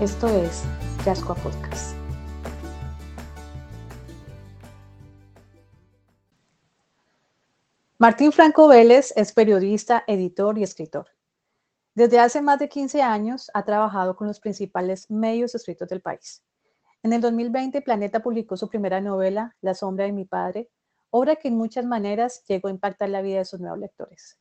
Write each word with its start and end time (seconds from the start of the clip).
Esto 0.00 0.28
es 0.28 0.64
Yascoa 1.04 1.34
Podcast. 1.34 1.94
Martín 7.98 8.32
Franco 8.32 8.66
Vélez 8.66 9.12
es 9.14 9.34
periodista, 9.34 10.02
editor 10.06 10.56
y 10.56 10.62
escritor. 10.62 11.08
Desde 11.94 12.18
hace 12.18 12.40
más 12.40 12.58
de 12.58 12.70
15 12.70 13.02
años 13.02 13.50
ha 13.52 13.66
trabajado 13.66 14.16
con 14.16 14.26
los 14.26 14.40
principales 14.40 15.10
medios 15.10 15.54
escritos 15.54 15.86
del 15.90 16.00
país. 16.00 16.42
En 17.02 17.12
el 17.12 17.20
2020, 17.20 17.82
Planeta 17.82 18.20
publicó 18.20 18.56
su 18.56 18.70
primera 18.70 19.02
novela, 19.02 19.54
La 19.60 19.74
sombra 19.74 20.06
de 20.06 20.12
mi 20.12 20.24
padre, 20.24 20.70
obra 21.10 21.36
que 21.36 21.48
en 21.48 21.58
muchas 21.58 21.84
maneras 21.84 22.42
llegó 22.48 22.68
a 22.68 22.70
impactar 22.70 23.10
la 23.10 23.20
vida 23.20 23.40
de 23.40 23.44
sus 23.44 23.60
nuevos 23.60 23.78
lectores. 23.78 24.38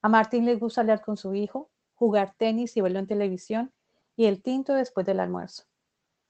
A 0.00 0.08
Martín 0.08 0.44
le 0.44 0.54
gusta 0.54 0.82
hablar 0.82 1.02
con 1.02 1.16
su 1.16 1.34
hijo, 1.34 1.72
jugar 1.96 2.36
tenis 2.38 2.76
y 2.76 2.82
verlo 2.82 3.00
en 3.00 3.08
televisión 3.08 3.72
y 4.16 4.24
el 4.24 4.42
tinto 4.42 4.74
después 4.74 5.06
del 5.06 5.20
almuerzo. 5.20 5.64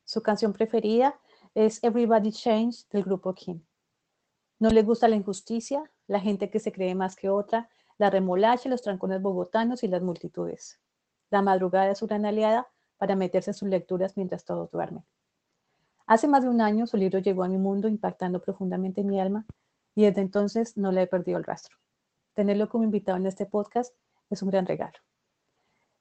Su 0.05 0.23
canción 0.23 0.53
preferida 0.53 1.19
es 1.55 1.83
Everybody 1.83 2.33
Change 2.33 2.87
del 2.91 3.05
grupo 3.05 3.34
King. 3.34 3.61
No 4.59 4.70
le 4.70 4.83
gusta 4.83 5.09
la 5.09 5.17
injusticia, 5.17 5.91
la 6.07 6.20
gente 6.20 6.51
que 6.51 6.61
se 6.61 6.73
cree 6.73 6.95
más 6.95 7.17
que 7.17 7.29
otra, 7.29 7.69
la 7.98 8.11
remolacha, 8.11 8.69
los 8.69 8.83
trancones 8.83 9.23
bogotanos 9.23 9.83
y 9.83 9.89
las 9.89 10.03
multitudes. 10.03 10.81
La 11.31 11.42
madrugada 11.42 11.91
es 11.91 12.03
gran 12.03 12.27
aliada 12.27 12.69
para 12.98 13.17
meterse 13.17 13.51
en 13.51 13.55
sus 13.55 13.69
lecturas 13.69 14.17
mientras 14.17 14.45
todos 14.45 14.70
duermen. 14.70 15.05
Hace 16.07 16.29
más 16.29 16.42
de 16.42 16.51
un 16.51 16.61
año 16.61 16.87
su 16.87 16.97
libro 16.97 17.19
llegó 17.19 17.42
a 17.42 17.48
mi 17.48 17.59
mundo 17.59 17.89
impactando 17.89 18.41
profundamente 18.41 19.03
mi 19.03 19.20
alma 19.20 19.47
y 19.95 20.05
desde 20.05 20.20
entonces 20.20 20.77
no 20.77 20.92
le 20.92 21.03
he 21.03 21.07
perdido 21.07 21.39
el 21.39 21.45
rastro. 21.45 21.77
Tenerlo 22.34 22.69
como 22.69 22.84
invitado 22.84 23.19
en 23.19 23.27
este 23.27 23.47
podcast 23.47 23.95
es 24.31 24.42
un 24.42 24.51
gran 24.51 24.67
regalo. 24.67 24.98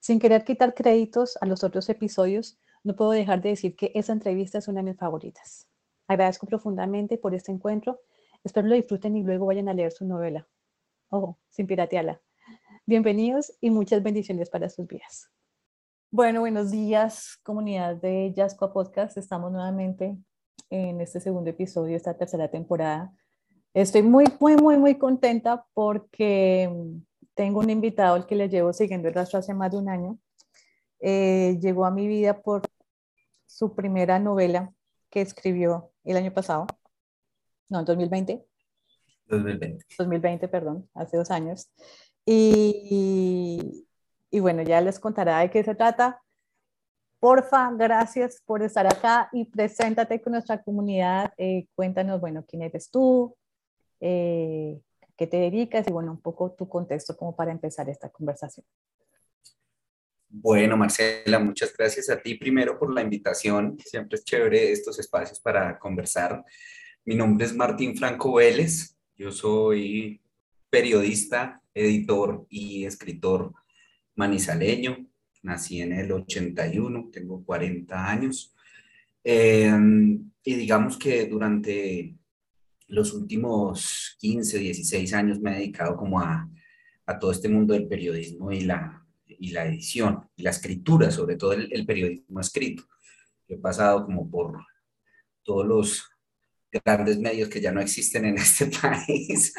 Sin 0.05 0.19
querer 0.19 0.43
quitar 0.43 0.75
créditos 0.75 1.35
a 1.41 1.47
los 1.47 1.63
otros 1.63 1.89
episodios, 1.89 2.59
no 2.83 2.95
puedo 2.95 3.09
dejar 3.09 3.41
de 3.41 3.49
decir 3.49 3.75
que 3.75 3.91
esa 3.95 4.13
entrevista 4.13 4.59
es 4.59 4.67
una 4.67 4.81
de 4.81 4.91
mis 4.91 4.99
favoritas. 4.99 5.67
Agradezco 6.07 6.45
profundamente 6.45 7.17
por 7.17 7.33
este 7.33 7.51
encuentro. 7.51 8.01
Espero 8.43 8.67
lo 8.67 8.75
disfruten 8.75 9.17
y 9.17 9.23
luego 9.23 9.47
vayan 9.47 9.67
a 9.67 9.73
leer 9.73 9.91
su 9.91 10.05
novela. 10.05 10.47
Ojo, 11.09 11.39
sin 11.49 11.65
piratearla. 11.65 12.21
Bienvenidos 12.85 13.57
y 13.61 13.71
muchas 13.71 14.03
bendiciones 14.03 14.51
para 14.51 14.69
sus 14.69 14.85
vidas. 14.85 15.31
Bueno, 16.11 16.41
buenos 16.41 16.69
días, 16.69 17.39
comunidad 17.41 17.95
de 17.95 18.31
Jasco 18.35 18.71
Podcast. 18.71 19.17
Estamos 19.17 19.51
nuevamente 19.51 20.15
en 20.69 21.01
este 21.01 21.19
segundo 21.19 21.49
episodio 21.49 21.97
esta 21.97 22.15
tercera 22.15 22.47
temporada. 22.51 23.11
Estoy 23.73 24.03
muy, 24.03 24.25
muy, 24.39 24.55
muy, 24.55 24.77
muy 24.77 24.99
contenta 24.99 25.65
porque 25.73 26.69
tengo 27.35 27.59
un 27.59 27.69
invitado 27.69 28.15
al 28.15 28.25
que 28.25 28.35
le 28.35 28.49
llevo 28.49 28.73
siguiendo 28.73 29.07
el 29.07 29.13
rastro 29.13 29.39
hace 29.39 29.53
más 29.53 29.71
de 29.71 29.77
un 29.77 29.89
año. 29.89 30.17
Eh, 30.99 31.57
llegó 31.61 31.85
a 31.85 31.91
mi 31.91 32.07
vida 32.07 32.41
por 32.41 32.63
su 33.45 33.75
primera 33.75 34.17
novela 34.19 34.73
que 35.09 35.21
escribió 35.21 35.91
el 36.03 36.17
año 36.17 36.33
pasado, 36.33 36.67
no, 37.69 37.79
en 37.79 37.85
2020. 37.85 38.45
2020. 39.27 39.85
2020, 39.97 40.47
perdón, 40.47 40.89
hace 40.93 41.17
dos 41.17 41.31
años. 41.31 41.69
Y, 42.25 43.87
y 44.29 44.39
bueno, 44.39 44.61
ya 44.63 44.81
les 44.81 44.99
contará 44.99 45.39
de 45.39 45.49
qué 45.49 45.63
se 45.63 45.75
trata. 45.75 46.21
Porfa, 47.19 47.71
gracias 47.71 48.41
por 48.45 48.61
estar 48.61 48.85
acá 48.85 49.29
y 49.31 49.45
preséntate 49.45 50.21
con 50.21 50.33
nuestra 50.33 50.61
comunidad. 50.61 51.33
Eh, 51.37 51.67
cuéntanos, 51.75 52.21
bueno, 52.21 52.45
quién 52.47 52.61
eres 52.61 52.91
tú, 52.91 53.35
eh, 53.99 54.79
qué 55.17 55.27
te 55.27 55.37
dedicas 55.37 55.87
y 55.87 55.91
bueno, 55.91 56.11
un 56.11 56.21
poco 56.21 56.51
tu 56.51 56.67
contexto 56.67 57.15
como 57.15 57.35
para 57.35 57.51
empezar 57.51 57.89
esta 57.89 58.09
conversación. 58.09 58.65
Bueno, 60.27 60.75
Marcela, 60.75 61.39
muchas 61.39 61.73
gracias 61.77 62.09
a 62.09 62.21
ti 62.21 62.35
primero 62.35 62.77
por 62.77 62.93
la 62.93 63.01
invitación. 63.01 63.77
Siempre 63.79 64.17
es 64.17 64.25
chévere 64.25 64.71
estos 64.71 64.99
espacios 64.99 65.39
para 65.39 65.79
conversar. 65.79 66.43
Mi 67.05 67.15
nombre 67.15 67.45
es 67.45 67.55
Martín 67.55 67.95
Franco 67.95 68.33
Vélez. 68.33 68.97
Yo 69.15 69.31
soy 69.31 70.21
periodista, 70.69 71.61
editor 71.73 72.45
y 72.49 72.85
escritor 72.85 73.53
manizaleño. 74.15 75.07
Nací 75.43 75.81
en 75.81 75.93
el 75.93 76.11
81, 76.11 77.09
tengo 77.13 77.45
40 77.45 78.09
años. 78.09 78.53
Eh, 79.23 79.71
y 80.43 80.55
digamos 80.55 80.97
que 80.97 81.27
durante 81.27 82.15
los 82.87 83.13
últimos 83.13 84.15
15, 84.19 84.59
16 84.59 85.13
años 85.13 85.39
me 85.39 85.51
he 85.51 85.59
dedicado 85.59 85.95
como 85.95 86.19
a, 86.19 86.49
a 87.05 87.19
todo 87.19 87.31
este 87.31 87.49
mundo 87.49 87.73
del 87.73 87.87
periodismo 87.87 88.51
y 88.51 88.61
la, 88.61 89.05
y 89.27 89.51
la 89.51 89.65
edición, 89.65 90.27
y 90.35 90.43
la 90.43 90.51
escritura, 90.51 91.11
sobre 91.11 91.35
todo 91.35 91.53
el, 91.53 91.85
periodismo 91.85 92.39
escrito. 92.39 92.83
He 93.47 93.57
pasado 93.57 94.05
como 94.05 94.29
por 94.29 94.59
todos 95.43 95.65
los 95.65 96.09
grandes 96.71 97.19
medios 97.19 97.49
que 97.49 97.61
ya 97.61 97.71
no 97.71 97.79
existen 97.79 98.25
en 98.25 98.37
este 98.37 98.67
país, 98.81 99.53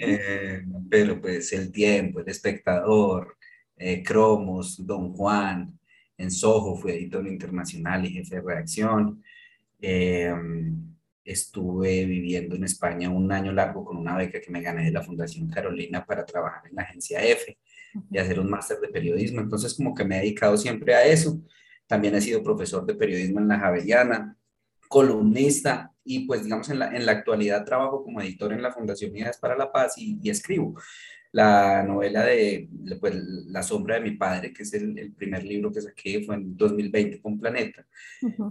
eh, 0.00 0.62
pero 0.90 1.20
pues 1.20 1.52
El 1.52 1.70
Tiempo, 1.70 2.20
El 2.20 2.28
Espectador, 2.28 3.36
eh, 3.76 4.02
Cromos, 4.02 4.84
Don 4.84 5.12
Juan, 5.12 5.78
en 6.18 6.30
Soho 6.30 6.76
fui 6.76 6.92
editor 6.92 7.26
internacional 7.26 8.06
y 8.06 8.10
jefe 8.10 8.36
de 8.36 8.42
redacción. 8.42 9.22
Eh, 9.80 10.34
estuve 11.26 12.06
viviendo 12.06 12.54
en 12.56 12.64
España 12.64 13.10
un 13.10 13.30
año 13.32 13.52
largo 13.52 13.84
con 13.84 13.96
una 13.96 14.16
beca 14.16 14.40
que 14.40 14.50
me 14.50 14.62
gané 14.62 14.84
de 14.84 14.92
la 14.92 15.02
Fundación 15.02 15.48
Carolina 15.50 16.06
para 16.06 16.24
trabajar 16.24 16.62
en 16.68 16.76
la 16.76 16.82
agencia 16.82 17.22
EFE 17.22 17.58
y 18.10 18.18
hacer 18.18 18.38
un 18.40 18.48
máster 18.48 18.78
de 18.80 18.88
periodismo. 18.88 19.40
Entonces, 19.40 19.74
como 19.74 19.94
que 19.94 20.04
me 20.04 20.16
he 20.16 20.20
dedicado 20.20 20.56
siempre 20.56 20.94
a 20.94 21.04
eso. 21.04 21.40
También 21.86 22.14
he 22.14 22.20
sido 22.20 22.42
profesor 22.42 22.86
de 22.86 22.94
periodismo 22.94 23.40
en 23.40 23.48
la 23.48 23.58
Javeriana, 23.58 24.36
columnista 24.88 25.92
y 26.04 26.20
pues 26.26 26.44
digamos 26.44 26.68
en 26.70 26.78
la, 26.78 26.96
en 26.96 27.04
la 27.04 27.12
actualidad 27.12 27.64
trabajo 27.64 28.04
como 28.04 28.20
editor 28.20 28.52
en 28.52 28.62
la 28.62 28.72
Fundación 28.72 29.10
Unidades 29.10 29.38
para 29.38 29.56
la 29.56 29.72
Paz 29.72 29.94
y, 29.98 30.20
y 30.22 30.30
escribo 30.30 30.74
la 31.36 31.82
novela 31.82 32.24
de 32.24 32.66
pues, 32.98 33.14
La 33.48 33.62
sombra 33.62 33.96
de 33.96 34.00
mi 34.00 34.12
padre, 34.12 34.54
que 34.54 34.62
es 34.62 34.72
el, 34.72 35.12
primer 35.12 35.44
libro 35.44 35.70
que 35.70 35.82
saqué, 35.82 36.22
fue 36.24 36.36
en 36.36 36.56
2020 36.56 37.20
con 37.20 37.38
Planeta. 37.38 37.86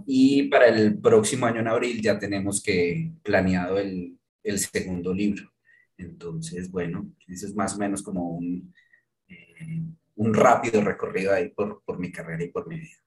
Y 0.06 0.44
para 0.44 0.68
el 0.68 0.96
próximo 0.96 1.46
año 1.46 1.60
en 1.60 1.66
abril 1.66 2.00
ya 2.00 2.16
tenemos 2.16 2.62
que 2.62 3.10
planeado 3.24 3.80
el, 3.80 4.16
el 4.44 4.58
segundo 4.60 5.12
libro. 5.12 5.50
Entonces, 5.98 6.70
bueno, 6.70 7.10
eso 7.26 7.46
es 7.46 7.56
más 7.56 7.74
o 7.74 7.78
menos 7.78 8.04
como 8.04 8.36
un, 8.36 8.72
eh, 9.26 9.82
un 10.14 10.32
rápido 10.32 10.80
recorrido 10.80 11.32
ahí 11.32 11.48
por, 11.48 11.82
por 11.84 11.98
mi 11.98 12.12
carrera 12.12 12.44
y 12.44 12.50
por 12.50 12.68
mi 12.68 12.78
vida. 12.78 13.00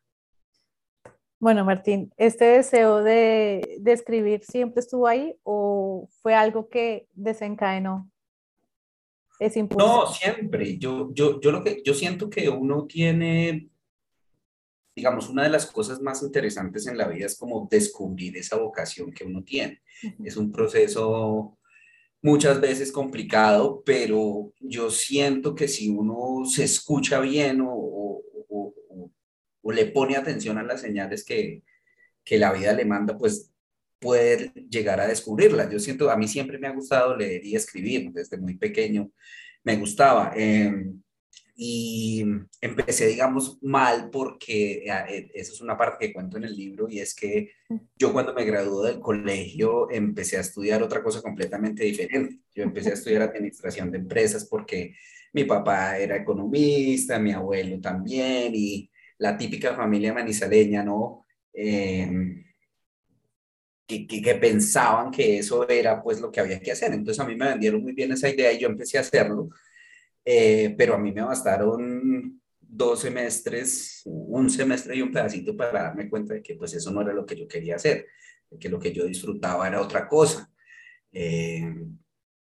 Bueno, 1.40 1.64
Martín, 1.64 2.12
¿este 2.18 2.44
deseo 2.44 3.02
de, 3.02 3.78
de, 3.80 3.94
escribir 3.94 4.44
siempre 4.44 4.82
estuvo 4.82 5.08
ahí 5.08 5.38
o 5.44 6.10
fue 6.22 6.36
algo 6.36 6.68
que 6.68 7.08
desencadenó 7.14 8.12
no, 9.78 10.08
siempre. 10.08 10.78
Yo, 10.78 11.14
yo, 11.14 11.40
yo, 11.40 11.52
lo 11.52 11.64
que, 11.64 11.82
yo 11.84 11.94
siento 11.94 12.30
que 12.30 12.50
uno 12.50 12.86
tiene, 12.86 13.70
digamos, 14.96 15.30
una 15.30 15.44
de 15.44 15.50
las 15.50 15.66
cosas 15.66 16.02
más 16.02 16.22
interesantes 16.24 16.88
en 16.88 16.98
la 16.98 17.08
vida 17.08 17.26
es 17.26 17.38
como 17.38 17.68
descubrir 17.72 18.36
esa 18.38 18.58
vocación 18.58 19.12
que 19.12 19.24
uno 19.24 19.44
tiene. 19.44 19.82
Es 20.24 20.36
un 20.36 20.52
proceso 20.52 21.58
muchas 22.22 22.60
veces 22.60 22.92
complicado, 22.92 23.82
pero 23.86 24.52
yo 24.60 24.92
siento 24.92 25.56
que 25.56 25.68
si 25.68 25.90
uno 25.90 26.46
se 26.46 26.66
escucha 26.66 27.22
bien 27.22 27.62
o, 27.62 27.74
o, 27.74 28.24
o, 29.62 29.72
le 29.72 29.86
pone 29.86 30.18
atención 30.18 30.58
a 30.58 30.64
las 30.64 30.82
señales 30.82 31.24
que, 31.24 31.64
que 32.26 32.38
la 32.38 32.52
vida 32.52 32.74
le 32.74 32.86
manda, 32.86 33.18
pues 33.18 33.52
poder 34.00 34.54
llegar 34.54 35.00
a 35.00 35.08
descubrirlas. 35.08 35.70
Yo 35.70 35.80
siento, 35.80 36.10
a 36.10 36.18
mí 36.18 36.28
siempre 36.28 36.58
me 36.58 36.68
ha 36.68 36.74
gustado 36.74 37.16
leer 37.16 37.46
y 37.46 37.56
escribir, 37.56 38.12
desde 38.12 38.38
muy 38.38 38.56
pequeño 38.56 39.12
me 39.64 39.78
gustaba. 39.78 40.32
Em, 40.36 41.02
y 41.62 42.24
empecé, 42.62 43.08
digamos, 43.08 43.62
mal 43.62 44.10
porque 44.10 44.86
eh, 44.86 44.92
eh, 45.10 45.32
eso 45.34 45.54
es 45.54 45.62
una 45.62 45.78
parte 45.78 46.08
que 46.08 46.14
cuento 46.14 46.38
en 46.38 46.46
el 46.46 46.56
libro 46.56 46.88
y 46.90 47.00
es 47.00 47.14
que 47.14 47.52
yo 47.98 48.14
cuando 48.14 48.34
me 48.34 48.46
gradué 48.46 48.92
del 48.92 49.02
colegio 49.02 49.92
empecé 49.92 50.38
a 50.38 50.42
estudiar 50.42 50.82
otra 50.82 51.04
cosa 51.04 51.22
completamente 51.22 51.84
diferente. 51.84 52.40
Yo 52.56 52.64
empecé 52.64 52.92
a 52.92 52.94
estudiar 52.94 53.24
administración 53.24 53.92
de 53.92 53.98
empresas 53.98 54.46
porque 54.46 54.96
mi 55.34 55.44
papá 55.44 55.98
era 55.98 56.16
economista, 56.16 57.20
mi 57.20 57.34
abuelo 57.34 57.80
también 57.82 58.54
y 58.56 58.90
la 59.18 59.38
típica 59.38 59.76
familia 59.76 60.14
manizaleña, 60.14 60.84
¿no? 60.84 61.26
Em, 61.54 62.42
que, 63.90 64.22
que, 64.22 64.36
pensaban 64.36 65.10
que 65.10 65.40
eso 65.40 65.68
era 65.68 66.02
pues 66.02 66.22
lo 66.22 66.32
que 66.32 66.40
había 66.40 66.60
que 66.60 66.72
hacer. 66.72 66.94
Entonces 66.94 67.20
a 67.20 67.28
mí 67.28 67.36
me 67.36 67.50
vendieron 67.50 67.82
muy 67.82 67.94
bien 67.94 68.12
esa 68.12 68.30
idea 68.30 68.52
y 68.54 68.60
yo 68.60 68.68
empecé 68.68 68.98
a 69.00 69.02
hacerlo, 69.02 69.50
eh, 70.24 70.76
pero 70.78 70.94
a 70.94 71.00
mí 71.00 71.12
me 71.12 71.24
bastaron 71.24 72.40
dos 72.62 73.02
semestres, 73.02 74.04
un 74.06 74.50
semestre 74.50 74.96
y 74.96 75.02
un 75.02 75.12
pedacito 75.12 75.58
para 75.58 75.84
darme 75.84 76.08
cuenta 76.08 76.36
de 76.36 76.44
que 76.44 76.56
pues 76.56 76.74
eso 76.76 76.92
no 76.92 77.02
era 77.02 77.14
lo 77.14 77.26
que 77.26 77.36
yo 77.36 77.48
quería 77.48 77.78
hacer, 77.78 78.06
que 78.60 78.70
lo 78.70 78.80
que 78.80 78.94
yo 78.94 79.06
disfrutaba 79.06 79.68
era 79.68 79.82
otra 79.82 80.08
cosa. 80.08 80.52
Eh, 81.12 81.74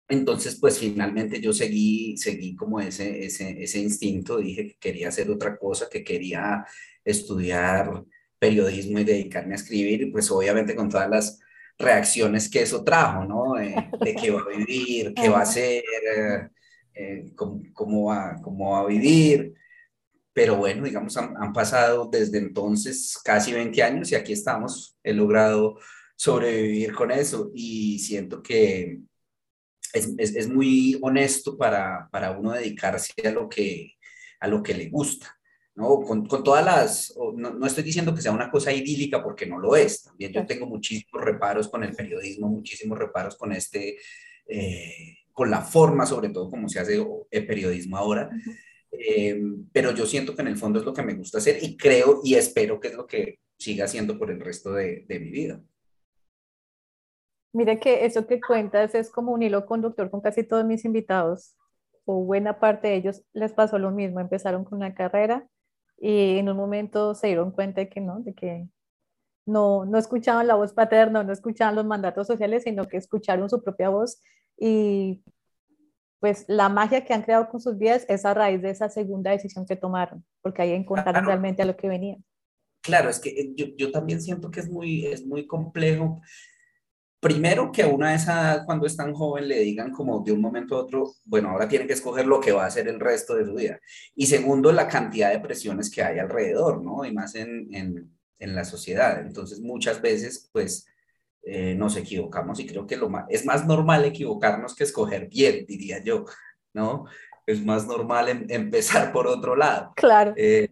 entonces, 0.08 0.60
pues 0.60 0.78
finalmente 0.78 1.42
yo 1.42 1.54
seguí, 1.54 2.18
seguí 2.18 2.56
como 2.56 2.80
ese, 2.80 3.26
ese, 3.26 3.64
ese 3.64 3.80
instinto, 3.80 4.38
dije 4.38 4.68
que 4.68 4.78
quería 4.78 5.08
hacer 5.08 5.32
otra 5.32 5.58
cosa, 5.58 5.88
que 5.90 6.04
quería 6.04 6.66
estudiar 7.04 8.04
periodismo 8.42 8.98
y 9.00 9.04
dedicarme 9.04 9.54
a 9.54 9.58
escribir, 9.58 10.02
y 10.02 10.06
pues 10.08 10.32
obviamente 10.32 10.76
con 10.76 10.90
todas 10.90 11.08
las 11.08 11.40
reacciones 11.78 12.50
que 12.50 12.64
eso 12.64 12.84
trajo, 12.84 13.24
¿no? 13.24 13.54
de 13.54 14.16
qué 14.16 14.32
va 14.32 14.42
a 14.42 14.58
vivir, 14.58 15.14
qué 15.14 15.30
va 15.30 15.40
a 15.40 15.44
hacer, 15.44 15.84
eh, 16.96 17.32
cómo, 17.36 18.06
va, 18.06 18.40
cómo 18.42 18.72
va 18.72 18.80
a 18.80 18.88
vivir. 18.88 19.54
Pero 20.34 20.56
bueno, 20.56 20.86
digamos, 20.86 21.16
han, 21.18 21.36
han, 21.38 21.54
pasado 21.54 22.10
desde 22.12 22.40
entonces 22.40 23.20
casi 23.24 23.54
20 23.54 23.84
años 23.84 24.12
y 24.12 24.16
aquí 24.16 24.34
estamos. 24.34 24.98
He 25.04 25.14
logrado 25.14 25.78
sobrevivir 26.16 26.94
con 26.94 27.12
eso 27.12 27.52
y 27.54 28.00
siento 28.00 28.42
que 28.42 29.02
es, 29.94 30.08
es, 30.18 30.48
muy 30.48 30.98
honesto 31.02 31.58
para, 31.58 32.10
para, 32.12 32.32
uno 32.32 32.54
dedicarse 32.54 33.14
a 33.28 33.32
lo 33.32 33.48
que, 33.50 33.98
a 34.40 34.48
lo 34.48 34.64
que 34.64 34.74
le 34.74 34.90
gusta. 34.90 35.38
¿No? 35.76 36.02
Con, 36.02 36.26
con 36.26 36.44
todas 36.44 36.66
las, 36.66 37.16
no, 37.36 37.52
no, 37.52 37.66
estoy 37.66 37.84
diciendo 37.84 38.14
que 38.14 38.22
sea 38.22 38.32
una 38.32 38.52
cosa 38.52 38.74
idílica 38.74 39.24
porque 39.24 39.46
no 39.46 39.60
lo 39.60 39.76
es, 39.76 40.04
también 40.04 40.32
yo 40.32 40.46
tengo 40.46 40.66
muchísimos 40.66 41.24
reparos 41.24 41.70
con 41.70 41.84
el 41.84 41.96
periodismo, 41.96 42.50
muchísimos 42.50 42.98
reparos 42.98 43.38
con 43.38 43.52
este, 43.54 43.98
eh, 44.48 45.18
con 45.32 45.50
la 45.50 45.62
forma 45.62 46.06
sobre 46.06 46.30
todo 46.30 46.50
como 46.50 46.68
se 46.68 46.80
hace 46.80 47.06
el 47.30 47.48
periodismo 47.48 47.98
ahora, 47.98 48.30
eh, 48.92 49.42
pero 49.72 49.92
yo 49.92 50.06
siento 50.06 50.36
que 50.36 50.42
en 50.42 50.50
el 50.50 50.58
fondo 50.58 50.80
es 50.80 50.86
lo 50.86 50.94
que 50.94 51.04
me 51.04 51.14
gusta 51.14 51.38
hacer 51.38 51.60
y 51.62 51.78
creo 51.78 52.20
y 52.24 52.36
espero 52.36 52.80
que 52.80 52.90
es 52.90 52.96
lo 52.96 53.08
que 53.08 53.40
siga 53.58 53.86
haciendo 53.86 54.18
por 54.20 54.30
el 54.32 54.42
resto 54.42 54.74
de, 54.74 55.06
de 55.08 55.20
mi 55.20 55.32
vida. 55.32 55.62
Mire 57.54 57.80
que 57.80 58.06
eso 58.06 58.28
que 58.28 58.40
cuentas 58.40 58.96
es 58.96 59.10
como 59.10 59.34
un 59.34 59.44
hilo 59.44 59.66
conductor 59.66 60.10
con 60.10 60.22
casi 60.22 60.44
todos 60.44 60.66
mis 60.66 60.86
invitados, 60.86 61.56
o 62.06 62.24
buena 62.24 62.60
parte 62.60 62.88
de 62.88 62.96
ellos 62.96 63.24
les 63.34 63.54
pasó 63.54 63.78
lo 63.78 63.92
mismo, 63.92 64.20
empezaron 64.20 64.64
con 64.64 64.78
una 64.78 64.96
carrera 64.96 65.48
y 66.02 66.40
en 66.40 66.50
un 66.50 66.58
momento 66.58 67.14
se 67.14 67.28
dieron 67.28 67.52
cuenta 67.52 67.82
de 67.82 67.90
que 67.90 68.02
no, 68.02 68.22
de 68.22 68.34
que 68.34 68.68
no, 69.46 69.86
no 69.86 69.98
escuchaban 70.00 70.48
la 70.48 70.56
voz 70.56 70.74
paterna, 70.74 71.24
no 71.24 71.32
escuchaban 71.32 71.76
los 71.76 71.86
mandatos 71.86 72.26
sociales, 72.26 72.64
sino 72.64 72.88
que 72.88 72.98
escucharon 72.98 73.50
su 73.50 73.62
propia 73.64 73.90
voz 73.90 74.20
y 74.58 75.24
pues 76.20 76.46
la 76.48 76.70
magia 76.70 77.06
que 77.06 77.14
han 77.14 77.22
creado 77.22 77.50
con 77.50 77.62
sus 77.62 77.78
vidas 77.78 78.06
es 78.10 78.26
a 78.26 78.34
raíz 78.34 78.62
de 78.62 78.72
esa 78.72 78.90
segunda 78.90 79.32
decisión 79.32 79.66
que 79.66 79.76
tomaron, 79.76 80.26
porque 80.42 80.64
ahí 80.64 80.72
encontraron 80.72 81.26
realmente 81.26 81.62
a 81.62 81.66
lo 81.66 81.78
que 81.78 81.88
venían. 81.88 82.24
Claro, 82.82 83.10
es 83.10 83.20
que 83.20 83.30
eh, 83.30 83.54
yo, 83.56 83.68
yo, 83.78 83.92
también 83.92 84.22
siento 84.22 84.50
que 84.50 84.60
es 84.60 84.70
muy, 84.70 85.06
es 85.06 85.26
muy 85.26 85.46
complejo 85.46 86.22
primero 87.22 87.72
que 87.72 87.84
a 87.84 87.88
una 87.88 88.10
de 88.10 88.16
esas, 88.16 88.66
cuando 88.66 88.88
es 88.88 88.98
tan 88.98 89.14
joven, 89.14 89.48
le 89.48 89.60
digan 89.60 89.92
como 89.92 90.22
de 90.22 90.32
un 90.32 90.42
momento 90.42 90.76
a 90.76 90.80
otro, 90.80 91.14
bueno, 91.24 91.52
ahora 91.52 91.70
tiene 91.70 91.88
que 91.88 91.94
escoger 91.94 92.26
lo 92.26 92.42
que 92.42 92.52
va 92.52 92.64
a 92.64 92.68
hacer 92.68 92.88
el 92.88 93.00
resto 93.00 93.36
de 93.36 93.46
su 93.46 93.54
vida. 93.54 93.80
Y 94.16 94.26
segundo, 94.26 94.72
la 94.72 94.88
cantidad 94.88 95.32
de 95.32 95.40
presiones 95.40 95.90
que 95.92 96.04
hay 96.04 96.20
alrededor, 96.20 96.84
¿no? 96.84 97.06
Y 97.06 97.14
más 97.14 97.36
en, 97.36 97.74
en, 97.74 98.12
en 98.40 98.56
la 98.56 98.66
sociedad. 98.66 99.22
Entonces, 99.22 99.62
muchas 99.62 100.02
veces, 100.02 100.50
pues, 100.52 100.88
eh, 101.44 101.76
nos 101.76 101.96
equivocamos 101.96 102.60
y 102.60 102.68
creo 102.68 102.86
que 102.86 102.98
lo 102.98 103.10
más, 103.10 103.26
es 103.30 103.46
más 103.46 103.66
normal 103.66 104.06
equivocarnos 104.06 104.76
que 104.76 104.84
escoger 104.84 105.28
bien, 105.28 105.66
diría 105.68 106.04
yo, 106.04 106.26
¿no? 106.74 107.06
Es 107.46 107.64
más 107.64 107.88
normal 107.88 108.30
em, 108.30 108.46
empezar 108.50 109.12
por 109.12 109.28
otro 109.28 109.56
lado. 109.56 109.94
Claro. 109.96 110.34
Eh, 110.38 110.70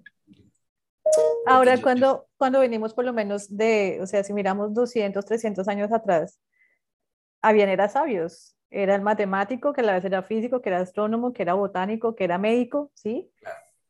Ahora, 1.46 1.82
cuando, 1.82 2.28
cuando 2.38 2.60
venimos 2.60 2.94
por 2.94 3.06
lo 3.06 3.14
menos 3.14 3.56
de, 3.56 4.00
o 4.02 4.08
sea, 4.08 4.24
si 4.24 4.34
miramos 4.34 4.74
200, 4.74 5.26
300 5.26 5.68
años 5.68 5.92
atrás, 5.92 6.40
habían 7.42 7.70
era 7.70 7.90
sabios. 7.90 8.56
Era 8.72 8.96
el 8.96 9.02
matemático, 9.02 9.74
que 9.74 9.82
a 9.82 9.84
la 9.84 9.94
vez 9.94 10.06
era 10.06 10.22
físico, 10.22 10.62
que 10.62 10.70
era 10.70 10.80
astrónomo, 10.80 11.34
que 11.34 11.42
era 11.42 11.56
botánico, 11.56 12.16
que 12.16 12.24
era 12.24 12.38
médico, 12.38 12.92
¿sí? 12.94 13.32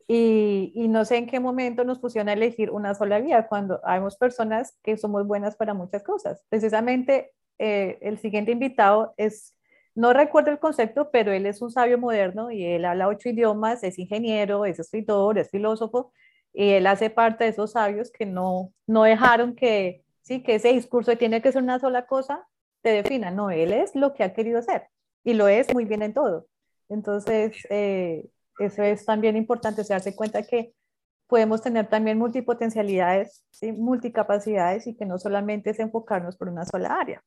Y, 0.08 0.72
y, 0.74 0.88
no 0.88 1.06
sé 1.06 1.18
en 1.18 1.28
qué 1.28 1.40
momento 1.40 1.84
nos 1.84 2.00
pusieron 2.00 2.30
a 2.30 2.34
elegir 2.34 2.72
una 2.72 2.96
sola 2.96 3.20
vía, 3.20 3.48
cuando 3.48 3.80
hayamos 3.84 4.18
personas 4.18 4.78
que 4.82 4.98
somos 4.98 5.28
buenas 5.28 5.56
para 5.56 5.74
muchas 5.74 6.02
cosas. 6.02 6.44
Precisamente 6.50 7.34
eh, 7.60 8.00
el 8.02 8.18
siguiente 8.18 8.52
invitado 8.52 9.14
es, 9.18 9.56
no 9.94 10.14
recuerdo 10.14 10.50
el 10.50 10.60
concepto, 10.60 11.12
pero 11.12 11.32
él 11.34 11.46
es 11.46 11.62
un 11.62 11.72
sabio 11.72 11.98
moderno 11.98 12.52
y 12.52 12.66
él 12.66 12.86
habla 12.86 13.10
ocho 13.10 13.30
idiomas, 13.30 13.84
es 13.84 14.00
ingeniero, 14.00 14.66
es 14.66 14.80
escritor, 14.80 15.38
es 15.38 15.52
filósofo, 15.52 16.14
y 16.60 16.72
él 16.72 16.88
hace 16.88 17.10
parte 17.10 17.46
de 17.46 17.52
esos 17.52 17.72
sabios 17.72 18.12
que 18.12 18.26
no, 18.26 18.74
no 18.86 19.04
dejaron 19.04 19.56
que, 19.56 20.04
sí, 20.24 20.44
que 20.44 20.56
ese 20.56 20.74
discurso 20.74 21.10
de 21.10 21.16
tiene 21.16 21.42
que 21.42 21.54
ser 21.54 21.64
una 21.64 21.80
sola 21.80 22.06
cosa 22.06 22.46
te 22.82 22.90
defina. 22.90 23.32
No, 23.32 23.50
él 23.50 23.72
es 23.72 23.96
lo 23.96 24.14
que 24.14 24.26
ha 24.26 24.34
querido 24.34 24.60
hacer 24.60 24.88
y 25.24 25.36
lo 25.36 25.48
es 25.48 25.74
muy 25.74 25.86
bien 25.86 26.02
en 26.02 26.14
todo. 26.14 26.48
Entonces, 26.90 27.56
eh, 27.70 28.26
eso 28.60 28.84
es 28.84 29.06
también 29.06 29.38
importante, 29.38 29.86
se 29.86 29.94
darse 29.94 30.18
cuenta 30.18 30.44
que 30.44 30.74
podemos 31.28 31.62
tener 31.62 31.88
también 31.88 32.18
multipotencialidades, 32.18 33.46
¿sí? 33.52 33.72
multicapacidades 33.72 34.86
y 34.86 34.98
que 34.98 35.06
no 35.06 35.18
solamente 35.18 35.70
es 35.70 35.80
enfocarnos 35.80 36.36
por 36.36 36.50
una 36.50 36.66
sola 36.66 37.00
área. 37.00 37.24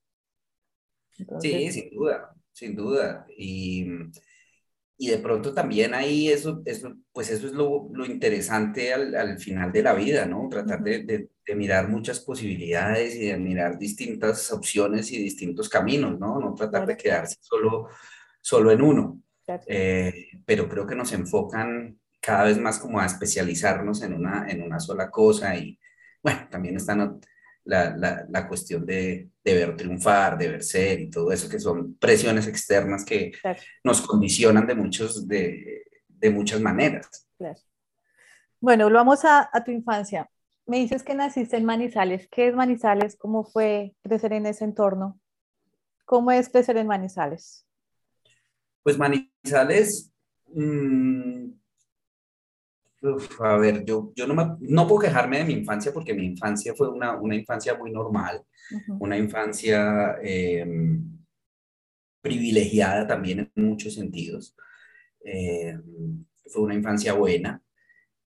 sí, 1.39 1.71
sin 1.71 1.89
duda, 1.89 2.35
sin 2.51 2.75
duda. 2.75 3.25
Y 3.35 3.87
y 4.97 5.09
de 5.09 5.17
pronto 5.17 5.53
también 5.53 5.93
ahí 5.93 6.29
eso, 6.29 6.61
eso 6.65 6.93
pues 7.11 7.29
eso 7.31 7.47
es 7.47 7.53
lo, 7.53 7.89
lo 7.91 8.05
interesante 8.05 8.93
al, 8.93 9.15
al, 9.15 9.39
final 9.39 9.71
de 9.71 9.83
la 9.83 9.93
vida, 9.93 10.25
¿no? 10.25 10.47
Tratar 10.49 10.81
de, 10.83 11.03
de, 11.03 11.29
de, 11.45 11.55
mirar 11.55 11.89
muchas 11.89 12.19
posibilidades 12.19 13.15
y 13.15 13.27
de 13.27 13.37
mirar 13.37 13.77
distintas 13.77 14.51
opciones 14.51 15.11
y 15.11 15.17
distintos 15.17 15.67
caminos, 15.67 16.19
¿no? 16.19 16.39
No 16.39 16.53
tratar 16.53 16.85
de 16.85 16.95
quedarse 16.95 17.37
solo, 17.41 17.89
solo 18.41 18.71
en 18.71 18.81
uno. 18.81 19.19
Eh, 19.67 20.29
pero 20.45 20.69
creo 20.69 20.87
que 20.87 20.95
nos 20.95 21.11
enfocan 21.11 21.99
cada 22.21 22.45
vez 22.45 22.57
más 22.57 22.79
como 22.79 22.99
a 22.99 23.05
especializarnos 23.05 24.01
en 24.03 24.13
una, 24.13 24.47
en 24.49 24.61
una 24.61 24.79
sola 24.79 25.09
cosa 25.09 25.55
y 25.57 25.77
bueno, 26.21 26.47
también 26.49 26.77
están 26.77 27.19
la, 27.65 27.95
la, 27.95 28.25
la 28.29 28.47
cuestión 28.47 28.85
de, 28.85 29.29
de, 29.43 29.53
ver 29.53 29.75
triunfar, 29.75 30.37
de 30.37 30.49
ver 30.49 30.63
ser 30.63 30.99
y 30.99 31.09
todo 31.09 31.31
eso, 31.31 31.49
que 31.49 31.59
son 31.59 31.95
presiones 31.95 32.47
externas 32.47 33.05
que 33.05 33.31
nos 33.83 34.01
condicionan 34.01 34.67
de, 34.67 34.75
muchos, 34.75 35.27
de, 35.27 35.85
de 36.07 36.29
muchas 36.29 36.61
maneras. 36.61 37.27
Claro. 37.37 37.59
Bueno, 38.59 38.89
vamos 38.89 39.25
a, 39.25 39.49
a, 39.51 39.63
tu 39.63 39.71
infancia. 39.71 40.29
Me 40.65 40.77
dices 40.77 41.03
que 41.03 41.15
naciste 41.15 41.57
en 41.57 41.65
Manizales. 41.65 42.27
¿Qué 42.31 42.47
es 42.47 42.55
Manizales? 42.55 43.17
¿Cómo 43.17 43.43
fue 43.43 43.95
crecer 44.01 44.33
en 44.33 44.45
ese 44.45 44.63
entorno? 44.63 45.19
¿Cómo 46.05 46.31
es 46.31 46.49
crecer 46.49 46.77
en 46.77 46.87
Manizales? 46.87 47.65
Pues 48.83 48.97
Manizales, 48.97 50.13
mmm, 50.47 51.51
a 53.39 53.57
ver, 53.57 53.83
yo, 53.85 54.11
yo 54.15 54.27
no, 54.27 54.33
me, 54.33 54.55
no 54.61 54.87
puedo 54.87 55.01
quejarme 55.01 55.39
de 55.39 55.45
mi 55.45 55.53
infancia 55.53 55.91
porque 55.93 56.13
mi 56.13 56.25
infancia 56.25 56.73
fue 56.75 56.89
una, 56.89 57.15
una 57.19 57.35
infancia 57.35 57.75
muy 57.75 57.91
normal, 57.91 58.41
una 58.99 59.17
infancia 59.17 60.17
eh, 60.23 60.65
privilegiada 62.21 63.05
también 63.05 63.51
en 63.55 63.65
muchos 63.65 63.93
sentidos. 63.93 64.55
Eh, 65.25 65.77
fue 66.45 66.63
una 66.63 66.75
infancia 66.75 67.13
buena. 67.13 67.61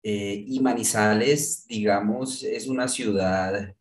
Eh, 0.03 0.45
y 0.47 0.61
Manizales, 0.61 1.67
digamos, 1.67 2.43
es 2.45 2.67
una 2.67 2.89
ciudad 2.89 3.75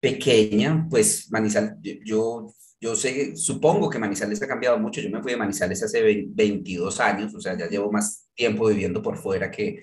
pequeña, 0.00 0.86
pues 0.88 1.30
Manizales, 1.30 1.72
yo, 2.04 2.54
yo 2.80 2.94
sé, 2.94 3.36
supongo 3.36 3.90
que 3.90 3.98
Manizales 3.98 4.42
ha 4.42 4.46
cambiado 4.46 4.78
mucho. 4.78 5.00
Yo 5.00 5.10
me 5.10 5.22
fui 5.22 5.32
de 5.32 5.38
Manizales 5.38 5.82
hace 5.82 6.26
22 6.28 7.00
años, 7.00 7.34
o 7.34 7.40
sea, 7.40 7.56
ya 7.56 7.68
llevo 7.68 7.90
más 7.90 8.28
tiempo 8.34 8.68
viviendo 8.68 9.02
por 9.02 9.16
fuera 9.16 9.50
que, 9.50 9.82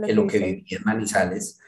que 0.00 0.12
lo, 0.12 0.26
que, 0.26 0.38
viví 0.38 0.66
en 0.70 0.84
Manizales. 0.84 1.58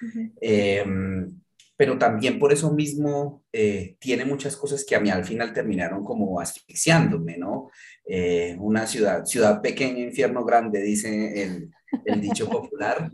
Em, 0.40 1.40
pero 1.76 1.99
también 1.99 2.38
por 2.38 2.52
eso 2.52 2.73
mismo 2.73 3.45
eh, 3.52 3.97
tiene 4.00 4.25
muchas 4.25 4.56
cosas 4.56 4.85
que 4.85 4.97
a 4.97 5.00
mí 5.00 5.11
al 5.11 5.25
final 5.25 5.52
terminaron 5.52 6.02
como 6.02 6.40
asfixiándome, 6.40 7.37
¿no? 7.37 7.71
Eh, 8.06 8.56
una 8.59 8.87
ciudad, 8.87 9.25
ciudad 9.26 9.61
pequeña, 9.61 10.00
infierno 10.00 10.45
grande, 10.45 10.83
dice 10.83 11.42
el, 11.42 11.71
el 12.04 12.21
dicho 12.21 12.49
popular. 12.50 13.11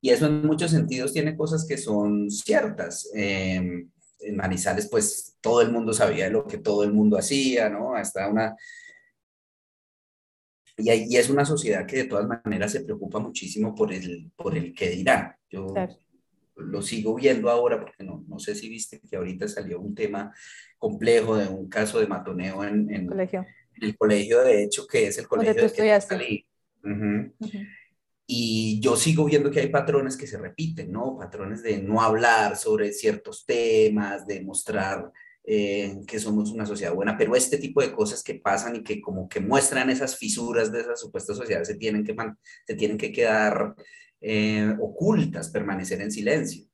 Y 0.00 0.10
eso 0.10 0.26
en 0.26 0.46
muchos 0.46 0.70
sentidos 0.70 1.12
tiene 1.12 1.36
cosas 1.36 1.66
que 1.66 1.78
son 1.78 2.30
ciertas. 2.30 3.10
Em, 3.14 3.90
en 4.20 4.36
Manizales, 4.36 4.88
pues 4.88 5.36
todo 5.40 5.62
el 5.62 5.72
mundo 5.72 5.92
sabía 5.92 6.28
lo 6.28 6.44
que 6.46 6.58
todo 6.58 6.84
el 6.84 6.92
mundo 6.92 7.16
hacía, 7.16 7.68
¿no? 7.68 7.94
Hasta 7.94 8.28
una, 8.28 8.56
y, 10.78 11.16
es 11.16 11.28
una 11.28 11.44
sociedad 11.44 11.86
que 11.86 11.98
de 11.98 12.04
todas 12.04 12.26
maneras 12.26 12.72
se 12.72 12.80
preocupa 12.80 13.18
muchísimo 13.18 13.74
por 13.74 13.92
el, 13.92 14.30
por 14.36 14.56
el 14.56 14.72
que 14.72 14.90
dirán. 14.90 15.34
Yo 15.50 15.74
lo 16.56 16.82
sigo 16.82 17.14
viendo 17.14 17.50
ahora 17.50 17.80
porque 17.80 18.04
no, 18.04 18.24
no 18.28 18.38
sé 18.38 18.54
si 18.54 18.68
viste 18.68 19.00
que 19.00 19.16
ahorita 19.16 19.48
salió 19.48 19.80
un 19.80 19.94
tema 19.94 20.32
complejo 20.78 21.36
de 21.36 21.48
un 21.48 21.68
caso 21.68 22.00
de 22.00 22.06
matoneo 22.06 22.64
en, 22.64 22.92
en, 22.92 23.06
colegio. 23.06 23.46
el 23.80 23.96
colegio 23.96 24.42
de 24.42 24.64
hecho 24.64 24.86
que 24.86 25.06
es 25.08 25.18
el 25.18 25.28
colegio 25.28 25.54
de 25.54 25.66
estudiaste. 25.66 26.46
Y 28.30 28.78
yo 28.80 28.94
sigo 28.94 29.24
viendo 29.24 29.50
que 29.50 29.60
hay 29.60 29.68
patrones 29.68 30.14
que 30.14 30.26
se 30.26 30.36
repiten, 30.36 30.92
¿no? 30.92 31.16
Patrones 31.16 31.62
de 31.62 31.78
no 31.78 32.02
hablar 32.02 32.56
sobre 32.56 32.92
ciertos 32.92 33.46
temas, 33.46 34.26
de 34.26 34.42
mostrar 34.42 35.10
eh, 35.50 36.00
que 36.06 36.18
somos 36.18 36.50
una 36.50 36.66
sociedad 36.66 36.92
buena, 36.92 37.16
pero 37.16 37.34
este 37.34 37.56
tipo 37.56 37.80
de 37.80 37.90
cosas 37.90 38.22
que 38.22 38.34
pasan 38.34 38.76
y 38.76 38.82
que 38.82 39.00
como 39.00 39.30
que 39.30 39.40
muestran 39.40 39.88
esas 39.88 40.18
fisuras 40.18 40.70
de 40.70 40.80
esa 40.80 40.94
supuesta 40.94 41.32
sociedad 41.32 41.64
se 41.64 41.76
tienen 41.76 42.04
que, 42.04 42.14
se 42.66 42.74
tienen 42.74 42.98
que 42.98 43.10
quedar 43.10 43.74
eh, 44.20 44.74
ocultas, 44.78 45.48
permanecer 45.48 46.02
en 46.02 46.10
silencio, 46.10 46.66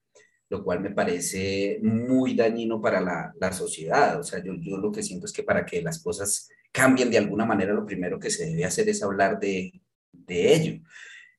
lo 0.48 0.64
cual 0.64 0.80
me 0.80 0.90
parece 0.90 1.78
muy 1.84 2.34
dañino 2.34 2.82
para 2.82 3.00
la, 3.00 3.32
la 3.38 3.52
sociedad. 3.52 4.18
O 4.18 4.24
sea, 4.24 4.42
yo, 4.42 4.54
yo 4.58 4.76
lo 4.76 4.90
que 4.90 5.04
siento 5.04 5.26
es 5.26 5.32
que 5.32 5.44
para 5.44 5.64
que 5.64 5.80
las 5.80 6.02
cosas 6.02 6.48
cambien 6.72 7.12
de 7.12 7.18
alguna 7.18 7.46
manera, 7.46 7.74
lo 7.74 7.86
primero 7.86 8.18
que 8.18 8.30
se 8.30 8.46
debe 8.46 8.64
hacer 8.64 8.88
es 8.88 9.04
hablar 9.04 9.38
de, 9.38 9.72
de 10.10 10.52
ello. 10.52 10.80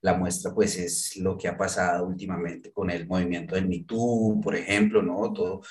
La 0.05 0.13
muestra, 0.13 0.53
pues, 0.53 0.77
es 0.77 1.17
lo 1.17 1.35
que 1.35 1.47
ha 1.47 1.57
pasado 1.57 2.05
últimamente 2.05 2.71
con 2.71 2.91
el 2.91 3.07
movimiento 3.07 3.55
del 3.55 3.67
Me 3.67 3.83
por 3.87 4.55
ejemplo, 4.55 5.01
¿no? 5.01 5.33
Todo, 5.33 5.61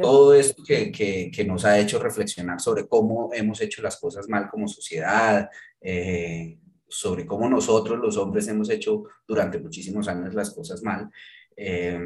todo 0.00 0.32
esto 0.34 0.62
que, 0.62 0.92
que, 0.92 1.30
que, 1.34 1.44
nos 1.44 1.64
ha 1.64 1.76
hecho 1.78 1.98
reflexionar 1.98 2.60
sobre 2.60 2.86
cómo 2.86 3.30
hemos 3.34 3.60
hecho 3.60 3.82
las 3.82 3.98
cosas 3.98 4.28
mal 4.28 4.48
como 4.48 4.68
sociedad, 4.68 5.48
eh, 5.80 6.56
sobre 6.88 7.26
cómo 7.26 7.48
nosotros 7.48 7.98
los 7.98 8.16
hombres 8.16 8.46
hemos 8.46 8.70
hecho 8.70 9.04
durante 9.26 9.58
muchísimos 9.58 10.06
años 10.06 10.34
las 10.34 10.50
cosas 10.50 10.82
mal. 10.82 11.10
Eh, 11.56 11.98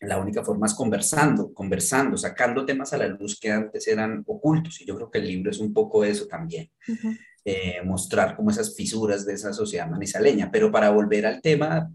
la 0.00 0.18
única 0.18 0.44
forma 0.44 0.66
es 0.66 0.74
conversando, 0.74 1.52
conversando, 1.52 2.16
sacando 2.16 2.64
temas 2.64 2.92
a 2.92 2.98
la 2.98 3.08
luz 3.08 3.38
que 3.38 3.50
antes 3.50 3.86
eran 3.88 4.22
ocultos. 4.26 4.80
Y 4.80 4.86
yo 4.86 4.94
creo 4.94 5.10
que 5.10 5.18
el 5.18 5.26
libro 5.26 5.50
es 5.50 5.58
un 5.58 5.72
poco 5.72 6.04
eso 6.04 6.26
también. 6.26 6.70
Eh, 7.50 7.80
mostrar 7.82 8.36
como 8.36 8.50
esas 8.50 8.76
fisuras 8.76 9.24
de 9.24 9.32
esa 9.32 9.54
sociedad 9.54 9.88
manizaleña. 9.88 10.50
Pero 10.50 10.70
para 10.70 10.90
volver 10.90 11.24
al 11.24 11.40
tema, 11.40 11.90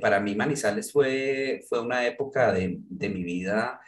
para 0.00 0.18
mí 0.18 0.34
Manizales 0.34 0.90
fue, 0.90 1.60
fue 1.68 1.80
una 1.80 2.04
época 2.04 2.52
de, 2.52 2.78
de 2.80 3.08
mi 3.08 3.22
vida 3.22 3.80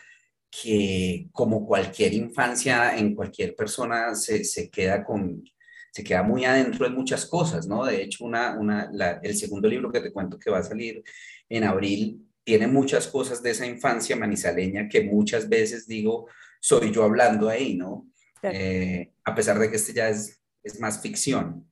que 0.48 1.26
como 1.32 1.66
cualquier 1.66 2.14
infancia 2.14 2.96
en 2.96 3.16
cualquier 3.16 3.56
persona 3.56 4.14
se, 4.14 4.44
se, 4.44 4.70
queda 4.70 5.04
con 5.04 5.42
se 5.90 6.04
queda 6.04 6.22
muy 6.22 6.44
adentro 6.44 6.88
de 6.88 6.94
muchas 6.94 7.26
cosas, 7.26 7.66
¿no? 7.66 7.84
De 7.84 8.02
hecho, 8.02 8.24
una, 8.24 8.56
una, 8.56 8.88
el 9.20 9.36
segundo 9.36 9.66
libro 9.66 9.90
que 9.90 10.00
te 10.00 10.12
cuento 10.12 10.38
que 10.38 10.50
va 10.50 10.58
a 10.58 10.62
salir 10.62 11.02
en 11.48 11.64
abril 11.64 12.24
tiene 12.44 12.68
muchas 12.68 13.08
cosas 13.08 13.42
de 13.42 13.50
esa 13.50 13.66
infancia 13.66 14.14
manizaleña 14.14 14.88
que 14.88 15.02
muchas 15.02 15.48
veces 15.48 15.88
digo, 15.88 16.28
soy 16.60 16.92
yo 16.92 17.02
hablando 17.02 17.48
ahí, 17.48 17.74
¿no? 17.74 18.06
Eh, 18.42 19.10
a 19.24 19.34
pesar 19.34 19.58
de 19.58 19.68
que 19.68 19.76
este 19.76 19.92
ya 19.92 20.08
es, 20.08 20.39
es 20.62 20.80
más 20.80 21.00
ficción. 21.00 21.70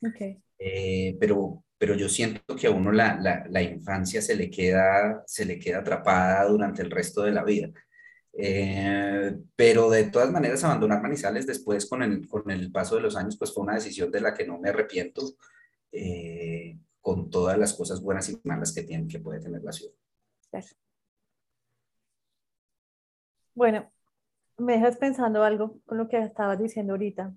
Okay. 0.00 0.42
Eh, 0.58 1.16
pero, 1.18 1.64
pero 1.78 1.94
yo 1.94 2.08
siento 2.08 2.56
que 2.56 2.66
a 2.66 2.70
uno 2.70 2.92
la, 2.92 3.18
la, 3.20 3.44
la, 3.48 3.62
infancia 3.62 4.20
se 4.22 4.34
le, 4.34 4.50
queda, 4.50 5.22
se 5.26 5.44
le 5.44 5.58
queda 5.58 5.78
atrapada 5.78 6.44
durante 6.46 6.82
el 6.82 6.90
resto 6.90 7.22
de 7.22 7.32
la 7.32 7.44
vida. 7.44 7.70
Eh, 8.34 9.36
pero 9.54 9.90
de 9.90 10.04
todas 10.04 10.30
maneras, 10.30 10.64
abandonar 10.64 11.02
Manizales 11.02 11.46
después 11.46 11.86
con 11.86 12.02
el, 12.02 12.26
con 12.26 12.50
el 12.50 12.72
paso 12.72 12.96
de 12.96 13.02
los 13.02 13.16
años, 13.16 13.36
pues 13.36 13.52
fue 13.52 13.62
una 13.62 13.74
decisión 13.74 14.10
de 14.10 14.20
la 14.20 14.34
que 14.34 14.46
no 14.46 14.58
me 14.58 14.70
arrepiento, 14.70 15.22
eh, 15.90 16.78
con 17.00 17.28
todas 17.30 17.58
las 17.58 17.74
cosas 17.74 18.00
buenas 18.00 18.28
y 18.30 18.40
malas 18.44 18.72
que, 18.72 18.82
tiene, 18.82 19.08
que 19.08 19.18
puede 19.18 19.40
tener 19.40 19.62
la 19.62 19.72
ciudad. 19.72 19.92
Bueno, 23.54 23.90
me 24.56 24.74
dejas 24.74 24.96
pensando 24.96 25.42
algo 25.42 25.80
con 25.84 25.98
lo 25.98 26.08
que 26.08 26.18
estabas 26.18 26.58
diciendo 26.58 26.94
ahorita. 26.94 27.34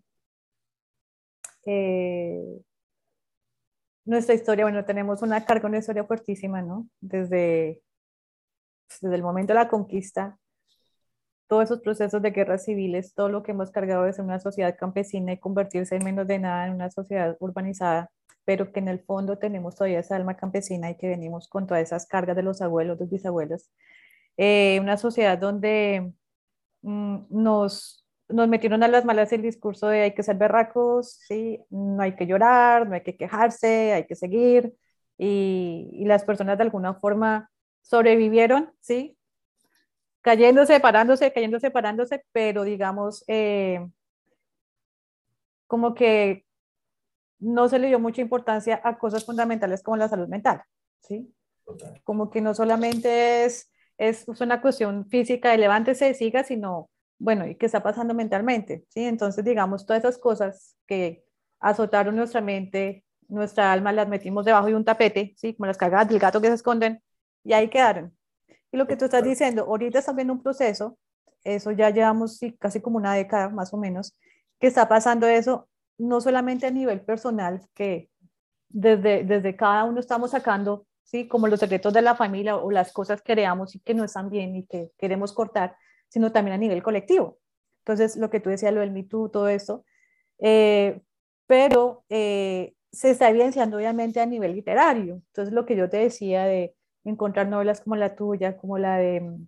Eh, 1.65 2.61
nuestra 4.05 4.35
historia, 4.35 4.65
bueno, 4.65 4.85
tenemos 4.85 5.21
una 5.21 5.45
carga, 5.45 5.67
una 5.67 5.79
historia 5.79 6.03
fuertísima, 6.05 6.61
¿no? 6.61 6.87
Desde, 7.01 7.81
desde 9.01 9.15
el 9.15 9.23
momento 9.23 9.53
de 9.53 9.59
la 9.59 9.67
conquista 9.67 10.37
todos 11.47 11.65
esos 11.65 11.81
procesos 11.81 12.21
de 12.21 12.31
guerras 12.31 12.65
civiles, 12.65 13.13
todo 13.13 13.29
lo 13.29 13.43
que 13.43 13.51
hemos 13.51 13.71
cargado 13.71 14.03
de 14.03 14.13
ser 14.13 14.25
una 14.25 14.39
sociedad 14.39 14.75
campesina 14.77 15.33
y 15.33 15.39
convertirse 15.39 15.95
en 15.95 16.03
menos 16.03 16.27
de 16.27 16.39
nada 16.39 16.67
en 16.67 16.73
una 16.73 16.89
sociedad 16.91 17.37
urbanizada, 17.39 18.11
pero 18.45 18.71
que 18.71 18.79
en 18.79 18.87
el 18.87 18.99
fondo 19.03 19.37
tenemos 19.37 19.75
todavía 19.75 19.99
esa 19.99 20.15
alma 20.15 20.37
campesina 20.37 20.89
y 20.89 20.97
que 20.97 21.07
venimos 21.07 21.47
con 21.47 21.67
todas 21.67 21.83
esas 21.83 22.07
cargas 22.07 22.35
de 22.35 22.43
los 22.43 22.61
abuelos, 22.61 22.99
los 22.99 23.09
bisabuelos. 23.09 23.69
Eh, 24.37 24.79
una 24.81 24.97
sociedad 24.97 25.37
donde 25.37 26.13
mm, 26.81 27.17
nos, 27.29 28.04
nos 28.29 28.47
metieron 28.47 28.83
a 28.83 28.87
las 28.87 29.05
malas 29.05 29.31
el 29.33 29.41
discurso 29.41 29.87
de 29.87 30.01
hay 30.01 30.13
que 30.13 30.23
ser 30.23 30.37
berracos, 30.37 31.19
¿sí? 31.27 31.59
no 31.69 32.01
hay 32.01 32.15
que 32.15 32.27
llorar, 32.27 32.87
no 32.87 32.95
hay 32.95 33.01
que 33.01 33.17
quejarse, 33.17 33.93
hay 33.93 34.05
que 34.05 34.15
seguir. 34.15 34.73
Y, 35.17 35.89
y 35.93 36.05
las 36.05 36.23
personas 36.25 36.57
de 36.57 36.63
alguna 36.63 36.95
forma 36.95 37.49
sobrevivieron, 37.81 38.73
¿sí? 38.81 39.17
cayéndose, 40.25 40.73
separándose, 40.73 41.31
cayendo, 41.31 41.59
separándose, 41.59 42.25
pero 42.31 42.63
digamos, 42.63 43.23
eh, 43.27 43.79
como 45.67 45.93
que 45.93 46.47
no 47.37 47.69
se 47.69 47.77
le 47.77 47.89
dio 47.89 47.99
mucha 47.99 48.21
importancia 48.21 48.81
a 48.83 48.97
cosas 48.97 49.23
fundamentales 49.23 49.83
como 49.83 49.97
la 49.97 50.09
salud 50.09 50.27
mental, 50.27 50.63
¿sí? 50.99 51.31
Como 52.03 52.31
que 52.31 52.41
no 52.41 52.55
solamente 52.55 53.45
es, 53.45 53.71
es 53.99 54.27
una 54.27 54.61
cuestión 54.61 55.05
física 55.09 55.51
de 55.51 55.59
levántese, 55.59 56.15
siga, 56.15 56.43
sino, 56.43 56.89
bueno, 57.17 57.47
¿y 57.47 57.55
qué 57.55 57.65
está 57.65 57.81
pasando 57.81 58.13
mentalmente? 58.13 58.85
¿sí? 58.89 59.05
Entonces, 59.05 59.43
digamos, 59.43 59.85
todas 59.85 60.03
esas 60.03 60.17
cosas 60.17 60.75
que 60.87 61.23
azotaron 61.59 62.15
nuestra 62.15 62.41
mente, 62.41 63.05
nuestra 63.27 63.71
alma, 63.71 63.91
las 63.91 64.07
metimos 64.07 64.45
debajo 64.45 64.67
de 64.67 64.75
un 64.75 64.85
tapete, 64.85 65.33
¿sí? 65.37 65.55
Como 65.55 65.67
las 65.67 65.77
cagadas 65.77 66.09
del 66.09 66.19
gato 66.19 66.41
que 66.41 66.47
se 66.47 66.55
esconden, 66.55 67.01
y 67.43 67.53
ahí 67.53 67.69
quedaron. 67.69 68.15
Y 68.71 68.77
lo 68.77 68.87
que 68.87 68.97
tú 68.97 69.05
estás 69.05 69.23
diciendo, 69.23 69.63
ahorita 69.63 69.99
está 69.99 70.13
viendo 70.13 70.33
un 70.33 70.43
proceso, 70.43 70.97
eso 71.43 71.71
ya 71.71 71.89
llevamos 71.89 72.39
casi 72.59 72.81
como 72.81 72.97
una 72.97 73.13
década 73.13 73.49
más 73.49 73.73
o 73.73 73.77
menos, 73.77 74.17
que 74.59 74.67
está 74.67 74.87
pasando 74.87 75.27
eso, 75.27 75.69
no 75.97 76.19
solamente 76.21 76.67
a 76.67 76.71
nivel 76.71 77.01
personal, 77.01 77.61
que 77.73 78.09
desde, 78.69 79.23
desde 79.23 79.55
cada 79.55 79.85
uno 79.85 79.99
estamos 79.99 80.31
sacando, 80.31 80.85
¿sí? 81.03 81.27
como 81.27 81.47
los 81.47 81.59
secretos 81.59 81.93
de 81.93 82.01
la 82.01 82.15
familia 82.15 82.57
o 82.57 82.71
las 82.71 82.91
cosas 82.91 83.21
que 83.21 83.33
creamos 83.33 83.75
y 83.75 83.79
que 83.79 83.93
no 83.93 84.03
están 84.03 84.29
bien 84.29 84.55
y 84.55 84.65
que 84.65 84.91
queremos 84.97 85.33
cortar, 85.33 85.77
sino 86.09 86.31
también 86.31 86.55
a 86.55 86.57
nivel 86.57 86.83
colectivo. 86.83 87.39
Entonces, 87.79 88.17
lo 88.17 88.29
que 88.29 88.39
tú 88.39 88.49
decías, 88.49 88.73
lo 88.73 88.81
del 88.81 88.91
Me 88.91 89.03
todo 89.03 89.47
esto, 89.47 89.85
eh, 90.39 91.01
pero 91.47 92.03
eh, 92.09 92.73
se 92.91 93.11
está 93.11 93.29
evidenciando 93.29 93.77
obviamente 93.77 94.19
a 94.19 94.25
nivel 94.25 94.53
literario. 94.53 95.21
Entonces, 95.27 95.53
lo 95.53 95.65
que 95.65 95.75
yo 95.75 95.89
te 95.89 95.97
decía 95.97 96.45
de 96.45 96.75
encontrar 97.03 97.47
novelas 97.47 97.81
como 97.81 97.95
la 97.95 98.15
tuya, 98.15 98.57
como 98.57 98.77
la 98.77 98.97
de 98.97 99.21
mm, 99.21 99.47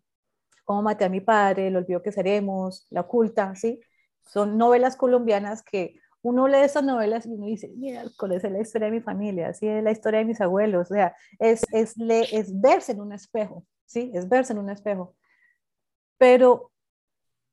Cómo 0.65 0.81
maté 0.83 1.05
a 1.05 1.09
mi 1.09 1.21
padre, 1.21 1.67
El 1.67 1.77
olvido 1.77 2.03
que 2.03 2.11
seremos, 2.11 2.87
La 2.89 3.01
oculta, 3.01 3.55
¿sí? 3.55 3.79
Son 4.25 4.57
novelas 4.57 4.97
colombianas 4.97 5.63
que 5.63 5.95
uno 6.21 6.47
lee 6.47 6.57
esas 6.63 6.83
novelas 6.83 7.25
y 7.25 7.29
uno 7.29 7.45
dice, 7.45 7.71
mira, 7.77 8.03
¿cuál 8.19 8.33
es 8.33 8.43
la 8.43 8.59
historia 8.59 8.87
de 8.87 8.91
mi 8.97 9.01
familia? 9.01 9.49
Así 9.49 9.67
es 9.67 9.81
la 9.83 9.91
historia 9.91 10.19
de 10.19 10.25
mis 10.25 10.41
abuelos. 10.41 10.91
O 10.91 10.93
sea, 10.93 11.15
es, 11.39 11.63
es, 11.71 11.95
es 11.97 12.59
verse 12.59 12.91
en 12.91 13.01
un 13.01 13.13
espejo, 13.13 13.65
¿sí? 13.85 14.11
Es 14.13 14.27
verse 14.27 14.51
en 14.53 14.59
un 14.59 14.69
espejo. 14.69 15.15
Pero 16.17 16.71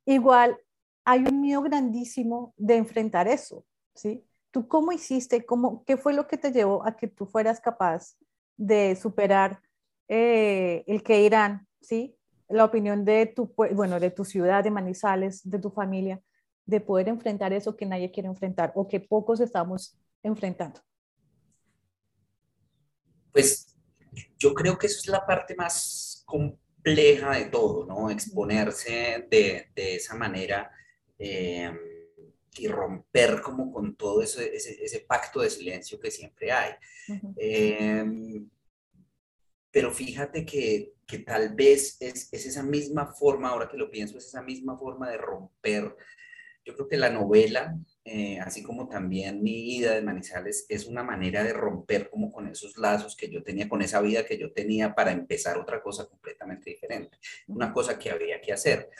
igual 0.07 0.59
hay 1.05 1.21
un 1.21 1.41
miedo 1.41 1.63
grandísimo 1.63 2.55
de 2.57 2.77
enfrentar 2.77 3.29
eso, 3.29 3.65
¿sí? 3.95 4.25
¿Tú 4.51 4.69
cómo 4.69 4.93
hiciste? 4.93 5.45
Cómo, 5.45 5.85
¿Qué 5.85 5.97
fue 5.97 6.15
lo 6.15 6.27
que 6.27 6.39
te 6.39 6.53
llevó 6.53 6.87
a 6.87 6.97
que 6.97 7.09
tú 7.09 7.27
fueras 7.27 7.61
capaz 7.61 8.17
de 8.57 8.97
superar 8.97 9.61
eh, 10.09 10.85
el 10.87 11.03
que 11.03 11.23
irán, 11.23 11.67
¿sí? 11.81 12.17
La 12.49 12.65
opinión 12.65 13.05
de 13.05 13.27
tu, 13.27 13.53
bueno, 13.57 14.01
de 14.01 14.11
tu 14.11 14.25
ciudad, 14.25 14.63
de 14.65 14.71
Manizales, 14.71 15.49
de 15.49 15.59
tu 15.59 15.71
familia, 15.71 16.23
de 16.67 16.81
poder 16.81 17.09
enfrentar 17.09 17.53
eso 17.53 17.77
que 17.77 17.87
nadie 17.87 18.11
quiere 18.11 18.29
enfrentar 18.29 18.73
o 18.75 18.89
que 18.89 19.01
pocos 19.01 19.41
estamos 19.41 19.99
enfrentando. 20.23 20.81
Pues 23.33 23.75
yo 24.39 24.55
creo 24.55 24.79
que 24.79 24.87
eso 24.87 25.01
es 25.01 25.09
la 25.09 25.27
parte 25.27 25.55
más 25.57 26.23
compleja 26.25 26.64
de 26.85 27.49
todo, 27.51 27.87
¿no? 27.87 28.11
Exponerse 28.11 29.27
de, 29.31 29.69
de 29.75 29.97
esa 29.97 30.15
manera 30.15 30.71
eh, 31.19 31.73
y 32.57 32.69
romper 32.69 33.41
como 33.41 33.73
con 33.73 33.97
todo 33.97 34.23
ese, 34.23 34.55
ese, 34.55 35.01
pacto 35.01 35.41
de 35.41 35.51
silencio 35.51 35.99
que 35.99 36.11
siempre 36.11 36.53
hay. 36.53 36.75
Pero 39.75 39.91
fíjate 39.91 40.47
que, 40.47 40.93
que 41.05 41.19
tal 41.19 41.53
vez 41.53 41.97
es, 41.99 42.29
es, 42.33 42.47
esa 42.47 42.63
misma 42.63 43.13
forma, 43.13 43.49
ahora 43.49 43.69
que 43.69 43.77
lo 43.77 43.91
pienso, 43.91 44.19
es 44.19 44.27
esa 44.27 44.41
misma 44.41 44.79
forma 44.79 45.11
de 45.11 45.17
romper. 45.17 45.97
Yo 46.65 46.75
creo 46.75 46.87
que 46.87 46.97
la 46.97 47.11
novela 47.11 47.77
eh, 48.07 48.39
así 48.39 48.63
como 48.63 48.87
también 48.87 49.43
mi 49.43 49.77
ida 49.77 49.95
de 49.95 50.03
Manizales, 50.03 50.67
es 50.69 50.87
una 50.87 51.03
manera 51.03 51.43
de 51.43 51.55
romper 51.55 52.11
como 52.11 52.31
con 52.31 52.47
esos 52.47 52.77
lazos 52.77 53.17
que 53.17 53.31
yo 53.31 53.43
tenía, 53.43 53.67
con 53.67 53.81
esa 53.81 54.03
vida 54.03 54.27
que 54.27 54.37
yo 54.37 54.53
tenía 54.53 54.95
para 54.95 55.11
empezar 55.11 55.57
otra 55.57 55.83
cosa 55.83 56.07
completamente 56.07 56.69
diferente, 56.69 57.17
una 57.47 57.73
cosa 57.73 57.99
que 57.99 58.11
había 58.11 58.43
que 58.43 58.53
hacer. 58.53 58.91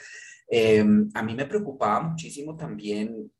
Em, 0.47 1.09
a 1.13 1.21
mí 1.21 1.35
me 1.35 1.45
preocupaba 1.45 2.01
muchísimo 2.01 2.55
también, 2.55 3.31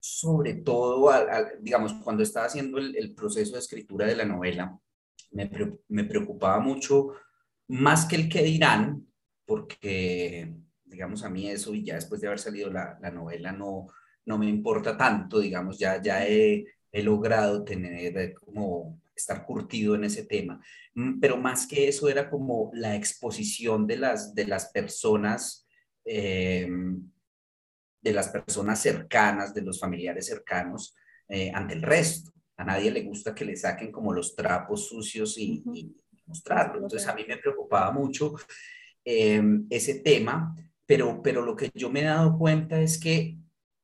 sobre 0.00 0.54
todo, 0.54 1.10
digamos, 1.60 1.92
cuando 2.02 2.22
estaba 2.22 2.46
haciendo 2.46 2.78
el, 2.78 3.14
proceso 3.14 3.52
de 3.52 3.58
escritura 3.58 4.06
de 4.06 4.16
la 4.16 4.24
novela, 4.24 4.78
me, 5.32 5.50
me 5.88 6.04
preocupaba 6.04 6.58
mucho, 6.58 7.12
más 7.68 8.06
que 8.06 8.16
el 8.16 8.28
que 8.30 8.42
dirán, 8.42 9.06
porque 9.44 10.54
digamos, 10.84 11.22
a 11.24 11.30
mí 11.30 11.48
eso 11.48 11.74
y 11.74 11.84
ya 11.84 11.94
después 11.96 12.20
de 12.20 12.28
haber 12.28 12.38
salido 12.38 12.70
la, 12.70 12.98
la 13.00 13.10
novela 13.10 13.52
no, 13.52 13.88
no 14.24 14.38
me 14.38 14.48
importa 14.48 14.96
tanto, 14.96 15.40
digamos, 15.40 15.78
ya, 15.78 16.00
ya 16.00 16.26
he, 16.26 16.64
he 16.90 17.02
logrado 17.02 17.64
tener 17.64 18.34
como 18.34 19.00
estar 19.14 19.44
curtido 19.44 19.94
en 19.94 20.04
ese 20.04 20.24
tema. 20.24 20.60
Mm, 20.94 21.20
pero 21.20 21.36
más 21.36 21.66
que 21.66 21.88
eso 21.88 22.08
era 22.08 22.28
como 22.28 22.70
la 22.74 22.94
exposición 22.94 23.86
de 23.86 23.96
las, 23.96 24.34
de 24.34 24.46
las 24.46 24.70
personas, 24.70 25.66
eh, 26.04 26.68
de 28.00 28.12
las 28.12 28.28
personas 28.28 28.80
cercanas, 28.80 29.54
de 29.54 29.62
los 29.62 29.80
familiares 29.80 30.26
cercanos 30.26 30.94
eh, 31.28 31.50
ante 31.54 31.74
el 31.74 31.82
resto. 31.82 32.32
A 32.56 32.64
nadie 32.64 32.90
le 32.90 33.02
gusta 33.02 33.34
que 33.34 33.44
le 33.44 33.56
saquen 33.56 33.90
como 33.90 34.12
los 34.12 34.34
trapos 34.36 34.88
sucios 34.88 35.38
y, 35.38 35.62
y 35.72 35.96
mostrarlo. 36.26 36.82
Entonces 36.82 37.08
a 37.08 37.14
mí 37.14 37.24
me 37.26 37.38
preocupaba 37.38 37.90
mucho 37.90 38.34
ese 39.04 39.94
tema, 39.98 40.54
pero, 40.86 41.20
pero 41.22 41.42
lo 41.42 41.56
que 41.56 41.72
yo 41.74 41.90
me 41.90 42.02
he 42.02 42.04
dado 42.04 42.38
cuenta 42.38 42.80
es 42.80 43.00
que 43.00 43.36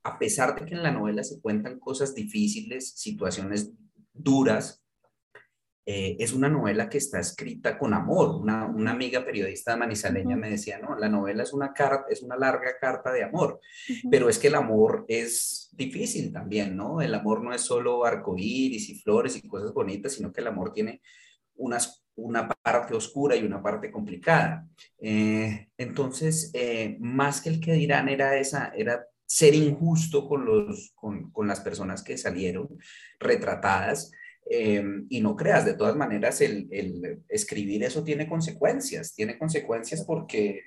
a 0.09 0.19
pesar 0.19 0.59
de 0.59 0.65
que 0.65 0.75
en 0.75 0.83
la 0.83 0.91
novela 0.91 1.23
se 1.23 1.41
cuentan 1.41 1.79
cosas 1.79 2.15
difíciles, 2.15 2.93
situaciones 2.93 3.73
duras, 4.15 4.83
eh, 5.85 6.17
es 6.19 6.33
una 6.33 6.49
novela 6.49 6.89
que 6.89 6.99
está 6.99 7.19
escrita 7.19 7.79
con 7.79 7.93
amor. 7.93 8.37
Una, 8.37 8.91
amiga 8.91 9.25
periodista 9.25 9.77
manizaleña 9.77 10.37
me 10.37 10.51
decía, 10.51 10.79
no, 10.79 10.97
la 10.97 11.09
novela 11.09 11.43
es 11.43 11.53
una, 11.53 11.73
carta, 11.73 12.07
es 12.09 12.23
una 12.23 12.37
larga 12.37 12.77
carta 12.81 13.13
de 13.13 13.23
amor, 13.23 13.61
pero 14.11 14.29
es 14.29 14.39
que 14.39 14.49
el 14.49 14.55
amor 14.55 15.05
es 15.09 15.71
difícil 15.73 16.33
también, 16.33 16.77
¿no? 16.77 17.01
El 17.01 17.15
amor 17.15 17.43
no 17.43 17.55
es 17.55 17.63
solo 17.63 18.05
arcoíris 18.05 18.89
y 18.89 18.99
flores 18.99 19.37
y 19.37 19.47
cosas 19.47 19.73
bonitas, 19.73 20.13
sino 20.13 20.33
que 20.33 20.41
el 20.41 20.49
amor 20.49 20.73
tiene 20.73 21.03
unas, 21.57 22.05
una 22.17 22.49
parte 22.49 22.95
oscura 22.95 23.37
y 23.37 23.45
una 23.45 23.63
parte 23.63 23.91
complicada. 23.91 24.67
Eh, 24.99 25.69
entonces, 25.77 26.51
eh, 26.55 26.97
más 27.01 27.41
que 27.41 27.51
el 27.51 27.61
que 27.61 27.73
dirán 27.73 28.09
era 28.09 28.37
esa, 28.37 28.73
era 28.77 29.07
ser 29.29 29.55
injusto 29.55 30.27
con, 30.27 30.47
los, 30.47 30.93
con, 30.95 31.31
con 31.31 31.47
las 31.47 31.61
personas 31.61 32.03
que 32.03 32.17
salieron 32.17 32.69
retratadas. 33.21 34.11
Eh, 34.51 34.83
y 35.11 35.21
no 35.21 35.37
creas, 35.37 35.67
de 35.67 35.75
todas 35.75 35.95
maneras, 35.95 36.41
el, 36.41 36.67
el, 36.71 37.23
escribir 37.29 37.85
eso 37.85 38.03
tiene 38.03 38.27
consecuencias, 38.27 39.15
tiene 39.15 39.39
consecuencias 39.39 40.03
porque, 40.07 40.63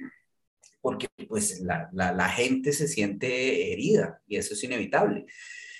porque 0.79 1.07
pues, 1.27 1.61
la, 1.61 1.89
la, 1.91 2.29
gente 2.29 2.73
se 2.73 2.87
siente 2.87 3.73
herida 3.73 4.21
y 4.27 4.37
eso 4.37 4.53
es 4.53 4.63
inevitable. 4.63 5.25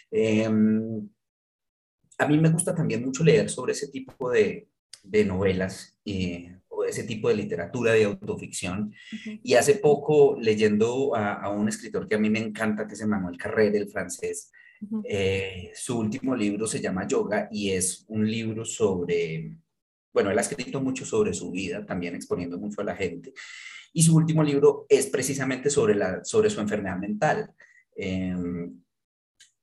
Eh, 0.09 0.49
a 2.17 2.27
mí 2.27 2.39
me 2.39 2.49
gusta 2.49 2.73
también 2.73 3.05
mucho 3.05 3.23
leer 3.23 3.49
sobre 3.51 3.73
ese 3.73 3.89
tipo 3.89 4.31
de, 4.31 4.67
de 5.03 5.25
novelas. 5.25 5.95
Eh, 6.03 6.57
ese 6.91 7.03
tipo 7.03 7.29
de 7.29 7.35
literatura 7.35 7.93
de 7.93 8.05
autoficción. 8.05 8.93
Y 9.43 9.55
hace 9.55 9.75
poco, 9.75 10.37
leyendo 10.39 11.15
a, 11.15 11.49
un 11.49 11.67
escritor 11.67 12.07
que 12.07 12.15
a 12.15 12.19
mí 12.19 12.29
me 12.29 12.39
encanta, 12.39 12.87
que 12.87 12.93
es 12.93 13.01
Emmanuel 13.01 13.37
Carrère, 13.37 13.75
el 13.75 13.89
francés, 13.89 14.51
eh, 15.03 15.71
su 15.75 15.99
último 15.99 16.35
libro 16.35 16.65
se 16.65 16.81
llama 16.81 17.07
Yoga 17.07 17.47
y 17.51 17.71
es 17.71 18.03
un 18.07 18.29
libro 18.29 18.65
sobre, 18.65 19.57
bueno, 20.11 20.31
él 20.31 20.37
ha 20.37 20.41
escrito 20.41 20.81
mucho 20.81 21.05
sobre 21.05 21.33
su 21.33 21.51
vida, 21.51 21.85
también 21.85 22.15
exponiendo 22.15 22.57
mucho 22.57 22.81
a 22.81 22.85
la 22.85 22.95
gente. 22.95 23.33
Y 23.93 24.03
su 24.03 24.15
último 24.15 24.43
libro 24.43 24.85
es 24.89 25.07
precisamente 25.07 25.69
sobre, 25.69 25.95
la, 25.95 26.23
sobre 26.23 26.49
su 26.49 26.61
enfermedad 26.61 26.97
mental. 26.97 27.53
Em, 27.95 28.81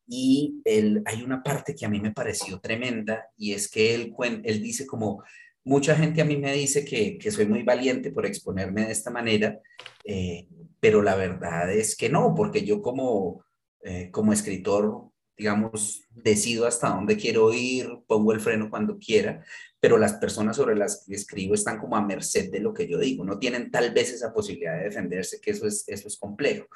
y 0.06 0.60
él, 0.64 1.02
hay 1.04 1.22
una 1.22 1.42
parte 1.42 1.74
que 1.74 1.84
a 1.84 1.88
mí 1.88 2.00
me 2.00 2.12
pareció 2.12 2.60
tremenda 2.60 3.26
y 3.36 3.52
es 3.52 3.70
que 3.70 3.94
él, 3.94 4.14
él 4.44 4.62
dice 4.62 4.86
como 4.86 5.22
Mucha 5.68 5.94
gente 5.94 6.22
a 6.22 6.24
mí 6.24 6.38
me 6.38 6.54
dice 6.54 6.82
que, 6.82 7.18
soy 7.30 7.44
muy 7.44 7.62
valiente 7.62 8.10
por 8.10 8.24
exponerme 8.24 8.86
de 8.86 8.92
esta 8.92 9.10
manera, 9.10 9.60
eh, 10.02 10.48
pero 10.80 11.02
la 11.02 11.14
verdad 11.14 11.70
es 11.70 11.94
que 11.94 12.08
no, 12.08 12.34
porque 12.34 12.64
yo 12.64 12.80
como, 12.80 13.44
eh, 13.82 14.10
como 14.10 14.32
escritor 14.32 15.10
digamos, 15.36 16.02
decido 16.10 16.66
hasta 16.66 16.88
dónde 16.88 17.16
quiero 17.16 17.52
ir, 17.52 17.86
pongo 18.06 18.32
el 18.32 18.40
freno 18.40 18.70
cuando 18.70 18.98
quiera, 18.98 19.44
pero 19.80 19.98
las 19.98 20.14
personas 20.14 20.56
sobre 20.56 20.74
las 20.74 21.04
que 21.06 21.14
escribo 21.14 21.54
están 21.54 21.78
como 21.78 21.96
a 21.96 22.04
merced 22.04 22.50
de 22.50 22.60
lo 22.60 22.74
que 22.74 22.88
yo 22.88 22.98
digo, 22.98 23.24
no 23.24 23.38
tienen 23.38 23.70
tal 23.70 23.92
vez 23.92 24.12
esa 24.12 24.32
posibilidad 24.32 24.76
de 24.76 24.84
defenderse, 24.84 25.40
que 25.40 25.52
eso 25.52 25.66
es, 25.66 25.84
eso 25.86 26.08
es 26.08 26.18
complejo. 26.18 26.66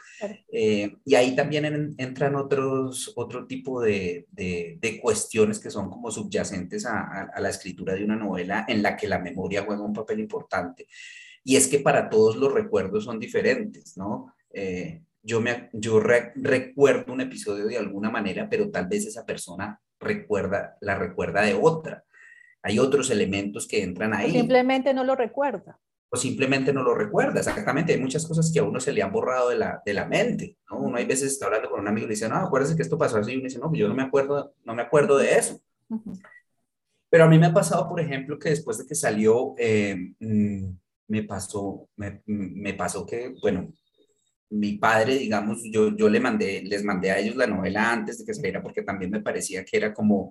Eh, 0.53 0.95
y 1.05 1.15
ahí 1.15 1.35
también 1.35 1.95
entran 1.99 2.37
otros, 2.37 3.13
otro 3.17 3.47
tipo 3.47 3.81
de, 3.81 4.27
de, 4.31 5.01
cuestiones 5.03 5.59
que 5.59 5.71
son 5.71 5.91
como 5.91 6.11
subyacentes 6.11 6.87
a, 6.87 7.31
a 7.35 7.41
la 7.41 7.49
escritura 7.49 7.95
de 7.95 8.05
una 8.05 8.17
novela 8.17 8.65
en 8.69 8.83
la 8.83 8.97
que 8.97 9.09
la 9.09 9.19
memoria 9.19 9.65
juega 9.65 9.83
un 9.83 9.93
papel 9.93 10.21
importante. 10.21 10.87
Y 11.45 11.57
es 11.57 11.67
que 11.67 11.81
para 11.81 12.09
todos 12.09 12.37
los 12.37 12.53
recuerdos 12.53 13.05
son 13.05 13.19
diferentes, 13.19 13.97
¿no? 13.97 14.35
Eh, 14.53 15.03
yo, 15.23 15.41
me, 15.41 15.71
yo 15.73 16.01
recuerdo 16.01 17.13
un 17.13 17.21
episodio 17.21 17.67
de 17.67 17.79
alguna 17.79 18.11
manera, 18.11 18.49
pero 18.49 18.71
tal 18.71 18.87
vez 18.87 19.07
esa 19.07 19.25
persona 19.25 19.81
recuerda, 19.99 20.77
la 20.81 20.97
recuerda 20.97 21.43
de 21.43 21.55
otra. 21.55 22.05
Hay 22.63 22.79
otros 22.79 23.11
elementos 23.11 23.67
que 23.67 23.83
entran 23.83 24.15
ahí. 24.15 24.31
simplemente 24.31 24.95
no 24.95 25.05
lo 25.05 25.17
recuerda. 25.17 25.79
O 26.11 26.17
simplemente 26.17 26.73
no 26.73 26.83
lo 26.83 26.95
recuerda, 26.95 27.41
exactamente. 27.41 27.95
Hay 27.95 28.01
muchas 28.01 28.27
cosas 28.27 28.51
que 28.53 28.61
a 28.61 28.65
uno 28.65 28.79
se 28.81 28.93
le 28.93 29.03
han 29.03 29.11
borrado 29.11 29.49
de 29.49 29.57
la, 29.57 29.83
de 29.85 29.95
la 29.95 30.07
mente, 30.07 30.59
¿no? 30.71 30.79
Uno 30.79 30.99
hay 30.99 31.07
veces 31.07 31.33
está 31.33 31.47
hablando 31.47 31.71
con 31.71 31.81
un 31.81 31.89
amigo 31.89 32.05
y 32.05 32.09
le 32.09 32.15
dice, 32.15 32.29
no, 32.29 32.37
acuérdese 32.37 32.77
que 32.77 32.83
esto 32.83 32.99
pasó 32.99 33.17
así, 33.17 33.33
y 33.33 33.37
uno 33.37 33.45
dice, 33.45 33.59
no, 33.59 33.69
pues 33.69 33.81
yo 33.81 33.89
no 33.89 33.95
me 33.95 34.03
acuerdo, 34.03 34.55
no 34.65 34.75
me 34.75 34.83
acuerdo 34.83 35.17
de 35.17 35.37
eso. 35.37 35.61
Pero 37.09 37.25
a 37.25 37.29
mí 37.29 37.39
me 37.39 37.47
ha 37.47 37.55
pasado, 37.55 37.89
por 37.89 37.99
ejemplo, 37.99 38.39
que 38.39 38.51
después 38.51 38.77
de 38.79 38.87
que 38.87 38.95
salió, 38.95 39.55
eh, 39.57 39.97
mm, 40.21 40.67
me 41.09 41.23
pasó, 41.23 41.89
me, 41.97 42.23
me 42.27 42.75
pasó 42.75 43.07
que, 43.07 43.35
bueno, 43.41 43.73
mi 44.53 44.75
padre, 44.75 45.17
digamos, 45.17 45.63
yo, 45.65 45.97
yo 45.97 46.09
le 46.09 46.21
mandé, 46.21 46.63
les 46.63 46.85
mandé 46.85 47.11
a 47.11 47.19
ellos 47.19 47.37
la 47.37 47.47
novela 47.47 47.91
antes 47.91 48.19
de 48.19 48.27
que 48.27 48.35
saliera 48.35 48.63
porque 48.63 48.83
también 48.83 49.11
me 49.11 49.21
parecía 49.21 49.65
que 49.65 49.79
era 49.79 49.95
como 49.95 50.31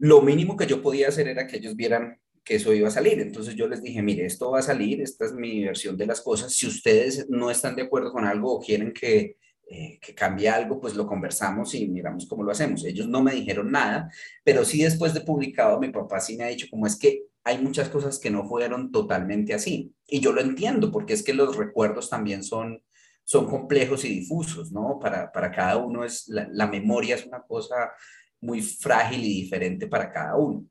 lo 0.00 0.22
mínimo 0.22 0.56
que 0.56 0.66
yo 0.66 0.82
podía 0.82 1.08
hacer 1.08 1.28
era 1.28 1.46
que 1.46 1.58
ellos 1.58 1.76
vieran 1.76 2.18
que 2.42 2.56
eso 2.56 2.72
iba 2.72 2.88
a 2.88 2.90
salir. 2.90 3.20
Entonces 3.20 3.54
yo 3.54 3.68
les 3.68 3.82
dije, 3.82 4.02
mire, 4.02 4.24
esto 4.24 4.50
va 4.50 4.60
a 4.60 4.62
salir, 4.62 5.02
esta 5.02 5.26
es 5.26 5.32
mi 5.32 5.62
versión 5.64 5.96
de 5.96 6.06
las 6.06 6.22
cosas. 6.22 6.52
Si 6.54 6.66
ustedes 6.66 7.28
no 7.28 7.50
están 7.50 7.76
de 7.76 7.82
acuerdo 7.82 8.10
con 8.10 8.24
algo 8.24 8.54
o 8.54 8.60
quieren 8.60 8.92
que, 8.92 9.36
eh, 9.68 9.98
que 10.00 10.14
cambie 10.14 10.48
algo, 10.48 10.80
pues 10.80 10.94
lo 10.94 11.06
conversamos 11.06 11.74
y 11.74 11.86
miramos 11.86 12.26
cómo 12.26 12.42
lo 12.42 12.50
hacemos. 12.50 12.82
Ellos 12.84 13.08
no 13.08 13.22
me 13.22 13.34
dijeron 13.34 13.70
nada, 13.70 14.10
pero 14.42 14.64
sí 14.64 14.82
después 14.82 15.12
de 15.12 15.20
publicado, 15.20 15.78
mi 15.78 15.90
papá 15.90 16.18
sí 16.18 16.36
me 16.36 16.44
ha 16.44 16.48
dicho 16.48 16.66
como 16.70 16.86
es 16.86 16.96
que 16.96 17.24
hay 17.44 17.58
muchas 17.58 17.90
cosas 17.90 18.18
que 18.18 18.30
no 18.30 18.48
fueron 18.48 18.90
totalmente 18.90 19.52
así. 19.52 19.92
Y 20.06 20.20
yo 20.20 20.32
lo 20.32 20.40
entiendo, 20.40 20.90
porque 20.90 21.12
es 21.12 21.22
que 21.22 21.34
los 21.34 21.56
recuerdos 21.56 22.08
también 22.08 22.42
son 22.42 22.82
son 23.30 23.46
complejos 23.46 24.04
y 24.04 24.08
difusos, 24.08 24.72
¿no? 24.72 24.98
Para, 25.00 25.30
para 25.30 25.52
cada 25.52 25.76
uno 25.76 26.02
es, 26.02 26.26
la, 26.26 26.66
memoria 26.66 27.14
es 27.14 27.24
una 27.24 27.40
cosa 27.42 27.92
muy 28.40 28.62
frágil 28.62 29.24
y 29.24 29.42
diferente 29.42 29.86
para 29.86 30.10
cada 30.10 30.36
uno. 30.36 30.66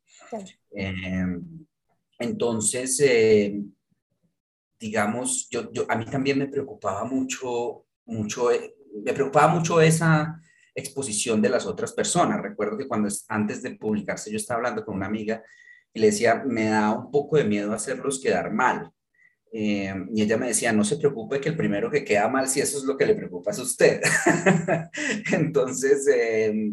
Em, 0.72 1.66
entonces, 2.18 3.00
eh, 3.02 3.62
digamos, 4.80 5.48
yo, 5.50 5.72
yo, 5.72 5.86
a 5.90 5.96
mí 5.96 6.06
también 6.06 6.40
me 6.40 6.48
preocupaba 6.48 7.06
mucho, 7.06 7.86
mucho, 8.06 8.52
eh, 8.52 8.76
me 9.04 9.14
preocupaba 9.14 9.54
mucho 9.54 9.82
esa 9.82 10.40
exposición 10.74 11.42
de 11.42 11.50
las 11.50 11.66
otras 11.66 11.94
personas. 11.94 12.42
Recuerdo 12.42 12.78
que 12.78 12.88
cuando 12.88 13.10
antes 13.28 13.62
de 13.62 13.76
publicarse 13.76 14.32
yo 14.32 14.38
estaba 14.38 14.60
hablando 14.60 14.86
con 14.86 14.96
una 14.96 15.08
amiga 15.08 15.44
y 15.94 16.00
le 16.00 16.08
decía, 16.08 16.44
me 16.46 16.66
da 16.66 16.94
un 16.94 17.12
poco 17.12 17.38
de 17.38 17.44
miedo 17.44 17.74
hacerlos 17.74 18.22
quedar 18.22 18.52
mal. 18.52 18.92
Eh, 19.52 19.94
y 20.14 20.22
ella 20.22 20.38
me 20.38 20.48
decía, 20.48 20.72
no 20.72 20.84
se 20.84 20.98
preocupe 20.98 21.42
que 21.42 21.50
el 21.50 21.58
primero 21.58 21.90
que 21.90 22.04
queda 22.04 22.28
mal, 22.28 22.48
si 22.48 22.62
eso 22.62 22.78
es 22.78 22.84
lo 22.84 22.96
que 22.96 23.06
le 23.06 23.16
preocupa 23.16 23.52
es 23.52 23.60
usted. 23.60 24.02
Entonces, 25.32 26.08
eh, 26.08 26.72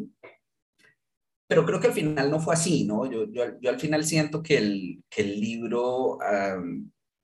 pero 1.46 1.64
creo 1.64 1.80
que 1.80 1.88
al 1.88 1.92
final 1.92 2.30
no 2.30 2.40
fue 2.40 2.54
así, 2.54 2.84
¿no? 2.84 3.10
Yo, 3.10 3.30
yo, 3.30 3.58
yo 3.60 3.70
al 3.70 3.80
final 3.80 4.04
siento 4.04 4.42
que 4.42 4.58
el, 4.58 5.04
que 5.08 5.22
el 5.22 5.40
libro 5.40 6.18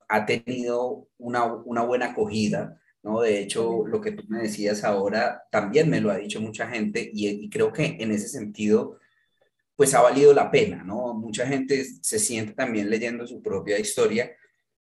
ha 0.09 0.27
tenido 0.27 1.09
una, 1.19 1.45
una, 1.45 1.83
buena 1.83 2.07
acogida, 2.11 2.79
¿no? 3.03 3.21
De 3.21 3.41
hecho, 3.41 3.87
lo 3.87 4.01
que 4.01 4.13
tú 4.13 4.25
me 4.29 4.43
decías 4.43 4.85
ahora 4.85 5.43
también 5.51 5.89
me 5.91 6.01
lo 6.01 6.11
ha 6.11 6.19
dicho 6.19 6.41
mucha 6.41 6.69
gente 6.69 7.11
y, 7.13 7.29
y 7.29 7.51
creo 7.51 7.73
que 7.73 7.97
en 7.99 8.13
ese 8.13 8.29
sentido, 8.29 8.99
pues 9.77 9.95
ha 9.95 10.03
valido 10.03 10.33
la 10.35 10.51
pena, 10.51 10.85
¿no? 10.85 11.15
Mucha 11.15 11.47
gente 11.47 11.85
se 12.03 12.19
siente 12.19 12.53
también 12.55 12.91
leyendo 12.91 13.27
su 13.27 13.43
propia 13.43 13.79
historia 13.79 14.31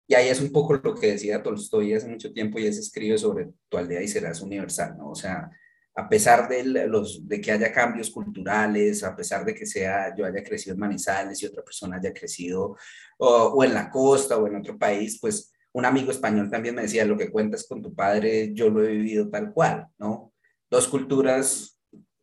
y 0.10 0.16
ahí 0.16 0.28
es 0.28 0.42
un 0.42 0.52
poco 0.52 0.74
lo 0.74 0.96
que 0.96 1.12
decía 1.12 1.44
Tolstoy 1.44 1.94
hace 1.94 2.08
mucho 2.08 2.34
tiempo 2.34 2.58
y 2.58 2.66
es 2.66 2.80
escribe 2.80 3.16
sobre 3.20 3.50
tu 3.70 3.78
aldea 3.78 4.02
y 4.02 4.08
serás 4.08 4.42
universal, 4.42 4.98
¿no? 4.98 5.12
O 5.12 5.16
sea, 5.16 5.52
a 5.96 6.08
pesar 6.08 6.48
de, 6.48 6.64
los, 6.88 7.28
de 7.28 7.42
que 7.42 7.52
haya 7.52 7.72
cambios 7.72 8.10
culturales, 8.10 9.04
a 9.04 9.16
pesar 9.16 9.44
de 9.44 9.54
que 9.54 9.66
sea, 9.66 10.16
yo 10.16 10.26
haya 10.26 10.44
crecido 10.44 10.74
en 10.74 10.80
Manizales 10.80 11.42
y 11.42 11.46
otra 11.46 11.64
persona 11.64 11.98
haya 11.98 12.14
crecido 12.14 12.78
o, 13.18 13.64
en 13.64 13.74
la 13.74 13.90
costa 13.90 14.38
o 14.38 14.48
en 14.48 14.56
otro 14.56 14.78
país, 14.78 15.20
pues 15.20 15.54
un 15.74 15.86
amigo 15.86 16.12
español 16.12 16.50
también 16.50 16.76
me 16.76 16.84
decía, 16.84 17.06
lo 17.06 17.18
que 17.18 17.30
cuentas 17.30 17.68
con 17.68 17.82
tu 17.82 17.94
padre, 17.94 18.54
yo 18.54 18.70
lo 18.70 18.84
he 18.84 18.92
vivido 18.92 19.30
tal 19.30 19.52
cual, 19.54 19.88
¿no? 19.98 20.34
Dos 20.70 20.88
culturas 20.88 21.80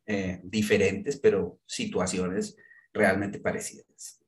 eh, 0.07 0.41
diferentes, 0.43 1.19
pero 1.19 1.59
situaciones 1.67 2.57
realmente 2.93 3.39
parecidas. 3.39 4.21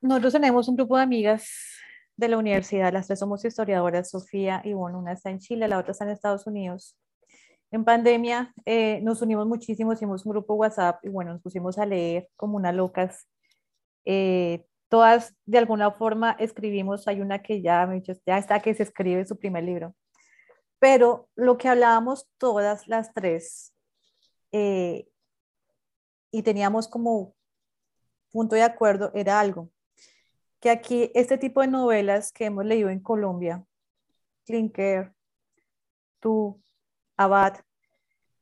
Nosotros 0.00 0.32
tenemos 0.32 0.68
un 0.68 0.76
grupo 0.76 0.96
de 0.96 1.02
amigas 1.02 1.75
de 2.16 2.28
la 2.28 2.38
universidad, 2.38 2.92
las 2.92 3.06
tres 3.06 3.18
somos 3.18 3.44
historiadoras, 3.44 4.10
Sofía 4.10 4.62
y 4.64 4.72
bueno, 4.72 4.98
una 4.98 5.12
está 5.12 5.30
en 5.30 5.38
Chile, 5.38 5.68
la 5.68 5.78
otra 5.78 5.92
está 5.92 6.04
en 6.04 6.10
Estados 6.10 6.46
Unidos. 6.46 6.96
En 7.70 7.84
pandemia 7.84 8.54
eh, 8.64 9.00
nos 9.02 9.22
unimos 9.22 9.46
muchísimo, 9.46 9.92
hicimos 9.92 10.24
un 10.24 10.32
grupo 10.32 10.54
WhatsApp 10.54 11.04
y 11.04 11.08
bueno, 11.08 11.32
nos 11.32 11.42
pusimos 11.42 11.78
a 11.78 11.86
leer 11.86 12.28
como 12.36 12.56
unas 12.56 12.74
locas. 12.74 13.28
Eh, 14.04 14.64
todas 14.88 15.34
de 15.44 15.58
alguna 15.58 15.90
forma 15.90 16.36
escribimos, 16.38 17.08
hay 17.08 17.20
una 17.20 17.42
que 17.42 17.60
ya, 17.60 17.88
ya 18.24 18.38
está 18.38 18.60
que 18.60 18.74
se 18.74 18.84
escribe 18.84 19.24
su 19.26 19.38
primer 19.38 19.64
libro. 19.64 19.94
Pero 20.78 21.28
lo 21.34 21.58
que 21.58 21.68
hablábamos 21.68 22.28
todas 22.38 22.86
las 22.86 23.12
tres 23.12 23.74
eh, 24.52 25.08
y 26.30 26.42
teníamos 26.42 26.88
como 26.88 27.34
punto 28.30 28.54
de 28.54 28.62
acuerdo 28.62 29.10
era 29.14 29.40
algo, 29.40 29.70
que 30.60 30.70
aquí 30.70 31.10
este 31.14 31.38
tipo 31.38 31.60
de 31.60 31.68
novelas 31.68 32.32
que 32.32 32.46
hemos 32.46 32.64
leído 32.64 32.88
en 32.88 33.00
Colombia, 33.00 33.64
Klinker, 34.44 35.12
tú, 36.20 36.60
Abad, 37.16 37.56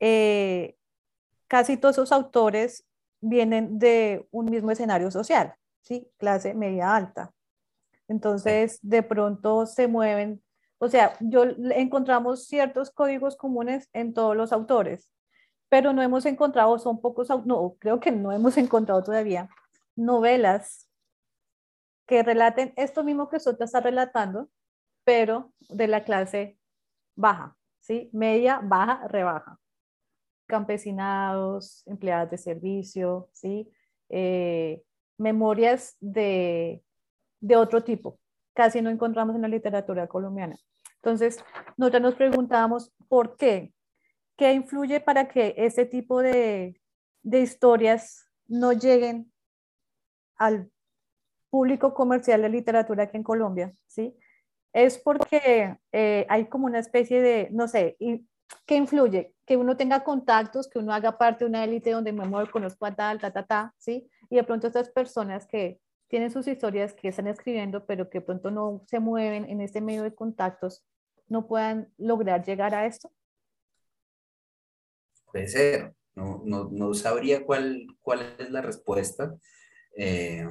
eh, 0.00 0.76
casi 1.46 1.76
todos 1.76 1.96
esos 1.96 2.12
autores 2.12 2.84
vienen 3.20 3.78
de 3.78 4.26
un 4.30 4.46
mismo 4.46 4.70
escenario 4.70 5.10
social, 5.10 5.54
¿sí? 5.80 6.08
Clase 6.18 6.54
media 6.54 6.94
alta. 6.94 7.32
Entonces, 8.08 8.78
de 8.82 9.02
pronto 9.02 9.66
se 9.66 9.88
mueven, 9.88 10.42
o 10.78 10.88
sea, 10.88 11.16
yo 11.20 11.44
encontramos 11.74 12.46
ciertos 12.46 12.90
códigos 12.90 13.36
comunes 13.36 13.88
en 13.92 14.12
todos 14.12 14.36
los 14.36 14.52
autores, 14.52 15.08
pero 15.68 15.92
no 15.92 16.02
hemos 16.02 16.26
encontrado, 16.26 16.78
son 16.78 17.00
pocos, 17.00 17.28
no, 17.46 17.76
creo 17.78 18.00
que 18.00 18.12
no 18.12 18.32
hemos 18.32 18.56
encontrado 18.58 19.02
todavía 19.02 19.48
novelas 19.96 20.88
que 22.06 22.22
relaten 22.22 22.72
esto 22.76 23.04
mismo 23.04 23.28
que 23.28 23.40
Sota 23.40 23.64
está 23.64 23.80
relatando, 23.80 24.50
pero 25.04 25.52
de 25.68 25.88
la 25.88 26.04
clase 26.04 26.58
baja, 27.14 27.56
¿sí? 27.80 28.10
Media, 28.12 28.60
baja, 28.62 29.06
rebaja. 29.08 29.58
Campesinados, 30.46 31.86
empleadas 31.86 32.30
de 32.30 32.38
servicio, 32.38 33.28
¿sí? 33.32 33.70
Eh, 34.08 34.82
memorias 35.18 35.96
de, 36.00 36.82
de 37.40 37.56
otro 37.56 37.82
tipo. 37.82 38.18
Casi 38.54 38.82
no 38.82 38.90
encontramos 38.90 39.34
en 39.36 39.42
la 39.42 39.48
literatura 39.48 40.06
colombiana. 40.06 40.56
Entonces, 40.96 41.42
nosotros 41.76 42.02
nos 42.02 42.14
preguntábamos 42.14 42.92
por 43.08 43.36
qué. 43.36 43.74
¿Qué 44.36 44.52
influye 44.52 45.00
para 45.00 45.28
que 45.28 45.54
este 45.56 45.86
tipo 45.86 46.20
de, 46.20 46.80
de 47.22 47.40
historias 47.40 48.28
no 48.46 48.72
lleguen 48.72 49.32
al 50.36 50.70
público 51.54 51.94
comercial 51.94 52.42
de 52.42 52.48
literatura 52.48 53.04
aquí 53.04 53.16
en 53.16 53.22
Colombia, 53.22 53.72
¿sí? 53.86 54.12
Es 54.72 54.98
porque 54.98 55.78
eh, 55.92 56.26
hay 56.28 56.46
como 56.46 56.66
una 56.66 56.80
especie 56.80 57.22
de, 57.22 57.48
no 57.52 57.68
sé, 57.68 57.96
¿qué 58.66 58.74
influye? 58.74 59.36
Que 59.46 59.56
uno 59.56 59.76
tenga 59.76 60.02
contactos, 60.02 60.68
que 60.68 60.80
uno 60.80 60.92
haga 60.92 61.16
parte 61.16 61.44
de 61.44 61.50
una 61.50 61.62
élite 61.62 61.92
donde 61.92 62.12
me 62.12 62.26
muevo, 62.26 62.50
conozco 62.50 62.86
a 62.86 62.96
tal, 62.96 63.20
ta, 63.20 63.32
ta, 63.32 63.46
ta, 63.46 63.72
¿sí? 63.78 64.10
Y 64.30 64.34
de 64.34 64.42
pronto 64.42 64.66
estas 64.66 64.90
personas 64.90 65.46
que 65.46 65.78
tienen 66.08 66.32
sus 66.32 66.48
historias, 66.48 66.92
que 66.92 67.06
están 67.06 67.28
escribiendo, 67.28 67.86
pero 67.86 68.10
que 68.10 68.18
de 68.18 68.24
pronto 68.24 68.50
no 68.50 68.82
se 68.88 68.98
mueven 68.98 69.44
en 69.48 69.60
este 69.60 69.80
medio 69.80 70.02
de 70.02 70.12
contactos, 70.12 70.84
no 71.28 71.46
puedan 71.46 71.88
lograr 71.98 72.44
llegar 72.44 72.74
a 72.74 72.84
esto. 72.84 73.12
Puede 75.30 75.46
ser, 75.46 75.94
no, 76.16 76.42
no, 76.44 76.68
no 76.72 76.94
sabría 76.94 77.46
cuál, 77.46 77.86
cuál 78.02 78.34
es 78.40 78.50
la 78.50 78.60
respuesta. 78.60 79.36
Eh, 79.96 80.44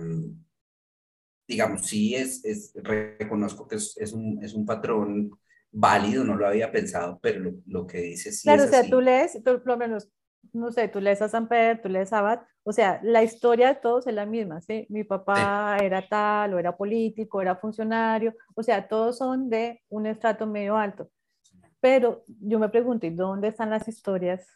digamos, 1.47 1.88
sí 1.88 2.15
es, 2.15 2.43
es 2.45 2.73
reconozco 2.75 3.67
que 3.67 3.75
es, 3.75 3.97
es, 3.97 4.13
un, 4.13 4.43
es 4.43 4.53
un 4.53 4.65
patrón 4.65 5.32
válido, 5.71 6.23
no 6.23 6.36
lo 6.36 6.47
había 6.47 6.71
pensado, 6.71 7.19
pero 7.21 7.51
lo, 7.65 7.88
que 7.88 7.99
dice 7.99 8.32
sí 8.32 8.43
Claro, 8.47 8.65
o 8.65 8.67
sea, 8.67 8.84
tú 8.88 9.01
lees, 9.01 9.34
tú, 9.43 9.43
por 9.43 9.67
lo 9.67 9.77
menos, 9.77 10.10
no 10.53 10.71
sé, 10.71 10.88
tú 10.88 11.01
lees 11.01 11.21
a 11.21 11.29
San 11.29 11.47
Pedro, 11.47 11.82
tú 11.82 11.89
lees 11.89 12.13
a 12.13 12.19
Abad, 12.19 12.41
o 12.63 12.71
sea, 12.71 13.01
la 13.03 13.23
historia 13.23 13.69
de 13.69 13.75
todos 13.75 14.08
es 14.08 14.13
la 14.13 14.25
misma, 14.25 14.62
¿sí? 14.62 14.86
Mi 14.89 15.03
papá 15.03 15.77
era 15.82 16.08
tal, 16.08 16.53
o 16.53 16.60
era 16.60 16.77
político, 16.77 17.41
era 17.41 17.56
funcionario, 17.56 18.36
o 18.56 18.63
sea, 18.63 18.88
todos 18.88 19.17
son 19.17 19.49
de 19.49 19.82
un 19.89 20.06
estrato 20.06 20.45
medio 20.47 20.77
alto. 20.77 21.10
Pero 21.82 22.23
yo 22.39 22.60
me 22.60 22.69
pregunto, 22.69 23.06
¿y 23.06 23.10
dónde 23.10 23.49
están 23.49 23.69
las 23.69 23.88
historias, 23.88 24.47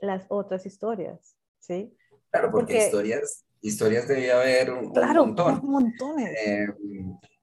las 0.00 0.26
otras 0.28 0.64
historias? 0.66 1.36
¿Sí? 1.58 1.92
Claro, 2.30 2.52
porque, 2.52 2.78
historias 2.78 3.44
historias 3.62 4.08
debe 4.08 4.32
haber 4.32 4.70
un, 4.70 4.92
claro, 4.92 5.26
montón. 5.26 5.60
Un 5.62 5.70
montón. 5.70 6.20
Eh, 6.20 6.66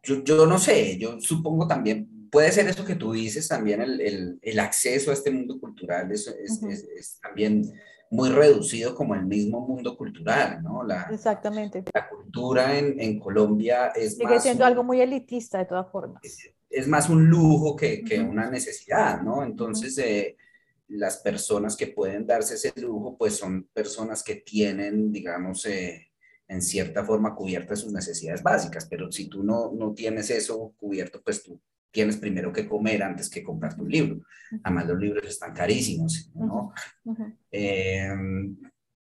yo, 0.04 0.23
yo, 0.23 0.45
no 0.45 0.58
sé, 0.58 0.97
yo 0.97 1.19
supongo 1.19 1.67
también, 1.67 2.30
puede 2.32 2.51
ser 2.51 2.67
eso 2.67 2.86
que 2.86 2.95
tú 2.95 3.12
dices, 3.12 3.47
también 3.47 3.82
el, 3.82 4.01
el, 4.01 4.39
el 4.41 4.60
acceso 4.60 5.12
a 5.12 5.13
este 5.13 5.32
mundo 5.32 5.60
cultural 5.60 6.12
es, 6.12 6.28
es, 6.28 6.62
es, 6.63 7.19
también 7.21 7.63
muy 8.12 8.30
reducido 8.30 8.93
como 8.93 9.15
el 9.15 9.25
mismo 9.25 9.67
mundo 9.67 9.97
cultural, 9.97 10.62
¿no? 10.62 10.84
La, 10.84 11.08
Exactamente. 11.12 11.84
La 11.93 12.08
cultura 12.08 12.78
en, 12.78 12.99
en 12.99 13.19
Colombia 13.19 13.88
es... 13.95 14.15
Sigue 14.15 14.39
siendo 14.39 14.63
algo 14.63 14.84
muy 14.84 15.01
elitista 15.01 15.58
de 15.58 15.65
todas 15.65 15.91
formas. 15.91 16.21
Es, 16.69 16.88
más 16.88 17.10
un 17.10 17.25
lujo 17.25 17.75
que, 17.75 18.04
que 18.04 18.19
una 18.19 18.49
necesidad, 18.49 19.21
¿no? 19.21 19.43
Entonces... 19.43 19.97
eh, 19.97 20.38
las 20.88 21.17
personas 21.17 21.76
que 21.76 21.88
pueden 21.88 22.26
darse 22.28 22.56
ese 22.56 22.74
lujo, 22.80 23.17
pues 23.17 23.38
son 23.38 23.69
personas 23.74 24.24
que 24.24 24.36
tienen, 24.36 25.12
digamos, 25.12 25.65
eh, 25.65 26.12
en 26.48 26.62
cierta 26.62 27.04
forma 27.04 27.36
cubiertas 27.36 27.80
sus 27.80 27.91
necesidades 27.91 28.43
básicas, 28.43 28.86
pero 28.86 29.12
si 29.12 29.28
tú 29.28 29.43
no, 29.43 29.71
no 29.74 29.93
tienes 29.93 30.30
eso 30.30 30.74
cubierto, 30.78 31.21
pues 31.24 31.43
tú 31.43 31.60
tienes 31.91 32.17
primero 32.17 32.52
que 32.52 32.67
comer 32.67 33.02
antes 33.04 33.30
que 33.30 33.41
comprar 33.43 33.76
tu 33.76 33.86
libro. 33.86 34.21
Además, 34.63 34.88
los 34.88 35.00
libros 35.00 35.26
están 35.26 35.54
carísimos, 35.54 36.30
¿no? 36.36 36.74
Em, 37.50 38.58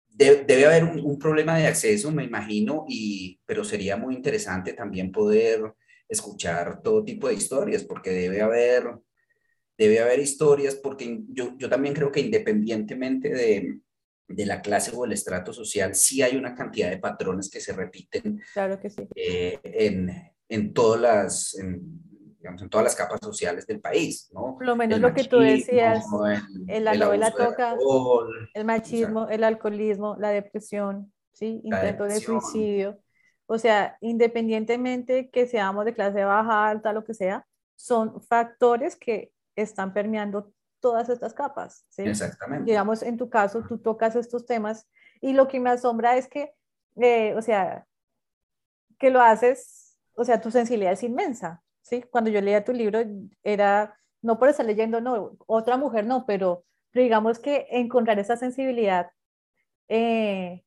debe 0.08 0.66
haber 0.66 0.84
un, 0.84 1.00
un, 1.00 1.18
problema 1.20 1.58
de 1.58 1.66
acceso, 1.68 2.12
me 2.12 2.24
imagino, 2.24 2.86
y, 2.88 3.42
pero 3.46 3.64
sería 3.64 3.98
muy 3.98 4.16
interesante 4.16 4.74
también 4.74 5.12
poder 5.12 5.74
escuchar 6.08 6.82
todo 6.82 7.04
tipo 7.04 7.28
de 7.28 7.34
historias, 7.34 7.84
porque 7.84 8.12
debe 8.12 8.42
haber 8.42 9.00
debe 9.78 10.00
haber 10.00 10.20
historias, 10.20 10.76
porque 10.76 11.24
yo, 11.30 11.56
yo 11.58 11.70
también 11.70 11.94
creo 11.94 12.12
que 12.12 12.22
independientemente 12.22 13.30
de, 13.30 13.80
de, 14.28 14.46
la 14.46 14.62
clase 14.62 14.92
o 14.96 15.06
el 15.06 15.12
estrato 15.12 15.54
social, 15.54 15.96
sí 15.96 16.22
hay 16.22 16.38
una 16.38 16.56
cantidad 16.56 16.90
de 16.90 16.98
patrones 16.98 17.50
que 17.50 17.60
se 17.60 17.74
repiten 17.74 18.42
claro 18.54 18.80
que 18.80 18.90
sí. 18.90 19.08
Eh, 19.16 19.60
en, 19.64 20.12
en, 20.48 20.74
todas 20.74 21.02
las... 21.02 21.56
En, 21.56 22.04
digamos, 22.40 22.62
en 22.62 22.70
todas 22.70 22.84
las 22.84 22.96
capas 22.96 23.20
sociales 23.24 23.66
del 23.66 23.82
país, 23.82 24.30
¿no? 24.32 24.56
Por 24.56 24.68
lo 24.68 24.76
menos 24.76 25.00
lo 25.00 25.16
que 25.16 25.24
tú 25.24 25.40
decías, 25.40 26.06
en 26.68 26.84
la 26.84 26.94
novela 26.94 27.32
toca 27.32 27.76
el 28.54 28.66
machismo, 28.66 29.28
el 29.30 29.44
alcoholismo, 29.44 30.16
la 30.20 30.30
depresión, 30.30 31.12
¿sí? 31.34 31.60
Intento 31.64 32.04
de 32.04 32.20
suicidio. 32.20 33.00
O 33.48 33.58
sea, 33.58 33.98
independientemente 34.00 35.32
que 35.32 35.48
seamos 35.48 35.86
de 35.86 35.96
clase 35.96 36.24
baja, 36.24 36.70
alta, 36.70 36.94
lo 36.94 37.04
que 37.04 37.16
sea, 37.16 37.48
son 37.76 38.22
factores 38.22 38.96
que 38.96 39.32
están 39.56 39.94
permeando 39.94 40.52
todas 40.80 41.10
estas 41.10 41.34
capas. 41.34 41.86
¿sí? 41.90 42.04
Exactamente. 42.04 42.66
Digamos, 42.66 43.02
en 43.02 43.18
tu 43.18 43.30
caso, 43.30 43.64
tú 43.68 43.78
tocas 43.80 44.16
estos 44.16 44.46
temas 44.46 44.88
y 45.22 45.34
lo 45.34 45.48
que 45.48 45.60
me 45.60 45.70
asombra 45.70 46.18
es 46.18 46.28
que, 46.28 46.54
eh, 46.98 47.34
o 47.36 47.42
sea, 47.42 47.88
que 49.00 49.10
lo 49.10 49.22
haces, 49.22 49.98
o 50.16 50.24
sea, 50.24 50.42
tu 50.42 50.52
sensibilidad 50.52 50.94
es 50.94 51.04
inmensa. 51.04 51.64
¿sí? 51.82 52.04
Cuando 52.04 52.30
yo 52.30 52.42
leía 52.42 52.64
tu 52.64 52.74
libro, 52.74 53.00
era, 53.44 53.98
no 54.22 54.38
por 54.38 54.50
estar 54.50 54.66
leyendo, 54.66 55.02
no, 55.02 55.38
otra 55.48 55.78
mujer 55.78 56.06
no, 56.06 56.26
pero, 56.26 56.64
digamos 56.94 57.40
que 57.40 57.68
encontrar 57.72 58.20
esa 58.20 58.38
sensibilidad, 58.38 59.10
eh, 59.88 60.64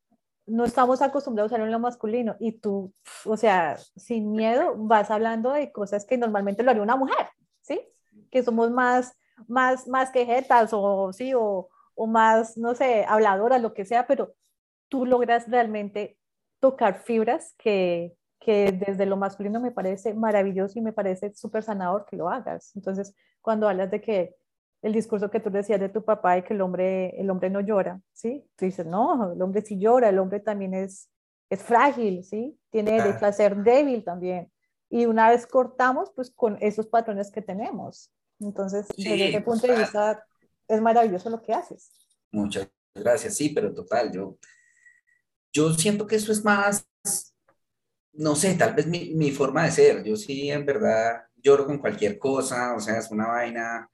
no 0.47 0.65
estamos 0.65 1.03
acostumbrados 1.03 1.53
a 1.53 1.55
usar 1.55 1.67
en 1.67 1.73
lo 1.73 1.79
masculino 1.79 2.37
y 2.41 2.53
tú, 2.53 2.93
o 3.25 3.37
sea, 3.37 3.77
sin 3.97 4.33
miedo 4.33 4.75
vas 4.77 5.11
hablando 5.11 5.53
de 5.53 5.73
cosas 5.73 6.05
que 6.07 6.17
normalmente 6.19 6.63
lo 6.63 6.71
haría 6.71 6.83
una 6.83 6.97
mujer, 6.97 7.29
¿sí? 7.61 7.81
Que 8.31 8.43
somos 8.43 8.71
más, 8.71 9.17
más, 9.47 9.87
más 9.89 10.11
quejetas 10.11 10.71
o, 10.73 11.13
sí, 11.13 11.35
o, 11.35 11.69
o 11.95 12.07
más, 12.07 12.57
no 12.57 12.75
sé, 12.75 13.05
habladoras, 13.09 13.61
lo 13.63 13.75
que 13.75 13.85
sea, 13.85 14.07
pero 14.07 14.35
tú 14.89 15.07
logras 15.07 15.49
realmente 15.51 16.19
tocar 16.61 17.03
fibras 17.03 17.55
que, 17.59 18.17
que 18.41 18.73
desde 18.73 19.07
lo 19.07 19.17
masculino 19.17 19.61
me 19.61 19.73
parece 19.73 20.15
maravilloso 20.15 20.79
y 20.79 20.83
me 20.83 20.93
parece 20.93 21.35
súper 21.35 21.63
sanador 21.63 22.05
que 22.07 22.17
lo 22.17 22.29
hagas. 22.29 22.75
Entonces, 22.77 23.15
cuando 23.41 23.69
hablas 23.69 23.91
de 23.91 24.01
que 24.01 24.37
el 24.83 24.93
discurso 24.93 25.31
que 25.31 25.41
tú 25.41 25.51
decías 25.51 25.81
de 25.81 25.89
tu 25.89 26.05
papá 26.05 26.39
y 26.39 26.43
que 26.43 26.55
el 26.55 26.61
hombre, 26.61 27.21
el 27.21 27.31
hombre 27.31 27.51
no 27.51 27.61
llora, 27.61 28.01
¿sí? 28.13 28.49
Tú 28.57 28.65
dices, 28.65 28.87
no, 28.87 29.33
el 29.33 29.43
hombre 29.43 29.63
sí 29.63 29.79
llora, 29.79 30.09
el 30.09 30.19
hombre 30.19 30.41
también 30.41 30.75
es, 30.75 31.11
es 31.51 31.63
frágil, 31.63 32.25
¿sí? 32.25 32.59
Tiene 32.71 32.93
derecho 32.93 33.27
a 33.27 33.33
ser 33.33 33.57
débil 33.57 34.05
también. 34.05 34.51
Y 34.89 35.07
una 35.07 35.31
vez 35.31 35.47
cortamos, 35.47 36.13
pues 36.15 36.31
con 36.31 36.57
esos 36.61 36.87
patrones 36.87 37.31
que 37.31 37.43
tenemos. 37.43 38.13
Entonces, 38.41 38.87
desde 38.97 39.29
ese 39.29 39.41
punto 39.41 39.67
de 39.67 39.79
vista, 39.79 40.25
es 40.69 40.81
maravilloso 40.81 41.31
lo 41.31 41.43
que 41.43 41.53
haces. 41.53 41.91
Muchas 42.31 42.69
gracias, 42.95 43.37
sí, 43.37 43.51
pero 43.51 43.73
total, 43.75 44.13
yo, 44.13 44.39
yo 45.53 45.73
siento 45.75 46.07
que 46.07 46.17
eso 46.17 46.31
es 46.31 46.45
más, 46.45 46.87
no 48.13 48.37
sé, 48.37 48.55
tal 48.55 48.75
vez 48.75 48.87
mi, 48.87 49.15
mi 49.15 49.31
forma 49.31 49.65
de 49.65 49.71
ser. 49.71 50.05
Yo 50.05 50.17
sí, 50.17 50.51
en 50.51 50.67
verdad, 50.67 51.23
lloro 51.37 51.67
con 51.67 51.79
cualquier 51.79 52.19
cosa, 52.19 52.75
o 52.75 52.81
sea, 52.81 52.99
es 52.99 53.11
una 53.11 53.29
vaina. 53.29 53.91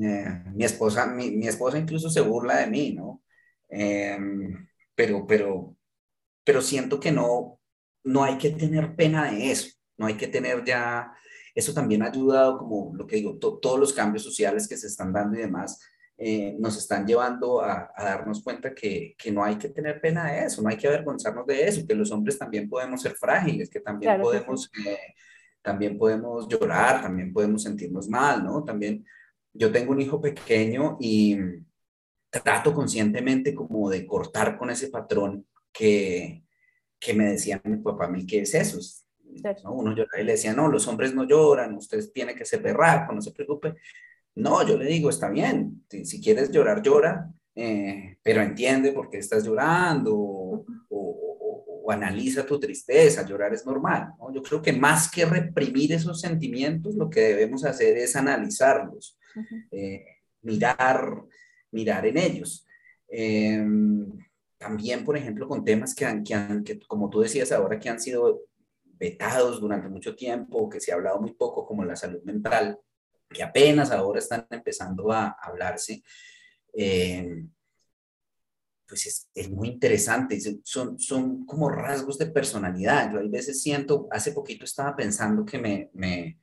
Eh, 0.00 0.44
mi 0.54 0.64
esposa, 0.64 1.06
mi, 1.06 1.30
mi, 1.30 1.48
esposa 1.48 1.78
incluso 1.78 2.10
se 2.10 2.20
burla 2.20 2.58
de 2.58 2.66
mí, 2.66 2.92
¿no? 2.92 3.22
Eh, 3.70 4.18
pero, 4.94 5.26
pero, 5.26 5.76
pero 6.44 6.60
siento 6.60 7.00
que 7.00 7.12
no, 7.12 7.60
no 8.04 8.24
hay 8.24 8.38
que 8.38 8.50
tener 8.50 8.94
pena 8.94 9.30
de 9.30 9.50
eso, 9.50 9.70
no 9.96 10.06
hay 10.06 10.16
que 10.16 10.28
tener 10.28 10.64
ya, 10.64 11.12
eso 11.56 11.74
también 11.74 12.02
ha 12.02 12.06
ayudado, 12.06 12.58
como 12.58 12.94
lo 12.94 13.04
que 13.04 13.16
digo, 13.16 13.36
todos 13.38 13.80
los 13.80 13.92
cambios 13.92 14.22
sociales 14.22 14.68
que 14.68 14.76
se 14.76 14.86
están 14.86 15.12
dando 15.12 15.36
y 15.36 15.40
demás, 15.40 15.80
eh, 16.18 16.54
nos 16.60 16.78
están 16.78 17.04
llevando 17.04 17.60
a, 17.60 17.90
a 17.96 18.04
darnos 18.04 18.42
cuenta 18.42 18.72
que, 18.72 19.16
que, 19.18 19.32
no 19.32 19.42
hay 19.42 19.56
que 19.56 19.70
tener 19.70 20.00
pena 20.00 20.30
de 20.30 20.44
eso, 20.44 20.62
no 20.62 20.68
hay 20.68 20.76
que 20.76 20.86
avergonzarnos 20.86 21.46
de 21.46 21.66
eso, 21.66 21.86
que 21.86 21.94
los 21.94 22.12
hombres 22.12 22.38
también 22.38 22.68
podemos 22.68 23.02
ser 23.02 23.16
frágiles, 23.16 23.68
que 23.68 23.80
también 23.80 24.10
claro 24.10 24.22
podemos... 24.22 24.68
Que 24.68 24.82
sí. 24.82 24.88
eh, 24.88 24.98
también 25.66 25.98
podemos 25.98 26.46
llorar, 26.46 27.02
también 27.02 27.32
podemos 27.32 27.64
sentirnos 27.64 28.08
mal, 28.08 28.44
¿no? 28.44 28.62
También 28.62 29.04
yo 29.52 29.72
tengo 29.72 29.90
un 29.90 30.00
hijo 30.00 30.20
pequeño 30.20 30.96
y 31.00 31.36
trato 32.30 32.72
conscientemente 32.72 33.52
como 33.52 33.90
de 33.90 34.06
cortar 34.06 34.56
con 34.56 34.70
ese 34.70 34.90
patrón 34.90 35.44
que, 35.72 36.44
que 37.00 37.14
me 37.14 37.24
decía 37.32 37.60
mi 37.64 37.78
papá 37.78 38.04
a 38.04 38.08
mí, 38.08 38.24
¿qué 38.24 38.42
es 38.42 38.54
eso? 38.54 38.78
¿No? 39.64 39.72
Uno 39.72 39.94
llora 39.94 40.20
y 40.20 40.24
le 40.24 40.32
decía, 40.32 40.52
no, 40.52 40.68
los 40.68 40.86
hombres 40.88 41.14
no 41.14 41.24
lloran, 41.24 41.74
usted 41.74 42.00
tiene 42.12 42.34
que 42.34 42.44
ser 42.44 42.62
berraco, 42.62 43.12
no 43.12 43.20
se 43.20 43.32
preocupe. 43.32 43.74
No, 44.34 44.66
yo 44.66 44.76
le 44.76 44.86
digo, 44.86 45.10
está 45.10 45.30
bien, 45.30 45.84
si, 45.88 46.20
quieres 46.20 46.50
llorar, 46.50 46.82
llora, 46.82 47.30
eh, 47.54 48.18
pero 48.22 48.42
entiende 48.42 48.92
por 48.92 49.08
qué 49.08 49.18
estás 49.18 49.44
llorando 49.44 50.14
o, 50.14 50.66
o 51.86 51.92
analiza 51.92 52.44
tu 52.44 52.58
tristeza, 52.58 53.24
llorar 53.24 53.54
es 53.54 53.64
normal. 53.64 54.08
¿no? 54.18 54.32
Yo 54.32 54.42
creo 54.42 54.60
que 54.60 54.72
más 54.72 55.08
que 55.08 55.24
reprimir 55.24 55.92
esos 55.92 56.20
sentimientos, 56.20 56.96
lo 56.96 57.08
que 57.08 57.20
debemos 57.20 57.64
hacer 57.64 57.96
es 57.96 58.16
analizarlos, 58.16 59.16
uh 59.36 59.40
-huh. 59.40 59.68
eh, 59.70 60.04
mirar, 60.42 61.22
mirar 61.70 62.04
en 62.06 62.18
ellos. 62.18 62.66
Eh, 63.08 63.64
también, 64.58 65.04
por 65.04 65.16
ejemplo, 65.16 65.46
con 65.46 65.64
temas 65.64 65.94
que, 65.94 66.04
han, 66.04 66.24
que, 66.24 66.34
han, 66.34 66.64
que, 66.64 66.80
como 66.80 67.08
tú 67.08 67.20
decías 67.20 67.52
ahora, 67.52 67.78
que 67.78 67.88
han 67.88 68.00
sido 68.00 68.42
vetados 68.98 69.60
durante 69.60 69.88
mucho 69.88 70.14
tiempo, 70.14 70.68
que 70.68 70.80
se 70.80 70.92
ha 70.92 70.94
hablado 70.94 71.20
muy 71.20 71.32
poco, 71.34 71.66
como 71.66 71.84
la 71.84 71.96
salud 71.96 72.22
mental, 72.24 72.78
que 73.28 73.42
apenas 73.42 73.90
ahora 73.90 74.18
están 74.18 74.46
empezando 74.50 75.12
a 75.12 75.36
hablarse. 75.42 76.02
Eh, 76.72 77.44
pues 78.88 79.06
es, 79.06 79.28
es, 79.34 79.50
muy 79.50 79.68
interesante, 79.68 80.38
son, 80.62 80.98
son 80.98 81.44
como 81.44 81.68
rasgos 81.68 82.18
de 82.18 82.26
personalidad. 82.26 83.12
Yo 83.12 83.18
a 83.18 83.22
veces 83.22 83.60
siento, 83.60 84.06
hace 84.10 84.32
poquito 84.32 84.64
estaba 84.64 84.94
pensando 84.94 85.44
que 85.44 85.58
me, 85.58 85.90
me, 85.94 86.38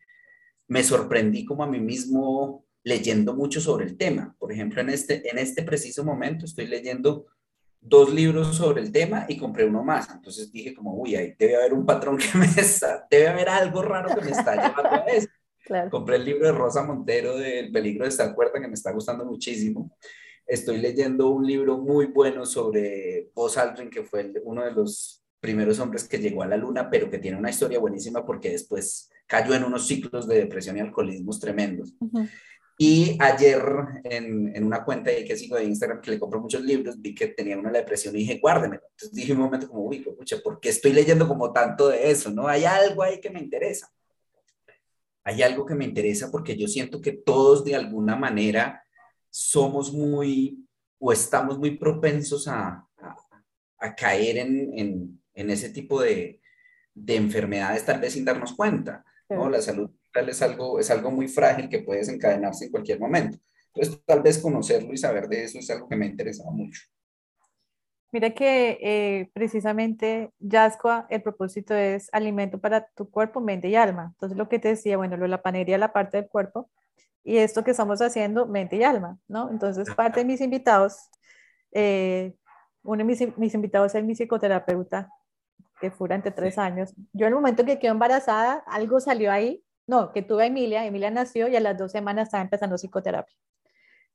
me, 0.68 0.84
sorprendí 0.84 1.46
como 1.46 1.63
a 1.63 1.68
mí 1.68 1.80
mismo 1.80 2.66
leyendo 2.84 3.34
mucho 3.34 3.62
sobre 3.62 3.86
el 3.86 3.98
tema. 3.98 4.36
Por 4.38 4.52
ejemplo, 4.52 4.82
en 4.82 4.89
este, 4.89 5.30
en 5.30 5.38
este 5.38 5.63
preciso 5.63 6.04
momento 6.04 6.46
estoy 6.46 6.68
leyendo 6.68 7.28
dos 7.86 8.13
libros 8.13 8.56
sobre 8.56 8.82
el 8.82 8.91
tema 8.91 9.26
y 9.28 9.38
compré 9.38 9.65
uno 9.65 9.84
más. 9.84 10.10
Entonces 10.10 10.52
dije 10.52 10.74
como, 10.74 10.96
uy, 10.96 11.15
ahí 11.15 11.36
debe 11.38 11.58
haber 11.58 11.74
un 11.74 11.86
patrón 11.86 12.17
que 12.17 12.38
me 12.38 12.46
está, 12.46 13.06
debe 13.10 13.28
haber 13.28 13.50
algo 13.50 13.82
raro 13.82 14.13
que 14.15 14.22
me 14.22 14.32
está 14.32 14.56
llevando 14.56 15.04
a 15.04 15.06
eso. 15.08 15.28
Claro. 15.65 15.89
Compré 15.89 16.17
el 16.17 16.26
libro 16.26 16.46
de 16.46 16.52
Rosa 16.52 16.84
Montero 16.84 17.38
del 17.38 17.72
peligro 17.72 18.04
de 18.04 18.10
estar 18.10 18.36
cuerda 18.36 18.60
que 18.60 18.67
me 18.67 18.74
está 18.74 18.91
gustando 18.91 19.24
muchísimo. 19.24 19.96
Estoy 20.46 20.78
leyendo 20.78 21.30
un 21.30 21.48
libro 21.48 21.78
muy 21.78 22.08
bueno 22.08 22.46
sobre 22.46 23.30
Buzz 23.34 23.58
Aldrin, 23.58 23.89
que 23.89 24.04
fue 24.04 24.19
el, 24.19 24.41
uno 24.43 24.65
de 24.65 24.72
los 24.72 25.24
primeros 25.39 25.80
hombres 25.80 26.06
que 26.06 26.19
llegó 26.19 26.43
a 26.43 26.48
la 26.48 26.58
luna, 26.58 26.89
pero 26.89 27.10
que 27.10 27.17
tiene 27.17 27.38
una 27.38 27.50
historia 27.50 27.80
buenísima 27.80 28.26
porque 28.26 28.50
después 28.50 29.10
cayó 29.26 29.54
en 29.56 29.63
unos 29.63 29.88
ciclos 29.88 30.28
de 30.28 30.39
depresión 30.39 30.76
y 30.76 30.82
alcoholismos 30.82 31.39
tremendos. 31.39 31.93
Uh 32.00 32.12
-huh. 32.12 32.30
Y 32.78 33.18
ayer 33.20 33.64
en, 34.04 34.56
en, 34.56 34.64
una 34.64 34.84
cuenta 34.84 35.12
que 35.12 35.38
sigo 35.38 35.56
de 35.58 35.66
Instagram 35.66 36.02
que 36.02 36.12
le 36.12 36.20
compro 36.20 36.42
muchos 36.42 36.62
libros, 36.62 37.00
vi 37.00 37.14
que 37.14 37.28
tenía 37.28 37.58
una 37.58 37.72
depresión 37.72 38.16
y 38.16 38.20
dije, 38.20 38.40
guárdemelo. 38.40 38.82
Entonces 38.90 39.14
dije 39.14 39.34
un 39.34 39.40
momento 39.40 39.68
como, 39.68 39.84
uy, 39.84 40.00
pucha, 40.00 40.38
¿por 40.44 40.60
qué 40.60 40.70
estoy 40.70 40.92
leyendo 40.92 41.28
como 41.28 41.54
tanto 41.54 41.90
de 41.90 42.10
eso? 42.10 42.32
¿No? 42.32 42.48
Hay 42.48 42.66
algo 42.66 43.04
ahí 43.04 43.22
que 43.22 43.30
me 43.30 43.40
interesa. 43.40 43.92
Hay 45.24 45.42
algo 45.42 45.66
que 45.66 45.76
me 45.76 45.86
interesa 45.86 46.32
porque 46.32 46.58
yo 46.58 46.68
siento 46.68 47.00
que 47.00 47.12
todos 47.12 47.64
de 47.64 47.76
alguna 47.76 48.16
manera 48.16 48.84
somos 49.30 49.94
muy 49.94 50.68
o 51.00 51.12
estamos 51.12 51.58
muy 51.60 51.78
propensos 51.78 52.48
a, 52.48 52.88
a, 52.98 53.16
a 53.80 53.96
caer 53.96 54.38
en, 54.38 54.78
en, 54.78 55.22
en, 55.34 55.50
ese 55.50 55.70
tipo 55.70 56.02
de, 56.02 56.42
de, 56.94 57.16
enfermedades 57.16 57.86
tal 57.86 58.00
vez 58.00 58.14
sin 58.14 58.26
darnos 58.26 58.54
cuenta. 58.54 59.06
¿no? 59.30 59.50
La 59.50 59.62
salud 59.62 59.90
es 60.13 60.41
algo, 60.41 60.80
es 60.80 60.89
algo 60.91 61.12
muy 61.12 61.28
frágil 61.28 61.69
que 61.69 61.80
puede 61.80 61.99
desencadenarse 61.99 62.65
en 62.65 62.71
cualquier 62.71 62.99
momento. 62.99 63.38
Entonces, 63.73 64.02
tal 64.06 64.21
vez 64.21 64.38
conocerlo 64.38 64.93
y 64.93 64.97
saber 64.97 65.28
de 65.28 65.43
eso 65.45 65.60
es 65.60 65.69
algo 65.69 65.88
que 65.88 65.95
me 65.95 66.06
ha 66.06 66.10
interesado 66.10 66.52
mucho. 66.52 66.82
Mira 68.12 68.30
que 68.30 68.78
eh, 68.80 69.32
precisamente 69.34 70.32
Yascoa, 70.38 71.08
el 71.10 71.23
propósito 71.23 71.73
es 71.73 72.10
alimento 72.13 72.62
para 72.62 72.86
tu 72.95 73.10
cuerpo, 73.10 73.41
mente 73.41 73.69
y 73.69 73.76
alma. 73.76 74.12
Entonces, 74.13 74.38
lo 74.38 74.47
que 74.47 74.60
te 74.60 74.67
decía, 74.67 74.97
bueno, 74.97 75.17
lo 75.17 75.23
de 75.23 75.30
la 75.30 75.41
panería, 75.41 75.80
la 75.80 75.93
parte 75.93 76.17
del 76.17 76.30
cuerpo, 76.30 76.69
y 77.23 77.38
esto 77.38 77.63
que 77.63 77.71
estamos 77.71 77.99
haciendo, 78.02 78.45
mente 78.45 78.76
y 78.76 78.84
alma, 78.84 79.17
¿no? 79.28 79.49
Entonces, 79.49 79.89
parte 79.95 80.19
de 80.19 80.26
mis 80.26 80.41
invitados, 80.41 81.10
eh, 81.71 82.36
uno 82.84 82.99
de 82.99 83.04
mis, 83.04 83.38
mis, 83.38 83.54
invitados 83.56 83.95
es 83.95 84.04
mi 84.04 84.13
psicoterapeuta, 84.13 85.10
que 85.82 85.89
fue 85.89 86.06
durante 86.06 86.30
tres 86.30 86.60
años. 86.60 86.93
Yo 87.13 87.26
en 87.26 87.34
el 87.34 87.36
momento 87.36 87.65
que 87.65 87.80
quedé 87.80 87.89
embarazada, 87.89 88.63
algo 88.67 88.99
salió 88.99 89.32
ahí, 89.32 89.63
no, 89.88 90.12
que 90.12 90.22
tuve 90.22 90.43
a 90.43 90.48
Emilia, 90.48 90.86
Emilia 90.86 91.12
nació 91.12 91.48
y 91.48 91.56
a 91.56 91.60
las 91.60 91.78
dos 91.78 91.91
semanas 91.91 92.28
estaba 92.28 92.43
empezando 92.43 92.78
psicoterapia, 92.78 93.36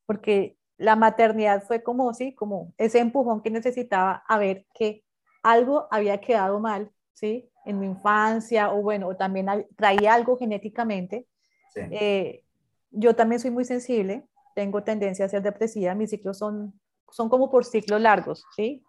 porque 0.06 0.56
la 0.76 0.96
maternidad 0.96 1.62
fue 1.64 1.82
como, 1.82 2.14
sí, 2.14 2.34
como 2.34 2.72
ese 2.78 3.00
empujón 3.00 3.42
que 3.42 3.50
necesitaba 3.50 4.22
a 4.26 4.38
ver 4.38 4.66
que 4.72 5.04
algo 5.42 5.88
había 5.90 6.20
quedado 6.20 6.60
mal, 6.60 6.90
¿sí? 7.12 7.50
En 7.64 7.80
mi 7.80 7.86
infancia, 7.86 8.72
o 8.72 8.80
bueno, 8.80 9.08
o 9.08 9.16
también 9.16 9.46
traía 9.76 10.14
algo 10.14 10.38
genéticamente. 10.38 11.26
Sí. 11.74 11.80
Eh, 11.90 12.44
yo 12.90 13.14
también 13.14 13.40
soy 13.40 13.50
muy 13.50 13.64
sensible, 13.64 14.26
tengo 14.54 14.82
tendencia 14.82 15.24
a 15.24 15.28
ser 15.28 15.42
depresiva, 15.42 15.94
mis 15.94 16.10
ciclos 16.10 16.38
son, 16.38 16.80
son 17.10 17.28
como 17.28 17.50
por 17.50 17.64
ciclos 17.64 18.00
largos, 18.00 18.44
¿sí? 18.56 18.84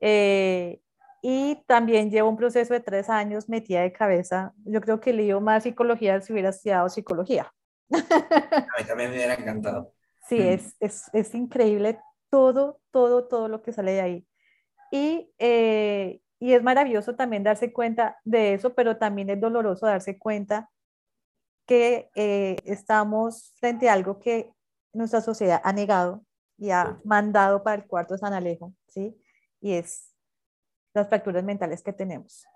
Eh, 0.00 0.80
y 1.22 1.62
también 1.66 2.10
llevo 2.10 2.28
un 2.28 2.36
proceso 2.36 2.74
de 2.74 2.80
tres 2.80 3.08
años 3.08 3.48
metida 3.48 3.82
de 3.82 3.92
cabeza. 3.92 4.52
Yo 4.64 4.80
creo 4.80 5.00
que 5.00 5.12
leo 5.12 5.40
más 5.40 5.64
psicología 5.64 6.20
si 6.20 6.32
hubiera 6.32 6.50
estudiado 6.50 6.88
psicología. 6.88 7.52
A 7.90 7.96
mí 8.78 8.86
también 8.86 9.10
me 9.10 9.16
hubiera 9.16 9.34
encantado. 9.34 9.92
Sí, 10.28 10.38
mm. 10.38 10.42
es, 10.42 10.76
es, 10.80 11.10
es, 11.12 11.34
increíble 11.34 11.98
todo, 12.30 12.80
todo, 12.90 13.26
todo 13.26 13.48
lo 13.48 13.62
que 13.62 13.72
sale 13.72 13.92
de 13.92 14.00
ahí. 14.00 14.28
Y, 14.92 15.32
eh, 15.38 16.20
y 16.38 16.52
es 16.52 16.62
maravilloso 16.62 17.16
también 17.16 17.42
darse 17.42 17.72
cuenta 17.72 18.18
de 18.24 18.54
eso, 18.54 18.74
pero 18.74 18.96
también 18.96 19.30
es 19.30 19.40
doloroso 19.40 19.86
darse 19.86 20.18
cuenta 20.18 20.70
que 21.66 22.10
eh, 22.14 22.56
estamos 22.64 23.52
frente 23.56 23.88
a 23.88 23.92
algo 23.92 24.20
que 24.20 24.52
nuestra 24.92 25.20
sociedad 25.20 25.60
ha 25.64 25.72
negado 25.72 26.24
y 26.56 26.70
ha 26.70 26.98
mandado 27.04 27.62
para 27.62 27.82
el 27.82 27.86
cuarto 27.86 28.14
de 28.14 28.18
San 28.18 28.32
Alejo, 28.32 28.72
¿sí? 28.86 29.16
Y 29.60 29.72
es 29.72 30.14
las 30.94 31.08
fracturas 31.08 31.44
mentales 31.44 31.82
que 31.82 31.92
tenemos. 31.92 32.46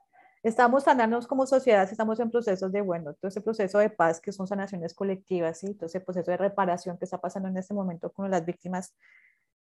Estamos 0.42 0.84
sanándonos 0.84 1.28
como 1.28 1.46
sociedad, 1.46 1.88
estamos 1.88 2.18
en 2.18 2.30
procesos 2.30 2.72
de, 2.72 2.80
bueno, 2.80 3.14
todo 3.14 3.28
ese 3.28 3.40
proceso 3.40 3.78
de 3.78 3.90
paz 3.90 4.20
que 4.20 4.32
son 4.32 4.48
sanaciones 4.48 4.92
colectivas, 4.92 5.58
¿sí? 5.58 5.74
Todo 5.74 5.86
ese 5.86 6.00
proceso 6.00 6.32
de 6.32 6.36
reparación 6.36 6.98
que 6.98 7.04
está 7.04 7.18
pasando 7.18 7.48
en 7.48 7.56
este 7.56 7.74
momento 7.74 8.10
con 8.10 8.28
las 8.28 8.44
víctimas. 8.44 8.92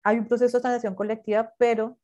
Hay 0.03 0.17
un 0.17 0.27
proceso 0.27 0.57
de 0.57 0.63
sanación 0.63 0.93
colectiva, 0.93 1.53
pero 1.57 1.97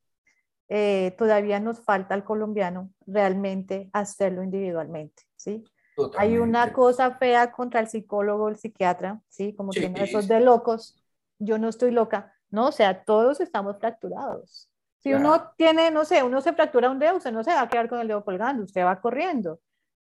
eh, 0.68 1.14
todavía 1.18 1.60
nos 1.60 1.80
falta 1.80 2.14
al 2.14 2.24
colombiano 2.24 2.90
realmente 3.06 3.90
hacerlo 3.92 4.42
individualmente, 4.42 5.24
¿sí? 5.36 5.62
Totalmente. 5.94 6.34
Hay 6.34 6.38
una 6.40 6.72
cosa 6.72 7.10
fea 7.16 7.52
contra 7.52 7.80
el 7.80 7.88
psicólogo, 7.88 8.48
el 8.48 8.56
psiquiatra, 8.56 9.20
¿sí? 9.28 9.54
Como 9.54 9.72
sí. 9.72 9.80
tiene 9.80 10.04
esos 10.04 10.26
de 10.26 10.40
locos. 10.40 10.98
Yo 11.38 11.58
no 11.58 11.68
estoy 11.68 11.90
loca, 11.90 12.34
¿no? 12.48 12.68
O 12.68 12.72
sea, 12.72 13.04
todos 13.04 13.42
estamos 13.42 13.78
fracturados. 13.78 14.70
Si 15.04 15.10
claro. 15.10 15.22
uno 15.22 15.52
tiene, 15.58 15.90
no 15.90 16.06
sé, 16.06 16.22
uno 16.22 16.40
se 16.40 16.54
fractura 16.54 16.90
un 16.90 16.98
dedo, 16.98 17.18
usted 17.18 17.30
no 17.30 17.44
se 17.44 17.52
va 17.52 17.60
a 17.60 17.68
quedar 17.68 17.90
con 17.90 18.00
el 18.00 18.08
dedo 18.08 18.24
colgando, 18.24 18.64
usted 18.64 18.82
va 18.82 19.02
corriendo. 19.02 19.60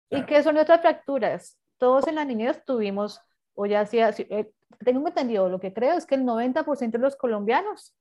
Claro. 0.10 0.24
¿Y 0.24 0.28
qué 0.28 0.44
son 0.44 0.56
nuestras 0.56 0.82
fracturas? 0.82 1.58
Todos 1.78 2.06
en 2.10 2.16
la 2.16 2.26
niñez 2.26 2.66
tuvimos, 2.66 3.22
o 3.54 3.66
ya 3.66 3.86
sea, 3.86 4.10
eh, 4.18 4.52
tengo 4.84 5.08
entendido, 5.08 5.48
lo 5.48 5.62
que 5.62 5.74
creo 5.74 5.98
es 5.98 6.06
que 6.06 6.16
el 6.16 6.26
90% 6.26 6.92
de 6.92 6.98
los 6.98 7.16
colombianos 7.16 7.96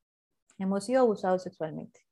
hemos 0.59 0.87
sido 0.87 1.03
abusados 1.03 1.45
sexualmente. 1.45 2.05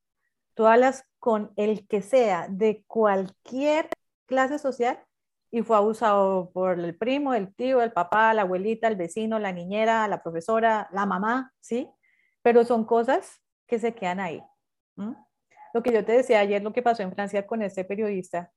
Tú 0.55 0.69
hablas 0.69 1.03
con 1.19 1.53
el 1.57 1.89
que 1.89 2.01
sea 2.01 2.47
de 2.49 2.85
cualquier 2.87 3.89
clase 4.27 4.61
social 4.61 5.03
y 5.51 5.63
fue 5.63 5.79
abusado 5.79 6.53
por 6.53 6.79
el 6.79 6.97
primo, 6.97 7.35
el 7.35 7.53
tío, 7.53 7.83
el 7.83 7.91
papá, 7.91 8.33
la 8.35 8.43
abuelita, 8.43 8.87
el 8.87 8.95
vecino, 8.95 9.41
la 9.41 9.51
niñera, 9.51 10.07
la 10.07 10.23
profesora, 10.23 10.89
la 10.93 11.07
mamá, 11.07 11.53
¿sí? 11.59 11.91
Pero 12.43 12.65
son 12.65 12.85
cosas 12.85 13.43
que 13.67 13.81
se 13.81 13.93
quedan 13.93 14.21
ahí. 14.21 14.41
Lo 15.75 15.83
que 15.83 15.93
yo 15.93 16.05
te 16.05 16.13
decía 16.13 16.41
ayer, 16.41 16.63
lo 16.63 16.73
que 16.73 16.83
pasó 16.83 17.03
en 17.03 17.13
Francia 17.13 17.47
con 17.47 17.63
este 17.63 17.85
periodista, 17.85 18.53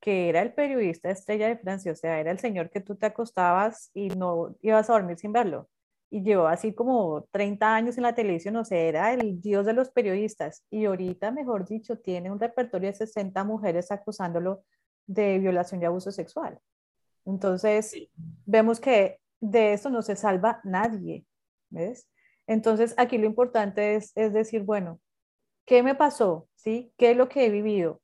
que 0.00 0.28
era 0.28 0.42
el 0.42 0.52
periodista 0.52 1.10
estrella 1.10 1.48
de 1.48 1.56
Francia, 1.56 1.92
o 1.92 1.94
sea, 1.94 2.20
era 2.20 2.30
el 2.30 2.38
señor 2.38 2.70
que 2.70 2.80
tú 2.80 2.96
te 2.96 3.06
acostabas 3.06 3.90
y 3.94 4.08
no 4.08 4.56
ibas 4.60 4.90
a 4.90 4.94
dormir 4.94 5.18
sin 5.18 5.32
verlo. 5.32 5.68
Y 6.10 6.22
llevó 6.22 6.46
así 6.46 6.74
como 6.74 7.26
30 7.30 7.74
años 7.74 7.96
en 7.96 8.02
la 8.02 8.14
televisión, 8.14 8.56
o 8.56 8.64
sea, 8.64 8.78
era 8.78 9.14
el 9.14 9.40
dios 9.40 9.66
de 9.66 9.72
los 9.72 9.90
periodistas. 9.90 10.64
Y 10.70 10.84
ahorita, 10.84 11.30
mejor 11.30 11.66
dicho, 11.66 11.98
tiene 11.98 12.30
un 12.30 12.38
repertorio 12.38 12.90
de 12.90 12.96
60 12.96 13.42
mujeres 13.44 13.90
acusándolo 13.90 14.64
de 15.06 15.38
violación 15.38 15.82
y 15.82 15.86
abuso 15.86 16.12
sexual. 16.12 16.58
Entonces, 17.24 17.94
vemos 18.44 18.80
que 18.80 19.20
de 19.40 19.72
eso 19.72 19.90
no 19.90 20.02
se 20.02 20.16
salva 20.16 20.60
nadie, 20.64 21.24
¿ves? 21.70 22.08
Entonces, 22.46 22.94
aquí 22.96 23.18
lo 23.18 23.26
importante 23.26 23.96
es, 23.96 24.12
es 24.14 24.32
decir, 24.32 24.62
bueno, 24.62 25.00
¿qué 25.64 25.82
me 25.82 25.94
pasó? 25.94 26.48
¿Sí? 26.54 26.92
¿Qué 26.96 27.12
es 27.12 27.16
lo 27.16 27.28
que 27.28 27.46
he 27.46 27.50
vivido? 27.50 28.00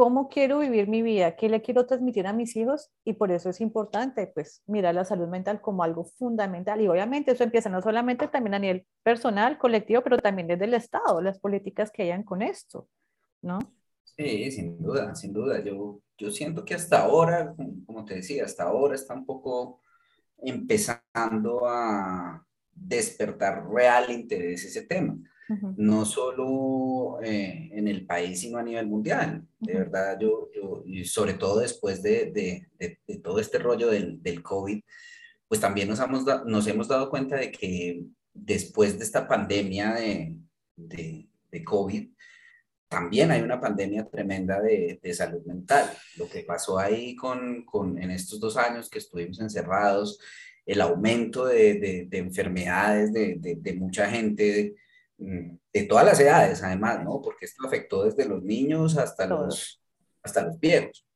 cómo 0.00 0.30
quiero 0.30 0.60
vivir 0.60 0.88
mi 0.88 1.02
vida, 1.02 1.36
qué 1.36 1.50
le 1.50 1.60
quiero 1.60 1.84
transmitir 1.84 2.26
a 2.26 2.32
mis 2.32 2.56
hijos 2.56 2.88
y 3.04 3.12
por 3.12 3.30
eso 3.32 3.50
es 3.50 3.60
importante, 3.60 4.26
pues, 4.28 4.62
mirar 4.66 4.94
la 4.94 5.04
salud 5.04 5.28
mental 5.28 5.60
como 5.60 5.82
algo 5.82 6.04
fundamental 6.04 6.80
y 6.80 6.88
obviamente 6.88 7.32
eso 7.32 7.44
empieza 7.44 7.68
no 7.68 7.82
solamente 7.82 8.26
también 8.28 8.54
a 8.54 8.58
nivel 8.58 8.86
personal, 9.02 9.58
colectivo, 9.58 10.02
pero 10.02 10.16
también 10.16 10.48
desde 10.48 10.64
el 10.64 10.72
Estado, 10.72 11.20
las 11.20 11.38
políticas 11.38 11.90
que 11.90 12.04
hayan 12.04 12.22
con 12.22 12.40
esto, 12.40 12.88
¿no? 13.42 13.58
Sí, 14.04 14.50
sin 14.50 14.80
duda, 14.80 15.14
sin 15.14 15.34
duda. 15.34 15.62
Yo, 15.62 16.00
yo 16.16 16.30
siento 16.30 16.64
que 16.64 16.74
hasta 16.74 17.02
ahora, 17.02 17.54
como 17.84 18.06
te 18.06 18.14
decía, 18.14 18.46
hasta 18.46 18.62
ahora 18.62 18.94
está 18.94 19.12
un 19.12 19.26
poco 19.26 19.80
empezando 20.38 21.66
a 21.66 22.42
despertar 22.72 23.68
real 23.68 24.10
interés 24.10 24.64
ese 24.64 24.86
tema 24.86 25.18
no 25.76 26.04
solo 26.04 27.20
eh, 27.22 27.70
en 27.72 27.88
el 27.88 28.06
país, 28.06 28.40
sino 28.40 28.58
a 28.58 28.62
nivel 28.62 28.86
mundial. 28.86 29.46
De 29.58 29.74
verdad, 29.74 30.18
yo, 30.20 30.48
yo, 30.54 30.82
y 30.86 31.04
sobre 31.04 31.34
todo 31.34 31.60
después 31.60 32.02
de, 32.02 32.30
de, 32.32 32.68
de, 33.06 33.18
todo 33.18 33.38
este 33.40 33.58
rollo 33.58 33.90
del, 33.90 34.22
del, 34.22 34.42
COVID, 34.42 34.80
pues 35.48 35.60
también 35.60 35.88
nos 35.88 36.00
hemos, 36.00 36.24
nos 36.46 36.66
hemos 36.66 36.88
dado 36.88 37.10
cuenta 37.10 37.36
de 37.36 37.50
que 37.50 38.04
después 38.32 38.98
de 38.98 39.04
esta 39.04 39.26
pandemia 39.26 39.94
de, 39.94 40.36
de 41.50 41.64
COVID, 41.64 42.10
también 42.90 43.30
hay 43.30 43.40
una 43.40 43.60
pandemia 43.60 44.08
tremenda 44.08 44.60
de, 44.60 44.98
de, 45.00 45.14
salud 45.14 45.44
mental. 45.46 45.88
Lo 46.16 46.28
que 46.28 46.42
pasó 46.42 46.76
ahí 46.76 47.14
con, 47.14 47.64
con, 47.64 48.02
en 48.02 48.10
estos 48.10 48.40
dos 48.40 48.56
años 48.56 48.90
que 48.90 48.98
estuvimos 48.98 49.38
encerrados, 49.40 50.18
el 50.66 50.80
aumento 50.80 51.46
de, 51.46 52.06
de 52.08 52.18
enfermedades 52.18 53.12
de, 53.12 53.76
mucha 53.78 54.10
gente, 54.10 54.74
de 55.20 55.82
todas 55.84 56.04
las 56.04 56.18
edades, 56.18 56.62
además, 56.62 57.04
¿no? 57.04 57.20
Porque 57.22 57.44
esto 57.44 57.66
afectó 57.66 58.04
desde 58.04 58.26
los 58.26 58.42
niños 58.42 58.96
hasta, 58.96 59.26
los, 59.26 59.82
hasta 60.22 60.42
los 60.42 60.58
viejos. 60.58 61.06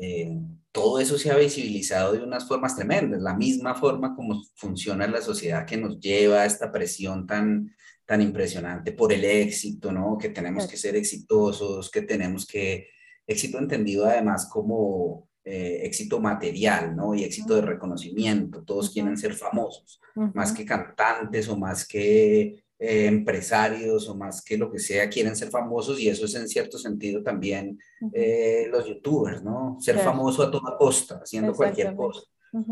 Eh, 0.00 0.38
todo 0.72 1.00
eso 1.00 1.18
se 1.18 1.30
ha 1.30 1.36
visibilizado 1.36 2.12
de 2.12 2.22
unas 2.22 2.46
formas 2.46 2.76
tremendas, 2.76 3.20
la 3.20 3.34
misma 3.34 3.74
forma 3.74 4.14
como 4.14 4.42
funciona 4.54 5.06
la 5.06 5.20
sociedad 5.20 5.66
que 5.66 5.76
nos 5.76 5.98
lleva 6.00 6.42
a 6.42 6.46
esta 6.46 6.70
presión 6.70 7.26
tan, 7.26 7.74
tan 8.06 8.22
impresionante 8.22 8.92
por 8.92 9.12
el 9.12 9.24
éxito, 9.24 9.92
¿no? 9.92 10.16
Que 10.16 10.30
tenemos 10.30 10.66
que 10.66 10.76
ser 10.76 10.96
exitosos, 10.96 11.90
que 11.90 12.02
tenemos 12.02 12.46
que, 12.46 12.88
éxito 13.26 13.58
entendido 13.58 14.06
además 14.06 14.48
como 14.50 15.28
eh, 15.44 15.80
éxito 15.84 16.20
material, 16.20 16.94
¿no? 16.94 17.14
Y 17.14 17.24
éxito 17.24 17.54
de 17.54 17.62
reconocimiento, 17.62 18.62
todos 18.62 18.90
quieren 18.90 19.16
ser 19.16 19.34
famosos, 19.34 20.00
más 20.34 20.52
que 20.52 20.64
cantantes 20.64 21.48
o 21.48 21.56
más 21.56 21.86
que 21.86 22.64
eh, 22.80 23.06
empresarios 23.06 24.08
o 24.08 24.14
más 24.14 24.40
que 24.40 24.56
lo 24.56 24.70
que 24.70 24.78
sea 24.78 25.08
quieren 25.08 25.34
ser 25.34 25.50
famosos 25.50 25.98
y 25.98 26.08
eso 26.08 26.26
es 26.26 26.34
en 26.36 26.46
cierto 26.46 26.78
sentido 26.78 27.24
también 27.24 27.76
eh, 28.12 28.68
los 28.70 28.86
youtubers, 28.86 29.42
¿no? 29.42 29.78
Ser 29.80 29.98
famoso 29.98 30.44
a 30.44 30.50
toda 30.50 30.76
costa, 30.76 31.20
haciendo 31.20 31.52
cualquier 31.54 31.96
cosa. 31.96 32.22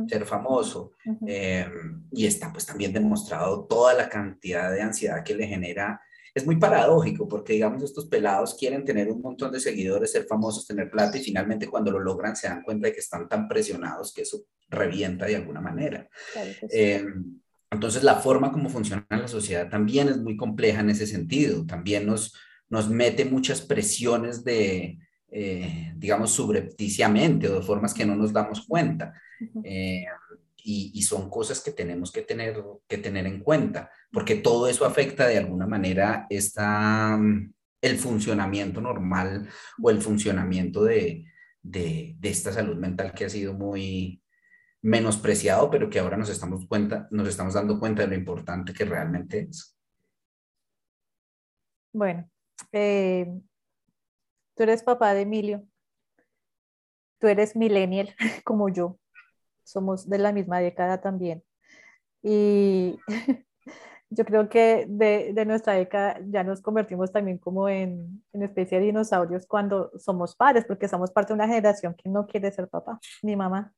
ser 0.07 0.25
famoso. 0.25 0.93
Eh, 1.27 1.67
y 2.13 2.25
está 2.25 2.53
pues 2.53 2.65
también 2.65 2.93
demostrado 2.93 3.65
toda 3.65 3.95
la 3.95 4.09
cantidad 4.09 4.71
de 4.71 4.81
ansiedad 4.81 5.25
que 5.25 5.35
le 5.35 5.49
genera. 5.49 6.01
Es 6.33 6.47
muy 6.47 6.57
paradójico 6.57 7.27
porque 7.27 7.55
digamos 7.55 7.83
estos 7.83 8.07
pelados 8.07 8.55
quieren 8.55 8.85
tener 8.85 9.11
un 9.11 9.21
montón 9.21 9.51
de 9.51 9.59
seguidores, 9.59 10.13
ser 10.13 10.27
famosos, 10.27 10.69
tener 10.69 10.89
plata 10.89 11.19
y 11.19 11.25
finalmente 11.25 11.67
cuando 11.67 11.91
lo 11.91 11.99
logran 11.99 12.37
se 12.37 12.47
dan 12.47 12.63
cuenta 12.63 12.87
de 12.87 12.93
que 12.93 13.01
están 13.01 13.29
tan 13.29 13.49
presionados 13.49 14.15
que 14.15 14.23
eso 14.23 14.45
revienta 14.69 15.27
de 15.27 15.35
alguna 15.35 15.61
manera. 15.61 16.09
Entonces, 17.71 18.03
la 18.03 18.17
forma 18.17 18.53
como 18.53 18.69
funciona 18.69 19.07
la 19.11 19.29
sociedad 19.29 19.69
también 19.69 20.09
es 20.09 20.19
muy 20.19 20.37
compleja 20.37 20.81
en 20.81 20.91
ese 20.91 21.07
sentido. 21.07 21.67
También 21.67 22.07
nos, 22.07 22.35
nos 22.69 22.89
mete 22.89 23.25
muchas 23.25 23.61
presiones 23.61 24.45
de, 24.45 24.99
eh, 25.31 25.93
digamos, 25.97 26.31
subrepticiamente 26.31 27.49
o 27.49 27.57
de 27.57 27.67
formas 27.67 27.93
que 27.93 28.07
no 28.07 28.15
nos 28.15 28.33
damos 28.33 28.67
cuenta. 28.67 29.15
Eh, 29.65 30.05
y, 30.69 31.01
son 31.03 31.31
cosas 31.31 31.61
que 31.61 31.71
tenemos 31.71 32.11
que 32.11 32.23
tener, 32.23 32.61
que 32.89 32.99
tener 32.99 33.27
en 33.27 33.41
cuenta, 33.41 33.89
porque 34.11 34.35
todo 34.35 34.67
eso 34.67 34.85
afecta 34.85 35.29
de 35.29 35.39
alguna 35.39 35.65
manera 35.65 36.27
esta, 36.29 37.17
el 37.81 37.99
funcionamiento 37.99 38.81
normal 38.81 39.49
o 39.81 39.91
el 39.91 40.03
funcionamiento 40.03 40.83
de, 40.83 41.25
de, 41.63 42.17
de 42.19 42.29
esta 42.29 42.53
salud 42.53 42.77
mental 42.77 43.13
que 43.15 43.27
ha 43.27 43.31
sido 43.31 43.55
muy, 43.55 44.21
menospreciado, 44.87 45.69
pero 45.69 45.91
que 45.91 45.99
ahora 45.99 46.17
nos 46.17 46.29
estamos, 46.29 46.65
cuenta, 46.69 47.09
nos 47.11 47.27
estamos 47.27 47.55
dando 47.55 47.81
cuenta 47.81 48.03
de 48.03 48.09
lo 48.09 48.15
importante 48.15 48.73
que 48.73 48.85
realmente 48.85 49.49
es. 49.51 49.77
Bueno, 51.93 52.31
eh, 52.71 53.27
tú 54.55 54.63
eres 54.63 54.85
papá 54.85 55.13
de 55.13 55.23
Emilio, 55.23 55.67
tú 57.19 57.27
eres 57.27 57.57
millennial 57.57 58.15
como 58.45 58.69
yo, 58.69 58.97
somos 59.65 60.09
de 60.09 60.19
la 60.19 60.33
misma 60.33 60.61
década 60.61 61.01
también. 61.01 61.43
Y 62.23 62.97
yo 64.11 64.25
creo 64.25 64.49
que 64.49 64.87
de, 64.89 65.33
de, 65.35 65.47
nuestra 65.47 65.73
década 65.73 66.21
ya 66.29 66.45
nos 66.45 66.63
convertimos 66.63 67.11
también 67.11 67.39
como 67.39 67.69
en, 67.69 68.23
en 68.33 68.43
especie 68.45 68.79
de 68.79 68.87
dinosaurios 68.87 69.49
cuando 69.49 69.91
somos 69.99 70.37
padres, 70.37 70.65
porque 70.65 70.87
somos 70.87 71.11
parte 71.11 71.33
de 71.33 71.35
una 71.35 71.49
generación 71.49 71.93
que 71.95 72.09
no 72.09 72.29
quiere 72.29 72.53
ser 72.53 72.69
papá 72.69 73.01
ni 73.23 73.35
mamá. 73.35 73.75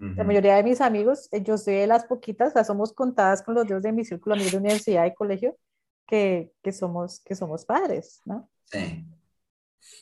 La 0.00 0.24
mayoría 0.24 0.56
de 0.56 0.62
mis 0.62 0.80
amigos, 0.80 1.28
eh, 1.30 1.42
yo 1.42 1.58
sé 1.58 1.72
de 1.72 1.86
las 1.86 2.06
poquitas, 2.06 2.48
o 2.48 2.52
sea, 2.54 2.64
somos 2.64 2.94
contadas 2.94 3.42
con 3.42 3.54
los 3.54 3.66
dedos 3.66 3.82
de 3.82 3.92
mi 3.92 4.02
círculo 4.02 4.34
de 4.34 4.56
universidad 4.56 5.04
y 5.04 5.14
colegio, 5.14 5.58
que, 6.06 6.52
que, 6.62 6.72
somos, 6.72 7.20
que 7.20 7.34
somos 7.34 7.66
padres, 7.66 8.22
¿no? 8.24 8.48
Sí. 8.64 9.06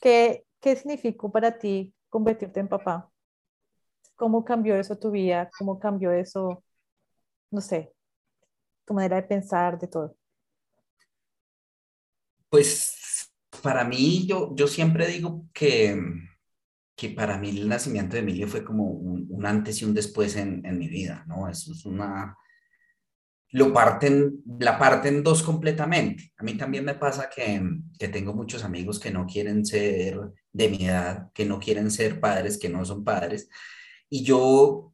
¿Qué, 0.00 0.46
¿Qué 0.60 0.76
significó 0.76 1.32
para 1.32 1.58
ti 1.58 1.92
convertirte 2.08 2.60
en 2.60 2.68
papá? 2.68 3.10
¿Cómo 4.14 4.44
cambió 4.44 4.76
eso 4.76 4.96
tu 4.96 5.10
vida? 5.10 5.50
¿Cómo 5.58 5.80
cambió 5.80 6.12
eso, 6.12 6.62
no 7.50 7.60
sé, 7.60 7.92
tu 8.84 8.94
manera 8.94 9.16
de 9.16 9.24
pensar, 9.24 9.80
de 9.80 9.88
todo? 9.88 10.16
Pues 12.48 13.32
para 13.62 13.82
mí, 13.82 14.26
yo, 14.28 14.54
yo 14.54 14.68
siempre 14.68 15.08
digo 15.08 15.44
que 15.52 16.00
que 16.98 17.10
para 17.10 17.38
mí 17.38 17.50
el 17.50 17.68
nacimiento 17.68 18.14
de 18.14 18.22
Emilio 18.22 18.48
fue 18.48 18.64
como 18.64 18.86
un, 18.90 19.46
antes 19.46 19.80
y 19.80 19.84
un 19.84 19.94
después 19.94 20.34
en, 20.34 20.66
en, 20.66 20.76
mi 20.76 20.88
vida, 20.88 21.24
¿no? 21.28 21.48
Eso 21.48 21.70
es 21.70 21.86
una... 21.86 22.36
Lo 23.52 23.72
parten, 23.72 24.42
la 24.58 24.76
parten 24.76 25.22
dos 25.22 25.44
completamente. 25.44 26.32
A 26.36 26.42
mí 26.42 26.54
también 26.56 26.84
me 26.84 26.96
pasa 26.96 27.30
que, 27.32 27.62
que 27.96 28.08
tengo 28.08 28.34
muchos 28.34 28.64
amigos 28.64 28.98
que 28.98 29.12
no 29.12 29.26
quieren 29.26 29.64
ser 29.64 30.18
de 30.52 30.68
mi 30.68 30.86
edad, 30.86 31.30
que 31.32 31.46
no 31.46 31.60
quieren 31.60 31.92
ser 31.92 32.18
padres, 32.18 32.58
que 32.58 32.68
no 32.68 32.84
son 32.84 33.04
padres. 33.04 33.48
Y 34.10 34.24
yo, 34.24 34.92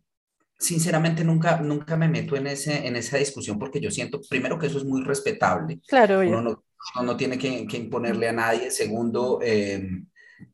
sinceramente, 0.59 1.25
nunca, 1.25 1.59
nunca 1.63 1.97
me 1.97 2.07
meto 2.07 2.37
en, 2.37 2.49
ese, 2.49 2.87
en 2.87 2.97
esa 2.97 3.17
discusión 3.17 3.59
porque 3.59 3.81
yo 3.81 3.91
siento, 3.91 4.21
primero, 4.29 4.59
que 4.59 4.67
eso 4.67 4.77
es 4.77 4.85
muy 4.85 5.03
respetable. 5.03 5.81
Claro, 5.89 6.21
uno 6.21 6.43
no, 6.43 6.65
uno 6.97 7.03
no 7.03 7.17
tiene 7.17 7.39
que, 7.39 7.67
que, 7.67 7.79
imponerle 7.79 8.29
a 8.29 8.33
nadie. 8.33 8.71
Segundo, 8.71 9.41
eh, 9.43 9.89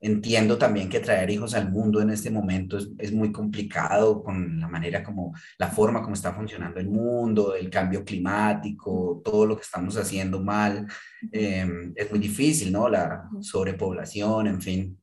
Entiendo 0.00 0.58
también 0.58 0.88
que 0.88 1.00
traer 1.00 1.30
hijos 1.30 1.54
al 1.54 1.70
mundo 1.70 2.00
en 2.00 2.10
este 2.10 2.30
momento 2.30 2.78
es, 2.78 2.88
es, 2.98 3.12
muy 3.12 3.32
complicado 3.32 4.22
con 4.22 4.60
la 4.60 4.68
manera 4.68 5.02
como, 5.02 5.34
la 5.58 5.68
forma 5.68 6.02
como 6.02 6.14
está 6.14 6.34
funcionando 6.34 6.80
el 6.80 6.88
mundo, 6.88 7.54
el 7.54 7.70
cambio 7.70 8.04
climático, 8.04 9.20
todo 9.24 9.46
lo 9.46 9.56
que 9.56 9.62
estamos 9.62 9.96
haciendo 9.96 10.42
mal. 10.42 10.86
Eh, 11.32 11.92
es 11.94 12.10
muy 12.10 12.20
difícil, 12.20 12.72
¿no? 12.72 12.88
La 12.88 13.28
sobrepoblación, 13.40 14.46
en 14.46 14.60
fin. 14.60 15.00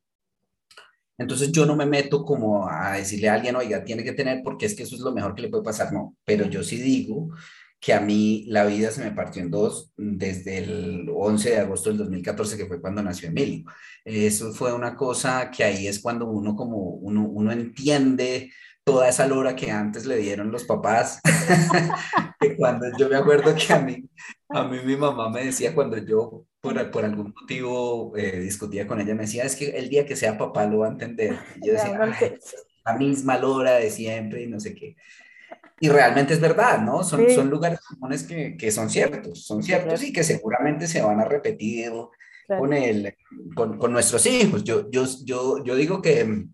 Entonces 1.17 1.51
yo 1.51 1.65
no 1.65 1.75
me 1.75 1.85
meto 1.85 2.23
como 2.23 2.69
a 2.69 2.93
decirle 2.93 3.29
a 3.29 3.33
alguien, 3.33 3.55
oiga, 3.55 3.83
tiene 3.83 4.03
que 4.03 4.13
tener 4.13 4.41
porque 4.43 4.67
es 4.67 4.75
que 4.75 4.83
eso 4.83 4.95
es 4.95 5.01
lo 5.01 5.11
mejor 5.11 5.33
que 5.33 5.41
le 5.41 5.49
puede 5.49 5.63
pasar, 5.63 5.91
no, 5.91 6.15
pero 6.23 6.45
yo 6.45 6.63
sí 6.63 6.77
digo 6.77 7.29
que 7.79 7.93
a 7.93 7.99
mí 7.99 8.45
la 8.47 8.65
vida 8.65 8.91
se 8.91 9.03
me 9.03 9.11
partió 9.11 9.41
en 9.41 9.51
dos 9.51 9.91
desde 9.95 10.59
el 10.59 11.09
11 11.13 11.49
de 11.51 11.57
agosto 11.59 11.89
del 11.89 11.99
2014, 11.99 12.57
que 12.57 12.65
fue 12.65 12.81
cuando 12.81 13.03
nació 13.03 13.29
Emilio. 13.29 13.65
Eso 14.03 14.53
fue 14.53 14.73
una 14.73 14.95
cosa 14.95 15.51
que 15.51 15.63
ahí 15.63 15.87
es 15.87 15.99
cuando 15.99 16.25
uno 16.27 16.55
como 16.55 16.77
uno, 16.77 17.27
uno 17.27 17.51
entiende 17.51 18.51
toda 18.83 19.09
esa 19.09 19.27
lora 19.27 19.55
que 19.55 19.69
antes 19.69 20.05
le 20.05 20.17
dieron 20.17 20.51
los 20.51 20.63
papás. 20.63 21.19
que 22.39 22.55
cuando 22.55 22.87
yo 22.97 23.09
me 23.09 23.17
acuerdo 23.17 23.53
que 23.53 23.73
a 23.73 23.79
mí, 23.79 24.09
a 24.49 24.63
mí 24.63 24.79
mi 24.83 24.95
mamá 24.95 25.29
me 25.29 25.45
decía 25.45 25.75
cuando 25.75 25.97
yo 25.97 26.45
por, 26.61 26.89
por 26.89 27.05
algún 27.05 27.33
motivo 27.39 28.15
eh, 28.15 28.39
discutía 28.39 28.87
con 28.87 28.99
ella, 28.99 29.13
me 29.13 29.23
decía, 29.23 29.43
es 29.43 29.55
que 29.55 29.77
el 29.77 29.89
día 29.89 30.05
que 30.05 30.15
sea 30.15 30.37
papá 30.37 30.65
lo 30.65 30.79
va 30.79 30.87
a 30.87 30.91
entender. 30.91 31.37
Y 31.61 31.67
yo 31.67 31.73
decía, 31.73 31.99
la 32.85 32.97
misma 32.97 33.37
lora 33.37 33.73
de 33.73 33.91
siempre 33.91 34.43
y 34.43 34.47
no 34.47 34.59
sé 34.59 34.73
qué. 34.73 34.95
Y 35.79 35.89
realmente 35.89 36.33
es 36.33 36.39
verdad, 36.39 36.81
¿no? 36.81 37.03
Son, 37.03 37.29
son 37.29 37.49
lugares 37.49 37.79
comunes 37.81 38.23
que, 38.23 38.57
que, 38.57 38.71
son 38.71 38.89
ciertos, 38.89 39.45
son 39.45 39.61
ciertos 39.61 40.01
y 40.03 40.11
que 40.11 40.23
seguramente 40.23 40.87
se 40.87 41.01
van 41.01 41.19
a 41.19 41.25
repetir 41.25 41.91
con, 42.47 42.73
el, 42.73 43.15
con, 43.55 43.77
con, 43.77 43.91
nuestros 43.91 44.25
hijos. 44.25 44.63
Yo, 44.63 44.89
yo, 44.89 45.05
yo, 45.23 45.63
yo 45.63 45.75
digo 45.75 46.01
que 46.01 46.47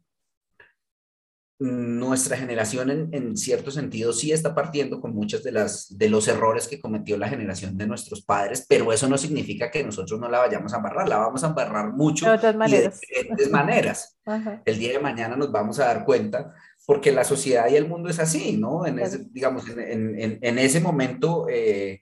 nuestra 1.60 2.36
generación 2.36 2.90
en, 2.90 3.10
en, 3.14 3.38
cierto 3.38 3.72
sentido 3.72 4.12
sí 4.12 4.32
está 4.32 4.54
partiendo 4.54 5.00
con 5.00 5.16
muchos 5.16 5.44
de, 5.44 5.52
las, 5.52 5.98
de 5.98 6.10
los 6.10 6.28
errores 6.28 6.68
que 6.68 6.82
cometió 6.82 7.18
la 7.18 7.30
generación 7.30 7.78
de 7.78 7.88
nuestros 7.88 8.22
padres, 8.22 8.66
pero 8.68 8.92
eso 8.92 9.08
no 9.08 9.18
significa 9.18 9.72
que 9.72 9.84
nosotros 9.84 10.20
no 10.20 10.28
la 10.28 10.40
vayamos 10.40 10.74
a 10.74 10.78
embarrar, 10.78 11.08
la 11.08 11.20
vamos 11.20 11.44
a 11.44 11.48
embarrar 11.48 11.94
mucho 11.94 12.26
de 12.26 12.34
otras 12.34 12.56
maneras. 12.56 13.00
de 13.00 13.08
diferentes 13.08 13.52
maneras. 13.52 14.18
El 14.66 14.78
día 14.78 14.92
de 14.92 15.00
mañana 15.00 15.38
nos 15.38 15.52
vamos 15.52 15.80
a 15.80 15.86
dar 15.86 16.04
cuenta 16.04 16.54
porque 16.86 17.12
la 17.12 17.24
sociedad 17.24 17.70
y 17.70 17.76
el 17.76 17.88
mundo 17.88 18.10
es 18.10 18.20
así, 18.20 18.58
¿no? 18.58 18.86
En 18.86 19.00
ese, 19.00 19.26
digamos, 19.32 19.68
en, 19.70 20.20
en, 20.20 20.40
en 20.42 20.60
ese 20.60 20.80
momento 20.80 21.48
eh, 21.50 22.02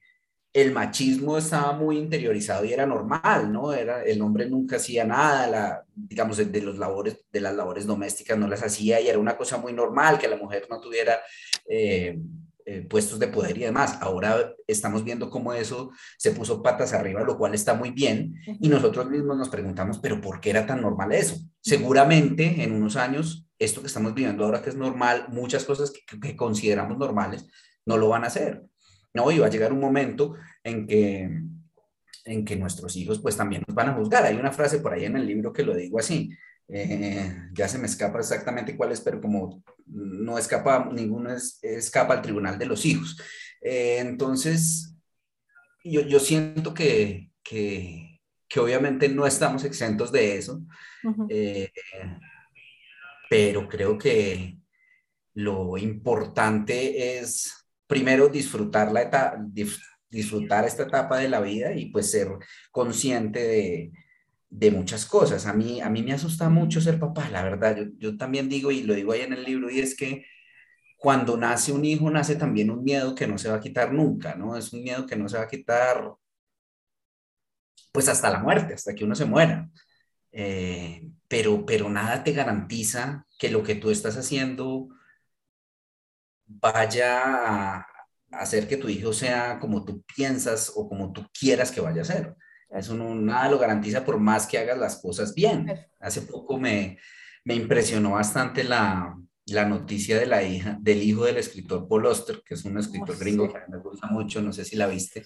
el 0.53 0.71
machismo 0.73 1.37
estaba 1.37 1.71
muy 1.73 1.97
interiorizado 1.97 2.65
y 2.65 2.73
era 2.73 2.85
normal, 2.85 3.51
¿no? 3.51 3.73
Era, 3.73 4.03
el 4.03 4.21
hombre 4.21 4.49
nunca 4.49 4.75
hacía 4.77 5.05
nada, 5.05 5.47
la, 5.47 5.85
digamos, 5.95 6.37
de, 6.37 6.61
los 6.61 6.77
labores, 6.77 7.23
de 7.31 7.39
las 7.39 7.55
labores 7.55 7.85
domésticas 7.85 8.37
no 8.37 8.47
las 8.47 8.63
hacía 8.63 8.99
y 8.99 9.07
era 9.07 9.19
una 9.19 9.37
cosa 9.37 9.57
muy 9.57 9.71
normal 9.71 10.19
que 10.19 10.27
la 10.27 10.37
mujer 10.37 10.67
no 10.69 10.79
tuviera... 10.79 11.19
Eh, 11.67 12.19
eh, 12.71 12.87
puestos 12.89 13.19
de 13.19 13.27
poder 13.27 13.57
y 13.57 13.61
demás. 13.61 13.97
Ahora 13.99 14.55
estamos 14.65 15.03
viendo 15.03 15.29
cómo 15.29 15.51
eso 15.51 15.91
se 16.17 16.31
puso 16.31 16.63
patas 16.63 16.93
arriba, 16.93 17.21
lo 17.21 17.37
cual 17.37 17.53
está 17.53 17.73
muy 17.73 17.91
bien, 17.91 18.35
y 18.61 18.69
nosotros 18.69 19.09
mismos 19.09 19.37
nos 19.37 19.49
preguntamos, 19.49 19.99
pero 19.99 20.21
¿por 20.21 20.39
qué 20.39 20.51
era 20.51 20.65
tan 20.65 20.81
normal 20.81 21.11
eso? 21.11 21.35
Seguramente 21.59 22.63
en 22.63 22.71
unos 22.71 22.95
años 22.95 23.45
esto 23.59 23.81
que 23.81 23.87
estamos 23.87 24.13
viviendo 24.13 24.45
ahora 24.45 24.61
que 24.61 24.69
es 24.69 24.77
normal, 24.77 25.25
muchas 25.33 25.65
cosas 25.65 25.91
que, 25.91 26.35
consideramos 26.37 26.97
normales, 26.97 27.45
no 27.85 27.97
lo 27.97 28.07
van 28.07 28.23
a 28.23 28.27
hacer. 28.27 28.63
No, 29.13 29.29
y 29.31 29.39
va 29.39 29.47
a 29.47 29.49
llegar 29.49 29.73
un 29.73 29.81
momento 29.81 30.35
en 30.63 30.87
que, 30.87 31.29
en 32.23 32.45
que 32.45 32.55
nuestros 32.55 32.95
hijos 32.95 33.19
pues 33.19 33.35
también 33.35 33.63
nos 33.67 33.75
van 33.75 33.89
a 33.89 33.95
juzgar. 33.95 34.23
Hay 34.23 34.37
una 34.37 34.53
frase 34.53 34.79
por 34.79 34.93
ahí 34.93 35.03
en 35.03 35.17
el 35.17 35.27
libro 35.27 35.51
que 35.51 35.63
lo 35.63 35.75
digo 35.75 35.99
así, 35.99 36.29
eh, 36.71 37.49
ya 37.53 37.67
se 37.67 37.77
me 37.77 37.85
escapa 37.85 38.19
exactamente 38.19 38.75
cuál 38.75 38.91
es, 38.91 39.01
pero 39.01 39.21
como 39.21 39.63
no 39.85 40.37
escapa, 40.37 40.89
ninguno 40.91 41.31
es, 41.33 41.59
escapa 41.61 42.13
al 42.15 42.21
tribunal 42.21 42.57
de 42.57 42.65
los 42.65 42.85
hijos. 42.85 43.21
Eh, 43.61 43.97
entonces, 43.99 44.95
yo, 45.83 46.01
yo 46.01 46.19
siento 46.19 46.73
que, 46.73 47.31
que, 47.43 48.21
que, 48.47 48.59
obviamente 48.59 49.09
no 49.09 49.25
estamos 49.27 49.63
exentos 49.63 50.11
de 50.11 50.37
eso 50.37 50.61
pero 53.31 53.69
creo 53.69 53.97
que 53.97 54.57
lo 55.35 55.77
importante 55.77 57.17
es 57.17 57.65
primero 57.87 58.27
disfrutar, 58.27 58.91
la 58.91 59.03
etapa, 59.03 59.37
disfrutar 60.09 60.65
esta 60.65 60.83
etapa 60.83 61.17
de 61.17 61.29
la 61.29 61.39
vida 61.39 61.71
y 61.71 61.85
pues 61.91 62.11
ser 62.11 62.27
consciente 62.71 63.41
de, 63.41 63.91
de, 64.51 64.71
muchas 64.71 65.05
cosas. 65.05 65.45
A 65.47 65.53
mí, 65.53 65.81
a 65.81 65.89
mí 65.89 66.03
me 66.03 66.13
asusta 66.13 66.49
mucho 66.49 66.81
ser 66.81 66.99
papá, 66.99 67.29
la 67.29 67.43
verdad. 67.43 67.77
Yo, 67.77 67.85
yo 67.97 68.17
también 68.17 68.49
digo, 68.49 68.71
y 68.71 68.83
lo 68.83 68.93
digo 68.93 69.13
ahí 69.13 69.21
en 69.21 69.33
el 69.33 69.43
libro, 69.43 69.69
y 69.69 69.79
es 69.79 69.95
que 69.95 70.25
cuando 70.97 71.37
nace 71.37 71.71
un 71.71 71.83
hijo, 71.85 72.09
nace 72.11 72.35
también 72.35 72.69
un 72.71 72.83
miedo 72.83 73.15
que 73.15 73.27
no 73.27 73.37
se 73.37 73.49
va 73.49 73.55
a 73.55 73.59
quitar 73.61 73.91
nunca, 73.93 74.35
¿no? 74.35 74.55
Es 74.57 74.71
un 74.73 74.83
miedo 74.83 75.07
que 75.07 75.15
no 75.15 75.27
se 75.29 75.37
va 75.37 75.43
a 75.45 75.47
quitar, 75.47 76.13
pues 77.91 78.07
hasta 78.07 78.29
la 78.29 78.39
muerte, 78.39 78.73
hasta 78.73 78.93
que 78.95 79.03
uno 79.03 79.15
se 79.15 79.25
muera. 79.25 79.69
Eh, 80.31 81.09
pero, 81.27 81.65
pero 81.65 81.89
nada 81.89 82.23
te 82.23 82.33
garantiza 82.33 83.25
que 83.39 83.49
lo 83.49 83.63
que 83.63 83.75
tú 83.75 83.89
estás 83.89 84.17
haciendo 84.17 84.89
vaya 86.45 87.77
a 87.79 87.87
hacer 88.31 88.67
que 88.67 88.77
tu 88.77 88.89
hijo 88.89 89.13
sea 89.13 89.59
como 89.59 89.83
tú 89.85 90.03
piensas 90.15 90.71
o 90.75 90.87
como 90.87 91.11
tú 91.11 91.25
quieras 91.37 91.71
que 91.71 91.81
vaya 91.81 92.01
a 92.01 92.05
ser. 92.05 92.35
Eso 92.71 92.95
no, 92.95 93.13
nada 93.13 93.49
lo 93.49 93.59
garantiza 93.59 94.05
por 94.05 94.19
más 94.19 94.47
que 94.47 94.57
hagas 94.57 94.77
las 94.77 95.01
cosas 95.01 95.35
bien. 95.35 95.71
Hace 95.99 96.21
poco 96.21 96.57
me, 96.57 96.97
me 97.43 97.55
impresionó 97.55 98.11
bastante 98.11 98.63
la, 98.63 99.17
la, 99.47 99.65
noticia 99.65 100.17
de 100.17 100.25
la 100.25 100.43
hija, 100.43 100.77
del 100.79 101.03
hijo 101.03 101.25
del 101.25 101.37
escritor 101.37 101.87
Paul 101.87 102.05
Oster, 102.05 102.41
que 102.45 102.53
es 102.53 102.63
un 102.63 102.77
escritor 102.77 103.17
gringo 103.17 103.51
que 103.51 103.59
me 103.67 103.77
gusta 103.77 104.07
mucho, 104.07 104.41
no 104.41 104.53
sé 104.53 104.63
si 104.63 104.77
la 104.77 104.87
viste, 104.87 105.25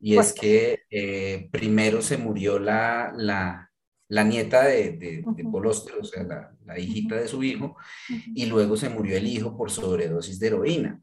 y 0.00 0.18
es 0.18 0.32
que 0.34 0.80
eh, 0.90 1.48
primero 1.50 2.02
se 2.02 2.18
murió 2.18 2.58
la, 2.58 3.12
la, 3.16 3.70
la 4.08 4.24
nieta 4.24 4.64
de, 4.64 4.92
de, 4.92 5.24
o 5.26 6.04
sea, 6.04 6.22
la, 6.66 6.78
hijita 6.78 7.16
de 7.16 7.28
su 7.28 7.42
hijo, 7.42 7.76
y 8.34 8.46
luego 8.46 8.76
se 8.76 8.90
murió 8.90 9.16
el 9.16 9.26
hijo 9.26 9.56
por 9.56 9.70
sobredosis 9.70 10.38
de 10.38 10.46
heroína. 10.46 11.02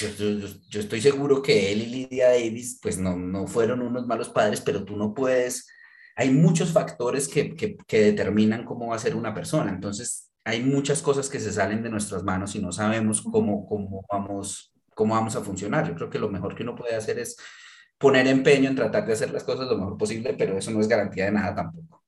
Yo, 0.00 0.80
estoy 0.80 1.00
seguro 1.00 1.42
que 1.42 1.72
él 1.72 1.82
y 1.82 1.86
Lidia 1.86 2.28
Davis, 2.28 2.78
pues 2.82 2.98
no, 2.98 3.16
no 3.16 3.46
fueron 3.46 3.82
unos 3.82 4.06
malos 4.06 4.28
padres, 4.28 4.60
pero 4.60 4.84
tú 4.84 4.96
no 4.96 5.14
puedes, 5.14 5.68
hay 6.16 6.30
muchos 6.30 6.72
factores 6.72 7.28
que, 7.28 7.54
que, 7.54 7.76
que 7.86 8.00
determinan 8.00 8.64
cómo 8.64 8.88
va 8.88 8.96
a 8.96 9.00
ser 9.00 9.16
una 9.16 9.34
persona, 9.34 9.70
entonces 9.70 10.26
hay 10.46 10.62
muchas 10.62 11.02
cosas 11.02 11.28
que 11.28 11.40
se 11.40 11.52
salen 11.52 11.82
de 11.82 11.90
nuestras 11.90 12.22
manos 12.22 12.54
y 12.54 12.60
no 12.60 12.70
sabemos 12.70 13.20
cómo, 13.20 13.66
cómo, 13.66 14.06
vamos, 14.08 14.72
cómo 14.94 15.14
vamos 15.14 15.34
a 15.34 15.42
funcionar. 15.42 15.88
Yo 15.88 15.96
creo 15.96 16.08
que 16.08 16.20
lo 16.20 16.28
mejor 16.28 16.54
que 16.54 16.62
uno 16.62 16.76
puede 16.76 16.94
hacer 16.94 17.18
es 17.18 17.36
poner 17.98 18.28
empeño 18.28 18.70
en 18.70 18.76
tratar 18.76 19.04
de 19.04 19.12
hacer 19.12 19.32
las 19.32 19.42
cosas 19.42 19.66
lo 19.66 19.76
mejor 19.76 19.98
posible, 19.98 20.34
pero 20.34 20.56
eso 20.56 20.70
no 20.70 20.80
es 20.80 20.86
garantía 20.86 21.24
de 21.24 21.32
nada 21.32 21.52
tampoco. 21.52 22.04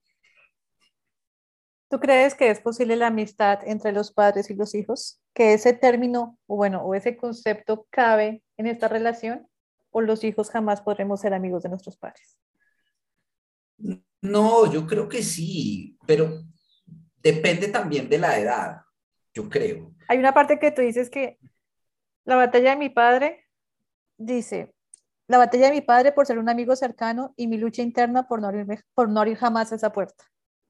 ¿Tú 1.90 1.98
crees 1.98 2.36
que 2.36 2.48
es 2.48 2.60
posible 2.60 2.94
la 2.94 3.08
amistad 3.08 3.58
entre 3.66 3.90
los 3.90 4.12
padres 4.12 4.50
y 4.50 4.54
los 4.54 4.72
hijos? 4.76 5.20
¿Que 5.38 5.52
ese 5.52 5.72
término, 5.72 6.36
o 6.48 6.56
bueno, 6.56 6.82
o 6.82 6.96
ese 6.96 7.16
concepto 7.16 7.86
cabe 7.90 8.42
en 8.56 8.66
esta 8.66 8.88
relación? 8.88 9.48
¿O 9.90 10.00
los 10.00 10.24
hijos 10.24 10.50
jamás 10.50 10.80
podremos 10.80 11.20
ser 11.20 11.32
amigos 11.32 11.62
de 11.62 11.68
nuestros 11.68 11.96
padres? 11.96 12.36
No, 14.20 14.68
yo 14.68 14.84
creo 14.84 15.08
que 15.08 15.22
sí, 15.22 15.96
pero 16.08 16.42
depende 17.22 17.68
también 17.68 18.08
de 18.08 18.18
la 18.18 18.36
edad, 18.36 18.80
yo 19.32 19.48
creo. 19.48 19.94
Hay 20.08 20.18
una 20.18 20.34
parte 20.34 20.58
que 20.58 20.72
tú 20.72 20.82
dices 20.82 21.08
que 21.08 21.38
la 22.24 22.34
batalla 22.34 22.70
de 22.70 22.76
mi 22.76 22.88
padre 22.88 23.44
dice, 24.16 24.74
la 25.28 25.38
batalla 25.38 25.66
de 25.66 25.74
mi 25.74 25.82
padre 25.82 26.10
por 26.10 26.26
ser 26.26 26.40
un 26.40 26.48
amigo 26.48 26.74
cercano 26.74 27.32
y 27.36 27.46
mi 27.46 27.58
lucha 27.58 27.82
interna 27.82 28.26
por 28.26 28.42
no, 28.42 28.50
por 28.92 29.08
no 29.08 29.20
abrir 29.20 29.36
jamás 29.36 29.70
esa 29.70 29.92
puerta. 29.92 30.24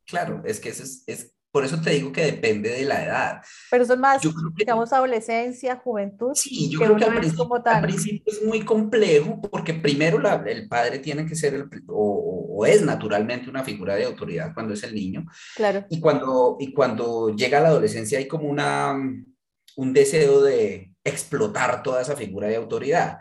Claro, 0.04 0.42
es 0.44 0.60
que 0.60 0.68
es, 0.68 1.04
es, 1.06 1.37
por 1.50 1.64
eso 1.64 1.80
te 1.80 1.90
digo 1.90 2.12
que 2.12 2.24
depende 2.24 2.70
de 2.70 2.84
la 2.84 3.04
edad. 3.04 3.42
Pero 3.70 3.84
son 3.84 4.00
más, 4.00 4.22
digamos, 4.56 4.92
adolescencia, 4.92 5.76
juventud. 5.76 6.32
Sí, 6.34 6.70
yo 6.70 6.78
creo 6.78 6.96
que 6.96 7.04
al 7.04 7.82
principio, 7.82 8.22
es 8.26 8.42
muy 8.44 8.64
complejo 8.64 9.40
porque 9.40 9.74
primero 9.74 10.18
la, 10.18 10.34
el 10.46 10.68
padre 10.68 10.98
tiene 10.98 11.24
que 11.24 11.34
ser, 11.34 11.54
el, 11.54 11.68
o, 11.88 12.48
o, 12.50 12.66
es 12.66 12.82
naturalmente 12.82 13.48
una 13.48 13.64
figura 13.64 13.94
de 13.94 14.04
autoridad 14.04 14.52
cuando 14.52 14.74
es 14.74 14.82
el 14.82 14.94
niño. 14.94 15.24
Claro. 15.56 15.86
Y 15.88 16.00
cuando, 16.00 16.56
y 16.60 16.72
cuando 16.72 17.34
llega 17.34 17.60
la 17.60 17.68
adolescencia 17.68 18.18
hay 18.18 18.28
como 18.28 18.48
una, 18.48 18.94
un 19.76 19.92
deseo 19.92 20.42
de 20.42 20.92
explotar 21.02 21.82
toda 21.82 22.02
esa 22.02 22.16
figura 22.16 22.48
de 22.48 22.56
autoridad. 22.56 23.18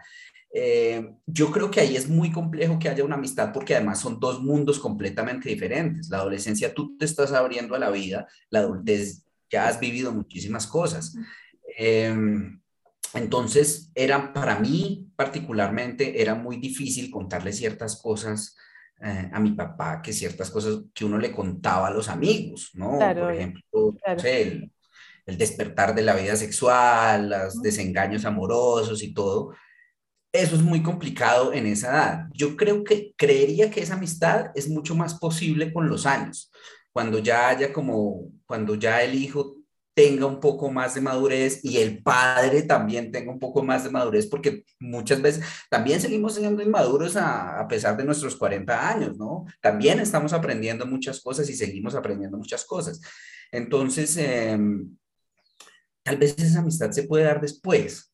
Eh, 0.53 1.13
yo 1.25 1.51
creo 1.51 1.69
que 1.69 1.81
ahí 1.81 1.95
es 1.95 2.07
muy 2.07 2.31
complejo 2.31 2.79
que 2.79 2.89
haya 2.89 3.03
una 3.03 3.15
amistad 3.15 3.51
porque 3.53 3.75
además 3.75 3.99
son 3.99 4.19
dos 4.19 4.41
mundos 4.41 4.79
completamente 4.79 5.49
diferentes. 5.49 6.09
La 6.09 6.17
adolescencia 6.17 6.73
tú 6.73 6.97
te 6.97 7.05
estás 7.05 7.31
abriendo 7.33 7.75
a 7.75 7.79
la 7.79 7.89
vida, 7.89 8.27
la 8.49 8.59
adultez 8.59 9.23
ya 9.49 9.67
has 9.67 9.79
vivido 9.79 10.11
muchísimas 10.11 10.67
cosas. 10.67 11.15
Em, 11.77 12.59
entonces, 13.13 13.91
era 13.95 14.33
para 14.33 14.59
mí 14.59 15.09
particularmente, 15.15 16.21
era 16.21 16.35
muy 16.35 16.57
difícil 16.57 17.09
contarle 17.09 17.53
ciertas 17.53 18.01
cosas 18.01 18.55
eh, 19.01 19.29
a 19.31 19.39
mi 19.39 19.51
papá, 19.51 20.01
que 20.01 20.11
ciertas 20.11 20.49
cosas 20.49 20.79
que 20.93 21.05
uno 21.05 21.17
le 21.17 21.31
contaba 21.31 21.87
a 21.87 21.91
los 21.91 22.09
amigos, 22.09 22.71
¿no? 22.73 22.97
Por 22.97 23.33
ejemplo, 23.33 23.95
el, 24.23 24.71
el, 25.25 25.37
despertar 25.37 25.93
de 25.93 26.01
la 26.01 26.15
vida 26.15 26.35
sexual, 26.35 27.29
los 27.29 27.61
desengaños 27.61 28.25
amorosos 28.25 29.03
y 29.03 29.13
todo 29.13 29.53
eso 30.31 30.55
es 30.55 30.61
muy 30.61 30.83
complicado 30.83 31.53
en 31.53 31.65
esa 31.65 31.89
edad. 31.89 32.27
Yo 32.33 32.55
creo 32.55 32.83
que 32.83 33.13
creería 33.17 33.71
que 33.71 33.81
esa 33.81 33.95
amistad 33.95 34.51
es 34.55 34.69
mucho 34.69 34.95
más 34.95 35.15
posible 35.15 35.73
con 35.73 35.89
los 35.89 36.05
años. 36.05 36.51
cuando 36.91 37.19
ya 37.19 37.49
haya 37.49 37.71
como, 37.71 38.31
cuando 38.47 38.73
ya 38.73 39.03
el 39.03 39.13
hijo 39.13 39.57
tenga 39.97 40.27
un 40.27 40.39
poco 40.39 40.71
más 40.71 40.93
de 40.93 41.01
madurez 41.01 41.59
y 41.63 41.77
el 41.77 42.03
padre 42.03 42.61
también 42.61 43.11
tenga 43.11 43.31
un 43.31 43.39
poco 43.39 43.63
más 43.63 43.83
de 43.83 43.89
madurez, 43.89 44.27
porque 44.27 44.63
muchas 44.79 45.19
veces 45.23 45.43
también 45.71 45.99
seguimos 45.99 46.35
siendo 46.35 46.61
inmaduros 46.61 47.15
a, 47.15 47.65
pesar 47.67 47.97
de 47.97 48.03
nuestros 48.03 48.35
40 48.35 48.89
años, 48.89 49.17
¿no? 49.17 49.45
También 49.59 49.99
estamos 49.99 50.33
aprendiendo 50.33 50.85
muchas 50.85 51.19
cosas 51.19 51.49
y 51.49 51.55
seguimos 51.55 51.95
aprendiendo 51.95 52.37
muchas 52.37 52.63
cosas. 52.63 53.01
Entonces, 53.51 54.15
em, 54.17 54.95
tal 56.03 56.17
vez 56.17 56.37
esa 56.37 56.59
amistad 56.59 56.91
se 56.91 57.03
puede 57.03 57.23
dar 57.23 57.41
después, 57.41 58.06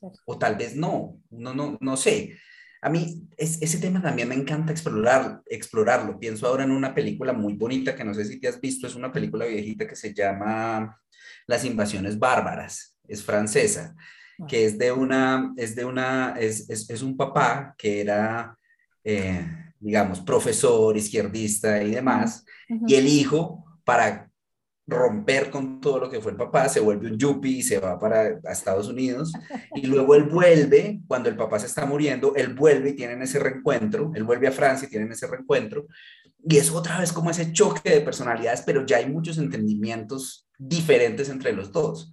o 0.00 0.38
tal 0.38 0.56
vez 0.56 0.76
no, 0.76 1.18
no, 1.30 1.54
no, 1.54 1.78
no 1.80 1.96
sé. 1.96 2.36
A 2.82 2.88
mí 2.88 3.28
es, 3.36 3.60
ese 3.60 3.78
tema 3.78 4.00
también 4.00 4.28
me 4.28 4.34
encanta 4.34 4.72
explorar, 4.72 5.42
explorarlo. 5.46 6.18
Pienso 6.18 6.46
ahora 6.46 6.64
en 6.64 6.70
una 6.70 6.94
película 6.94 7.32
muy 7.32 7.54
bonita 7.54 7.94
que 7.94 8.04
no 8.04 8.14
sé 8.14 8.24
si 8.24 8.40
te 8.40 8.48
has 8.48 8.60
visto, 8.60 8.86
es 8.86 8.94
una 8.94 9.12
película 9.12 9.44
viejita 9.44 9.86
que 9.86 9.96
se 9.96 10.14
llama 10.14 10.98
Las 11.46 11.64
invasiones 11.64 12.18
bárbaras, 12.18 12.96
es 13.06 13.22
francesa, 13.22 13.94
ah. 14.38 14.46
que 14.48 14.64
es 14.64 14.78
de 14.78 14.92
una, 14.92 15.52
es 15.56 15.76
de 15.76 15.84
una, 15.84 16.36
es, 16.38 16.70
es, 16.70 16.88
es 16.88 17.02
un 17.02 17.16
papá 17.16 17.74
que 17.76 18.00
era, 18.00 18.56
eh, 19.04 19.46
digamos, 19.78 20.20
profesor, 20.20 20.96
izquierdista 20.96 21.82
y 21.82 21.90
demás, 21.90 22.44
y 22.86 22.94
el 22.94 23.06
hijo, 23.06 23.64
para 23.84 24.29
romper 24.90 25.50
con 25.50 25.80
todo 25.80 26.00
lo 26.00 26.10
que 26.10 26.20
fue 26.20 26.32
el 26.32 26.36
papá, 26.36 26.68
se 26.68 26.80
vuelve 26.80 27.06
un 27.06 27.16
yuppie 27.16 27.58
y 27.58 27.62
se 27.62 27.78
va 27.78 27.98
para 27.98 28.40
Estados 28.50 28.88
Unidos. 28.88 29.32
Y 29.74 29.86
luego 29.86 30.14
él 30.14 30.24
vuelve, 30.24 31.00
cuando 31.06 31.28
el 31.28 31.36
papá 31.36 31.58
se 31.58 31.66
está 31.66 31.86
muriendo, 31.86 32.34
él 32.34 32.54
vuelve 32.54 32.90
y 32.90 32.96
tienen 32.96 33.22
ese 33.22 33.38
reencuentro, 33.38 34.10
él 34.14 34.24
vuelve 34.24 34.48
a 34.48 34.52
Francia 34.52 34.86
y 34.86 34.90
tienen 34.90 35.12
ese 35.12 35.26
reencuentro. 35.26 35.86
Y 36.42 36.56
es 36.56 36.70
otra 36.70 36.98
vez 36.98 37.12
como 37.12 37.30
ese 37.30 37.52
choque 37.52 37.88
de 37.88 38.00
personalidades, 38.00 38.62
pero 38.62 38.84
ya 38.84 38.96
hay 38.96 39.06
muchos 39.06 39.38
entendimientos 39.38 40.48
diferentes 40.58 41.28
entre 41.28 41.52
los 41.52 41.70
dos, 41.70 42.12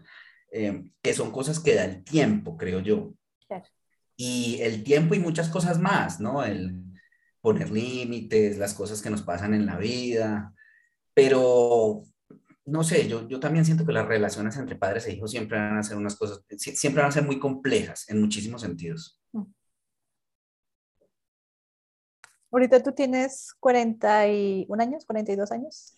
eh, 0.52 0.84
que 1.02 1.14
son 1.14 1.32
cosas 1.32 1.60
que 1.60 1.76
da 1.76 1.86
el 1.86 2.04
tiempo, 2.04 2.58
creo 2.58 2.80
yo. 2.80 3.14
Y 4.16 4.60
el 4.62 4.84
tiempo 4.84 5.16
y 5.16 5.20
muchas 5.20 5.50
cosas 5.50 5.80
más, 5.80 6.20
¿no? 6.20 6.44
El 6.44 6.84
poner 7.42 7.70
límites, 7.72 8.58
las 8.58 8.74
cosas 8.74 9.02
que 9.02 9.10
nos 9.10 9.22
pasan 9.22 9.54
en 9.54 9.66
la 9.66 9.78
vida, 9.78 10.54
pero 11.14 12.04
no 12.68 12.84
sé, 12.84 13.08
yo, 13.08 13.26
yo 13.30 13.40
también 13.40 13.64
siento 13.64 13.86
que 13.86 13.94
las 13.94 14.06
relaciones 14.06 14.58
entre 14.58 14.76
padres 14.76 15.08
e 15.08 15.14
hijos 15.14 15.32
siempre 15.32 15.58
van 15.58 15.78
a 15.78 15.84
ser 15.84 15.96
unas 15.96 16.18
cosas, 16.18 16.44
siempre 16.58 17.02
van 17.02 17.10
a 17.10 17.14
ser 17.14 17.24
muy 17.24 17.40
complejas 17.40 18.10
en 18.10 18.20
muchísimos 18.20 18.62
sentidos. 18.62 19.22
Mm. 19.32 19.44
Ahorita 22.52 22.84
tú 22.84 22.92
tienes 22.92 23.54
41 23.62 24.84
años, 24.84 25.06
42 25.06 25.52
años. 25.54 25.98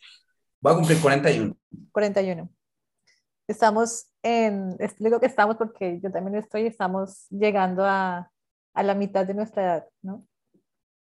Voy 0.62 0.74
a 0.74 0.76
cumplir 0.76 1.02
41. 1.02 1.58
41. 1.92 2.50
Estamos 3.48 4.12
en, 4.22 4.78
digo 5.00 5.20
que 5.20 5.26
estamos 5.26 5.58
porque 5.58 6.00
yo 6.04 6.12
también 6.12 6.36
estoy, 6.36 6.68
estamos 6.68 7.26
llegando 7.32 7.84
a, 7.84 8.32
a 8.76 8.84
la 8.84 8.94
mitad 8.94 9.26
de 9.26 9.34
nuestra 9.34 9.64
edad, 9.64 9.88
¿no? 10.04 10.24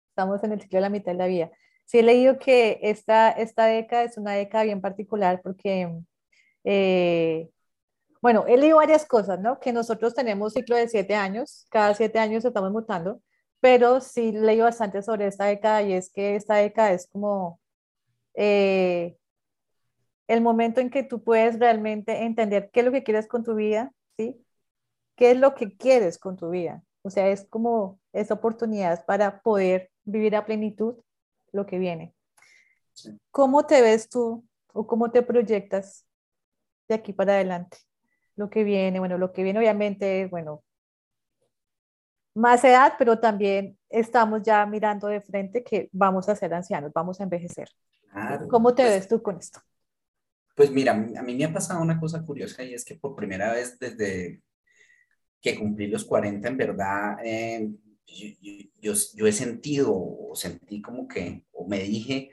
Estamos 0.09 0.43
en 0.45 0.53
el 0.53 0.63
ciclo 0.63 0.79
de 0.79 0.83
la 0.83 0.89
mitad 0.89 1.13
de 1.13 1.19
la 1.19 1.27
vida 1.27 1.51
sí 1.85 1.99
he 1.99 2.03
leído 2.03 2.39
que 2.39 2.79
esta, 2.83 3.31
esta 3.31 3.67
década 3.67 4.05
es 4.05 4.17
una 4.19 4.33
década 4.33 4.65
bien 4.65 4.81
particular 4.81 5.41
porque, 5.43 6.01
eh, 6.65 7.51
bueno, 8.21 8.45
he 8.47 8.57
leído 8.57 8.79
varias 8.79 9.07
cosas, 9.07 9.41
¿no? 9.41 9.61
Que 9.61 9.73
nosotros 9.73 10.15
tenemos 10.15 10.55
ciclo 10.55 10.77
de 10.77 10.89
siete 10.89 11.15
años, 11.15 11.67
cada 11.71 11.95
siete 11.95 12.19
años 12.19 12.45
estamos 12.45 12.73
mutando, 12.73 13.21
pero 13.61 14.01
sí 14.01 14.33
leí 14.33 14.61
bastante 14.61 15.03
sobre 15.03 15.27
esta 15.27 15.47
década 15.47 15.83
y 15.83 15.93
es 15.95 16.11
que 16.11 16.37
esta 16.37 16.57
década 16.57 16.93
es 16.93 17.07
como 17.09 17.61
eh, 18.35 19.17
el 20.29 20.41
momento 20.41 20.81
en 20.81 20.91
que 20.91 21.03
tú 21.03 21.23
puedes 21.23 21.59
realmente 21.59 22.25
entender 22.25 22.71
qué 22.73 22.81
es 22.81 22.87
lo 22.87 22.93
que 22.93 23.03
quieres 23.05 23.29
con 23.29 23.45
tu 23.45 23.55
vida, 23.55 23.93
¿sí? 24.17 24.45
¿Qué 25.17 25.33
es 25.33 25.39
lo 25.39 25.55
que 25.55 25.77
quieres 25.77 26.19
con 26.19 26.37
tu 26.37 26.51
vida? 26.51 26.83
O 27.03 27.11
sea, 27.11 27.29
es 27.29 27.47
como 27.49 28.01
esa 28.13 28.35
oportunidad 28.35 29.05
para 29.07 29.41
poder 29.43 29.91
vivir 30.05 30.37
a 30.37 30.47
plenitud 30.47 30.97
lo 31.53 31.67
que 31.67 31.79
viene. 31.79 32.15
¿Cómo 33.31 33.67
te 33.67 33.81
ves 33.81 34.09
tú 34.09 34.45
o 34.73 34.87
cómo 34.87 35.11
te 35.11 35.23
proyectas 35.23 36.07
de 36.89 36.95
aquí 36.95 37.13
para 37.13 37.35
adelante? 37.35 37.79
Lo 38.37 38.51
que 38.51 38.65
viene, 38.65 38.99
bueno, 38.99 39.19
lo 39.19 39.33
que 39.33 39.43
viene 39.43 39.59
obviamente, 39.59 40.27
bueno, 40.27 40.63
más 42.35 42.65
edad, 42.65 42.95
pero 42.99 43.19
también 43.19 43.79
estamos 43.89 44.43
ya 44.43 44.65
mirando 44.67 45.07
de 45.09 45.21
frente 45.21 45.63
que 45.63 45.89
vamos 45.93 46.29
a 46.29 46.37
ser 46.37 46.55
ancianos, 46.55 46.93
vamos 46.95 47.21
a 47.21 47.25
envejecer. 47.25 47.69
¿Cómo 48.49 48.75
te 48.75 48.83
pues 48.83 48.95
ves 48.95 49.09
tú 49.09 49.23
con 49.23 49.37
esto? 49.37 49.61
Pues 50.55 50.71
mira, 50.71 50.93
a 50.93 51.23
mí 51.23 51.35
me 51.35 51.45
ha 51.45 51.53
pasado 51.53 51.81
una 51.81 51.99
cosa 51.99 52.23
curiosa 52.23 52.63
y 52.63 52.75
es 52.75 52.85
que 52.85 52.97
por 52.97 53.15
primera 53.15 53.53
vez 53.53 53.79
desde 53.79 54.43
que 55.41 55.59
cumplí 55.59 55.89
los 55.89 56.05
40, 56.05 56.49
en 56.49 56.57
verdad, 56.57 57.17
eh, 57.25 57.71
yo, 58.07 58.93
yo, 59.15 59.27
he 59.27 59.33
sentido 59.33 59.93
o 59.95 60.35
sentí 60.35 60.83
como 60.83 61.09
que, 61.09 61.47
o 61.53 61.67
me 61.67 61.81
dije 61.81 62.31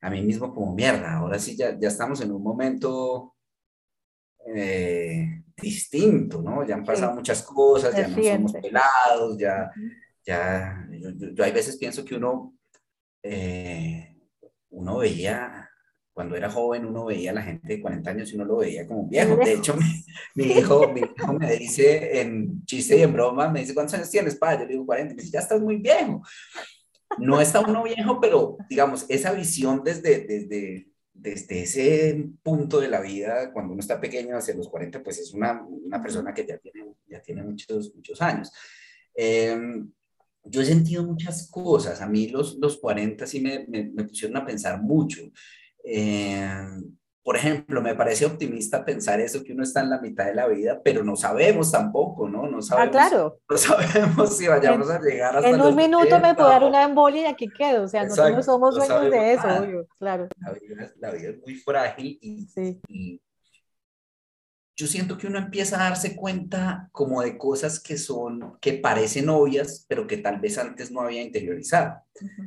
a 0.00 0.10
mí 0.10 0.22
mismo 0.22 0.54
como 0.54 0.74
mierda, 0.74 1.16
ahora 1.16 1.38
sí 1.38 1.56
ya, 1.56 1.78
ya 1.78 1.88
estamos 1.88 2.20
en 2.20 2.32
un 2.32 2.42
momento 2.42 3.34
eh, 4.54 5.42
distinto, 5.56 6.42
¿no? 6.42 6.64
Ya 6.66 6.74
han 6.74 6.84
pasado 6.84 7.14
muchas 7.14 7.42
cosas, 7.42 7.96
ya 7.96 8.08
no 8.08 8.22
somos 8.22 8.52
pelados, 8.52 9.38
ya, 9.38 9.70
ya, 10.24 10.86
yo, 10.90 11.10
yo, 11.32 11.44
hay 11.44 11.52
veces 11.52 11.76
pienso 11.76 12.04
que 12.04 12.14
uno, 12.14 12.54
eh, 13.22 14.16
uno 14.70 14.98
veía 14.98 15.68
cuando 16.16 16.34
era 16.34 16.50
joven 16.50 16.86
uno 16.86 17.04
veía 17.04 17.30
a 17.30 17.34
la 17.34 17.42
gente 17.42 17.68
de 17.68 17.78
40 17.78 18.10
años 18.10 18.32
y 18.32 18.36
uno 18.36 18.46
lo 18.46 18.56
veía 18.56 18.86
como 18.86 19.06
viejo. 19.06 19.36
De 19.36 19.52
hecho, 19.52 19.76
mi, 20.34 20.44
hijo, 20.44 20.90
mi 20.90 21.02
hijo 21.02 21.32
me 21.34 21.56
dice 21.56 22.22
en 22.22 22.64
chiste 22.64 22.96
y 22.96 23.02
en 23.02 23.12
broma, 23.12 23.50
me 23.50 23.60
dice, 23.60 23.74
¿cuántos 23.74 23.96
años 23.96 24.08
tienes, 24.08 24.34
padre? 24.36 24.60
Yo 24.60 24.64
le 24.64 24.72
digo 24.72 24.86
40. 24.86 25.14
Me 25.14 25.20
dice, 25.20 25.34
ya 25.34 25.40
estás 25.40 25.60
muy 25.60 25.76
viejo. 25.76 26.22
No 27.18 27.38
está 27.38 27.60
uno 27.60 27.82
viejo, 27.82 28.18
pero 28.18 28.56
digamos, 28.66 29.04
esa 29.10 29.32
visión 29.32 29.82
desde, 29.84 30.20
desde, 30.20 30.88
desde 31.12 31.62
ese 31.62 32.30
punto 32.42 32.80
de 32.80 32.88
la 32.88 33.02
vida, 33.02 33.52
cuando 33.52 33.74
uno 33.74 33.80
está 33.80 34.00
pequeño, 34.00 34.38
hacia 34.38 34.54
los 34.54 34.70
40, 34.70 35.02
pues 35.02 35.18
es 35.18 35.34
una, 35.34 35.66
una 35.68 36.02
persona 36.02 36.32
que 36.32 36.46
ya 36.46 36.56
tiene, 36.56 36.94
ya 37.06 37.20
tiene 37.20 37.42
muchos, 37.42 37.94
muchos 37.94 38.22
años. 38.22 38.50
Em, 39.14 39.92
yo 40.44 40.62
he 40.62 40.64
sentido 40.64 41.02
muchas 41.02 41.50
cosas. 41.50 42.00
A 42.00 42.06
mí 42.06 42.28
los, 42.28 42.56
los 42.56 42.78
40 42.78 43.26
sí 43.26 43.38
me, 43.38 43.66
me, 43.68 43.84
me 43.84 44.04
pusieron 44.04 44.38
a 44.38 44.46
pensar 44.46 44.80
mucho. 44.80 45.20
Eh, 45.88 46.48
por 47.22 47.36
ejemplo, 47.36 47.80
me 47.80 47.94
parece 47.94 48.26
optimista 48.26 48.84
pensar 48.84 49.20
eso, 49.20 49.42
que 49.42 49.52
uno 49.52 49.62
está 49.62 49.80
en 49.80 49.90
la 49.90 50.00
mitad 50.00 50.26
de 50.26 50.34
la 50.34 50.46
vida, 50.46 50.80
pero 50.84 51.02
no 51.02 51.16
sabemos 51.16 51.72
tampoco, 51.72 52.28
¿no? 52.28 52.48
No 52.48 52.58
ah, 52.58 52.62
sabemos, 52.62 52.88
ah, 52.88 53.08
claro. 53.08 53.40
No 53.50 53.56
sabemos 53.56 54.36
si 54.36 54.46
vayamos 54.46 54.90
a 54.90 55.00
llegar 55.00 55.36
hasta 55.36 55.48
En 55.48 55.60
un 55.60 55.74
minuto 55.74 56.20
me 56.20 56.34
puedo 56.34 56.48
dar 56.48 56.64
una 56.64 56.84
embolia 56.84 57.22
y 57.22 57.24
aquí 57.26 57.48
quedo, 57.48 57.84
o 57.84 57.88
sea, 57.88 58.04
nosotros 58.04 58.36
no 58.36 58.42
somos 58.42 58.74
dueños 58.76 59.10
de 59.10 59.32
eso, 59.32 59.48
obvio, 59.48 59.88
claro. 59.98 60.28
La 60.38 60.52
vida, 60.52 60.92
la 60.98 61.10
vida, 61.12 61.30
es 61.30 61.40
muy 61.40 61.54
frágil 61.54 62.18
y, 62.20 62.46
sí. 62.46 62.80
y, 62.88 63.20
yo 64.76 64.86
siento 64.86 65.16
que 65.16 65.26
uno 65.26 65.38
empieza 65.38 65.80
a 65.80 65.88
darse 65.88 66.14
cuenta 66.14 66.88
como 66.92 67.22
de 67.22 67.38
cosas 67.38 67.80
que 67.80 67.96
son, 67.96 68.56
que 68.60 68.74
parecen 68.74 69.30
obvias, 69.30 69.84
pero 69.88 70.06
que 70.06 70.18
tal 70.18 70.38
vez 70.38 70.58
antes 70.58 70.90
no 70.90 71.00
había 71.00 71.22
interiorizado, 71.22 72.02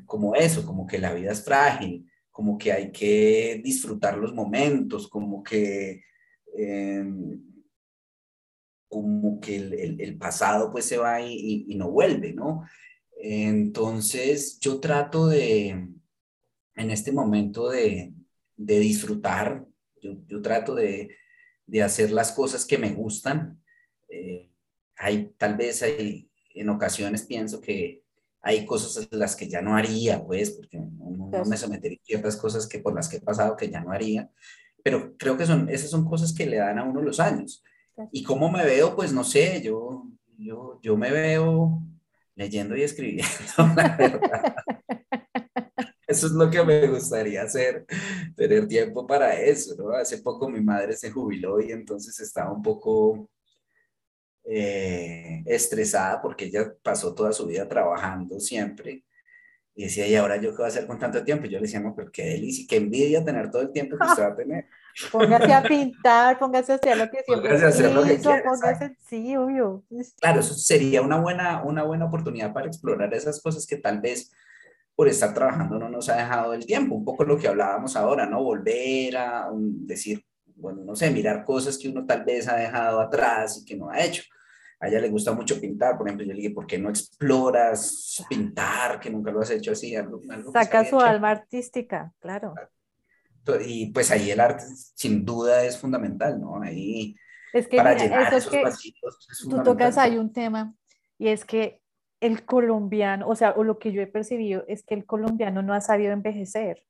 como 0.05 0.35
eso, 0.35 0.65
como 0.65 0.85
que 0.85 0.99
la 0.99 1.11
vida 1.11 1.31
es 1.31 1.43
frágil, 1.43 2.09
como 2.31 2.57
que 2.57 2.71
hay 2.71 2.91
que 2.91 3.61
disfrutar 3.63 4.17
los 4.17 4.33
momentos, 4.33 5.07
como 5.07 5.43
que, 5.43 6.03
em, 6.55 7.41
como 8.87 9.39
que 9.39 9.57
el, 9.57 10.17
pasado 10.17 10.71
pues 10.71 10.85
se 10.85 10.97
va 10.97 11.21
y, 11.21 11.75
no 11.75 11.91
vuelve, 11.91 12.33
¿no? 12.33 12.63
Entonces 13.17 14.59
yo 14.59 14.79
trato 14.79 15.27
de, 15.27 15.69
en 16.75 16.91
este 16.91 17.11
momento 17.11 17.69
de, 17.69 18.13
disfrutar, 18.55 19.65
yo, 20.01 20.41
trato 20.41 20.75
de, 20.75 21.15
hacer 21.83 22.11
las 22.11 22.31
cosas 22.31 22.65
que 22.65 22.77
me 22.77 22.91
gustan. 22.93 23.61
Eh, 24.09 24.49
hay, 24.95 25.33
tal 25.37 25.55
vez 25.55 25.83
hay, 25.83 26.29
en 26.55 26.69
ocasiones 26.69 27.23
pienso 27.23 27.61
que 27.61 28.03
hay 28.41 28.65
cosas 28.65 29.07
en 29.11 29.19
las 29.19 29.35
que 29.35 29.47
ya 29.47 29.61
no 29.61 29.75
haría, 29.75 30.23
pues, 30.23 30.51
porque 30.51 30.77
no, 30.77 31.29
me 31.45 31.57
sometería 31.57 31.97
a 32.01 32.05
ciertas 32.05 32.37
cosas 32.37 32.67
que 32.67 32.79
por 32.79 32.93
las 32.95 33.09
que 33.09 33.17
he 33.17 33.21
pasado 33.21 33.55
que 33.55 33.69
ya 33.69 33.81
no 33.81 33.91
haría, 33.91 34.29
pero 34.83 35.15
creo 35.17 35.37
que 35.37 35.45
son, 35.45 35.69
esas 35.69 35.89
son 35.89 36.05
cosas 36.05 36.33
que 36.33 36.45
le 36.45 36.57
dan 36.57 36.79
a 36.79 36.83
uno 36.83 37.01
los 37.01 37.19
años. 37.19 37.63
Y 38.11 38.23
cómo 38.23 38.49
me 38.49 38.63
veo, 38.63 38.95
pues 38.95 39.11
no 39.11 39.25
sé, 39.25 39.61
yo, 39.61 40.07
yo, 40.37 40.79
yo 40.81 40.95
me 40.95 41.11
veo 41.11 41.81
leyendo 42.35 42.75
y 42.77 42.83
escribiendo, 42.83 43.29
la 43.75 43.95
verdad. 43.97 44.55
Eso 46.07 46.25
es 46.25 46.31
lo 46.31 46.49
que 46.49 46.63
me 46.63 46.87
gustaría 46.87 47.43
hacer, 47.43 47.85
tener 48.35 48.67
tiempo 48.67 49.05
para 49.05 49.39
eso, 49.39 49.75
¿no? 49.77 49.91
Hace 49.91 50.17
poco 50.17 50.49
mi 50.49 50.59
madre 50.59 50.93
se 50.93 51.11
jubiló 51.11 51.61
y 51.61 51.71
entonces 51.71 52.19
estaba 52.19 52.51
un 52.51 52.63
poco 52.63 53.29
eh, 54.45 55.43
estresada 55.45 56.21
porque 56.21 56.45
ella 56.45 56.73
pasó 56.81 57.13
toda 57.13 57.31
su 57.31 57.45
vida 57.45 57.67
trabajando 57.67 58.39
siempre. 58.39 59.03
Y 59.75 59.83
decía, 59.83 60.07
¿y 60.07 60.15
ahora 60.15 60.35
yo 60.35 60.51
qué 60.51 60.57
voy 60.57 60.65
a 60.65 60.67
hacer 60.67 60.85
con 60.85 60.99
tanto 60.99 61.23
tiempo? 61.23 61.45
Y 61.45 61.49
yo 61.49 61.57
le 61.57 61.63
decía, 61.63 61.79
no, 61.79 61.95
pero 61.95 62.11
qué 62.11 62.25
delicia, 62.25 62.65
qué 62.67 62.77
envidia 62.77 63.23
tener 63.23 63.49
todo 63.49 63.61
el 63.61 63.71
tiempo 63.71 63.97
que 63.97 64.07
usted 64.07 64.23
va 64.23 64.27
a 64.27 64.35
tener. 64.35 64.65
Póngase 65.11 65.53
a 65.53 65.63
pintar, 65.63 66.39
póngase 66.39 66.73
a 66.73 66.75
hacer 66.75 66.97
lo 66.97 67.09
que 67.09 67.23
siempre 67.23 67.49
Póngase 67.49 67.65
a 67.65 67.67
hacer 67.69 67.93
lo 67.93 68.03
que 68.03 68.17
quiera, 68.17 68.43
póngase, 68.43 68.97
sí, 69.07 69.37
obvio. 69.37 69.85
Claro, 70.19 70.41
eso 70.41 70.53
sería 70.53 71.01
una 71.01 71.19
buena, 71.21 71.63
una 71.63 71.83
buena 71.83 72.05
oportunidad 72.05 72.51
para 72.51 72.67
explorar 72.67 73.13
esas 73.13 73.41
cosas 73.41 73.65
que 73.65 73.77
tal 73.77 74.01
vez 74.01 74.31
por 74.95 75.07
estar 75.07 75.33
trabajando 75.33 75.79
no 75.79 75.87
nos 75.87 76.09
ha 76.09 76.17
dejado 76.17 76.53
el 76.53 76.65
tiempo. 76.65 76.95
Un 76.95 77.05
poco 77.05 77.23
lo 77.23 77.37
que 77.37 77.47
hablábamos 77.47 77.95
ahora, 77.95 78.25
¿no? 78.25 78.43
Volver 78.43 79.15
a 79.15 79.49
decir, 79.53 80.25
bueno, 80.59 80.83
no 80.83 80.95
sé, 80.95 81.09
mirar 81.11 81.43
cosas 81.45 81.77
que 81.77 81.89
uno 81.89 82.05
tal 82.05 82.23
vez 82.23 82.47
ha 82.47 82.55
dejado 82.55 82.99
atrás 82.99 83.59
y 83.61 83.65
que 83.65 83.75
no 83.75 83.89
ha 83.89 84.03
hecho 84.03 84.23
a 84.79 84.87
ella 84.87 85.01
le 85.01 85.09
gusta 85.09 85.33
mucho 85.33 85.59
pintar, 85.59 85.97
por 85.97 86.07
ejemplo, 86.07 86.25
yo 86.25 86.33
le 86.33 86.41
dije, 86.41 86.53
¿por 86.53 86.65
qué 86.65 86.77
no 86.77 86.89
exploras 86.89 88.23
pintar, 88.29 88.99
que 88.99 89.09
nunca 89.09 89.29
lo 89.29 89.41
has 89.41 89.51
hecho 89.51 89.73
así? 89.73 89.93
Saca 90.53 90.85
su 90.85 90.99
alma 90.99 91.31
artística, 91.31 92.13
claro. 92.19 92.53
Y 93.65 93.91
pues 93.91 94.09
ahí 94.11 94.31
el 94.31 94.39
arte 94.39 94.63
sin 94.95 95.25
duda 95.25 95.65
es 95.65 95.77
fundamental, 95.77 96.39
¿no? 96.39 96.61
Ahí 96.61 97.15
es 97.51 97.67
que 97.67 97.77
para 97.77 97.95
llenar 97.95 98.33
esos 98.33 98.51
que 98.51 98.63
tú 99.49 99.63
tocas 99.63 99.97
ahí 99.97 100.17
un 100.17 100.31
tema 100.31 100.73
y 101.17 101.29
es 101.29 101.43
que 101.43 101.81
el 102.21 102.45
colombiano, 102.45 103.27
o 103.27 103.35
sea, 103.35 103.51
o 103.51 103.63
lo 103.63 103.79
que 103.79 103.91
yo 103.91 104.01
he 104.01 104.07
percibido 104.07 104.63
es 104.67 104.83
que 104.83 104.93
el 104.93 105.05
colombiano 105.05 105.61
no 105.61 105.73
ha 105.73 105.81
sabido 105.81 106.13
envejecer. 106.13 106.85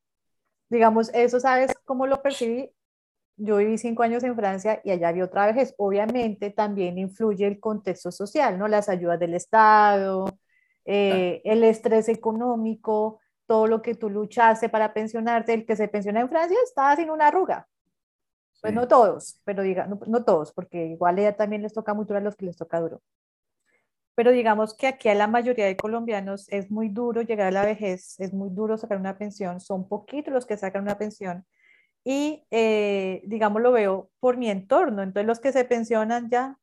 Digamos, 0.70 1.10
eso, 1.14 1.40
¿sabes 1.40 1.72
cómo 1.86 2.06
lo 2.06 2.22
percibí? 2.22 2.72
Yo 3.40 3.58
viví 3.58 3.78
cinco 3.78 4.04
años 4.04 4.24
en 4.24 4.36
Francia 4.36 4.82
y 4.84 4.92
allá 4.92 5.12
vi 5.12 5.22
otra 5.22 5.52
vez. 5.52 5.74
Obviamente 5.78 6.52
también 6.52 6.98
influye 6.98 7.48
el 7.48 7.60
contexto 7.60 8.12
social, 8.12 8.60
¿no? 8.60 8.68
Las 8.68 8.90
ayudas 8.90 9.20
del 9.20 9.34
Estado, 9.34 10.28
eh, 10.86 11.42
el 11.46 11.64
estrés 11.64 12.10
económico, 12.10 13.20
todo 13.46 13.68
lo 13.68 13.82
que 13.82 13.96
tú 13.96 14.10
luchaste 14.10 14.70
para 14.70 14.94
pensionarte. 14.94 15.54
El 15.54 15.66
que 15.66 15.76
se 15.76 15.88
pensiona 15.88 16.20
en 16.22 16.30
Francia 16.30 16.58
está 16.64 16.96
sin 16.96 17.10
una 17.10 17.28
arruga. 17.28 17.68
Pues 18.62 18.74
no 18.74 18.88
todos, 18.90 19.40
pero 19.46 19.64
diga, 19.64 19.88
no, 19.88 20.00
no, 20.06 20.26
todos, 20.26 20.52
porque 20.52 20.88
igual 20.88 21.18
ella 21.18 21.38
también 21.38 21.62
les 21.62 21.74
toca 21.74 21.94
mucho 21.94 22.16
a 22.16 22.20
los 22.20 22.36
que 22.36 22.46
les 22.46 22.58
toca 22.58 22.82
duro. 22.82 23.02
Pero 24.16 24.32
digamos 24.32 24.74
que 24.74 24.88
aquí 24.88 25.08
a 25.08 25.16
la 25.16 25.28
mayoría 25.28 25.66
de 25.66 25.78
colombianos 25.78 26.50
es 26.50 26.70
muy 26.70 26.90
duro 26.90 27.22
llegar 27.22 27.48
a 27.48 27.52
la 27.52 27.66
vejez, 27.66 28.20
es 28.20 28.34
muy 28.34 28.50
duro 28.50 28.78
sacar 28.78 28.98
una 28.98 29.18
pensión, 29.18 29.62
son 29.62 29.88
poquitos 29.88 30.34
los 30.34 30.46
que 30.46 30.58
sacan 30.58 30.82
una 30.82 30.98
pensión 30.98 31.46
y, 32.12 32.44
eh, 32.50 33.22
digamos, 33.26 33.62
lo 33.62 33.72
veo 33.72 34.10
por 34.20 34.36
mi 34.36 34.50
entorno. 34.50 35.04
Entonces, 35.04 35.28
los 35.28 35.40
que 35.40 35.52
se 35.52 35.64
pensionan 35.64 36.32
ya, 36.32 36.58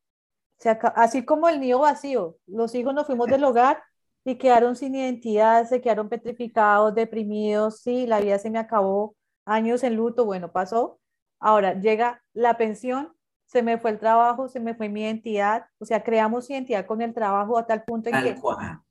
así 0.96 1.24
como 1.24 1.48
el 1.48 1.60
nido 1.60 1.78
vacío, 1.78 2.36
los 2.48 2.74
hijos 2.74 2.92
nos 2.92 3.06
fuimos 3.06 3.28
del 3.28 3.44
hogar 3.44 3.80
y 4.24 4.38
quedaron 4.38 4.74
sin 4.74 4.96
identidad, 4.96 5.64
se 5.68 5.80
quedaron 5.80 6.08
petrificados, 6.08 6.96
deprimidos, 6.96 7.78
sí, 7.78 8.08
la 8.08 8.18
vida 8.18 8.40
se 8.40 8.50
me 8.50 8.58
acabó, 8.58 9.14
años 9.44 9.84
en 9.84 9.94
luto, 9.94 10.24
bueno, 10.24 10.50
pasó. 10.50 10.98
Ahora 11.38 11.74
llega 11.78 12.24
la 12.32 12.56
pensión, 12.56 13.12
se 13.44 13.62
me 13.62 13.78
fue 13.78 13.92
el 13.92 14.00
trabajo, 14.00 14.48
se 14.48 14.58
me 14.58 14.74
fue 14.74 14.88
mi 14.88 15.02
identidad, 15.02 15.66
o 15.78 15.84
sea, 15.84 16.02
creamos 16.02 16.50
identidad 16.50 16.86
con 16.86 17.02
el 17.02 17.14
trabajo 17.14 17.56
a 17.56 17.68
tal 17.68 17.84
punto 17.84 18.08
en 18.08 18.20
que 18.20 18.34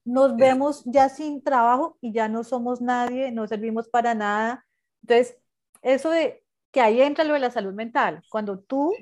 nos 0.05 0.37
vemos 0.37 0.85
ya 0.85 1.09
sin 1.09 1.43
trabajo 1.43 1.97
y 1.99 2.13
ya 2.13 2.29
no 2.29 2.45
somos 2.45 2.79
nadie, 2.79 3.33
no 3.33 3.45
servimos 3.45 3.89
para 3.89 4.15
nada. 4.15 4.65
Entonces, 5.01 5.37
eso 5.81 6.11
de 6.11 6.44
que 6.75 6.81
ahí 6.81 7.01
entra 7.01 7.23
lo 7.23 7.35
de 7.35 7.39
la 7.39 7.51
salud 7.51 7.73
mental, 7.73 8.21
cuando 8.29 8.59
tú 8.59 8.93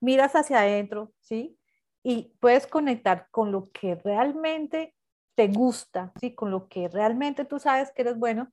miras 0.00 0.34
hacia 0.34 0.60
adentro, 0.60 1.12
¿sí? 1.20 1.58
Y 2.02 2.32
puedes 2.40 2.66
conectar 2.66 3.28
con 3.30 3.52
lo 3.52 3.70
que 3.70 3.96
realmente 3.96 4.94
te 5.34 5.48
gusta, 5.48 6.10
¿sí? 6.18 6.34
Con 6.34 6.50
lo 6.50 6.68
que 6.68 6.88
realmente 6.88 7.44
tú 7.44 7.58
sabes 7.58 7.92
que 7.92 8.00
eres 8.00 8.18
bueno. 8.18 8.50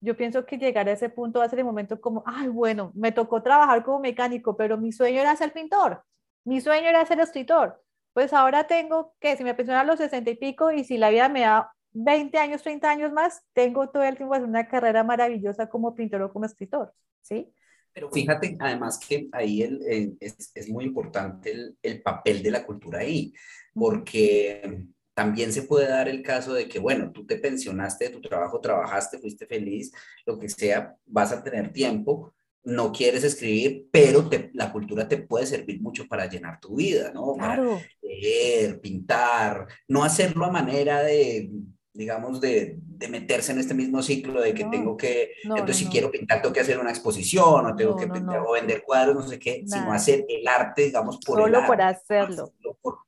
Yo 0.00 0.16
pienso 0.16 0.46
que 0.46 0.56
llegar 0.56 0.88
a 0.88 0.92
ese 0.92 1.08
punto 1.08 1.40
va 1.40 1.46
a 1.46 1.48
ser 1.48 1.58
el 1.58 1.64
momento 1.64 2.00
como, 2.00 2.22
ay, 2.24 2.46
bueno, 2.46 2.92
me 2.94 3.10
tocó 3.10 3.42
trabajar 3.42 3.82
como 3.82 3.98
mecánico, 3.98 4.56
pero 4.56 4.78
mi 4.78 4.92
sueño 4.92 5.20
era 5.20 5.34
ser 5.34 5.52
pintor, 5.52 6.04
mi 6.44 6.60
sueño 6.60 6.88
era 6.90 7.04
ser 7.04 7.18
escritor. 7.18 7.82
Pues 8.12 8.32
ahora 8.32 8.68
tengo 8.68 9.16
que, 9.18 9.36
si 9.36 9.42
me 9.42 9.54
pensiono 9.54 9.80
a 9.80 9.84
los 9.84 9.98
60 9.98 10.30
y 10.30 10.36
pico 10.36 10.70
y 10.70 10.84
si 10.84 10.96
la 10.96 11.10
vida 11.10 11.28
me 11.28 11.40
da 11.40 11.72
20 11.90 12.38
años, 12.38 12.62
30 12.62 12.88
años 12.88 13.10
más, 13.12 13.42
tengo 13.52 13.88
todo 13.90 14.04
el 14.04 14.16
tiempo 14.16 14.34
hacer 14.34 14.46
una 14.46 14.68
carrera 14.68 15.02
maravillosa 15.02 15.68
como 15.68 15.96
pintor 15.96 16.22
o 16.22 16.32
como 16.32 16.44
escritor, 16.44 16.94
¿sí? 17.20 17.52
Pero 17.92 18.10
fíjate, 18.10 18.56
además 18.58 18.98
que 18.98 19.28
ahí 19.32 19.62
el, 19.62 20.16
es, 20.20 20.50
es, 20.54 20.68
muy 20.68 20.84
importante 20.84 21.50
el, 21.50 21.76
el, 21.82 22.02
papel 22.02 22.42
de 22.42 22.50
la 22.50 22.64
cultura 22.64 23.00
ahí, 23.00 23.32
porque 23.74 24.86
también 25.14 25.52
se 25.52 25.62
puede 25.62 25.88
dar 25.88 26.08
el 26.08 26.22
caso 26.22 26.54
de 26.54 26.68
que, 26.68 26.78
bueno, 26.78 27.12
tú 27.12 27.26
te 27.26 27.36
pensionaste 27.36 28.06
de 28.06 28.10
tu 28.10 28.20
trabajo, 28.20 28.60
trabajaste, 28.60 29.18
fuiste 29.18 29.46
feliz, 29.46 29.92
lo 30.24 30.38
que 30.38 30.48
sea, 30.48 30.96
vas 31.06 31.32
a 31.32 31.42
tener 31.42 31.72
tiempo, 31.72 32.34
no 32.64 32.92
quieres 32.92 33.24
escribir, 33.24 33.88
pero 33.90 34.30
la 34.54 34.72
cultura 34.72 35.08
te 35.08 35.18
puede 35.18 35.46
servir 35.46 35.82
mucho 35.82 36.06
para 36.06 36.26
llenar 36.26 36.60
tu 36.60 36.76
vida, 36.76 37.12
¿no? 37.12 37.34
Claro. 37.34 37.72
Para 37.72 37.86
leer, 38.02 38.80
pintar, 38.80 39.66
no 39.88 40.04
hacerlo 40.04 40.44
a 40.46 40.50
manera 40.50 41.02
de 41.02 41.50
digamos, 41.94 42.40
de, 42.40 42.78
de, 43.02 43.08
meterse 43.08 43.52
en 43.52 43.58
este 43.58 43.74
mismo 43.74 44.02
ciclo 44.02 44.40
de 44.40 44.54
que 44.54 44.64
tengo 44.64 44.96
que, 44.96 45.32
entonces 45.42 45.76
si 45.76 45.86
quiero 45.86 46.10
pintar, 46.10 46.40
tengo 46.40 46.52
que 46.52 46.60
hacer 46.60 46.78
una 46.78 46.90
exposición 46.90 47.66
o 47.66 47.76
tengo 47.76 47.96
que 47.96 48.06
pintar 48.06 48.40
o 48.40 48.52
vender 48.52 48.82
cuadros, 48.82 49.16
no 49.16 49.28
sé 49.28 49.38
qué, 49.38 49.64
sino 49.66 49.92
hacer 49.92 50.24
el 50.28 50.46
arte, 50.46 50.82
digamos, 50.82 51.18
por 51.18 51.38
Solo 51.38 51.60
el 51.60 51.66
por 51.66 51.82
hacerlo. 51.82 52.52
Por, 52.80 52.98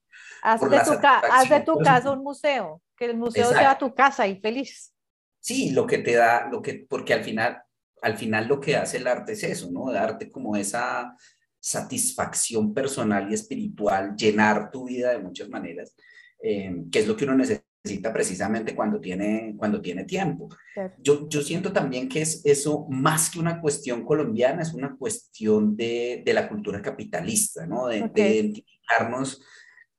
haz, 0.42 0.60
de 0.60 0.68
tu, 0.68 1.06
haz 1.06 1.48
de 1.48 1.60
tu 1.60 1.78
casa 1.78 2.10
un 2.10 2.22
museo, 2.22 2.82
que 2.96 3.06
el 3.06 3.16
museo 3.16 3.50
sea 3.50 3.78
tu 3.78 3.94
casa 3.94 4.26
y 4.26 4.40
feliz. 4.40 4.92
Sí, 5.40 5.70
lo 5.70 5.86
que 5.86 5.98
te 5.98 6.14
da, 6.14 6.48
lo 6.50 6.62
que, 6.62 6.86
porque 6.88 7.12
al 7.12 7.22
final, 7.22 7.62
al 8.00 8.16
final 8.16 8.48
lo 8.48 8.60
que 8.60 8.76
hace 8.76 8.96
el 8.96 9.06
arte 9.06 9.32
es 9.32 9.44
eso, 9.44 9.70
¿no? 9.70 9.92
Darte 9.92 10.30
como 10.30 10.56
esa 10.56 11.16
satisfacción 11.60 12.74
personal 12.74 13.30
y 13.30 13.34
espiritual, 13.34 14.14
llenar 14.16 14.70
tu 14.70 14.86
vida 14.86 15.10
de 15.12 15.18
muchas 15.18 15.48
maneras, 15.48 15.94
eh, 16.42 16.84
que 16.92 16.98
es 16.98 17.06
lo 17.06 17.16
que 17.16 17.24
uno 17.24 17.34
necesita 17.34 17.73
necesita 17.84 18.12
precisamente 18.14 18.74
cuando 18.74 18.98
tiene, 18.98 19.54
cuando 19.58 19.80
tiene 19.82 20.04
tiempo. 20.04 20.48
Yo, 20.98 21.28
yo 21.28 21.42
siento 21.42 21.70
también 21.70 22.08
que 22.08 22.22
es 22.22 22.40
eso, 22.44 22.86
más 22.88 23.28
que 23.28 23.38
una 23.38 23.60
cuestión 23.60 24.04
colombiana, 24.04 24.62
es 24.62 24.72
una 24.72 24.96
cuestión 24.96 25.76
de, 25.76 26.22
de 26.24 26.32
la 26.32 26.48
cultura 26.48 26.80
capitalista, 26.80 27.66
¿no? 27.66 27.86
De, 27.88 28.08
de 28.08 28.36
identificarnos 28.36 29.42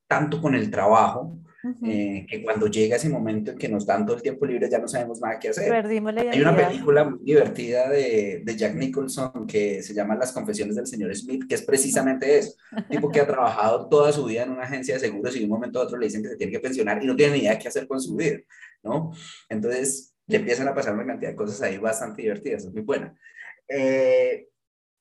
tanto 0.07 0.41
con 0.41 0.55
el 0.55 0.71
trabajo, 0.71 1.37
eh, 1.83 2.25
que 2.29 2.43
cuando 2.43 2.67
llega 2.67 2.97
ese 2.97 3.09
momento 3.09 3.51
en 3.51 3.57
que 3.57 3.67
nos 3.67 3.85
dan 3.85 4.05
todo 4.05 4.17
el 4.17 4.21
tiempo 4.21 4.45
libre 4.45 4.69
ya 4.69 4.77
no 4.77 4.87
sabemos 4.87 5.19
nada 5.19 5.39
que 5.39 5.49
hacer. 5.49 5.69
Perdimos 5.69 6.13
la 6.13 6.21
Hay 6.21 6.41
una 6.41 6.55
película 6.55 7.03
muy 7.05 7.19
divertida 7.23 7.89
de, 7.89 8.41
de, 8.43 8.55
Jack 8.55 8.75
Nicholson 8.75 9.47
que 9.47 9.81
se 9.81 9.93
llama 9.93 10.15
Las 10.15 10.31
confesiones 10.31 10.75
del 10.75 10.85
señor 10.85 11.15
Smith, 11.15 11.45
que 11.47 11.55
es 11.55 11.63
precisamente 11.63 12.37
eso. 12.37 12.55
Un 12.71 12.87
tipo 12.87 13.09
que 13.09 13.19
ha 13.19 13.27
trabajado 13.27 13.89
toda 13.89 14.11
su 14.11 14.25
vida 14.25 14.43
en 14.43 14.51
una 14.51 14.63
agencia 14.63 14.93
de 14.95 14.99
seguros 14.99 15.35
y 15.35 15.39
de 15.39 15.45
un 15.45 15.51
momento 15.51 15.79
a 15.79 15.83
otro 15.83 15.97
le 15.97 16.05
dicen 16.05 16.21
que 16.21 16.29
se 16.29 16.37
tiene 16.37 16.51
que 16.51 16.59
pensionar 16.59 17.01
y 17.01 17.07
no 17.07 17.15
tiene 17.15 17.33
ni 17.33 17.39
idea 17.39 17.57
qué 17.57 17.67
hacer 17.67 17.87
con 17.87 17.99
su 17.99 18.15
vida, 18.15 18.37
¿no? 18.83 19.11
Entonces 19.49 20.13
le 20.27 20.37
empiezan 20.37 20.67
a 20.67 20.75
pasar 20.75 20.93
una 20.93 21.05
cantidad 21.05 21.31
de 21.31 21.35
cosas 21.35 21.61
ahí 21.61 21.77
bastante 21.77 22.21
divertidas, 22.21 22.65
es 22.65 22.73
muy 22.73 22.83
buena. 22.83 23.15
Eh, 23.67 24.47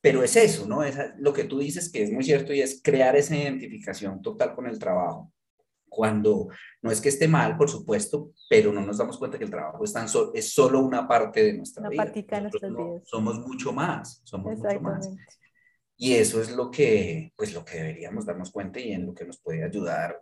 pero 0.00 0.22
es 0.22 0.36
eso, 0.36 0.66
¿no? 0.66 0.82
Es 0.82 0.96
lo 1.18 1.32
que 1.32 1.44
tú 1.44 1.58
dices 1.58 1.90
que 1.90 2.02
es 2.02 2.10
muy 2.10 2.24
cierto 2.24 2.52
y 2.52 2.60
es 2.60 2.80
crear 2.82 3.16
esa 3.16 3.36
identificación 3.36 4.22
total 4.22 4.54
con 4.54 4.66
el 4.66 4.78
trabajo 4.78 5.33
cuando 5.94 6.48
no 6.82 6.90
es 6.90 7.00
que 7.00 7.08
esté 7.08 7.28
mal, 7.28 7.56
por 7.56 7.70
supuesto, 7.70 8.32
pero 8.50 8.72
no 8.72 8.80
nos 8.80 8.98
damos 8.98 9.16
cuenta 9.16 9.38
que 9.38 9.44
el 9.44 9.50
trabajo 9.50 9.84
es, 9.84 9.92
tan 9.92 10.06
es 10.34 10.52
solo 10.52 10.80
una 10.80 11.06
parte 11.06 11.42
de 11.44 11.54
nuestra 11.54 11.88
vida. 11.88 12.04
de 12.04 12.40
nuestras 12.40 12.72
vidas. 12.72 13.02
Somos 13.04 13.38
mucho 13.38 13.72
más, 13.72 14.20
somos 14.24 14.58
mucho 14.58 14.80
más. 14.80 15.08
Y 15.96 16.14
eso 16.14 16.40
es 16.40 16.50
lo 16.50 16.70
que, 16.70 17.32
pues, 17.36 17.54
lo 17.54 17.64
que 17.64 17.78
deberíamos 17.78 18.26
darnos 18.26 18.50
cuenta 18.50 18.80
y 18.80 18.92
en 18.92 19.06
lo 19.06 19.14
que 19.14 19.24
nos 19.24 19.40
puede 19.40 19.62
ayudar 19.62 20.20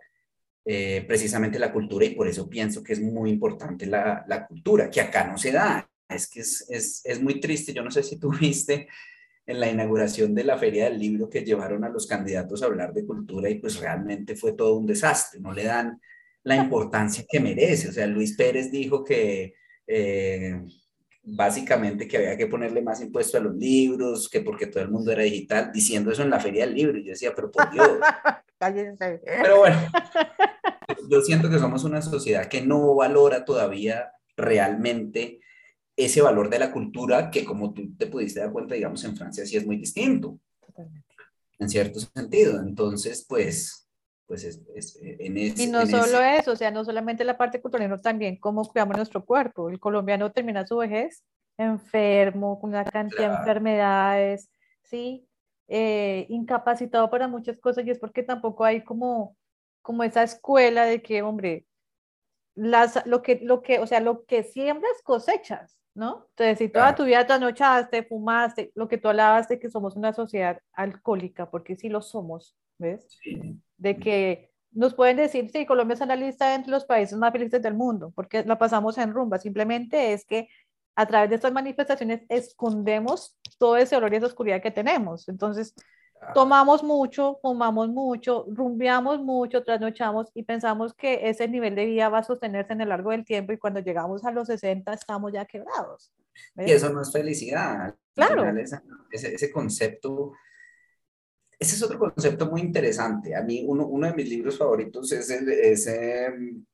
eh, 0.64 1.04
precisamente 1.08 1.58
la 1.58 1.72
cultura 1.72 2.04
y 2.04 2.14
por 2.14 2.28
eso 2.28 2.48
pienso 2.48 2.82
que 2.82 2.92
es 2.92 3.00
muy 3.00 3.30
importante 3.30 3.86
la, 3.86 4.24
la 4.28 4.46
cultura, 4.46 4.90
que 4.90 5.00
acá 5.00 5.26
no 5.26 5.38
se 5.38 5.52
da. 5.52 5.88
Es 6.06 6.28
que 6.28 6.40
es, 6.40 6.66
es, 6.68 7.00
es 7.04 7.22
muy 7.22 7.40
triste, 7.40 7.72
yo 7.72 7.82
no 7.82 7.90
sé 7.90 8.02
si 8.02 8.18
tú 8.18 8.30
viste 8.40 8.88
en 9.46 9.60
la 9.60 9.70
inauguración 9.70 10.34
de 10.34 10.44
la 10.44 10.58
Feria 10.58 10.84
del 10.84 10.98
Libro 10.98 11.28
que 11.28 11.44
llevaron 11.44 11.84
a 11.84 11.88
los 11.88 12.06
candidatos 12.06 12.62
a 12.62 12.66
hablar 12.66 12.92
de 12.92 13.04
cultura 13.04 13.50
y 13.50 13.56
pues 13.56 13.80
realmente 13.80 14.36
fue 14.36 14.52
todo 14.52 14.76
un 14.76 14.86
desastre, 14.86 15.40
no 15.40 15.52
le 15.52 15.64
dan 15.64 16.00
la 16.44 16.56
importancia 16.56 17.24
que 17.28 17.40
merece. 17.40 17.88
O 17.88 17.92
sea, 17.92 18.06
Luis 18.06 18.36
Pérez 18.36 18.70
dijo 18.70 19.04
que 19.04 19.54
eh, 19.86 20.60
básicamente 21.22 22.08
que 22.08 22.16
había 22.16 22.36
que 22.36 22.46
ponerle 22.46 22.82
más 22.82 23.00
impuesto 23.00 23.38
a 23.38 23.40
los 23.40 23.54
libros, 23.54 24.28
que 24.28 24.40
porque 24.40 24.66
todo 24.66 24.82
el 24.82 24.90
mundo 24.90 25.12
era 25.12 25.22
digital, 25.22 25.70
diciendo 25.72 26.10
eso 26.10 26.22
en 26.22 26.30
la 26.30 26.40
Feria 26.40 26.66
del 26.66 26.74
Libro. 26.74 26.98
Y 26.98 27.04
yo 27.04 27.10
decía, 27.10 27.32
pero 27.34 27.50
por 27.50 27.70
Dios. 27.70 27.88
pero 29.24 29.58
bueno, 29.58 29.76
yo 31.08 31.20
siento 31.20 31.50
que 31.50 31.58
somos 31.58 31.84
una 31.84 32.00
sociedad 32.00 32.46
que 32.46 32.62
no 32.62 32.94
valora 32.94 33.44
todavía 33.44 34.12
realmente 34.36 35.40
ese 35.96 36.22
valor 36.22 36.48
de 36.48 36.58
la 36.58 36.72
cultura 36.72 37.30
que 37.30 37.44
como 37.44 37.72
tú 37.72 37.94
te 37.96 38.06
pudiste 38.06 38.40
dar 38.40 38.52
cuenta, 38.52 38.74
digamos, 38.74 39.04
en 39.04 39.16
Francia 39.16 39.44
sí 39.46 39.56
es 39.56 39.66
muy 39.66 39.76
distinto. 39.76 40.38
En 41.58 41.68
cierto 41.68 42.00
sentido. 42.00 42.58
Entonces, 42.60 43.24
pues, 43.28 43.88
pues 44.26 44.44
es, 44.44 44.60
en 45.02 45.36
ese... 45.36 45.64
Y 45.64 45.66
no 45.68 45.86
solo 45.86 46.22
eso, 46.22 46.52
o 46.52 46.56
sea, 46.56 46.70
no 46.70 46.84
solamente 46.84 47.24
la 47.24 47.38
parte 47.38 47.60
cultural, 47.60 47.86
sino 47.86 48.00
también 48.00 48.36
cómo 48.36 48.64
cuidamos 48.64 48.96
nuestro 48.96 49.24
cuerpo. 49.24 49.68
El 49.68 49.78
colombiano 49.78 50.32
termina 50.32 50.66
su 50.66 50.76
vejez 50.78 51.22
enfermo, 51.58 52.58
con 52.60 52.70
una 52.70 52.84
cantidad 52.84 53.30
de 53.30 53.36
enfermedades, 53.36 54.50
¿sí? 54.82 55.28
Eh, 55.68 56.26
incapacitado 56.28 57.08
para 57.10 57.28
muchas 57.28 57.58
cosas 57.58 57.86
y 57.86 57.90
es 57.90 57.98
porque 57.98 58.22
tampoco 58.22 58.64
hay 58.64 58.82
como, 58.82 59.36
como 59.80 60.02
esa 60.02 60.22
escuela 60.22 60.84
de 60.84 61.02
que, 61.02 61.22
hombre, 61.22 61.66
las, 62.54 63.06
lo, 63.06 63.22
que, 63.22 63.40
lo 63.42 63.62
que, 63.62 63.78
o 63.78 63.86
sea, 63.86 64.00
lo 64.00 64.24
que 64.24 64.42
siembras 64.42 65.02
cosechas, 65.04 65.78
¿no? 65.94 66.26
Entonces, 66.30 66.58
si 66.58 66.68
toda 66.68 66.94
tu 66.94 67.04
vida 67.04 67.26
anochaste, 67.28 68.02
fumaste, 68.04 68.72
lo 68.74 68.88
que 68.88 68.98
tú 68.98 69.08
hablabas 69.08 69.48
de 69.48 69.58
que 69.58 69.70
somos 69.70 69.96
una 69.96 70.12
sociedad 70.12 70.60
alcohólica, 70.72 71.50
porque 71.50 71.76
sí 71.76 71.88
lo 71.88 72.02
somos, 72.02 72.56
¿ves? 72.78 73.18
De 73.76 73.96
que 73.98 74.50
nos 74.70 74.94
pueden 74.94 75.18
decir, 75.18 75.50
sí, 75.50 75.66
Colombia 75.66 75.94
es 75.94 76.00
en 76.00 76.08
la 76.08 76.16
lista 76.16 76.54
entre 76.54 76.70
los 76.70 76.84
países 76.84 77.18
más 77.18 77.32
felices 77.32 77.60
del 77.60 77.74
mundo, 77.74 78.12
porque 78.14 78.44
la 78.44 78.58
pasamos 78.58 78.96
en 78.98 79.12
rumba, 79.12 79.38
simplemente 79.38 80.12
es 80.12 80.24
que 80.24 80.48
a 80.94 81.06
través 81.06 81.30
de 81.30 81.36
estas 81.36 81.52
manifestaciones 81.52 82.22
escondemos 82.28 83.38
todo 83.58 83.76
ese 83.76 83.96
olor 83.96 84.12
y 84.12 84.16
esa 84.16 84.26
oscuridad 84.26 84.62
que 84.62 84.70
tenemos. 84.70 85.28
Entonces, 85.28 85.74
tomamos 86.34 86.82
mucho, 86.82 87.38
fumamos 87.42 87.88
mucho, 87.88 88.46
rumbeamos 88.48 89.20
mucho, 89.20 89.62
trasnochamos 89.62 90.30
y 90.34 90.44
pensamos 90.44 90.94
que 90.94 91.28
ese 91.28 91.48
nivel 91.48 91.74
de 91.74 91.86
vida 91.86 92.08
va 92.08 92.18
a 92.18 92.24
sostenerse 92.24 92.72
en 92.72 92.80
el 92.80 92.88
largo 92.88 93.10
del 93.10 93.24
tiempo 93.24 93.52
y 93.52 93.58
cuando 93.58 93.80
llegamos 93.80 94.24
a 94.24 94.30
los 94.30 94.46
60 94.46 94.92
estamos 94.92 95.32
ya 95.32 95.44
quebrados. 95.44 96.12
Y 96.56 96.70
eso 96.70 96.90
no 96.90 97.02
es 97.02 97.12
felicidad. 97.12 97.94
Claro. 98.14 98.44
Ese, 99.10 99.34
ese, 99.34 99.50
concepto, 99.50 100.32
ese 101.58 101.76
es 101.76 101.82
otro 101.82 101.98
concepto 101.98 102.50
muy 102.50 102.60
interesante. 102.60 103.34
A 103.34 103.42
mí 103.42 103.64
uno, 103.66 103.86
uno 103.86 104.06
de 104.06 104.14
mis 104.14 104.28
libros 104.28 104.56
favoritos 104.56 105.10
es, 105.12 105.30
el, 105.30 105.48
em, 105.94 106.64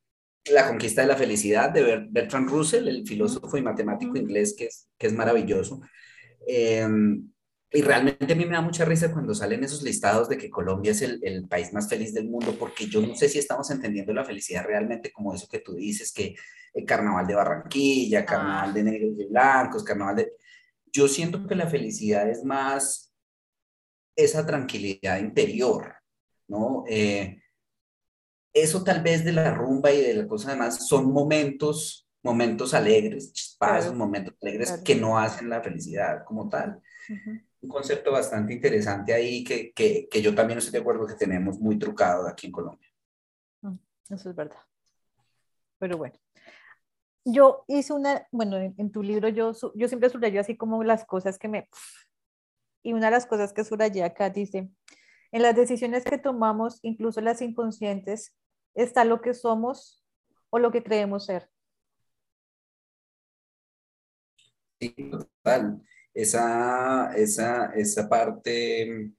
La 0.53 0.69
conquista 0.69 1.03
de 1.03 1.09
la 1.09 1.17
felicidad 1.17 1.71
de 1.71 2.07
Bertrand 2.11 2.49
Russell, 2.49 2.89
el 2.89 3.07
filósofo 3.07 3.57
y 3.57 3.63
matemático 3.63 4.17
inglés 4.17 4.55
que 4.57 4.67
es, 4.67 4.89
que 4.97 5.07
es 5.07 5.13
maravilloso. 5.13 5.81
Eh, 6.47 6.87
y 7.71 7.83
realmente 7.83 8.33
a 8.33 8.37
mí 8.37 8.47
me 8.47 8.55
da 8.55 8.63
mucha 8.63 8.85
risa 8.87 9.13
cuando 9.13 9.35
salen 9.35 9.63
esos 9.63 9.83
listados 9.83 10.29
de 10.29 10.39
que 10.39 10.49
Colombia 10.49 10.93
es 10.93 11.03
el, 11.03 11.21
el, 11.23 11.47
país 11.47 11.73
más 11.75 11.89
feliz 11.89 12.15
del 12.15 12.29
mundo, 12.29 12.57
porque 12.59 12.87
yo 12.87 13.03
no 13.03 13.15
sé 13.15 13.29
si 13.29 13.39
estamos 13.39 13.71
entendiendo 13.71 14.15
la 14.15 14.25
felicidad 14.25 14.65
realmente 14.65 15.13
como 15.13 15.35
eso 15.35 15.47
que 15.49 15.59
tú 15.59 15.75
dices, 15.75 16.13
que 16.13 16.35
el 16.73 16.87
carnaval 16.87 17.27
de 17.27 17.35
Barranquilla, 17.35 18.25
carnaval 18.25 18.73
de 18.73 18.83
negros 18.85 19.19
y 19.19 19.27
blancos, 19.27 19.85
carnaval 19.85 20.17
de... 20.17 20.33
Yo 20.91 21.09
siento 21.09 21.47
que 21.47 21.55
la 21.55 21.67
felicidad 21.67 22.29
es 22.31 22.43
más 22.43 23.13
esa 24.17 24.47
tranquilidad 24.47 25.19
interior, 25.19 25.95
¿no? 26.49 26.85
Eh, 26.89 27.43
eso 28.55 28.83
tal 28.83 29.03
vez 29.03 29.27
de 29.27 29.33
la 29.33 29.55
rumba 29.55 29.93
y 29.93 30.01
de 30.01 30.15
la 30.15 30.27
cosa 30.27 30.53
demás 30.53 30.89
son 30.89 31.13
momentos, 31.13 32.09
momentos 32.23 32.73
alegres, 32.73 33.31
chispazos, 33.35 33.95
momentos 33.95 34.35
alegres 34.41 34.81
que 34.83 34.95
no 34.95 35.19
hacen 35.19 35.51
la 35.51 35.61
felicidad 35.61 36.25
como 36.25 36.49
tal 36.49 36.81
un 37.61 37.69
concepto 37.69 38.13
bastante 38.13 38.53
interesante 38.53 39.13
ahí 39.13 39.43
que, 39.43 39.73
que, 39.73 40.09
que, 40.09 40.23
yo 40.23 40.35
también 40.35 40.59
estoy 40.59 40.73
de 40.73 40.79
acuerdo 40.79 41.07
que 41.07 41.15
tenemos 41.15 41.59
muy 41.59 41.79
trucado 41.79 42.29
aquí 42.29 42.47
en 42.47 42.53
Colombia. 42.53 42.89
Mm, 43.63 43.77
eso 44.11 44.31
es 44.31 44.37
verdad. 44.37 44.61
Pero 45.79 45.97
bueno, 45.97 46.15
yo 47.25 47.65
hice 47.67 47.93
una, 47.93 48.27
bueno, 48.31 48.57
en, 48.57 48.93
tu 48.93 49.03
libro 49.03 49.29
yo, 49.29 49.53
yo 49.75 49.89
siempre 49.89 50.09
subrayo 50.09 50.41
así 50.41 50.57
como 50.57 50.83
las 50.85 51.05
cosas 51.05 51.39
que 51.39 51.49
me... 51.49 51.69
Y 52.83 52.93
una 52.93 53.07
de 53.07 53.13
las 53.13 53.27
cosas 53.27 53.53
que 53.53 53.65
subrayé 53.65 54.05
acá 54.05 54.31
dice, 54.31 54.71
en 55.33 55.43
las 55.43 55.55
decisiones 55.55 56.05
que 56.05 56.19
tomamos, 56.19 56.79
incluso 56.83 57.21
las 57.21 57.43
inconscientes, 57.43 58.37
está 58.75 59.05
lo 59.05 59.21
que 59.21 59.35
somos 59.35 60.05
o 60.51 60.59
lo 60.59 60.71
que 60.71 60.83
creemos 60.83 61.27
ser. 61.27 61.51
Sí, 64.81 64.95
total 65.11 65.83
esa, 66.19 67.13
esa, 67.15 67.67
esa 67.77 68.09
parte, 68.09 69.13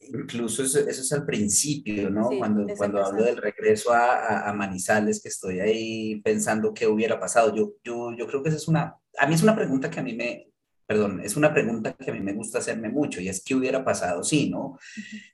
incluso 0.00 0.62
eso, 0.62 0.80
es 0.80 1.12
al 1.12 1.24
principio, 1.24 2.10
¿no? 2.10 2.28
cuando 2.36 2.66
cuando 2.76 3.02
hablo 3.02 3.24
del 3.24 3.38
regreso 3.38 3.92
a, 3.94 4.46
a, 4.46 4.52
Manizales, 4.52 5.22
que 5.22 5.30
estoy 5.30 5.60
ahí 5.60 6.20
pensando 6.20 6.74
qué 6.74 6.86
hubiera 6.86 7.18
pasado, 7.18 7.54
yo, 7.56 7.76
yo, 7.82 8.14
yo 8.14 8.26
creo 8.26 8.42
que 8.42 8.50
esa 8.50 8.58
es 8.58 8.68
una, 8.68 8.94
a 9.18 9.26
mí 9.26 9.34
es 9.34 9.42
una 9.42 9.56
pregunta 9.56 9.90
que 9.90 10.00
a 10.00 10.02
mí 10.02 10.14
me, 10.14 10.52
perdón, 10.88 11.20
es 11.22 11.36
una 11.36 11.52
pregunta 11.52 11.92
que 11.92 12.10
a 12.10 12.14
mí 12.14 12.20
me 12.20 12.32
gusta 12.32 12.60
hacerme 12.60 12.88
mucho 12.88 13.20
y 13.20 13.28
es 13.28 13.44
qué 13.44 13.54
hubiera 13.54 13.84
pasado 13.84 14.24
si, 14.24 14.48
¿no? 14.48 14.78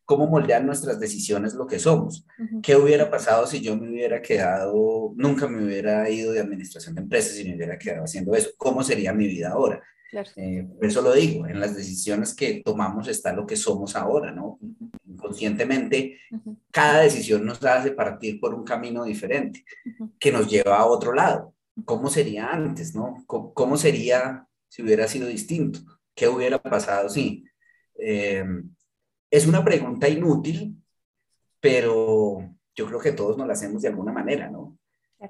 ¿Cómo 0.04 0.26
moldear 0.26 0.64
nuestras 0.64 0.98
decisiones 0.98 1.54
lo 1.54 1.64
que 1.64 1.78
somos? 1.78 2.26
¿Qué 2.60 2.74
hubiera 2.74 3.08
pasado 3.08 3.46
si 3.46 3.60
yo 3.60 3.76
me 3.76 3.88
hubiera 3.88 4.20
quedado, 4.20 5.12
nunca 5.14 5.46
me 5.46 5.64
hubiera 5.64 6.10
ido 6.10 6.32
de 6.32 6.40
administración 6.40 6.96
de 6.96 7.02
empresas 7.02 7.38
y 7.38 7.44
me 7.44 7.54
hubiera 7.54 7.78
quedado 7.78 8.02
haciendo 8.02 8.34
eso? 8.34 8.50
¿Cómo 8.56 8.82
sería 8.82 9.12
mi 9.12 9.28
vida 9.28 9.50
ahora? 9.50 9.80
Eh, 10.34 10.66
por 10.74 10.86
eso 10.86 11.02
lo 11.02 11.12
digo, 11.12 11.46
en 11.46 11.60
las 11.60 11.76
decisiones 11.76 12.34
que 12.34 12.60
tomamos 12.64 13.06
está 13.06 13.32
lo 13.32 13.46
que 13.46 13.54
somos 13.54 13.94
ahora, 13.94 14.32
¿no? 14.32 14.58
Inconscientemente, 15.06 16.18
cada 16.72 17.02
decisión 17.02 17.46
nos 17.46 17.64
hace 17.64 17.92
partir 17.92 18.40
por 18.40 18.54
un 18.54 18.64
camino 18.64 19.04
diferente 19.04 19.64
que 20.18 20.32
nos 20.32 20.50
lleva 20.50 20.78
a 20.78 20.86
otro 20.86 21.14
lado. 21.14 21.54
¿Cómo 21.84 22.10
sería 22.10 22.50
antes, 22.50 22.92
no? 22.96 23.24
cómo 23.26 23.76
sería 23.76 24.48
si 24.74 24.82
hubiera 24.82 25.06
sido 25.06 25.28
distinto? 25.28 25.78
¿Qué 26.16 26.26
hubiera 26.26 26.60
pasado 26.60 27.08
si? 27.08 27.44
Eh, 27.96 28.44
es 29.30 29.46
una 29.46 29.64
pregunta 29.64 30.08
inútil, 30.08 30.82
pero 31.60 32.56
yo 32.74 32.86
creo 32.88 32.98
que 32.98 33.12
todos 33.12 33.38
nos 33.38 33.46
la 33.46 33.52
hacemos 33.52 33.82
de 33.82 33.88
alguna 33.90 34.10
manera, 34.10 34.50
¿no? 34.50 34.76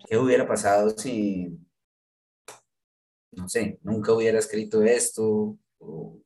¿Qué 0.09 0.17
hubiera 0.17 0.49
pasado 0.49 0.97
si, 0.97 1.59
no 3.33 3.47
sé, 3.47 3.79
nunca 3.83 4.15
hubiera 4.15 4.39
escrito 4.39 4.83
esto? 4.83 5.59
O, 5.79 6.19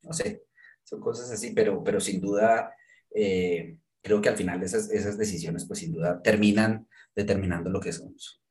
no 0.00 0.12
sé, 0.14 0.44
son 0.82 0.98
cosas 0.98 1.30
así, 1.30 1.52
pero, 1.52 1.84
pero 1.84 2.00
sin 2.00 2.22
duda, 2.22 2.74
eh, 3.14 3.76
creo 4.00 4.22
que 4.22 4.30
al 4.30 4.36
final 4.38 4.62
esas, 4.62 4.90
esas 4.90 5.18
decisiones, 5.18 5.66
pues 5.66 5.80
sin 5.80 5.92
duda, 5.92 6.22
terminan 6.22 6.88
determinando 7.14 7.68
lo 7.68 7.80
que 7.80 7.92
somos. 7.92 8.42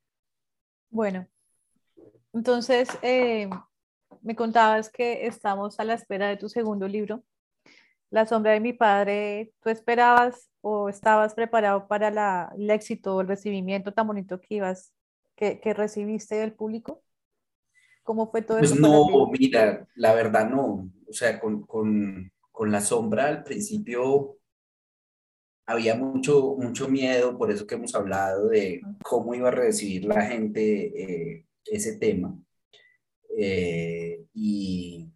Bueno, 0.92 1.28
entonces, 2.34 2.88
eh, 3.02 3.50
me 4.22 4.36
contabas 4.36 4.90
que 4.90 5.26
estamos 5.28 5.80
a 5.80 5.84
la 5.84 5.94
espera 5.94 6.28
de 6.30 6.38
tu 6.38 6.50
segundo 6.50 6.88
libro, 6.88 7.24
La 8.10 8.26
sombra 8.26 8.52
de 8.52 8.60
mi 8.60 8.74
padre. 8.74 9.54
¿Tú 9.62 9.70
esperabas 9.70 10.50
o 10.62 10.90
estabas 10.90 11.34
preparado 11.34 11.88
para 11.88 12.12
la, 12.12 12.54
el 12.58 12.70
éxito 12.70 13.16
o 13.16 13.22
el 13.22 13.28
recibimiento 13.28 13.94
tan 13.94 14.08
bonito 14.08 14.40
que 14.40 14.56
ibas, 14.56 14.94
que, 15.36 15.60
que 15.60 15.74
recibiste 15.74 16.36
del 16.36 16.54
público? 16.54 17.04
¿Cómo 18.04 18.30
fue 18.30 18.42
todo 18.42 18.60
pues 18.60 18.78
No, 18.80 19.28
mira, 19.28 19.88
la 19.96 20.14
verdad 20.14 20.50
no. 20.50 20.92
O 21.08 21.14
sea, 21.14 21.40
con, 21.40 21.64
con, 21.64 22.32
con 22.52 22.72
la 22.72 22.82
sombra 22.82 23.28
al 23.28 23.44
principio 23.44 24.38
había 25.66 25.96
mucho, 25.96 26.56
mucho 26.58 26.90
miedo, 26.90 27.38
por 27.38 27.52
eso 27.52 27.66
que 27.66 27.76
hemos 27.76 27.96
hablado 27.96 28.50
de 28.50 28.82
cómo 29.04 29.34
iba 29.36 29.48
a 29.48 29.52
recibir 29.52 30.06
la 30.06 30.22
gente 30.26 31.34
eh, 31.36 31.46
ese 31.66 31.98
tema. 31.98 32.38
Eh, 33.38 34.26
y 34.34 35.12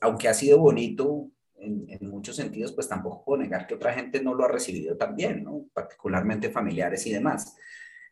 aunque 0.00 0.28
ha 0.28 0.34
sido 0.34 0.58
bonito 0.58 1.30
en, 1.56 1.86
muchos 2.08 2.36
sentidos, 2.36 2.72
pues 2.72 2.88
tampoco 2.88 3.24
puedo 3.24 3.42
negar 3.42 3.66
que 3.66 3.74
otra 3.74 3.92
gente 3.92 4.22
no 4.22 4.34
lo 4.34 4.44
ha 4.44 4.48
recibido 4.48 4.96
también, 4.96 5.44
¿no? 5.44 5.66
particularmente 5.72 6.50
familiares 6.50 7.06
y 7.06 7.12
demás. 7.12 7.56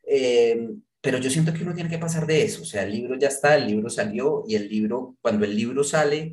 Eh, 0.04 0.68
pero 1.00 1.18
yo 1.18 1.30
siento 1.30 1.52
que 1.52 1.62
uno 1.62 1.74
tiene 1.74 1.90
que 1.90 1.98
pasar 1.98 2.26
de 2.26 2.42
eso, 2.42 2.62
o 2.62 2.64
sea, 2.66 2.82
el 2.84 2.92
libro 2.92 3.16
ya 3.16 3.28
está, 3.28 3.56
el 3.56 3.66
libro 3.66 3.88
salió 3.88 4.44
y 4.46 4.56
el 4.56 4.68
libro, 4.68 5.16
cuando 5.20 5.44
el 5.44 5.56
libro 5.56 5.84
sale 5.84 6.32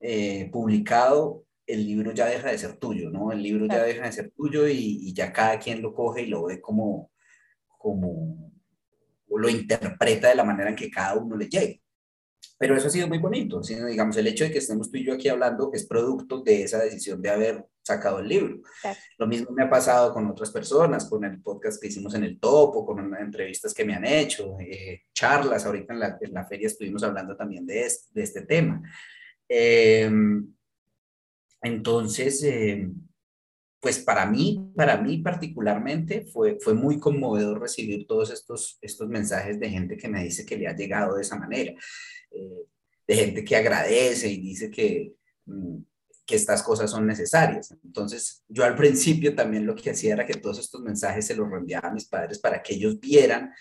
eh, 0.00 0.50
publicado, 0.52 1.44
el 1.66 1.86
libro 1.86 2.12
ya 2.12 2.26
deja 2.26 2.50
de 2.50 2.58
ser 2.58 2.76
tuyo, 2.76 3.10
¿no? 3.10 3.32
El 3.32 3.42
libro 3.42 3.66
ya 3.66 3.82
deja 3.82 4.04
de 4.06 4.12
ser 4.12 4.30
tuyo 4.32 4.68
y, 4.68 4.98
y, 5.02 5.14
ya 5.14 5.32
cada 5.32 5.58
quien 5.58 5.80
lo 5.82 5.94
coge 5.94 6.22
y 6.22 6.26
lo 6.26 6.44
ve 6.44 6.60
como, 6.60 7.10
como, 7.78 8.52
lo 9.38 9.48
interpreta 9.48 10.28
de 10.28 10.34
la 10.34 10.44
manera 10.44 10.70
en 10.70 10.76
que 10.76 10.90
cada 10.90 11.14
uno 11.14 11.36
le 11.36 11.48
llegue. 11.48 11.82
Pero 12.58 12.76
eso 12.76 12.86
ha 12.86 12.90
sido 12.90 13.08
muy 13.08 13.18
bonito, 13.18 13.60
digamos, 13.60 14.16
el 14.16 14.26
hecho 14.28 14.44
de 14.44 14.52
que 14.52 14.58
estemos 14.58 14.90
tú 14.90 14.98
y 14.98 15.04
yo 15.04 15.14
aquí 15.14 15.28
hablando 15.28 15.70
es 15.72 15.86
producto 15.86 16.40
de 16.40 16.62
esa 16.62 16.78
decisión 16.78 17.20
de 17.20 17.30
haber 17.30 17.66
sacado 17.82 18.20
el 18.20 18.28
libro. 18.28 18.60
Lo 19.18 19.26
mismo 19.26 19.50
me 19.52 19.64
ha 19.64 19.70
pasado 19.70 20.14
con 20.14 20.26
otras 20.30 20.50
personas, 20.50 21.08
con 21.08 21.24
el 21.24 21.42
podcast 21.42 21.80
que 21.80 21.88
hicimos 21.88 22.14
en 22.14 22.24
el 22.24 22.38
Topo, 22.38 22.86
con 22.86 23.14
entrevistas 23.16 23.74
que 23.74 23.84
me 23.84 23.94
han 23.94 24.06
hecho, 24.06 24.56
eh, 24.60 25.02
charlas, 25.12 25.66
ahorita 25.66 25.92
en 25.92 26.00
la, 26.00 26.18
en 26.20 26.32
la, 26.32 26.46
feria 26.46 26.68
estuvimos 26.68 27.02
hablando 27.02 27.36
también 27.36 27.66
de 27.66 27.84
este, 27.84 28.08
de 28.14 28.22
este 28.22 28.42
tema. 28.42 28.82
Eh, 29.48 30.10
entonces, 31.60 32.42
eh, 32.44 32.88
pues 33.84 33.98
para 33.98 34.24
mí, 34.24 34.72
para 34.74 34.96
mí 34.96 35.18
particularmente, 35.18 36.24
fue, 36.24 36.56
fue 36.58 36.72
muy 36.72 36.98
conmovedor 36.98 37.60
recibir 37.60 38.06
todos 38.06 38.30
estos, 38.30 38.78
estos 38.80 39.06
mensajes 39.08 39.60
de 39.60 39.68
gente 39.68 39.98
que 39.98 40.08
me 40.08 40.24
dice 40.24 40.46
que 40.46 40.56
le 40.56 40.66
ha 40.66 40.74
llegado 40.74 41.16
de 41.16 41.20
esa 41.20 41.36
manera, 41.36 41.74
eh, 42.30 42.62
de 43.06 43.14
gente 43.14 43.44
que 43.44 43.56
agradece 43.56 44.30
y 44.30 44.40
dice 44.40 44.70
que, 44.70 45.12
mm, 45.44 45.76
que 46.24 46.34
estas 46.34 46.62
cosas 46.62 46.90
son 46.90 47.06
necesarias. 47.06 47.76
Entonces, 47.84 48.42
yo 48.48 48.64
al 48.64 48.74
principio 48.74 49.34
también 49.34 49.66
lo 49.66 49.74
que 49.74 49.90
hacía 49.90 50.14
era 50.14 50.24
que 50.24 50.38
todos 50.38 50.60
estos 50.60 50.80
mensajes 50.80 51.26
se 51.26 51.36
los 51.36 51.50
reenviaba 51.50 51.88
a 51.88 51.92
mis 51.92 52.06
padres 52.06 52.38
para 52.38 52.62
que 52.62 52.76
ellos 52.76 52.98
vieran 52.98 53.52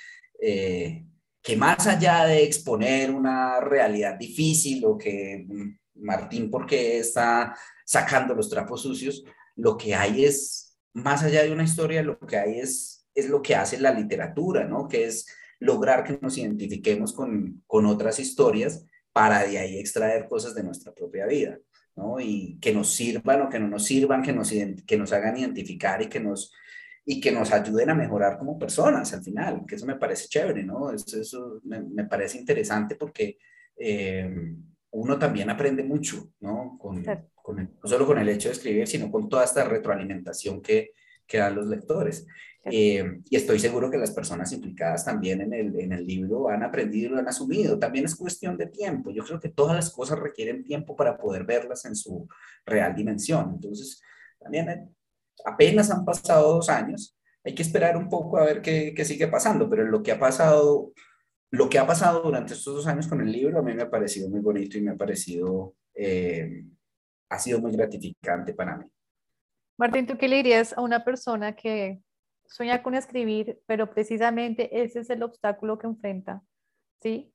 eh, 0.41 1.05
que 1.41 1.57
más 1.57 1.85
allá 1.85 2.23
de 2.27 2.43
exponer 2.43 3.11
una 3.11 3.59
realidad 3.59 4.15
difícil 4.17 4.85
o 4.85 4.97
que 4.97 5.45
mm, 5.45 5.77
Martín, 5.95 6.49
porque 6.49 6.99
está 6.99 7.53
sacando 7.85 8.33
los 8.33 8.49
trapos 8.49 8.83
sucios, 8.83 9.25
lo 9.55 9.77
que 9.77 9.95
hay 9.95 10.25
es, 10.25 10.77
más 10.93 11.23
allá 11.23 11.43
de 11.43 11.51
una 11.51 11.63
historia, 11.63 12.03
lo 12.03 12.19
que 12.19 12.37
hay 12.37 12.59
es, 12.59 13.07
es 13.15 13.29
lo 13.29 13.41
que 13.41 13.55
hace 13.55 13.79
la 13.79 13.93
literatura, 13.93 14.65
¿no? 14.65 14.87
Que 14.87 15.05
es 15.05 15.25
lograr 15.59 16.03
que 16.03 16.19
nos 16.21 16.37
identifiquemos 16.37 17.13
con, 17.13 17.63
con 17.67 17.85
otras 17.85 18.19
historias 18.19 18.85
para 19.11 19.45
de 19.45 19.57
ahí 19.59 19.79
extraer 19.79 20.27
cosas 20.27 20.55
de 20.55 20.63
nuestra 20.63 20.93
propia 20.93 21.25
vida. 21.25 21.59
¿no? 21.95 22.19
Y 22.19 22.57
que 22.59 22.73
nos 22.73 22.93
sirvan 22.93 23.41
o 23.41 23.49
que 23.49 23.59
no 23.59 23.67
nos 23.67 23.85
sirvan, 23.85 24.23
que 24.23 24.33
nos, 24.33 24.51
que 24.51 24.97
nos 24.97 25.13
hagan 25.13 25.37
identificar 25.37 26.01
y 26.01 26.07
que 26.07 26.19
nos, 26.19 26.51
y 27.05 27.19
que 27.19 27.31
nos 27.31 27.51
ayuden 27.51 27.89
a 27.89 27.95
mejorar 27.95 28.37
como 28.37 28.57
personas 28.57 29.13
al 29.13 29.23
final, 29.23 29.63
que 29.67 29.75
eso 29.75 29.85
me 29.85 29.95
parece 29.95 30.27
chévere, 30.27 30.63
¿no? 30.63 30.91
Eso, 30.91 31.19
eso 31.19 31.61
me, 31.63 31.81
me, 31.81 32.05
parece 32.05 32.37
interesante 32.37 32.95
porque 32.95 33.37
eh, 33.77 34.55
uno 34.91 35.19
también 35.19 35.49
aprende 35.49 35.83
mucho, 35.83 36.31
¿no? 36.39 36.77
Con 37.43 37.57
no 37.57 37.89
solo 37.89 38.07
con 38.07 38.17
el 38.17 38.29
hecho 38.29 38.47
de 38.47 38.53
escribir, 38.53 38.87
sino 38.87 39.11
con 39.11 39.29
toda 39.29 39.43
esta 39.43 39.63
retroalimentación 39.65 40.63
que, 40.63 40.93
que 41.27 41.37
dan 41.37 41.53
los 41.53 41.67
lectores. 41.67 42.25
Eh, 42.65 43.19
y 43.29 43.35
estoy 43.35 43.59
seguro 43.59 43.91
que 43.91 43.97
las 43.97 44.11
personas 44.11 44.51
implicadas 44.53 45.03
también 45.03 45.41
en 45.41 45.53
el, 45.53 45.77
en 45.77 45.91
el 45.91 46.07
libro 46.07 46.47
han 46.47 46.63
aprendido 46.63 47.07
y 47.07 47.09
lo 47.09 47.19
han 47.19 47.27
asumido. 47.27 47.77
También 47.77 48.05
es 48.05 48.15
cuestión 48.15 48.57
de 48.57 48.67
tiempo. 48.67 49.11
Yo 49.11 49.23
creo 49.23 49.39
que 49.39 49.49
todas 49.49 49.75
las 49.75 49.91
cosas 49.91 50.17
requieren 50.17 50.63
tiempo 50.63 50.95
para 50.95 51.17
poder 51.17 51.43
verlas 51.43 51.85
en 51.85 51.95
su 51.95 52.27
real 52.65 52.95
dimensión. 52.95 53.51
Entonces, 53.55 54.01
también 54.39 54.69
eh, 54.69 54.87
apenas 55.45 55.91
han 55.91 56.05
pasado 56.05 56.53
dos 56.53 56.69
años. 56.69 57.17
Hay 57.43 57.53
que 57.53 57.63
esperar 57.63 57.97
un 57.97 58.07
poco 58.07 58.37
a 58.37 58.45
ver 58.45 58.61
qué, 58.61 58.93
qué 58.95 59.03
sigue 59.03 59.27
pasando, 59.27 59.69
pero 59.69 59.85
lo 59.85 60.01
que 60.01 60.13
ha 60.13 60.19
pasado, 60.19 60.93
lo 61.51 61.69
que 61.69 61.79
ha 61.79 61.85
pasado 61.85 62.21
durante 62.21 62.53
estos 62.53 62.75
dos 62.75 62.87
años 62.87 63.07
con 63.07 63.19
el 63.19 63.31
libro 63.31 63.59
a 63.59 63.61
mí 63.61 63.73
me 63.73 63.83
ha 63.83 63.89
parecido 63.89 64.29
muy 64.29 64.39
bonito 64.39 64.77
y 64.77 64.81
me 64.81 64.91
ha 64.91 64.95
parecido, 64.95 65.75
eh, 65.93 66.63
ha 67.33 67.39
sido 67.39 67.59
muy 67.59 67.71
gratificante 67.71 68.53
para 68.53 68.77
mí. 68.77 68.85
Martín, 69.77 70.05
¿tú 70.05 70.17
qué 70.17 70.27
le 70.27 70.37
dirías 70.37 70.77
a 70.77 70.81
una 70.81 71.03
persona 71.03 71.55
que 71.55 72.01
sueña 72.45 72.83
con 72.83 72.93
escribir, 72.93 73.59
pero 73.65 73.89
precisamente 73.89 74.83
ese 74.83 74.99
es 74.99 75.09
el 75.09 75.23
obstáculo 75.23 75.79
que 75.79 75.87
enfrenta, 75.87 76.43
¿sí? 77.01 77.33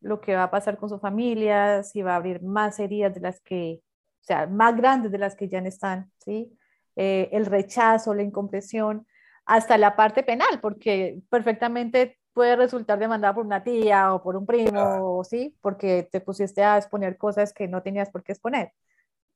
Lo 0.00 0.20
que 0.20 0.34
va 0.34 0.44
a 0.44 0.50
pasar 0.50 0.78
con 0.78 0.88
su 0.88 0.98
familia, 0.98 1.82
si 1.84 2.02
va 2.02 2.14
a 2.14 2.16
abrir 2.16 2.42
más 2.42 2.78
heridas 2.80 3.14
de 3.14 3.20
las 3.20 3.40
que, 3.40 3.80
o 4.20 4.24
sea, 4.24 4.46
más 4.48 4.76
grandes 4.76 5.12
de 5.12 5.18
las 5.18 5.36
que 5.36 5.48
ya 5.48 5.60
están, 5.60 6.10
¿sí? 6.18 6.52
Eh, 6.96 7.28
el 7.32 7.46
rechazo, 7.46 8.14
la 8.14 8.22
incompresión, 8.22 9.06
hasta 9.46 9.78
la 9.78 9.94
parte 9.94 10.24
penal, 10.24 10.60
porque 10.60 11.20
perfectamente 11.30 12.18
puede 12.32 12.56
resultar 12.56 12.98
demandada 12.98 13.34
por 13.34 13.46
una 13.46 13.62
tía 13.62 14.12
o 14.14 14.22
por 14.22 14.36
un 14.36 14.46
primo, 14.46 15.22
¿sí? 15.24 15.56
Porque 15.60 16.08
te 16.10 16.20
pusiste 16.20 16.62
a 16.64 16.76
exponer 16.76 17.16
cosas 17.16 17.52
que 17.52 17.68
no 17.68 17.82
tenías 17.82 18.10
por 18.10 18.24
qué 18.24 18.32
exponer. 18.32 18.72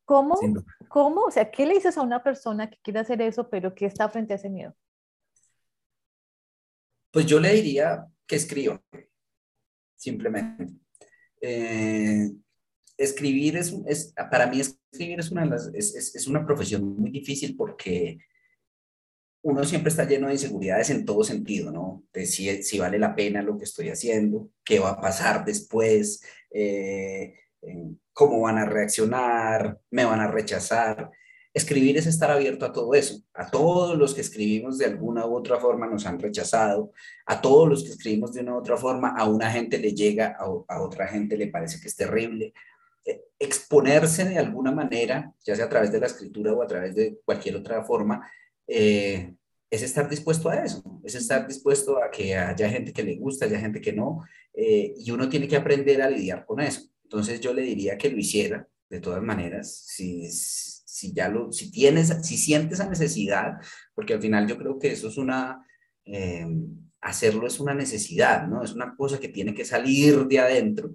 ¿Cómo, 0.04 0.38
¿Cómo? 0.88 1.22
O 1.22 1.30
sea, 1.30 1.50
¿qué 1.50 1.64
le 1.66 1.74
dices 1.74 1.96
a 1.96 2.02
una 2.02 2.22
persona 2.22 2.68
que 2.68 2.78
quiere 2.82 3.00
hacer 3.00 3.22
eso, 3.22 3.48
pero 3.48 3.74
que 3.74 3.86
está 3.86 4.08
frente 4.08 4.32
a 4.32 4.36
ese 4.36 4.50
miedo? 4.50 4.74
Pues 7.10 7.26
yo 7.26 7.38
le 7.38 7.52
diría 7.52 8.06
que 8.26 8.36
escriba, 8.36 8.82
simplemente. 9.96 10.68
Eh, 11.40 12.30
escribir 12.96 13.56
es, 13.56 13.74
es, 13.86 14.14
para 14.30 14.46
mí 14.46 14.60
escribir 14.60 15.20
es 15.20 15.30
una, 15.30 15.56
es, 15.74 16.14
es, 16.14 16.26
una 16.26 16.44
profesión 16.46 16.84
muy 16.84 17.10
difícil 17.10 17.56
porque 17.56 18.18
uno 19.42 19.64
siempre 19.64 19.90
está 19.90 20.04
lleno 20.04 20.28
de 20.28 20.34
inseguridades 20.34 20.90
en 20.90 21.04
todo 21.04 21.24
sentido, 21.24 21.72
¿no? 21.72 22.04
De 22.12 22.26
si, 22.26 22.62
si 22.62 22.78
vale 22.78 22.98
la 22.98 23.14
pena 23.14 23.42
lo 23.42 23.58
que 23.58 23.64
estoy 23.64 23.88
haciendo, 23.88 24.50
qué 24.64 24.78
va 24.78 24.90
a 24.90 25.00
pasar 25.00 25.44
después, 25.44 26.22
eh, 26.50 27.34
cómo 28.12 28.40
van 28.40 28.58
a 28.58 28.66
reaccionar, 28.66 29.78
me 29.90 30.04
van 30.04 30.20
a 30.20 30.30
rechazar. 30.30 31.10
Escribir 31.54 31.98
es 31.98 32.06
estar 32.06 32.30
abierto 32.30 32.64
a 32.64 32.72
todo 32.72 32.94
eso. 32.94 33.22
A 33.34 33.50
todos 33.50 33.96
los 33.98 34.14
que 34.14 34.22
escribimos 34.22 34.78
de 34.78 34.86
alguna 34.86 35.26
u 35.26 35.36
otra 35.36 35.58
forma 35.60 35.86
nos 35.86 36.06
han 36.06 36.18
rechazado. 36.18 36.92
A 37.26 37.40
todos 37.40 37.68
los 37.68 37.84
que 37.84 37.90
escribimos 37.90 38.32
de 38.32 38.40
una 38.40 38.54
u 38.54 38.58
otra 38.58 38.76
forma, 38.76 39.14
a 39.16 39.28
una 39.28 39.50
gente 39.50 39.78
le 39.78 39.92
llega, 39.92 40.36
a, 40.38 40.80
otra 40.80 41.06
gente 41.08 41.36
le 41.36 41.48
parece 41.48 41.80
que 41.80 41.88
es 41.88 41.96
terrible. 41.96 42.54
Eh, 43.04 43.22
exponerse 43.38 44.24
de 44.24 44.38
alguna 44.38 44.72
manera, 44.72 45.32
ya 45.44 45.56
sea 45.56 45.66
a 45.66 45.68
través 45.68 45.92
de 45.92 46.00
la 46.00 46.06
escritura 46.06 46.52
o 46.52 46.62
a 46.62 46.66
través 46.66 46.94
de 46.94 47.18
cualquier 47.24 47.56
otra 47.56 47.84
forma, 47.84 48.26
eh, 48.66 49.34
es 49.72 49.82
estar 49.82 50.08
dispuesto 50.08 50.50
a 50.50 50.62
eso, 50.62 50.82
es 51.02 51.14
estar 51.14 51.46
dispuesto 51.48 52.02
a 52.02 52.10
que 52.10 52.36
haya 52.36 52.68
gente 52.68 52.92
que 52.92 53.02
le 53.02 53.16
gusta, 53.16 53.46
haya 53.46 53.58
gente 53.58 53.80
que 53.80 53.92
no, 53.92 54.22
eh, 54.52 54.92
y 54.98 55.10
uno 55.10 55.30
tiene 55.30 55.48
que 55.48 55.56
aprender 55.56 56.02
a 56.02 56.10
lidiar 56.10 56.44
con 56.44 56.60
eso. 56.60 56.91
Entonces 57.12 57.42
yo 57.42 57.52
le 57.52 57.60
diría 57.60 57.98
que 57.98 58.10
lo 58.10 58.16
hiciera, 58.16 58.66
de 58.88 58.98
todas 58.98 59.22
maneras, 59.22 59.84
si, 59.86 60.30
si 60.30 61.12
ya 61.12 61.28
lo, 61.28 61.52
si 61.52 61.70
tienes, 61.70 62.08
si 62.22 62.38
sientes 62.38 62.80
esa 62.80 62.88
necesidad, 62.88 63.58
porque 63.94 64.14
al 64.14 64.22
final 64.22 64.48
yo 64.48 64.56
creo 64.56 64.78
que 64.78 64.92
eso 64.92 65.08
es 65.08 65.18
una, 65.18 65.62
eh, 66.06 66.46
hacerlo 67.02 67.46
es 67.46 67.60
una 67.60 67.74
necesidad, 67.74 68.48
¿no? 68.48 68.64
Es 68.64 68.72
una 68.72 68.96
cosa 68.96 69.20
que 69.20 69.28
tiene 69.28 69.52
que 69.52 69.66
salir 69.66 70.26
de 70.26 70.38
adentro. 70.38 70.94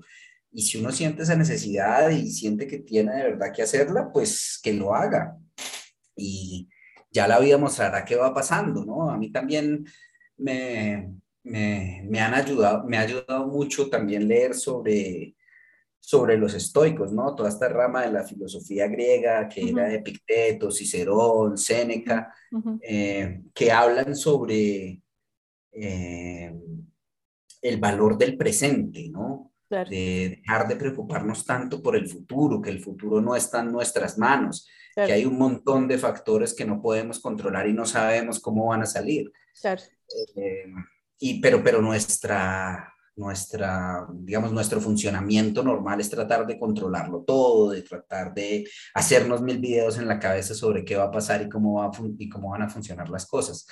Y 0.51 0.63
si 0.63 0.79
uno 0.79 0.91
siente 0.91 1.21
esa 1.21 1.35
necesidad 1.35 2.09
y 2.09 2.31
siente 2.31 2.65
que 2.65 2.79
tiene 2.79 3.15
de 3.15 3.23
verdad 3.23 3.53
que 3.55 3.61
hacerla, 3.61 4.09
pues 4.11 4.59
que 4.63 4.73
lo 4.73 4.95
haga. 4.95 5.37
Y 6.15 6.67
ya 7.11 7.27
la 7.27 7.37
vida 7.37 7.59
mostrará 7.59 8.03
qué 8.03 8.15
va 8.15 8.33
pasando, 8.33 8.83
¿no? 8.83 9.11
A 9.11 9.17
mí 9.19 9.31
también 9.31 9.85
me, 10.35 11.13
me, 11.43 12.01
me 12.09 12.19
han 12.19 12.33
ayudado, 12.33 12.85
me 12.85 12.97
ha 12.97 13.01
ayudado 13.01 13.45
mucho 13.45 13.87
también 13.87 14.27
leer 14.27 14.55
sobre 14.55 15.35
sobre 16.07 16.37
los 16.37 16.53
estoicos, 16.53 17.11
¿no? 17.11 17.35
Toda 17.35 17.49
esta 17.49 17.67
rama 17.67 18.03
de 18.03 18.13
la 18.13 18.23
filosofía 18.23 18.87
griega 18.87 19.49
que 19.49 19.71
era 19.71 19.93
Epicteto, 19.93 20.71
Cicerón, 20.71 21.57
Séneca, 21.57 22.33
eh, 22.81 23.41
que 23.53 23.69
hablan 23.73 24.15
sobre 24.15 25.01
eh, 25.69 26.55
el 27.61 27.77
valor 27.77 28.17
del 28.17 28.37
presente, 28.37 29.09
¿no? 29.09 29.51
De 29.69 30.39
dejar 30.39 30.69
de 30.69 30.77
preocuparnos 30.77 31.45
tanto 31.45 31.83
por 31.83 31.97
el 31.97 32.07
futuro, 32.07 32.61
que 32.61 32.69
el 32.69 32.79
futuro 32.79 33.19
no 33.19 33.35
está 33.35 33.59
en 33.59 33.73
nuestras 33.73 34.17
manos, 34.17 34.65
que 34.95 35.11
hay 35.11 35.25
un 35.25 35.37
montón 35.37 35.89
de 35.89 35.97
factores 35.97 36.53
que 36.53 36.63
no 36.63 36.81
podemos 36.81 37.19
controlar 37.19 37.67
y 37.67 37.73
no 37.73 37.85
sabemos 37.85 38.39
cómo 38.39 38.67
van 38.67 38.83
a 38.83 38.85
salir. 38.85 39.29
Eh, 40.37 40.71
y, 41.19 41.41
pero, 41.41 41.61
pero 41.61 41.81
nuestra, 41.81 42.93
nuestra, 43.17 44.07
digamos, 44.13 44.51
nuestro 44.51 44.79
funcionamiento 44.79 45.63
normal 45.63 45.99
es 45.99 46.09
tratar 46.09 46.45
de 46.45 46.57
controlarlo 46.57 47.23
todo, 47.25 47.71
de 47.71 47.81
tratar 47.81 48.33
de 48.33 48.67
hacernos 48.93 49.41
mil 49.41 49.57
videos 49.57 49.97
en 49.97 50.07
la 50.07 50.19
cabeza 50.19 50.53
sobre 50.53 50.85
qué 50.85 50.95
va 50.95 51.05
a 51.05 51.11
pasar 51.11 51.41
y 51.41 51.49
cómo, 51.49 51.81
va 51.81 51.91
y 52.17 52.29
cómo 52.29 52.51
van 52.51 52.61
a 52.61 52.69
funcionar 52.69 53.09
las 53.09 53.25
cosas. 53.25 53.67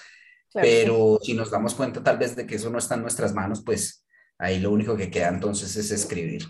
Pero 0.51 1.19
si 1.21 1.33
nos 1.33 1.51
damos 1.51 1.75
cuenta 1.75 2.01
tal 2.01 2.17
vez 2.17 2.35
de 2.35 2.45
que 2.47 2.55
eso 2.55 2.69
no 2.69 2.77
está 2.77 2.95
en 2.95 3.01
nuestras 3.01 3.33
manos, 3.33 3.61
pues 3.63 4.05
ahí 4.37 4.59
lo 4.59 4.71
único 4.71 4.95
que 4.95 5.11
queda 5.11 5.29
entonces 5.29 5.75
es 5.75 5.91
escribir. 5.91 6.43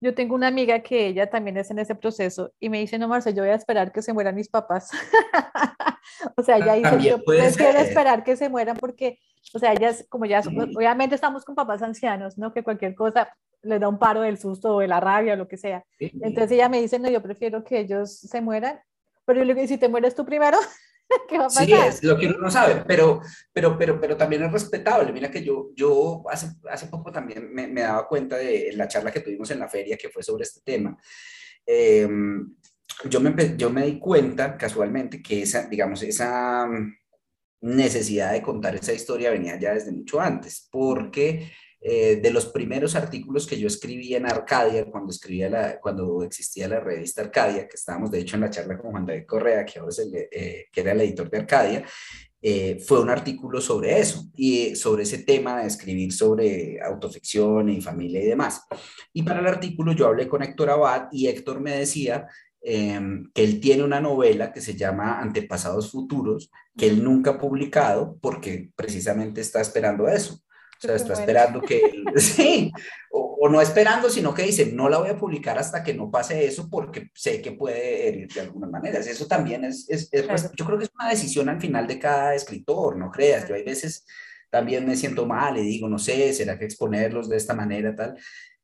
Yo 0.00 0.14
tengo 0.14 0.34
una 0.34 0.46
amiga 0.46 0.80
que 0.80 1.08
ella 1.08 1.28
también 1.28 1.58
es 1.58 1.70
en 1.70 1.78
ese 1.78 1.94
proceso 1.94 2.52
y 2.58 2.70
me 2.70 2.78
dice, 2.80 2.98
no, 2.98 3.06
Marce, 3.06 3.34
yo 3.34 3.42
voy 3.42 3.52
a 3.52 3.54
esperar 3.54 3.92
que 3.92 4.00
se 4.00 4.12
mueran 4.12 4.34
mis 4.34 4.48
papás. 4.48 4.90
o 6.36 6.42
sea, 6.42 6.58
ya 6.58 6.74
dice, 6.74 7.08
yo 7.08 7.22
prefiero 7.22 7.78
esperar 7.78 8.24
que 8.24 8.36
se 8.36 8.48
mueran 8.48 8.76
porque, 8.76 9.18
o 9.52 9.58
sea, 9.58 9.72
ellas, 9.72 10.06
como 10.08 10.24
ya, 10.24 10.40
obviamente 10.40 11.14
estamos 11.14 11.44
con 11.44 11.54
papás 11.54 11.82
ancianos, 11.82 12.38
¿no? 12.38 12.52
Que 12.52 12.62
cualquier 12.62 12.94
cosa 12.94 13.28
les 13.62 13.78
da 13.78 13.88
un 13.88 13.98
paro 13.98 14.22
del 14.22 14.38
susto 14.38 14.76
o 14.76 14.80
de 14.80 14.88
la 14.88 15.00
rabia 15.00 15.34
o 15.34 15.36
lo 15.36 15.48
que 15.48 15.58
sea. 15.58 15.84
Entonces 15.98 16.52
ella 16.52 16.68
me 16.70 16.80
dice, 16.80 16.98
no, 16.98 17.10
yo 17.10 17.22
prefiero 17.22 17.62
que 17.62 17.80
ellos 17.80 18.18
se 18.20 18.40
mueran, 18.40 18.80
pero 19.26 19.40
yo 19.40 19.44
le 19.44 19.54
digo, 19.54 19.66
si 19.66 19.76
te 19.76 19.88
mueres 19.88 20.14
tú 20.14 20.24
primero, 20.24 20.58
¿Qué 21.28 21.38
va 21.38 21.44
a 21.44 21.48
pasar? 21.48 21.66
Sí, 21.66 21.72
es 21.72 22.04
lo 22.04 22.18
que 22.18 22.26
uno 22.26 22.38
no 22.38 22.50
sabe, 22.50 22.84
pero, 22.86 23.20
pero, 23.52 23.76
pero, 23.76 24.00
pero 24.00 24.16
también 24.16 24.44
es 24.44 24.52
respetable. 24.52 25.12
Mira 25.12 25.30
que 25.30 25.42
yo, 25.42 25.70
yo 25.74 26.22
hace, 26.30 26.48
hace 26.70 26.86
poco 26.86 27.10
también 27.10 27.52
me, 27.52 27.66
me 27.66 27.82
daba 27.82 28.06
cuenta 28.06 28.36
de 28.36 28.72
la 28.74 28.88
charla 28.88 29.10
que 29.10 29.20
tuvimos 29.20 29.50
en 29.50 29.58
la 29.58 29.68
feria 29.68 29.96
que 29.96 30.10
fue 30.10 30.22
sobre 30.22 30.44
este 30.44 30.60
tema. 30.64 30.96
Em, 31.66 32.54
yo, 33.08 33.20
me, 33.20 33.56
yo 33.56 33.70
me 33.70 33.86
di 33.86 33.98
cuenta 33.98 34.56
casualmente 34.56 35.22
que 35.22 35.42
esa, 35.42 35.68
digamos, 35.68 36.02
esa 36.02 36.68
necesidad 37.62 38.32
de 38.32 38.42
contar 38.42 38.74
esa 38.74 38.92
historia 38.92 39.30
venía 39.30 39.58
ya 39.58 39.74
desde 39.74 39.92
mucho 39.92 40.20
antes, 40.20 40.68
porque 40.70 41.50
eh, 41.82 42.20
de 42.22 42.30
los 42.30 42.46
primeros 42.46 42.94
artículos 42.94 43.46
que 43.46 43.58
yo 43.58 43.66
escribí 43.66 44.14
en 44.14 44.26
Arcadia, 44.26 44.84
cuando, 44.90 45.10
escribía 45.10 45.48
la, 45.48 45.80
cuando 45.80 46.22
existía 46.22 46.68
la 46.68 46.80
revista 46.80 47.22
Arcadia, 47.22 47.66
que 47.66 47.76
estábamos 47.76 48.10
de 48.10 48.20
hecho 48.20 48.36
en 48.36 48.42
la 48.42 48.50
charla 48.50 48.76
con 48.76 48.90
Juan 48.90 49.06
David 49.06 49.24
Correa, 49.26 49.64
que, 49.64 49.78
ahora 49.78 49.94
eh, 50.30 50.66
que 50.70 50.80
era 50.80 50.92
el 50.92 51.00
editor 51.00 51.30
de 51.30 51.38
Arcadia, 51.38 51.84
eh, 52.42 52.82
fue 52.86 53.00
un 53.00 53.10
artículo 53.10 53.60
sobre 53.60 53.98
eso 53.98 54.30
y 54.34 54.74
sobre 54.74 55.02
ese 55.02 55.18
tema 55.18 55.60
de 55.60 55.66
escribir 55.66 56.12
sobre 56.12 56.80
autoficción 56.82 57.68
y 57.68 57.82
familia 57.82 58.22
y 58.22 58.26
demás. 58.26 58.62
Y 59.12 59.22
para 59.22 59.40
el 59.40 59.46
artículo 59.46 59.92
yo 59.92 60.06
hablé 60.06 60.26
con 60.26 60.42
Héctor 60.42 60.70
Abad 60.70 61.08
y 61.12 61.28
Héctor 61.28 61.60
me 61.60 61.76
decía 61.76 62.26
em, 62.62 63.30
que 63.34 63.44
él 63.44 63.60
tiene 63.60 63.84
una 63.84 64.00
novela 64.00 64.52
que 64.52 64.60
se 64.62 64.74
llama 64.74 65.20
Antepasados 65.20 65.90
Futuros, 65.90 66.50
que 66.76 66.86
él 66.86 67.04
nunca 67.04 67.32
ha 67.32 67.38
publicado 67.38 68.18
porque 68.20 68.70
precisamente 68.74 69.42
está 69.42 69.60
esperando 69.60 70.08
eso. 70.08 70.42
O 70.82 70.86
sea, 70.86 70.96
está 70.96 71.12
esperando 71.12 71.60
que, 71.60 71.82
sí, 72.16 72.72
o, 73.10 73.48
no 73.50 73.60
esperando, 73.60 74.08
sino 74.08 74.32
que 74.32 74.44
dice, 74.44 74.72
no 74.72 74.88
la 74.88 74.96
voy 74.96 75.10
a 75.10 75.18
publicar 75.18 75.58
hasta 75.58 75.82
que 75.82 75.92
no 75.92 76.10
pase 76.10 76.46
eso 76.46 76.70
porque 76.70 77.10
sé 77.14 77.42
que 77.42 77.52
puede 77.52 78.08
herir 78.08 78.28
de 78.32 78.40
alguna 78.40 78.66
manera. 78.66 78.98
Eso 78.98 79.26
también 79.26 79.64
es, 79.64 79.88
es, 79.90 80.08
pues, 80.26 80.50
yo 80.56 80.64
creo 80.64 80.78
que 80.78 80.84
es 80.84 80.90
una 80.98 81.10
decisión 81.10 81.50
al 81.50 81.60
final 81.60 81.86
de 81.86 81.98
cada 81.98 82.34
escritor, 82.34 82.96
no 82.96 83.10
creas. 83.10 83.46
Yo 83.46 83.54
hay 83.54 83.62
veces 83.62 84.06
también 84.48 84.86
me 84.86 84.96
siento 84.96 85.26
mal 85.26 85.58
y 85.58 85.62
digo, 85.62 85.86
no 85.86 85.98
sé, 85.98 86.32
¿será 86.32 86.58
que 86.58 86.64
exponerlos 86.64 87.28
de 87.28 87.36
esta 87.36 87.54
manera, 87.54 87.94
tal? 87.94 88.16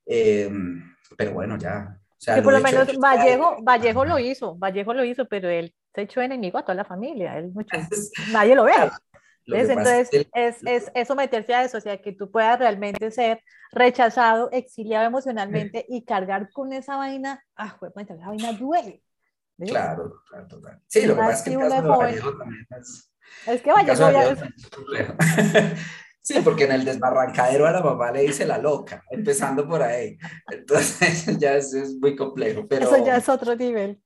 Em, 0.06 0.94
pero 1.18 1.32
bueno, 1.32 1.58
ya. 1.58 1.98
O 2.10 2.18
sea, 2.18 2.36
que 2.36 2.42
por 2.42 2.54
lo, 2.54 2.60
menos 2.60 2.88
Vallejo, 2.98 3.56
Vallejo 3.62 4.04
lo 4.06 4.18
hizo, 4.18 4.56
Vallejo 4.56 4.94
lo 4.94 5.04
hizo, 5.04 5.26
pero 5.26 5.50
él 5.50 5.74
se 5.94 6.02
echó 6.02 6.22
enemigo 6.22 6.58
a 6.58 6.62
toda 6.62 6.74
la 6.74 6.84
familia, 6.84 7.38
él 7.38 7.50
mucho, 7.52 7.76
nadie 8.32 8.54
lo 8.54 8.64
ve. 8.64 8.72
Entonces, 9.46 10.10
es, 10.34 10.56
es, 10.64 10.90
es, 10.94 11.08
someterse 11.08 11.54
a 11.54 11.64
eso, 11.64 11.78
o 11.78 11.80
sea, 11.80 12.00
que 12.00 12.12
tú 12.12 12.30
puedas 12.30 12.58
realmente 12.58 13.10
ser 13.10 13.42
rechazado, 13.72 14.50
exiliado 14.50 15.06
emocionalmente 15.06 15.84
y 15.88 16.04
cargar 16.04 16.50
con 16.50 16.72
esa 16.72 16.96
vaina, 16.96 17.44
ah, 17.56 17.76
pues, 17.78 17.92
esa 17.96 18.26
vaina 18.26 18.52
duele. 18.52 19.02
Claro, 19.58 20.22
claro, 20.28 20.48
total. 20.48 20.82
Sí, 20.86 21.06
lo 21.06 21.14
que 21.14 21.20
pasa 21.20 21.32
es 21.32 21.42
que 21.42 21.50
el 21.54 21.60
caso 21.60 21.82
de 21.82 21.88
Vallejo 21.88 22.36
también 22.36 22.66
es... 22.78 23.12
Es 23.46 23.62
que 23.62 23.72
Vallejo 23.72 24.10
ya 24.10 24.30
es... 24.30 24.38
Sí, 26.26 26.40
porque 26.42 26.64
en 26.64 26.72
el 26.72 26.84
desbarrancadero 26.84 27.68
a 27.68 27.70
la 27.70 27.80
mamá 27.80 28.10
le 28.10 28.22
dice 28.22 28.44
la 28.44 28.58
loca, 28.58 29.04
empezando 29.10 29.64
por 29.68 29.80
ahí. 29.80 30.18
Entonces 30.50 31.24
ya 31.38 31.54
es, 31.54 31.72
es 31.72 31.94
muy 32.00 32.16
complejo. 32.16 32.66
Pero... 32.66 32.86
Eso 32.86 33.06
ya 33.06 33.18
es 33.18 33.28
otro 33.28 33.54
nivel. 33.54 34.02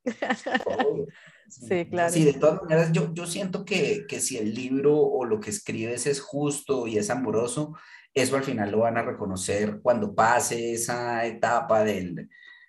Sí, 1.51 1.87
claro. 1.87 2.13
Sí, 2.13 2.25
de 2.25 2.35
todas 2.35 2.63
maneras, 2.63 2.93
yo, 2.93 3.13
yo 3.13 3.27
siento 3.27 3.65
que, 3.65 4.07
que, 4.09 4.21
si 4.21 4.39
el 4.39 4.55
libro 4.55 4.97
o 4.97 5.25
lo 5.25 5.41
que 5.41 5.51
escribes 5.51 6.07
es 6.07 6.21
justo 6.21 6.87
y 6.87 6.97
es 6.97 7.11
amoroso, 7.11 7.75
eso 8.15 8.37
al 8.37 8.45
final 8.45 8.71
lo 8.71 8.79
van 8.79 8.97
a 8.97 9.03
reconocer 9.03 9.81
cuando 9.83 10.15
pase 10.15 10.73
esa 10.73 11.27
etapa 11.27 11.85
del, 11.85 12.29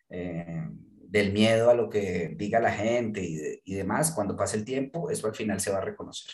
eh, 0.10 0.68
del 1.12 1.32
miedo 1.32 1.70
a 1.70 1.76
lo 1.76 1.90
que 1.90 2.34
diga 2.36 2.60
la 2.60 2.72
gente 2.72 3.24
y, 3.24 3.62
y, 3.64 3.76
demás, 3.76 4.12
cuando 4.12 4.36
pase 4.36 4.58
el 4.58 4.66
tiempo, 4.66 5.10
eso 5.10 5.28
al 5.28 5.36
final 5.36 5.60
se 5.60 5.72
va 5.72 5.78
a 5.78 5.82
reconocer. 5.82 6.32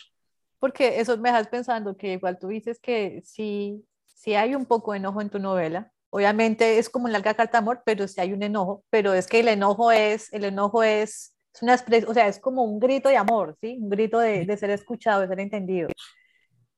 Porque 0.58 1.00
eso 1.00 1.16
me 1.18 1.28
dejas 1.28 1.48
pensando 1.48 1.96
que 1.96 2.14
igual 2.14 2.38
tú 2.38 2.48
dices 2.48 2.80
que 2.80 3.22
si, 3.24 3.84
si 4.06 4.34
hay 4.34 4.54
un 4.54 4.66
poco 4.66 4.92
de 4.92 4.98
enojo 4.98 5.20
en 5.20 5.30
tu 5.30 5.38
novela, 5.38 5.92
obviamente 6.10 6.78
es 6.78 6.88
como 6.88 7.06
en 7.06 7.12
larga 7.12 7.34
carta 7.34 7.58
amor, 7.58 7.82
pero 7.84 8.08
si 8.08 8.20
hay 8.20 8.32
un 8.32 8.42
enojo, 8.42 8.84
pero 8.90 9.14
es 9.14 9.26
que 9.26 9.40
el 9.40 9.48
enojo 9.48 9.92
es, 9.92 10.32
el 10.32 10.44
enojo 10.44 10.82
es 10.82 11.34
es 11.58 11.62
una 11.62 11.74
o 12.08 12.14
sea, 12.14 12.28
es 12.28 12.38
como 12.38 12.64
un 12.64 12.78
grito 12.78 13.08
de 13.08 13.16
amor, 13.16 13.56
¿sí? 13.60 13.78
Un 13.80 13.90
grito 13.90 14.18
de, 14.18 14.44
de 14.44 14.56
ser 14.56 14.70
escuchado, 14.70 15.20
de 15.22 15.28
ser 15.28 15.40
entendido. 15.40 15.88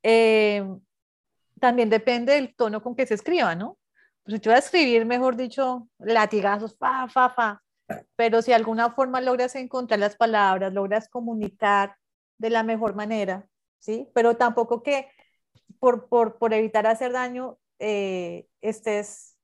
Eh, 0.03 0.64
también 1.61 1.91
depende 1.91 2.35
del 2.35 2.55
tono 2.55 2.83
con 2.83 2.95
que 2.97 3.07
se 3.07 3.14
escriba, 3.14 3.55
¿no? 3.55 3.78
Pues 4.24 4.35
si 4.35 4.41
tú 4.41 4.51
vas 4.51 4.57
a 4.57 4.64
escribir, 4.66 5.05
mejor 5.07 5.37
dicho, 5.37 5.89
latigazos, 5.99 6.76
fa, 6.78 7.09
fa, 7.09 7.31
fa, 7.31 7.62
pero 8.16 8.43
si 8.43 8.51
de 8.51 8.57
alguna 8.57 8.93
forma 8.93 9.20
logras 9.20 9.55
encontrar 9.57 10.01
las 10.01 10.16
palabras, 10.16 10.72
logras 10.72 11.09
comunicar 11.09 11.97
de 12.39 12.51
la 12.51 12.62
mejor 12.62 12.95
manera, 12.95 13.47
¿sí? 13.78 14.09
Pero 14.14 14.37
tampoco 14.37 14.83
que 14.83 15.09
por, 15.78 16.09
por, 16.09 16.39
por 16.39 16.55
evitar 16.55 16.87
hacer 16.87 17.12
daño 17.12 17.59
eh, 17.78 18.47
estés 18.61 19.37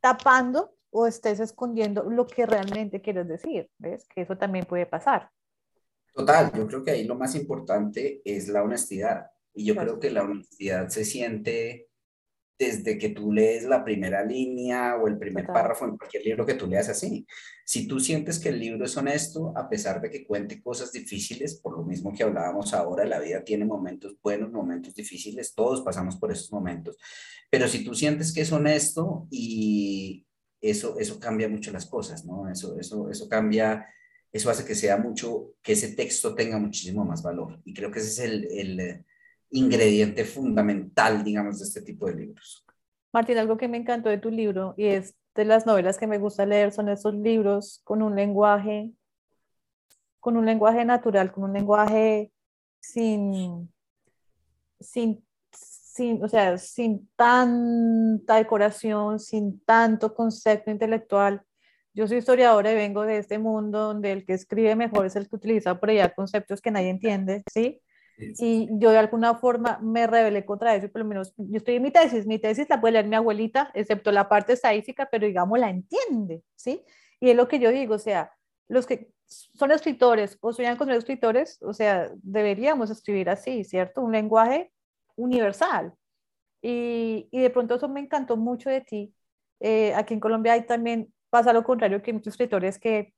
tapando 0.00 0.74
o 0.90 1.06
estés 1.06 1.40
escondiendo 1.40 2.04
lo 2.04 2.26
que 2.26 2.46
realmente 2.46 3.00
quieres 3.00 3.28
decir, 3.28 3.70
¿ves? 3.78 4.06
Que 4.08 4.22
eso 4.22 4.36
también 4.36 4.66
puede 4.66 4.86
pasar. 4.86 5.30
Total, 6.12 6.52
yo 6.52 6.66
creo 6.66 6.84
que 6.84 6.90
ahí 6.90 7.04
lo 7.04 7.14
más 7.14 7.34
importante 7.34 8.20
es 8.24 8.48
la 8.48 8.62
honestidad. 8.62 9.26
Y 9.54 9.64
yo 9.64 9.76
creo 9.76 9.98
que 9.98 10.10
la 10.10 10.22
honestidad 10.22 10.88
se 10.88 11.04
siente 11.04 11.88
desde 12.58 12.98
que 12.98 13.08
tú 13.08 13.32
lees 13.32 13.64
la 13.64 13.82
primera 13.82 14.22
línea 14.22 14.96
o 14.96 15.08
el 15.08 15.16
primer 15.16 15.46
párrafo 15.46 15.86
en 15.86 15.96
cualquier 15.96 16.24
libro 16.26 16.44
que 16.44 16.54
tú 16.54 16.66
leas 16.66 16.90
así. 16.90 17.26
Si 17.64 17.88
tú 17.88 17.98
sientes 17.98 18.38
que 18.38 18.50
el 18.50 18.60
libro 18.60 18.84
es 18.84 18.94
honesto, 18.98 19.54
a 19.56 19.66
pesar 19.66 19.98
de 19.98 20.10
que 20.10 20.26
cuente 20.26 20.60
cosas 20.62 20.92
difíciles, 20.92 21.58
por 21.58 21.78
lo 21.78 21.84
mismo 21.84 22.12
que 22.12 22.22
hablábamos 22.22 22.74
ahora, 22.74 23.06
la 23.06 23.18
vida 23.18 23.42
tiene 23.44 23.64
momentos 23.64 24.16
buenos, 24.22 24.52
momentos 24.52 24.94
difíciles, 24.94 25.54
todos 25.54 25.80
pasamos 25.80 26.16
por 26.16 26.32
esos 26.32 26.52
momentos. 26.52 26.98
Pero 27.48 27.66
si 27.66 27.82
tú 27.82 27.94
sientes 27.94 28.30
que 28.30 28.42
es 28.42 28.52
honesto 28.52 29.26
y, 29.30 30.26
eso, 30.60 30.98
eso 30.98 31.18
cambia 31.18 31.48
mucho 31.48 31.72
las 31.72 31.86
cosas, 31.86 32.24
¿no? 32.24 32.50
Eso, 32.50 32.78
eso, 32.78 33.10
eso 33.10 33.28
cambia, 33.28 33.86
eso 34.32 34.50
hace 34.50 34.64
que 34.64 34.74
sea 34.74 34.96
mucho, 34.96 35.54
que 35.62 35.72
ese 35.72 35.94
texto 35.94 36.34
tenga 36.34 36.58
muchísimo 36.58 37.04
más 37.04 37.22
valor. 37.22 37.60
Y 37.64 37.74
creo 37.74 37.90
que 37.90 38.00
ese 38.00 38.08
es 38.08 38.18
el, 38.18 38.44
el 38.50 39.04
ingrediente 39.50 40.24
fundamental, 40.24 41.24
digamos, 41.24 41.58
de 41.58 41.64
este 41.64 41.82
tipo 41.82 42.06
de 42.06 42.14
libros. 42.14 42.64
Martín, 43.12 43.38
algo 43.38 43.56
que 43.56 43.68
me 43.68 43.78
encantó 43.78 44.08
de 44.08 44.18
tu 44.18 44.30
libro 44.30 44.74
y 44.76 44.86
es 44.86 45.16
de 45.34 45.44
las 45.44 45.66
novelas 45.66 45.98
que 45.98 46.06
me 46.06 46.18
gusta 46.18 46.46
leer 46.46 46.72
son 46.72 46.88
esos 46.88 47.14
libros 47.14 47.80
con 47.84 48.02
un 48.02 48.14
lenguaje, 48.14 48.92
con 50.20 50.36
un 50.36 50.46
lenguaje 50.46 50.84
natural, 50.84 51.32
con 51.32 51.44
un 51.44 51.52
lenguaje 51.52 52.32
sin, 52.80 53.72
sin 54.78 55.24
sin, 55.92 56.22
o 56.22 56.28
sea, 56.28 56.56
sin 56.58 57.08
tanta 57.16 58.36
decoración, 58.36 59.18
sin 59.18 59.60
tanto 59.64 60.14
concepto 60.14 60.70
intelectual. 60.70 61.42
Yo 61.92 62.06
soy 62.06 62.18
historiadora 62.18 62.70
y 62.72 62.76
vengo 62.76 63.02
de 63.02 63.18
este 63.18 63.38
mundo 63.38 63.80
donde 63.80 64.12
el 64.12 64.24
que 64.24 64.34
escribe 64.34 64.76
mejor 64.76 65.06
es 65.06 65.16
el 65.16 65.28
que 65.28 65.36
utiliza 65.36 65.78
por 65.80 65.90
allá 65.90 66.14
conceptos 66.14 66.60
que 66.60 66.70
nadie 66.70 66.90
entiende, 66.90 67.42
¿sí? 67.52 67.82
Y 68.38 68.68
yo 68.72 68.90
de 68.90 68.98
alguna 68.98 69.34
forma 69.36 69.78
me 69.82 70.06
rebelé 70.06 70.44
contra 70.44 70.74
eso, 70.76 70.90
por 70.90 71.00
lo 71.00 71.08
menos 71.08 71.32
yo 71.38 71.56
estoy 71.56 71.76
en 71.76 71.82
mi 71.82 71.90
tesis, 71.90 72.26
mi 72.26 72.38
tesis 72.38 72.68
la 72.68 72.80
puede 72.80 72.92
leer 72.92 73.06
mi 73.06 73.16
abuelita, 73.16 73.70
excepto 73.74 74.12
la 74.12 74.28
parte 74.28 74.52
estadística, 74.52 75.08
pero 75.10 75.26
digamos 75.26 75.58
la 75.58 75.70
entiende, 75.70 76.42
¿sí? 76.54 76.84
Y 77.18 77.30
es 77.30 77.36
lo 77.36 77.48
que 77.48 77.58
yo 77.58 77.70
digo, 77.70 77.94
o 77.94 77.98
sea, 77.98 78.30
los 78.68 78.86
que 78.86 79.10
son 79.26 79.72
escritores 79.72 80.38
o 80.42 80.52
sueñan 80.52 80.76
con 80.76 80.88
ser 80.88 80.96
escritores, 80.96 81.58
o 81.62 81.72
sea, 81.72 82.10
deberíamos 82.22 82.90
escribir 82.90 83.30
así, 83.30 83.64
¿cierto? 83.64 84.02
Un 84.02 84.12
lenguaje 84.12 84.70
universal. 85.22 85.94
Y, 86.62 87.28
y, 87.30 87.40
de 87.40 87.50
pronto 87.50 87.76
eso 87.76 87.88
me 87.88 88.00
encantó 88.00 88.36
mucho 88.36 88.70
de 88.70 88.82
ti. 88.82 89.14
Eh, 89.60 89.94
aquí 89.94 90.14
en 90.14 90.20
Colombia 90.20 90.54
hay 90.54 90.66
también, 90.66 91.12
pasa 91.30 91.52
lo 91.52 91.64
contrario, 91.64 92.02
que 92.02 92.12
muchos 92.12 92.34
escritores 92.34 92.78
que, 92.78 93.14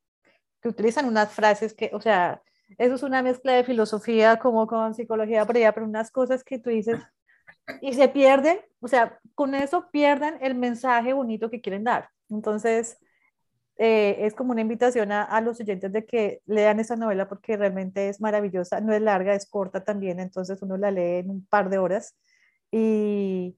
que 0.61 0.68
utilizan 0.68 1.07
unas 1.07 1.32
frases 1.32 1.74
que, 1.74 1.90
o 1.94 2.00
sea, 2.00 2.42
eso 2.78 2.94
es 2.94 3.03
una 3.03 3.22
mezcla 3.22 3.53
de 3.53 3.64
filosofía 3.64 4.38
como 4.38 4.66
con 4.66 4.94
psicología 4.94 5.42
allá, 5.42 5.72
pero 5.72 5.86
unas 5.86 6.11
cosas 6.11 6.44
que 6.44 6.59
tú 6.59 6.70
dices 6.70 7.00
y 7.80 7.92
se 7.94 8.09
pierden, 8.09 8.61
o 8.80 8.88
sea, 8.88 9.18
con 9.34 9.55
eso 9.55 9.90
pierden 9.90 10.38
el 10.40 10.55
mensaje 10.55 11.12
bonito 11.12 11.50
que 11.50 11.61
quieren 11.61 11.84
dar. 11.84 12.11
Entonces, 12.28 12.98
eh, 13.85 14.26
es 14.26 14.35
como 14.35 14.53
una 14.53 14.61
invitación 14.61 15.11
a, 15.11 15.24
a, 15.24 15.41
los 15.41 15.59
oyentes 15.59 15.93
de 15.93 16.07
que 16.07 16.41
lean 16.47 16.78
esa 16.78 16.95
novela 16.95 17.28
porque 17.28 17.57
realmente 17.57 18.09
es 18.09 18.20
maravillosa, 18.20 18.80
no 18.80 18.93
es 18.93 19.03
larga, 19.03 19.35
es 19.35 19.51
corta 19.51 19.83
también, 19.83 20.20
entonces 20.20 20.62
uno 20.62 20.76
la 20.76 20.93
lee 20.93 21.16
en 21.18 21.30
un 21.30 21.45
par 21.47 21.68
de 21.68 21.78
horas. 21.78 22.14
Y, 22.70 23.57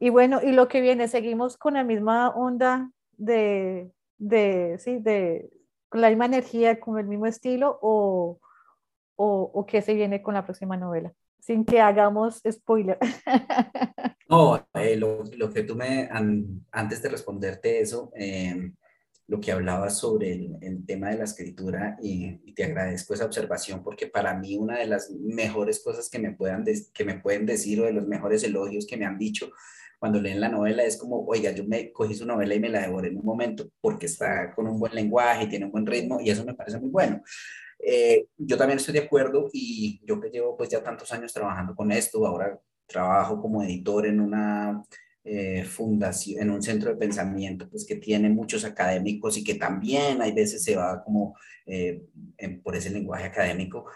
y 0.00 0.10
bueno, 0.10 0.40
y 0.42 0.50
lo 0.50 0.66
que 0.66 0.80
viene, 0.80 1.06
seguimos 1.06 1.56
con 1.56 1.74
la 1.74 1.84
misma 1.84 2.30
onda 2.30 2.90
de, 3.12 3.92
de, 4.18 4.78
sí, 4.80 4.98
de, 4.98 5.48
con 5.88 6.00
la 6.00 6.08
misma 6.08 6.26
energía, 6.26 6.80
con 6.80 6.98
el 6.98 7.06
mismo 7.06 7.26
estilo, 7.26 7.78
o, 7.82 8.40
o, 9.14 9.50
o 9.54 9.66
qué 9.66 9.80
se 9.80 9.94
viene 9.94 10.22
con 10.22 10.34
la 10.34 10.44
próxima 10.44 10.76
novela, 10.76 11.12
sin 11.38 11.64
que 11.64 11.80
hagamos 11.80 12.42
spoiler. 12.50 12.98
No, 14.28 14.66
eh, 14.72 14.96
lo, 14.96 15.24
lo, 15.36 15.50
que 15.52 15.62
tú 15.62 15.76
me, 15.76 16.08
antes 16.70 17.02
de 17.02 17.10
responderte 17.10 17.82
eso, 17.82 18.10
eh, 18.16 18.72
lo 19.32 19.40
que 19.40 19.50
hablabas 19.50 19.96
sobre 19.96 20.32
el, 20.60 20.84
tema 20.84 21.08
de 21.08 21.16
la 21.16 21.24
escritura 21.24 21.96
y, 22.02 22.52
te 22.52 22.64
agradezco 22.64 23.14
esa 23.14 23.24
observación 23.24 23.82
porque 23.82 24.06
para 24.06 24.34
mí 24.34 24.58
una 24.58 24.78
de 24.78 24.86
las 24.86 25.10
mejores 25.10 25.82
cosas 25.82 26.10
que 26.10 26.18
me, 26.18 26.32
puedan 26.32 26.66
que 26.92 27.04
me 27.06 27.18
pueden 27.18 27.46
decir 27.46 27.80
o 27.80 27.86
de 27.86 27.94
los 27.94 28.06
mejores 28.06 28.44
elogios 28.44 28.86
que 28.86 28.98
me 28.98 29.06
han 29.06 29.16
dicho 29.16 29.50
cuando 29.98 30.20
leen 30.20 30.38
la 30.38 30.50
novela 30.50 30.84
es 30.84 30.98
como, 30.98 31.24
oiga, 31.24 31.50
yo 31.52 31.64
me 31.64 31.92
cogí 31.92 32.14
su 32.14 32.26
novela 32.26 32.54
y 32.54 32.60
me 32.60 32.68
la 32.68 32.82
devoré 32.82 33.08
en 33.08 33.16
un 33.16 33.24
momento 33.24 33.70
porque 33.80 34.04
está 34.04 34.52
con 34.54 34.66
un 34.66 34.78
buen 34.78 34.94
lenguaje 34.94 35.44
y 35.44 35.48
tiene 35.48 35.64
un 35.64 35.72
buen 35.72 35.86
ritmo 35.86 36.20
y 36.20 36.28
eso 36.28 36.44
me 36.44 36.52
parece 36.52 36.78
muy 36.78 36.90
bueno. 36.90 37.22
Eh, 37.78 38.26
yo 38.36 38.58
también 38.58 38.80
estoy 38.80 38.92
de 38.92 39.06
acuerdo 39.06 39.48
y 39.50 40.02
yo 40.04 40.20
que 40.20 40.28
llevo 40.28 40.58
pues 40.58 40.68
ya 40.68 40.82
tantos 40.82 41.10
años 41.10 41.32
trabajando 41.32 41.74
con 41.74 41.90
esto, 41.90 42.26
ahora 42.26 42.60
trabajo 42.86 43.40
como 43.40 43.62
editor 43.62 44.06
en 44.06 44.20
una 44.20 44.82
fundación, 45.64 46.42
en 46.42 46.50
un 46.50 46.62
centro 46.62 46.90
de 46.90 46.96
pensamiento, 46.96 47.68
pues 47.68 47.86
que 47.86 47.96
tiene 47.96 48.28
muchos 48.28 48.64
académicos 48.64 49.36
y 49.38 49.44
que 49.44 49.54
también 49.54 50.20
hay 50.22 50.32
veces 50.32 50.62
se 50.62 50.76
va 50.76 51.02
como 51.02 51.36
eh, 51.66 52.02
por 52.62 52.76
ese 52.76 52.90
lenguaje 52.90 53.24
académico. 53.24 53.86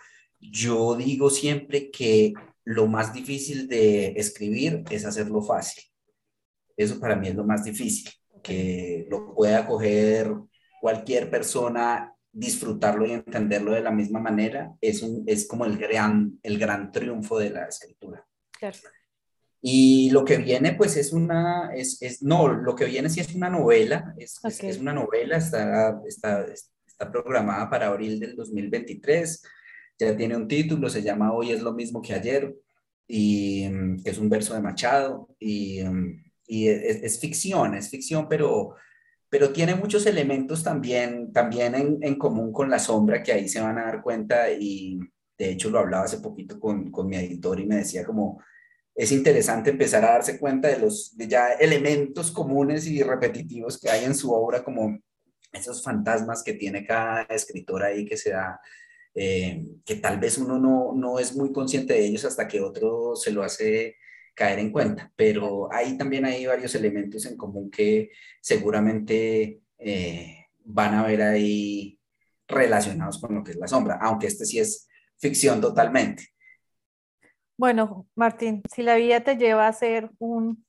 Yo 0.40 0.94
digo 0.94 1.30
siempre 1.30 1.90
que 1.90 2.34
lo 2.64 2.86
más 2.86 3.12
difícil 3.12 3.68
de 3.68 4.08
escribir 4.16 4.84
es 4.90 5.04
hacerlo 5.04 5.42
fácil. 5.42 5.84
Eso 6.76 7.00
para 7.00 7.16
mí 7.16 7.28
es 7.28 7.34
lo 7.34 7.44
más 7.44 7.64
difícil, 7.64 8.10
que 8.42 9.06
lo 9.10 9.34
pueda 9.34 9.66
coger 9.66 10.30
cualquier 10.80 11.30
persona 11.30 12.12
disfrutarlo 12.36 13.06
y 13.06 13.12
entenderlo 13.12 13.72
de 13.72 13.80
la 13.80 13.90
misma 13.90 14.20
manera, 14.20 14.74
es, 14.82 15.02
un, 15.02 15.24
es 15.26 15.48
como 15.48 15.64
el 15.64 15.78
gran, 15.78 16.38
el 16.42 16.58
gran 16.58 16.92
triunfo 16.92 17.38
de 17.38 17.48
la 17.48 17.64
escritura. 17.64 18.26
Claro. 18.52 18.76
Y 19.68 20.10
lo 20.10 20.24
que 20.24 20.36
viene, 20.36 20.74
pues 20.74 20.96
es 20.96 21.12
una, 21.12 21.74
es, 21.74 22.00
es, 22.00 22.22
no, 22.22 22.46
lo 22.46 22.76
que 22.76 22.84
viene 22.84 23.10
sí 23.10 23.18
es 23.18 23.34
una 23.34 23.50
novela, 23.50 24.14
es, 24.16 24.38
es, 24.44 24.78
una 24.78 24.92
novela, 24.92 25.38
está, 25.38 26.00
está, 26.06 26.46
está 26.86 27.10
programada 27.10 27.68
para 27.68 27.88
abril 27.88 28.20
del 28.20 28.36
2023, 28.36 29.42
ya 29.98 30.16
tiene 30.16 30.36
un 30.36 30.46
título, 30.46 30.88
se 30.88 31.02
llama 31.02 31.32
Hoy 31.32 31.50
es 31.50 31.62
lo 31.62 31.72
mismo 31.72 32.00
que 32.00 32.14
ayer, 32.14 32.54
y 33.08 33.66
mm, 33.68 34.02
es 34.04 34.18
un 34.18 34.28
verso 34.28 34.54
de 34.54 34.60
Machado, 34.60 35.34
y, 35.40 35.82
mm, 35.82 36.24
y 36.46 36.68
es, 36.68 37.02
es, 37.02 37.18
ficción, 37.18 37.74
es 37.74 37.90
ficción, 37.90 38.28
pero 38.28 38.76
pero 39.28 39.52
tiene 39.52 39.74
muchos 39.74 40.06
elementos 40.06 40.62
también, 40.62 41.32
también 41.32 41.74
en, 41.74 41.98
en, 42.02 42.14
común 42.16 42.52
con 42.52 42.70
la 42.70 42.78
sombra 42.78 43.20
que 43.20 43.32
ahí 43.32 43.48
se 43.48 43.60
van 43.60 43.78
a 43.78 43.86
dar 43.86 44.00
cuenta 44.00 44.48
y 44.52 45.00
de 45.36 45.50
hecho 45.50 45.70
lo 45.70 45.80
hablaba 45.80 46.04
hace 46.04 46.18
poquito 46.18 46.60
con, 46.60 46.92
con 46.92 47.08
mi 47.08 47.16
editor 47.16 47.58
y 47.58 47.66
me 47.66 47.78
decía 47.78 48.04
como 48.04 48.40
es 48.96 49.12
interesante 49.12 49.70
empezar 49.70 50.04
a 50.04 50.12
darse 50.12 50.38
cuenta 50.38 50.68
de 50.68 50.78
los 50.78 51.16
de 51.16 51.28
ya 51.28 51.52
elementos 51.52 52.32
comunes 52.32 52.86
y 52.86 53.02
repetitivos 53.02 53.78
que 53.78 53.90
hay 53.90 54.04
en 54.04 54.14
su 54.14 54.32
obra 54.32 54.64
como 54.64 54.98
esos 55.52 55.82
fantasmas 55.82 56.42
que 56.42 56.54
tiene 56.54 56.86
cada 56.86 57.22
escritor 57.24 57.82
ahí 57.82 58.06
que 58.06 58.16
se 58.16 58.30
da 58.30 58.58
eh, 59.14 59.64
que 59.84 59.96
tal 59.96 60.18
vez 60.18 60.38
uno 60.38 60.58
no, 60.58 60.92
no 60.94 61.18
es 61.18 61.36
muy 61.36 61.52
consciente 61.52 61.94
de 61.94 62.06
ellos 62.06 62.24
hasta 62.24 62.48
que 62.48 62.60
otro 62.60 63.14
se 63.16 63.32
lo 63.32 63.42
hace 63.42 63.96
caer 64.34 64.58
en 64.58 64.70
cuenta, 64.70 65.10
pero 65.16 65.72
ahí 65.72 65.96
también 65.96 66.26
hay 66.26 66.44
varios 66.44 66.74
elementos 66.74 67.24
en 67.24 67.38
común 67.38 67.70
que 67.70 68.10
seguramente 68.42 69.62
eh, 69.78 70.46
van 70.62 70.94
a 70.94 71.06
ver 71.06 71.22
ahí 71.22 71.98
relacionados 72.46 73.18
con 73.18 73.34
lo 73.34 73.42
que 73.42 73.52
es 73.52 73.56
la 73.56 73.66
sombra, 73.66 73.98
aunque 74.00 74.26
este 74.26 74.44
sí 74.44 74.58
es 74.58 74.86
ficción 75.18 75.60
totalmente. 75.62 76.34
Bueno, 77.58 78.06
Martín, 78.14 78.62
si 78.72 78.82
la 78.82 78.96
vida 78.96 79.22
te 79.22 79.36
lleva 79.36 79.66
a 79.66 79.72
ser 79.72 80.10
un 80.18 80.64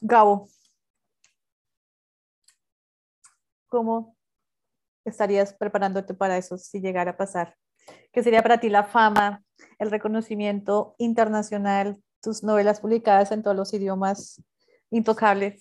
Gabo, 0.00 0.48
¿cómo 3.66 4.16
estarías 5.04 5.52
preparándote 5.52 6.14
para 6.14 6.38
eso 6.38 6.56
si 6.56 6.80
llegara 6.80 7.10
a 7.10 7.16
pasar? 7.18 7.56
¿Qué 8.10 8.22
sería 8.22 8.42
para 8.42 8.58
ti 8.58 8.70
la 8.70 8.84
fama, 8.84 9.42
el 9.78 9.90
reconocimiento 9.90 10.94
internacional 10.96 12.00
tus 12.22 12.42
novelas 12.42 12.80
publicadas 12.80 13.32
en 13.32 13.42
todos 13.42 13.56
los 13.56 13.72
idiomas, 13.74 14.42
intocable, 14.90 15.60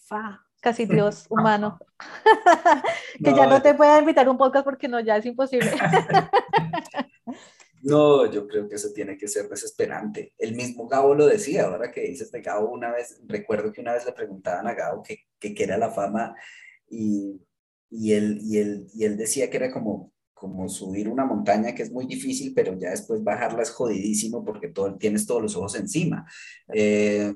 casi 0.62 0.86
Dios 0.86 1.26
humano, 1.30 1.80
que 3.24 3.34
ya 3.34 3.48
no 3.48 3.62
te 3.62 3.74
pueda 3.74 4.00
invitar 4.00 4.30
un 4.30 4.38
podcast 4.38 4.64
porque 4.64 4.88
no, 4.88 5.00
ya 5.00 5.18
es 5.18 5.26
imposible. 5.26 5.72
no, 7.82 8.32
yo 8.32 8.48
creo 8.48 8.68
que 8.68 8.76
eso 8.76 8.90
tiene 8.94 9.18
que 9.18 9.28
ser 9.28 9.50
desesperante. 9.50 10.34
El 10.38 10.56
mismo 10.56 10.88
Gabo 10.88 11.16
lo 11.16 11.28
decía, 11.28 11.66
ahora 11.66 11.92
que 11.92 12.02
dices 12.02 12.32
de 12.32 12.42
Gabo 12.42 12.70
una 12.72 12.92
vez, 12.92 13.22
recuerdo 13.28 13.72
que 13.72 13.82
una 13.82 13.94
vez 13.94 14.06
le 14.06 14.14
preguntaban 14.14 14.68
a 14.68 14.74
Gabo 14.74 15.04
qué 15.04 15.20
que, 15.40 15.54
que 15.54 15.64
era 15.64 15.78
la 15.78 15.90
fama 15.90 16.36
y, 16.90 17.42
y, 17.90 18.14
él, 18.14 18.40
y, 18.42 18.58
él, 18.58 18.88
y 18.94 19.06
él 19.06 19.18
decía 19.18 19.50
que 19.50 19.58
era 19.58 19.72
como 19.72 20.12
como 20.40 20.70
subir 20.70 21.10
una 21.10 21.26
montaña 21.26 21.76
que 21.76 21.84
es 21.84 21.92
muy 21.92 22.08
difícil, 22.08 22.54
pero 22.56 22.78
ya 22.80 22.92
después 22.92 23.24
bajarla 23.24 23.62
es 23.62 23.72
jodidísimo 23.72 24.44
porque 24.46 24.70
todo, 24.70 24.96
tienes 24.98 25.26
todos 25.26 25.42
los 25.42 25.56
ojos 25.58 25.76
encima. 25.76 26.26
Eh, 26.74 27.34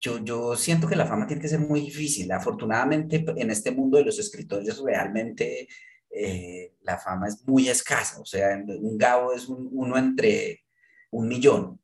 yo, 0.00 0.18
yo 0.24 0.56
siento 0.56 0.88
que 0.88 0.96
la 0.96 1.06
fama 1.06 1.26
tiene 1.26 1.42
que 1.42 1.48
ser 1.48 1.60
muy 1.60 1.80
difícil. 1.80 2.30
Afortunadamente, 2.32 3.24
en 3.36 3.50
este 3.50 3.70
mundo 3.70 3.98
de 3.98 4.04
los 4.04 4.18
escritores, 4.18 4.78
realmente 4.78 5.68
eh, 6.14 6.74
la 6.82 6.96
fama 6.98 7.28
es 7.28 7.46
muy 7.46 7.68
escasa. 7.68 8.20
O 8.20 8.24
sea, 8.24 8.56
un 8.56 8.96
Gabo 8.96 9.32
es 9.32 9.48
uno 9.48 9.98
entre 9.98 10.64
un 11.10 11.28
millón. 11.28 11.80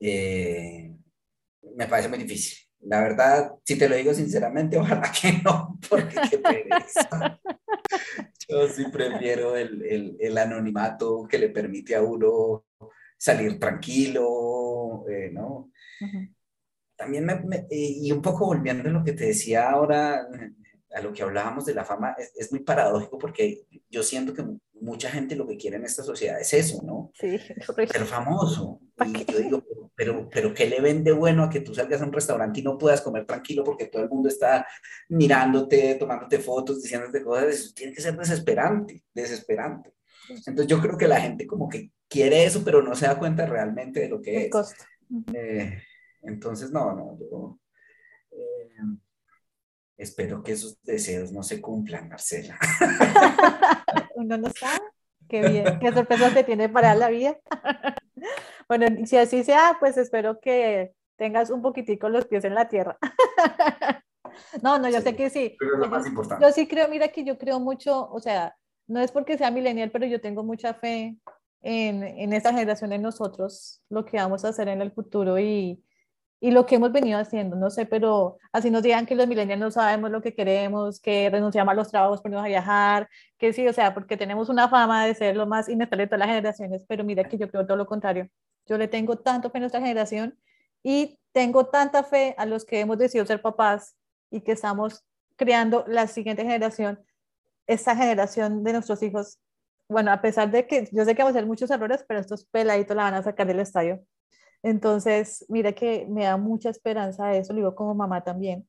Eh, 0.00 0.94
me 1.76 1.88
parece 1.88 2.08
muy 2.08 2.18
difícil. 2.18 2.58
La 2.80 3.00
verdad, 3.00 3.52
si 3.64 3.76
te 3.76 3.88
lo 3.88 3.96
digo 3.96 4.14
sinceramente, 4.14 4.76
ojalá 4.78 5.10
que 5.10 5.32
no, 5.42 5.78
porque 5.88 6.16
qué 6.30 6.38
pereza. 6.38 7.40
Yo 8.48 8.68
sí 8.68 8.84
prefiero 8.92 9.56
el, 9.56 9.82
el, 9.82 10.16
el, 10.20 10.38
anonimato 10.38 11.26
que 11.28 11.38
le 11.38 11.48
permite 11.48 11.96
a 11.96 12.02
uno 12.02 12.66
salir 13.16 13.58
tranquilo, 13.58 15.04
eh, 15.08 15.30
¿no? 15.32 15.70
También 16.94 17.24
me, 17.24 17.66
y 17.70 18.12
un 18.12 18.20
poco 18.20 18.46
volviendo 18.46 18.88
a 18.88 18.92
lo 18.92 19.02
que 19.02 19.14
te 19.14 19.26
decía 19.26 19.70
ahora, 19.70 20.28
a 20.94 21.00
lo 21.00 21.12
que 21.12 21.22
hablábamos 21.22 21.66
de 21.66 21.74
la 21.74 21.84
fama, 21.84 22.14
es, 22.16 22.32
es, 22.36 22.52
muy 22.52 22.60
paradójico 22.60 23.18
porque 23.18 23.66
yo 23.90 24.02
siento 24.02 24.32
que 24.32 24.44
mucha 24.80 25.10
gente 25.10 25.34
lo 25.34 25.46
que 25.46 25.56
quiere 25.56 25.76
en 25.76 25.84
esta 25.84 26.02
sociedad 26.02 26.40
es 26.40 26.52
eso, 26.52 26.82
¿no? 26.84 27.10
Sí, 27.14 27.38
Ser 27.38 28.04
famoso. 28.04 28.80
Y 29.04 29.24
yo 29.24 29.38
digo, 29.38 29.64
pero, 29.94 30.28
pero 30.30 30.54
¿qué 30.54 30.66
le 30.66 30.80
vende 30.80 31.12
bueno 31.12 31.42
a 31.44 31.50
que 31.50 31.60
tú 31.60 31.74
salgas 31.74 32.02
a 32.02 32.04
un 32.04 32.12
restaurante 32.12 32.60
y 32.60 32.62
no 32.62 32.78
puedas 32.78 33.00
comer 33.00 33.26
tranquilo 33.26 33.64
porque 33.64 33.86
todo 33.86 34.02
el 34.02 34.08
mundo 34.08 34.28
está 34.28 34.66
mirándote, 35.08 35.94
tomándote 35.96 36.38
fotos, 36.38 36.82
diciéndote 36.82 37.22
cosas? 37.22 37.46
Eso 37.46 37.72
tiene 37.74 37.92
que 37.92 38.02
ser 38.02 38.16
desesperante, 38.16 39.02
desesperante. 39.12 39.94
Entonces 40.28 40.66
yo 40.66 40.80
creo 40.80 40.96
que 40.96 41.08
la 41.08 41.20
gente 41.20 41.46
como 41.46 41.68
que 41.68 41.90
quiere 42.08 42.44
eso, 42.44 42.62
pero 42.64 42.82
no 42.82 42.94
se 42.94 43.06
da 43.06 43.18
cuenta 43.18 43.46
realmente 43.46 44.00
de 44.00 44.08
lo 44.08 44.20
que 44.20 44.46
es. 44.46 44.74
Eh, 45.34 45.82
entonces, 46.22 46.70
no, 46.70 46.94
no, 46.94 47.18
yo 47.18 47.58
eh, 48.30 48.68
espero 49.96 50.42
que 50.42 50.52
esos 50.52 50.82
deseos 50.82 51.32
no 51.32 51.42
se 51.42 51.60
cumplan, 51.60 52.08
Marcela. 52.08 52.58
Uno 54.14 54.36
no 54.38 54.50
sabe. 54.50 54.84
Qué 55.28 55.48
bien, 55.48 55.78
qué 55.80 55.92
sorpresa 55.92 56.32
te 56.32 56.44
tiene 56.44 56.68
para 56.68 56.94
la 56.94 57.08
vida. 57.08 57.38
Bueno, 58.66 58.86
si 59.04 59.18
así 59.18 59.44
sea, 59.44 59.76
pues 59.78 59.98
espero 59.98 60.40
que 60.40 60.94
tengas 61.16 61.50
un 61.50 61.60
poquitico 61.60 62.08
los 62.08 62.24
pies 62.26 62.44
en 62.44 62.54
la 62.54 62.68
tierra. 62.68 62.98
No, 64.62 64.80
no, 64.80 64.88
yo 64.88 65.00
sé 65.00 65.14
que 65.14 65.30
sí. 65.30 65.54
Pero 65.60 65.74
es 65.74 65.78
lo 65.78 65.88
más 65.88 66.06
importante. 66.06 66.44
Yo 66.44 66.50
sí 66.50 66.66
creo, 66.66 66.88
mira 66.88 67.06
que 67.08 67.22
yo 67.22 67.38
creo 67.38 67.60
mucho, 67.60 68.10
o 68.10 68.18
sea, 68.18 68.56
no 68.88 69.00
es 69.00 69.12
porque 69.12 69.38
sea 69.38 69.52
millennial, 69.52 69.92
pero 69.92 70.06
yo 70.06 70.20
tengo 70.20 70.42
mucha 70.42 70.74
fe 70.74 71.16
en, 71.62 72.02
en 72.02 72.32
esta 72.32 72.52
generación, 72.52 72.92
en 72.92 73.02
nosotros, 73.02 73.80
lo 73.90 74.04
que 74.04 74.16
vamos 74.16 74.44
a 74.44 74.48
hacer 74.48 74.66
en 74.66 74.82
el 74.82 74.90
futuro 74.90 75.38
y, 75.38 75.84
y 76.44 76.50
lo 76.50 76.66
que 76.66 76.74
hemos 76.74 76.92
venido 76.92 77.18
haciendo, 77.18 77.56
no 77.56 77.70
sé, 77.70 77.86
pero 77.86 78.36
así 78.52 78.70
nos 78.70 78.82
digan 78.82 79.06
que 79.06 79.14
los 79.14 79.26
millennials 79.26 79.58
no 79.58 79.70
sabemos 79.70 80.10
lo 80.10 80.20
que 80.20 80.34
queremos, 80.34 81.00
que 81.00 81.30
renunciamos 81.30 81.72
a 81.72 81.74
los 81.74 81.88
trabajos 81.90 82.20
por 82.20 82.30
no 82.30 82.38
a 82.38 82.46
viajar, 82.46 83.08
que 83.38 83.54
sí, 83.54 83.66
o 83.66 83.72
sea, 83.72 83.94
porque 83.94 84.18
tenemos 84.18 84.50
una 84.50 84.68
fama 84.68 85.06
de 85.06 85.14
ser 85.14 85.36
lo 85.36 85.46
más 85.46 85.70
inestable 85.70 86.02
de 86.02 86.08
todas 86.08 86.18
las 86.18 86.28
generaciones, 86.28 86.84
pero 86.86 87.02
mira 87.02 87.24
que 87.24 87.38
yo 87.38 87.48
creo 87.50 87.64
todo 87.64 87.78
lo 87.78 87.86
contrario. 87.86 88.28
Yo 88.66 88.76
le 88.76 88.88
tengo 88.88 89.16
tanto 89.16 89.48
fe 89.48 89.56
a 89.56 89.60
nuestra 89.60 89.80
generación 89.80 90.38
y 90.82 91.18
tengo 91.32 91.64
tanta 91.64 92.04
fe 92.04 92.34
a 92.36 92.44
los 92.44 92.66
que 92.66 92.80
hemos 92.80 92.98
decidido 92.98 93.24
ser 93.24 93.40
papás 93.40 93.96
y 94.30 94.42
que 94.42 94.52
estamos 94.52 95.02
creando 95.36 95.86
la 95.88 96.08
siguiente 96.08 96.42
generación, 96.42 97.02
esta 97.66 97.96
generación 97.96 98.62
de 98.64 98.74
nuestros 98.74 99.02
hijos. 99.02 99.38
Bueno, 99.88 100.12
a 100.12 100.20
pesar 100.20 100.50
de 100.50 100.66
que 100.66 100.90
yo 100.92 101.06
sé 101.06 101.14
que 101.14 101.22
vamos 101.22 101.36
a 101.36 101.38
hacer 101.38 101.46
muchos 101.48 101.70
errores, 101.70 102.04
pero 102.06 102.20
estos 102.20 102.44
peladitos 102.44 102.94
la 102.94 103.04
van 103.04 103.14
a 103.14 103.22
sacar 103.22 103.46
del 103.46 103.60
estadio. 103.60 104.04
Entonces, 104.64 105.44
mira 105.48 105.72
que 105.72 106.06
me 106.08 106.24
da 106.24 106.36
mucha 106.36 106.70
esperanza 106.70 107.34
eso, 107.34 107.52
lo 107.52 107.58
digo 107.58 107.74
como 107.76 107.94
mamá 107.94 108.24
también, 108.24 108.66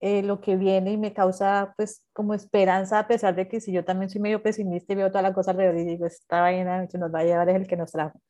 eh, 0.00 0.22
lo 0.22 0.40
que 0.40 0.56
viene 0.56 0.92
y 0.92 0.96
me 0.98 1.12
causa 1.14 1.74
pues 1.76 2.04
como 2.12 2.34
esperanza 2.34 3.00
a 3.00 3.08
pesar 3.08 3.34
de 3.36 3.48
que 3.48 3.60
si 3.60 3.72
yo 3.72 3.84
también 3.84 4.10
soy 4.10 4.20
medio 4.20 4.42
pesimista 4.42 4.92
y 4.92 4.96
veo 4.96 5.08
toda 5.10 5.22
la 5.22 5.34
cosa 5.34 5.52
alrededor 5.52 5.78
y 5.78 5.84
digo, 5.84 6.06
esta 6.06 6.40
vaina 6.40 6.86
que 6.88 6.98
nos 6.98 7.12
va 7.14 7.20
a 7.20 7.24
llevar 7.24 7.48
es 7.50 7.56
el 7.56 7.66
que 7.66 7.76
nos 7.76 7.92
trajo 7.92 8.20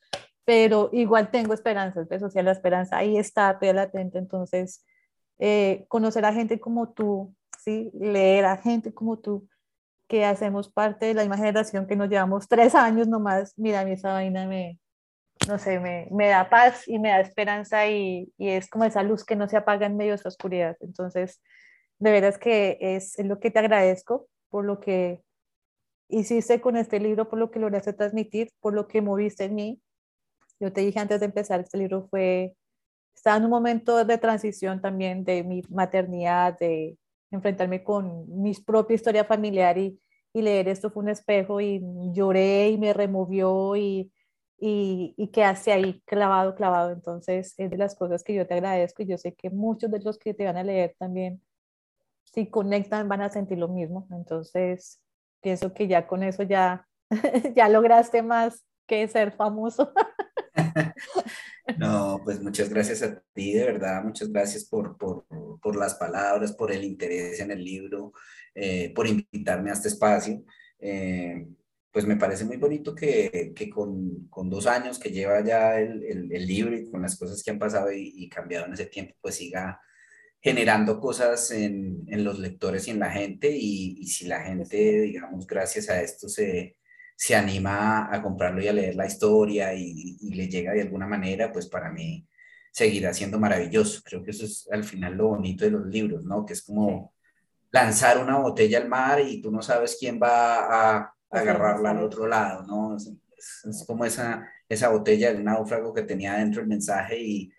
pero 0.48 0.88
igual 0.92 1.30
tengo 1.30 1.52
esperanza, 1.52 2.00
o 2.00 2.30
sea, 2.30 2.42
la 2.42 2.52
esperanza 2.52 2.96
ahí 2.96 3.18
está, 3.18 3.50
estoy 3.50 3.70
latente, 3.74 4.16
entonces 4.16 4.82
eh, 5.38 5.84
conocer 5.88 6.24
a 6.24 6.32
gente 6.32 6.58
como 6.58 6.88
tú, 6.94 7.34
¿sí? 7.58 7.90
leer 7.92 8.46
a 8.46 8.56
gente 8.56 8.94
como 8.94 9.18
tú, 9.18 9.46
que 10.06 10.24
hacemos 10.24 10.70
parte 10.72 11.04
de 11.04 11.12
la 11.12 11.20
misma 11.20 11.36
generación 11.36 11.86
que 11.86 11.96
nos 11.96 12.08
llevamos 12.08 12.48
tres 12.48 12.74
años 12.74 13.08
nomás, 13.08 13.52
mira, 13.58 13.80
a 13.80 13.84
mí 13.84 13.92
esa 13.92 14.14
vaina 14.14 14.46
me, 14.46 14.78
no 15.48 15.58
sé, 15.58 15.80
me, 15.80 16.08
me 16.10 16.28
da 16.28 16.48
paz 16.50 16.86
y 16.86 16.98
me 16.98 17.10
da 17.10 17.20
esperanza 17.20 17.88
y, 17.88 18.32
y, 18.38 18.50
es 18.50 18.68
como 18.68 18.84
esa 18.84 19.02
luz 19.02 19.24
que 19.24 19.36
no 19.36 19.48
se 19.48 19.56
apaga 19.56 19.86
en 19.86 19.96
medio 19.96 20.12
de 20.12 20.16
esa 20.16 20.28
oscuridad. 20.28 20.76
Entonces, 20.80 21.42
de 21.98 22.12
veras 22.12 22.38
que 22.38 22.78
es, 22.80 23.18
es 23.18 23.26
lo 23.26 23.40
que 23.40 23.50
te 23.50 23.58
agradezco 23.58 24.28
por 24.50 24.64
lo 24.64 24.80
que 24.80 25.22
hiciste 26.08 26.60
con 26.60 26.76
este 26.76 27.00
libro, 27.00 27.28
por 27.28 27.38
lo 27.38 27.50
que 27.50 27.58
lograste 27.58 27.92
transmitir, 27.92 28.50
por 28.60 28.74
lo 28.74 28.88
que 28.88 29.02
moviste 29.02 29.44
en 29.44 29.54
mí 29.54 29.82
yo 30.60 30.72
te 30.72 30.80
dije 30.80 30.98
antes 30.98 31.20
de 31.20 31.26
empezar, 31.26 31.60
este 31.60 31.78
libro 31.78 32.08
fue, 32.10 32.54
estaba 33.14 33.36
en 33.36 33.44
un 33.44 33.50
momento 33.50 34.04
de 34.04 34.18
transición 34.18 34.80
también 34.80 35.24
de 35.24 35.44
mi 35.44 35.62
maternidad, 35.68 36.58
de 36.58 36.98
enfrentarme 37.30 37.84
con 37.84 38.42
mi 38.42 38.52
propia 38.54 38.94
historia 38.94 39.24
familiar 39.24 39.78
y, 39.78 40.00
y 40.32 40.42
leer 40.42 40.68
esto 40.68 40.90
fue 40.90 41.02
un 41.02 41.10
espejo 41.10 41.60
y 41.60 41.80
lloré 42.12 42.70
y 42.70 42.78
me 42.78 42.92
removió 42.92 43.76
y, 43.76 44.10
y, 44.58 45.14
y 45.16 45.28
quedaste 45.28 45.72
ahí 45.72 46.02
clavado, 46.06 46.54
clavado. 46.54 46.90
Entonces 46.90 47.54
es 47.56 47.70
de 47.70 47.76
las 47.76 47.94
cosas 47.94 48.24
que 48.24 48.34
yo 48.34 48.46
te 48.46 48.54
agradezco 48.54 49.02
y 49.02 49.06
yo 49.06 49.18
sé 49.18 49.34
que 49.34 49.50
muchos 49.50 49.90
de 49.90 50.00
los 50.00 50.18
que 50.18 50.34
te 50.34 50.44
van 50.44 50.56
a 50.56 50.64
leer 50.64 50.94
también, 50.98 51.42
si 52.24 52.48
conectan, 52.48 53.08
van 53.08 53.22
a 53.22 53.30
sentir 53.30 53.58
lo 53.58 53.68
mismo. 53.68 54.06
Entonces, 54.10 55.00
pienso 55.40 55.72
que 55.72 55.88
ya 55.88 56.06
con 56.06 56.22
eso 56.22 56.42
ya, 56.42 56.86
ya 57.54 57.68
lograste 57.68 58.22
más 58.22 58.64
que 58.86 59.06
ser 59.08 59.32
famoso. 59.32 59.92
No, 61.76 62.20
pues 62.24 62.40
muchas 62.40 62.70
gracias 62.70 63.02
a 63.02 63.22
ti, 63.34 63.52
de 63.52 63.64
verdad, 63.64 64.02
muchas 64.02 64.32
gracias 64.32 64.64
por, 64.64 64.96
por, 64.96 65.26
por 65.60 65.76
las 65.76 65.94
palabras, 65.94 66.52
por 66.52 66.72
el 66.72 66.82
interés 66.82 67.40
en 67.40 67.50
el 67.50 67.62
libro, 67.62 68.12
eh, 68.54 68.92
por 68.94 69.06
invitarme 69.06 69.70
a 69.70 69.74
este 69.74 69.88
espacio. 69.88 70.42
Eh, 70.78 71.46
pues 71.90 72.06
me 72.06 72.16
parece 72.16 72.44
muy 72.44 72.56
bonito 72.58 72.94
que, 72.94 73.52
que 73.54 73.70
con, 73.70 74.28
con, 74.28 74.50
dos 74.50 74.66
años 74.66 74.98
que 74.98 75.10
lleva 75.10 75.42
ya 75.42 75.78
el, 75.80 76.04
el, 76.04 76.32
el, 76.32 76.46
libro 76.46 76.76
y 76.76 76.90
con 76.90 77.02
las 77.02 77.18
cosas 77.18 77.42
que 77.42 77.50
han 77.50 77.58
pasado 77.58 77.90
y, 77.92 78.12
y, 78.16 78.28
cambiado 78.28 78.66
en 78.66 78.74
ese 78.74 78.86
tiempo, 78.86 79.14
pues 79.20 79.36
siga 79.36 79.80
generando 80.40 81.00
cosas 81.00 81.50
en, 81.50 82.04
en 82.08 82.24
los 82.24 82.38
lectores 82.38 82.86
y 82.88 82.90
en 82.92 83.00
la 83.00 83.10
gente. 83.10 83.50
Y, 83.50 83.98
y 84.00 84.06
si 84.06 84.26
la 84.26 84.40
gente, 84.42 84.76
digamos, 85.02 85.46
gracias 85.46 85.88
a 85.88 86.00
esto 86.02 86.28
se, 86.28 86.76
se 87.16 87.34
anima 87.34 88.14
a 88.14 88.22
comprarlo 88.22 88.62
y 88.62 88.68
a 88.68 88.72
leer 88.72 88.94
la 88.94 89.06
historia 89.06 89.74
y, 89.74 90.18
y, 90.20 90.34
le 90.34 90.48
llega 90.48 90.72
de 90.72 90.82
alguna 90.82 91.06
manera, 91.06 91.50
pues 91.52 91.66
para 91.68 91.90
mí 91.90 92.26
seguirá 92.70 93.14
siendo 93.14 93.38
maravilloso. 93.40 94.02
Creo 94.04 94.22
que 94.22 94.30
eso 94.32 94.44
es 94.44 94.68
al 94.70 94.84
final 94.84 95.16
lo 95.16 95.28
bonito 95.28 95.64
de 95.64 95.70
los 95.72 95.86
libros, 95.86 96.24
¿no? 96.24 96.44
Que 96.46 96.52
es 96.52 96.62
como 96.62 97.14
lanzar 97.70 98.18
una 98.18 98.38
botella 98.38 98.78
al 98.78 98.88
mar 98.88 99.20
y 99.20 99.40
tú 99.42 99.50
no 99.50 99.62
sabes 99.62 99.96
quién 99.98 100.20
va 100.22 100.98
a 100.98 101.14
agarrarla 101.30 101.90
al 101.90 102.02
otro 102.02 102.26
lado, 102.26 102.64
¿no? 102.66 102.96
Es, 102.96 103.12
es, 103.64 103.84
como 103.86 104.04
esa, 104.04 104.48
esa 104.68 104.88
botella 104.88 105.32
del 105.32 105.44
náufrago 105.44 105.92
que 105.92 106.02
tenía 106.02 106.34
dentro 106.34 106.60
el 106.60 106.68
mensaje 106.68 107.20
y 107.20 107.52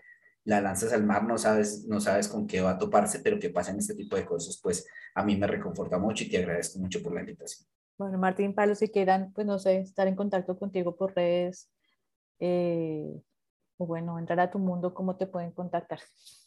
la 0.46 0.62
lanzas 0.62 0.94
al 0.94 1.06
mar, 1.06 1.24
no 1.24 1.38
sabes, 1.38 1.86
no 1.88 2.00
sabes 2.00 2.28
con 2.28 2.48
qué 2.48 2.62
va 2.62 2.72
a 2.72 2.78
toparse, 2.78 3.20
pero 3.20 3.40
que 3.40 3.50
pasen 3.50 3.78
este 3.78 3.96
tipo 3.96 4.16
de 4.16 4.26
cosas, 4.26 4.60
pues 4.62 4.88
a 5.14 5.24
mí 5.24 5.36
me 5.38 5.48
reconforta 5.48 5.98
mucho 6.00 6.24
y 6.24 6.30
te 6.30 6.38
agradezco 6.38 6.80
mucho 6.80 7.02
por 7.04 7.14
la 7.14 7.22
invitación. 7.22 7.68
Bueno, 7.98 8.18
Martín 8.18 8.56
Palo, 8.56 8.76
si 8.76 8.90
quieran, 8.90 9.32
pues 9.34 9.46
no 9.46 9.60
sé, 9.60 9.80
estar 9.80 10.08
en 10.08 10.16
contacto 10.16 10.58
contigo 10.58 10.96
por 10.96 11.16
redes, 11.16 11.70
eh, 12.40 13.22
o 13.78 13.86
bueno, 13.86 14.18
entrar 14.18 14.40
a 14.40 14.50
tu 14.50 14.58
mundo, 14.58 14.94
¿cómo 14.94 15.18
te 15.18 15.28
pueden 15.28 15.52
contactar? 15.52 16.00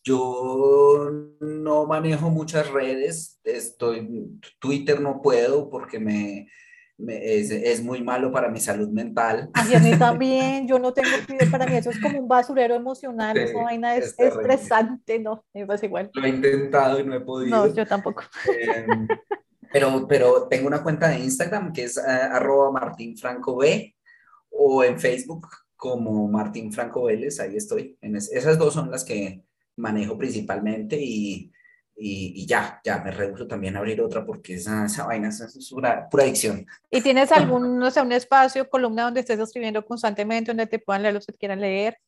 Yo 0.03 1.11
no 1.41 1.87
manejo 1.87 2.31
muchas 2.31 2.71
redes, 2.71 3.41
estoy, 3.45 4.41
Twitter 4.59 5.01
no 5.01 5.23
puedo 5.23 5.71
porque 5.71 6.01
me, 6.01 6.49
es, 6.99 7.51
es, 7.51 7.83
muy 7.83 8.03
malo 8.03 8.31
para 8.31 8.49
mi 8.49 8.61
salud 8.61 8.89
mental. 8.89 9.51
Ay, 9.55 9.75
a 9.75 9.79
mí 9.81 9.91
también, 9.99 10.69
yo 10.69 10.79
no 10.79 10.93
tengo 10.93 11.09
para 11.51 11.67
mí 11.67 11.77
eso 11.77 11.91
es 11.91 12.01
como 12.01 12.19
un 12.19 12.29
basurero 12.29 12.75
emocional, 12.75 13.37
sí, 13.37 13.43
esa 13.45 13.63
vaina 13.63 13.97
es, 13.97 14.15
es 14.19 14.35
estresante, 14.35 15.19
¿no? 15.19 15.45
Me 15.53 15.67
pasa 15.67 15.87
igual. 15.87 16.11
Lo 16.15 16.25
he 16.25 16.29
intentado 16.29 17.01
y 17.01 17.05
no 17.05 17.15
he 17.15 17.21
podido. 17.21 17.67
No, 17.67 17.75
yo 17.75 17.87
tampoco. 17.87 18.23
Eh, 18.49 18.87
pero, 19.73 20.07
pero 20.07 20.49
tengo 20.49 20.67
una 20.67 20.83
cuenta 20.83 21.09
de 21.09 21.19
Instagram 21.19 21.73
que 21.73 21.85
es 21.85 21.97
uh, 21.97 22.03
arroba 22.07 22.95
o 24.51 24.85
en 24.85 25.01
Facebook 25.01 25.49
como 25.77 26.29
Martín 26.29 26.73
Franco 26.73 27.05
Vélez, 27.05 27.41
ahí 27.41 27.57
estoy. 27.57 27.99
En 28.01 28.17
es, 28.17 28.31
esas 28.31 28.59
dos 28.59 28.75
son 28.75 28.91
las 28.91 29.03
que 29.03 29.43
manejo 29.77 30.17
principalmente 30.17 30.97
y, 31.01 31.51
y, 31.97 32.33
y, 32.43 32.47
ya, 32.47 32.81
ya 32.85 32.99
me 33.03 33.11
rehuso 33.11 33.47
también 33.47 33.77
a 33.77 33.81
abrir 33.81 34.01
otra 34.01 34.25
porque 34.25 34.55
esa, 34.55 34.87
esa 34.87 35.07
vaina 35.07 35.29
es, 35.29 35.41
es 35.41 35.71
pura, 35.71 36.09
pura, 36.11 36.25
adicción. 36.25 36.67
¿Y 36.91 37.01
tienes 37.01 37.31
algún, 37.33 37.79
no 37.79 37.91
sé, 37.91 38.01
un 38.01 38.13
espacio, 38.13 38.69
columna 38.69 39.05
donde 39.05 39.21
estés 39.21 39.39
escribiendo 39.39 39.85
constantemente, 39.85 40.51
donde 40.51 40.67
te 40.67 40.79
puedan 40.79 41.03
leer 41.03 41.15
los 41.15 41.27
que 41.27 41.35
quieran 41.35 41.61
leer? 41.61 41.99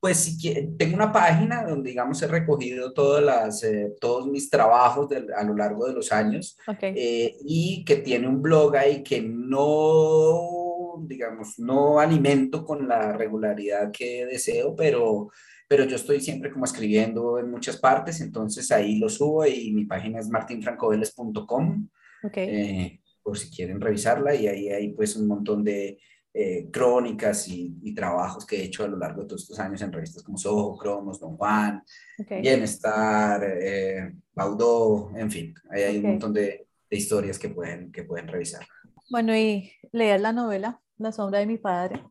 Pues 0.00 0.18
si 0.18 0.68
tengo 0.76 0.96
una 0.96 1.12
página 1.12 1.64
donde, 1.64 1.90
digamos, 1.90 2.20
he 2.22 2.26
recogido 2.26 2.92
todas 2.92 3.24
las, 3.24 3.64
eh, 3.64 3.94
todos 4.00 4.26
mis 4.26 4.50
trabajos 4.50 5.08
de, 5.08 5.26
a 5.34 5.42
lo 5.42 5.56
largo 5.56 5.86
de 5.86 5.94
los 5.94 6.12
años 6.12 6.56
okay. 6.66 6.94
eh, 6.96 7.36
y 7.40 7.84
que 7.84 7.96
tiene 7.96 8.28
un 8.28 8.42
blog 8.42 8.76
ahí 8.76 9.02
que 9.02 9.22
no, 9.22 11.02
digamos, 11.06 11.58
no 11.58 11.98
alimento 11.98 12.64
con 12.64 12.86
la 12.86 13.12
regularidad 13.12 13.90
que 13.90 14.26
deseo, 14.26 14.76
pero 14.76 15.30
pero 15.68 15.84
yo 15.84 15.96
estoy 15.96 16.20
siempre 16.20 16.50
como 16.52 16.64
escribiendo 16.64 17.38
en 17.38 17.50
muchas 17.50 17.78
partes, 17.78 18.20
entonces 18.20 18.70
ahí 18.70 18.98
lo 18.98 19.08
subo 19.08 19.46
y 19.46 19.72
mi 19.72 19.84
página 19.84 20.20
es 20.20 20.28
martinfrancoveles.com, 20.28 21.88
okay. 22.22 22.48
eh, 22.48 23.00
por 23.22 23.36
si 23.36 23.50
quieren 23.50 23.80
revisarla 23.80 24.34
y 24.34 24.46
ahí 24.46 24.68
hay 24.68 24.92
pues 24.92 25.16
un 25.16 25.26
montón 25.26 25.64
de 25.64 25.98
eh, 26.38 26.68
crónicas 26.70 27.48
y, 27.48 27.78
y, 27.82 27.94
trabajos 27.94 28.44
que 28.44 28.56
he 28.56 28.64
hecho 28.64 28.84
a 28.84 28.88
lo 28.88 28.98
largo 28.98 29.22
de 29.22 29.28
todos 29.28 29.42
estos 29.42 29.58
años 29.58 29.80
en 29.80 29.90
revistas 29.90 30.22
como 30.22 30.36
Soho, 30.36 30.76
Cromos, 30.76 31.18
Don 31.18 31.34
Juan, 31.34 31.82
okay. 32.18 32.42
Bienestar, 32.42 33.42
eh, 33.42 34.12
Baudó, 34.34 35.12
en 35.16 35.30
fin, 35.30 35.54
ahí 35.70 35.82
hay 35.82 35.96
okay. 35.96 36.04
un 36.04 36.10
montón 36.10 36.34
de, 36.34 36.68
de, 36.90 36.96
historias 36.96 37.38
que 37.38 37.48
pueden, 37.48 37.90
que 37.90 38.04
pueden 38.04 38.28
revisar. 38.28 38.66
Bueno, 39.08 39.34
y 39.34 39.72
leer 39.92 40.20
la 40.20 40.32
novela 40.34 40.82
La 40.98 41.10
sombra 41.10 41.38
de 41.38 41.46
mi 41.46 41.56
padre, 41.56 42.02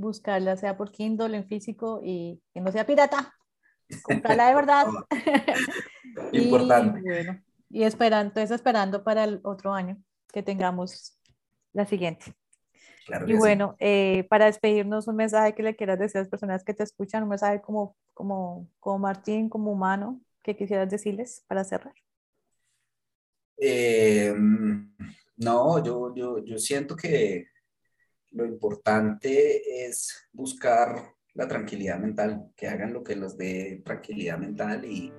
buscarla 0.00 0.56
sea 0.56 0.76
por 0.76 0.90
Kindle, 0.90 1.36
en 1.36 1.46
físico 1.46 2.00
y 2.02 2.40
que 2.52 2.60
no 2.60 2.72
sea 2.72 2.86
pirata, 2.86 3.34
comprarla 4.02 4.48
de 4.48 4.54
verdad. 4.54 4.86
Importante. 6.32 7.00
Y, 7.00 7.02
bueno, 7.02 7.42
y 7.68 7.82
esperando, 7.84 8.28
entonces 8.28 8.50
esperando 8.50 9.04
para 9.04 9.24
el 9.24 9.40
otro 9.44 9.72
año 9.72 9.96
que 10.32 10.42
tengamos 10.42 11.18
la 11.72 11.86
siguiente. 11.86 12.34
Claro 13.06 13.28
y 13.28 13.34
bueno, 13.34 13.76
sí. 13.78 13.86
eh, 13.86 14.26
para 14.28 14.46
despedirnos, 14.46 15.08
un 15.08 15.16
mensaje 15.16 15.54
que 15.54 15.62
le 15.62 15.74
quieras 15.74 15.98
decir 15.98 16.18
a 16.18 16.20
las 16.20 16.28
personas 16.28 16.64
que 16.64 16.74
te 16.74 16.82
escuchan, 16.82 17.22
un 17.22 17.30
mensaje 17.30 17.60
como, 17.60 17.96
como, 18.14 18.68
como 18.78 18.98
Martín, 18.98 19.48
como 19.48 19.72
humano, 19.72 20.20
que 20.42 20.56
quisieras 20.56 20.90
decirles 20.90 21.44
para 21.48 21.64
cerrar. 21.64 21.94
Eh, 23.56 24.34
no, 25.36 25.82
yo, 25.82 26.14
yo, 26.14 26.44
yo 26.44 26.58
siento 26.58 26.96
que 26.96 27.46
lo 28.32 28.46
importante 28.46 29.86
es 29.86 30.28
buscar 30.32 31.14
la 31.34 31.48
tranquilidad 31.48 31.98
mental, 31.98 32.50
que 32.56 32.68
hagan 32.68 32.92
lo 32.92 33.02
que 33.02 33.16
los 33.16 33.36
dé 33.36 33.82
tranquilidad 33.84 34.38
mental 34.38 34.84
y, 34.84 35.06
y 35.06 35.12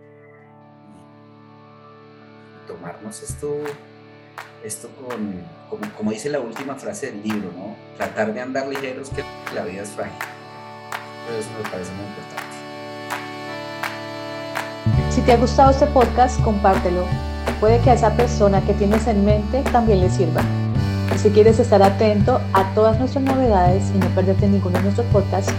tomarnos 2.68 3.24
esto 3.24 3.64
esto 4.64 4.90
con, 4.90 5.44
como, 5.70 5.94
como, 5.98 6.12
dice 6.12 6.30
la 6.30 6.40
última 6.40 6.76
frase 6.76 7.12
del 7.12 7.24
libro, 7.24 7.52
¿no? 7.52 7.76
Tratar 7.98 8.34
de 8.34 8.42
andar 8.42 8.68
ligeros 8.68 9.10
que 9.10 9.24
la 9.56 9.64
vida 9.66 9.82
es 9.82 9.90
frágil. 9.90 10.14
Pero 11.26 11.40
eso 11.40 11.50
me 11.58 11.70
parece 11.70 11.92
muy 11.94 12.06
importante. 12.06 12.52
Si 15.10 15.22
te 15.22 15.34
ha 15.34 15.38
gustado 15.38 15.72
este 15.72 15.88
podcast, 15.88 16.40
compártelo. 16.44 17.06
Puede 17.60 17.82
que 17.82 17.90
a 17.90 17.94
esa 17.94 18.16
persona 18.16 18.64
que 18.66 18.74
tienes 18.74 19.08
en 19.08 19.26
mente 19.26 19.64
también 19.72 20.02
le 20.02 20.10
sirva. 20.10 20.44
Si 21.18 21.30
quieres 21.30 21.60
estar 21.60 21.84
atento 21.84 22.42
a 22.54 22.74
todas 22.74 22.98
nuestras 22.98 23.24
novedades 23.24 23.92
y 23.96 23.98
no 24.00 24.08
perderte 24.08 24.48
ninguno 24.48 24.78
de 24.78 24.84
nuestros 24.84 25.06
podcasts, 25.08 25.54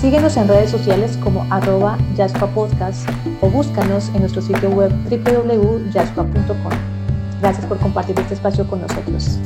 síguenos 0.00 0.36
en 0.36 0.48
redes 0.48 0.70
sociales 0.70 1.18
como 1.22 1.46
arroba 1.50 1.98
Podcast 2.54 3.08
o 3.40 3.50
búscanos 3.50 4.10
en 4.14 4.20
nuestro 4.20 4.42
sitio 4.42 4.70
web 4.70 4.92
www.jaspa.com. 5.10 6.72
Gracias 7.40 7.66
por 7.66 7.78
compartir 7.78 8.18
este 8.18 8.34
espacio 8.34 8.66
con 8.68 8.80
nosotros. 8.80 9.38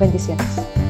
Bendiciones. 0.00 0.81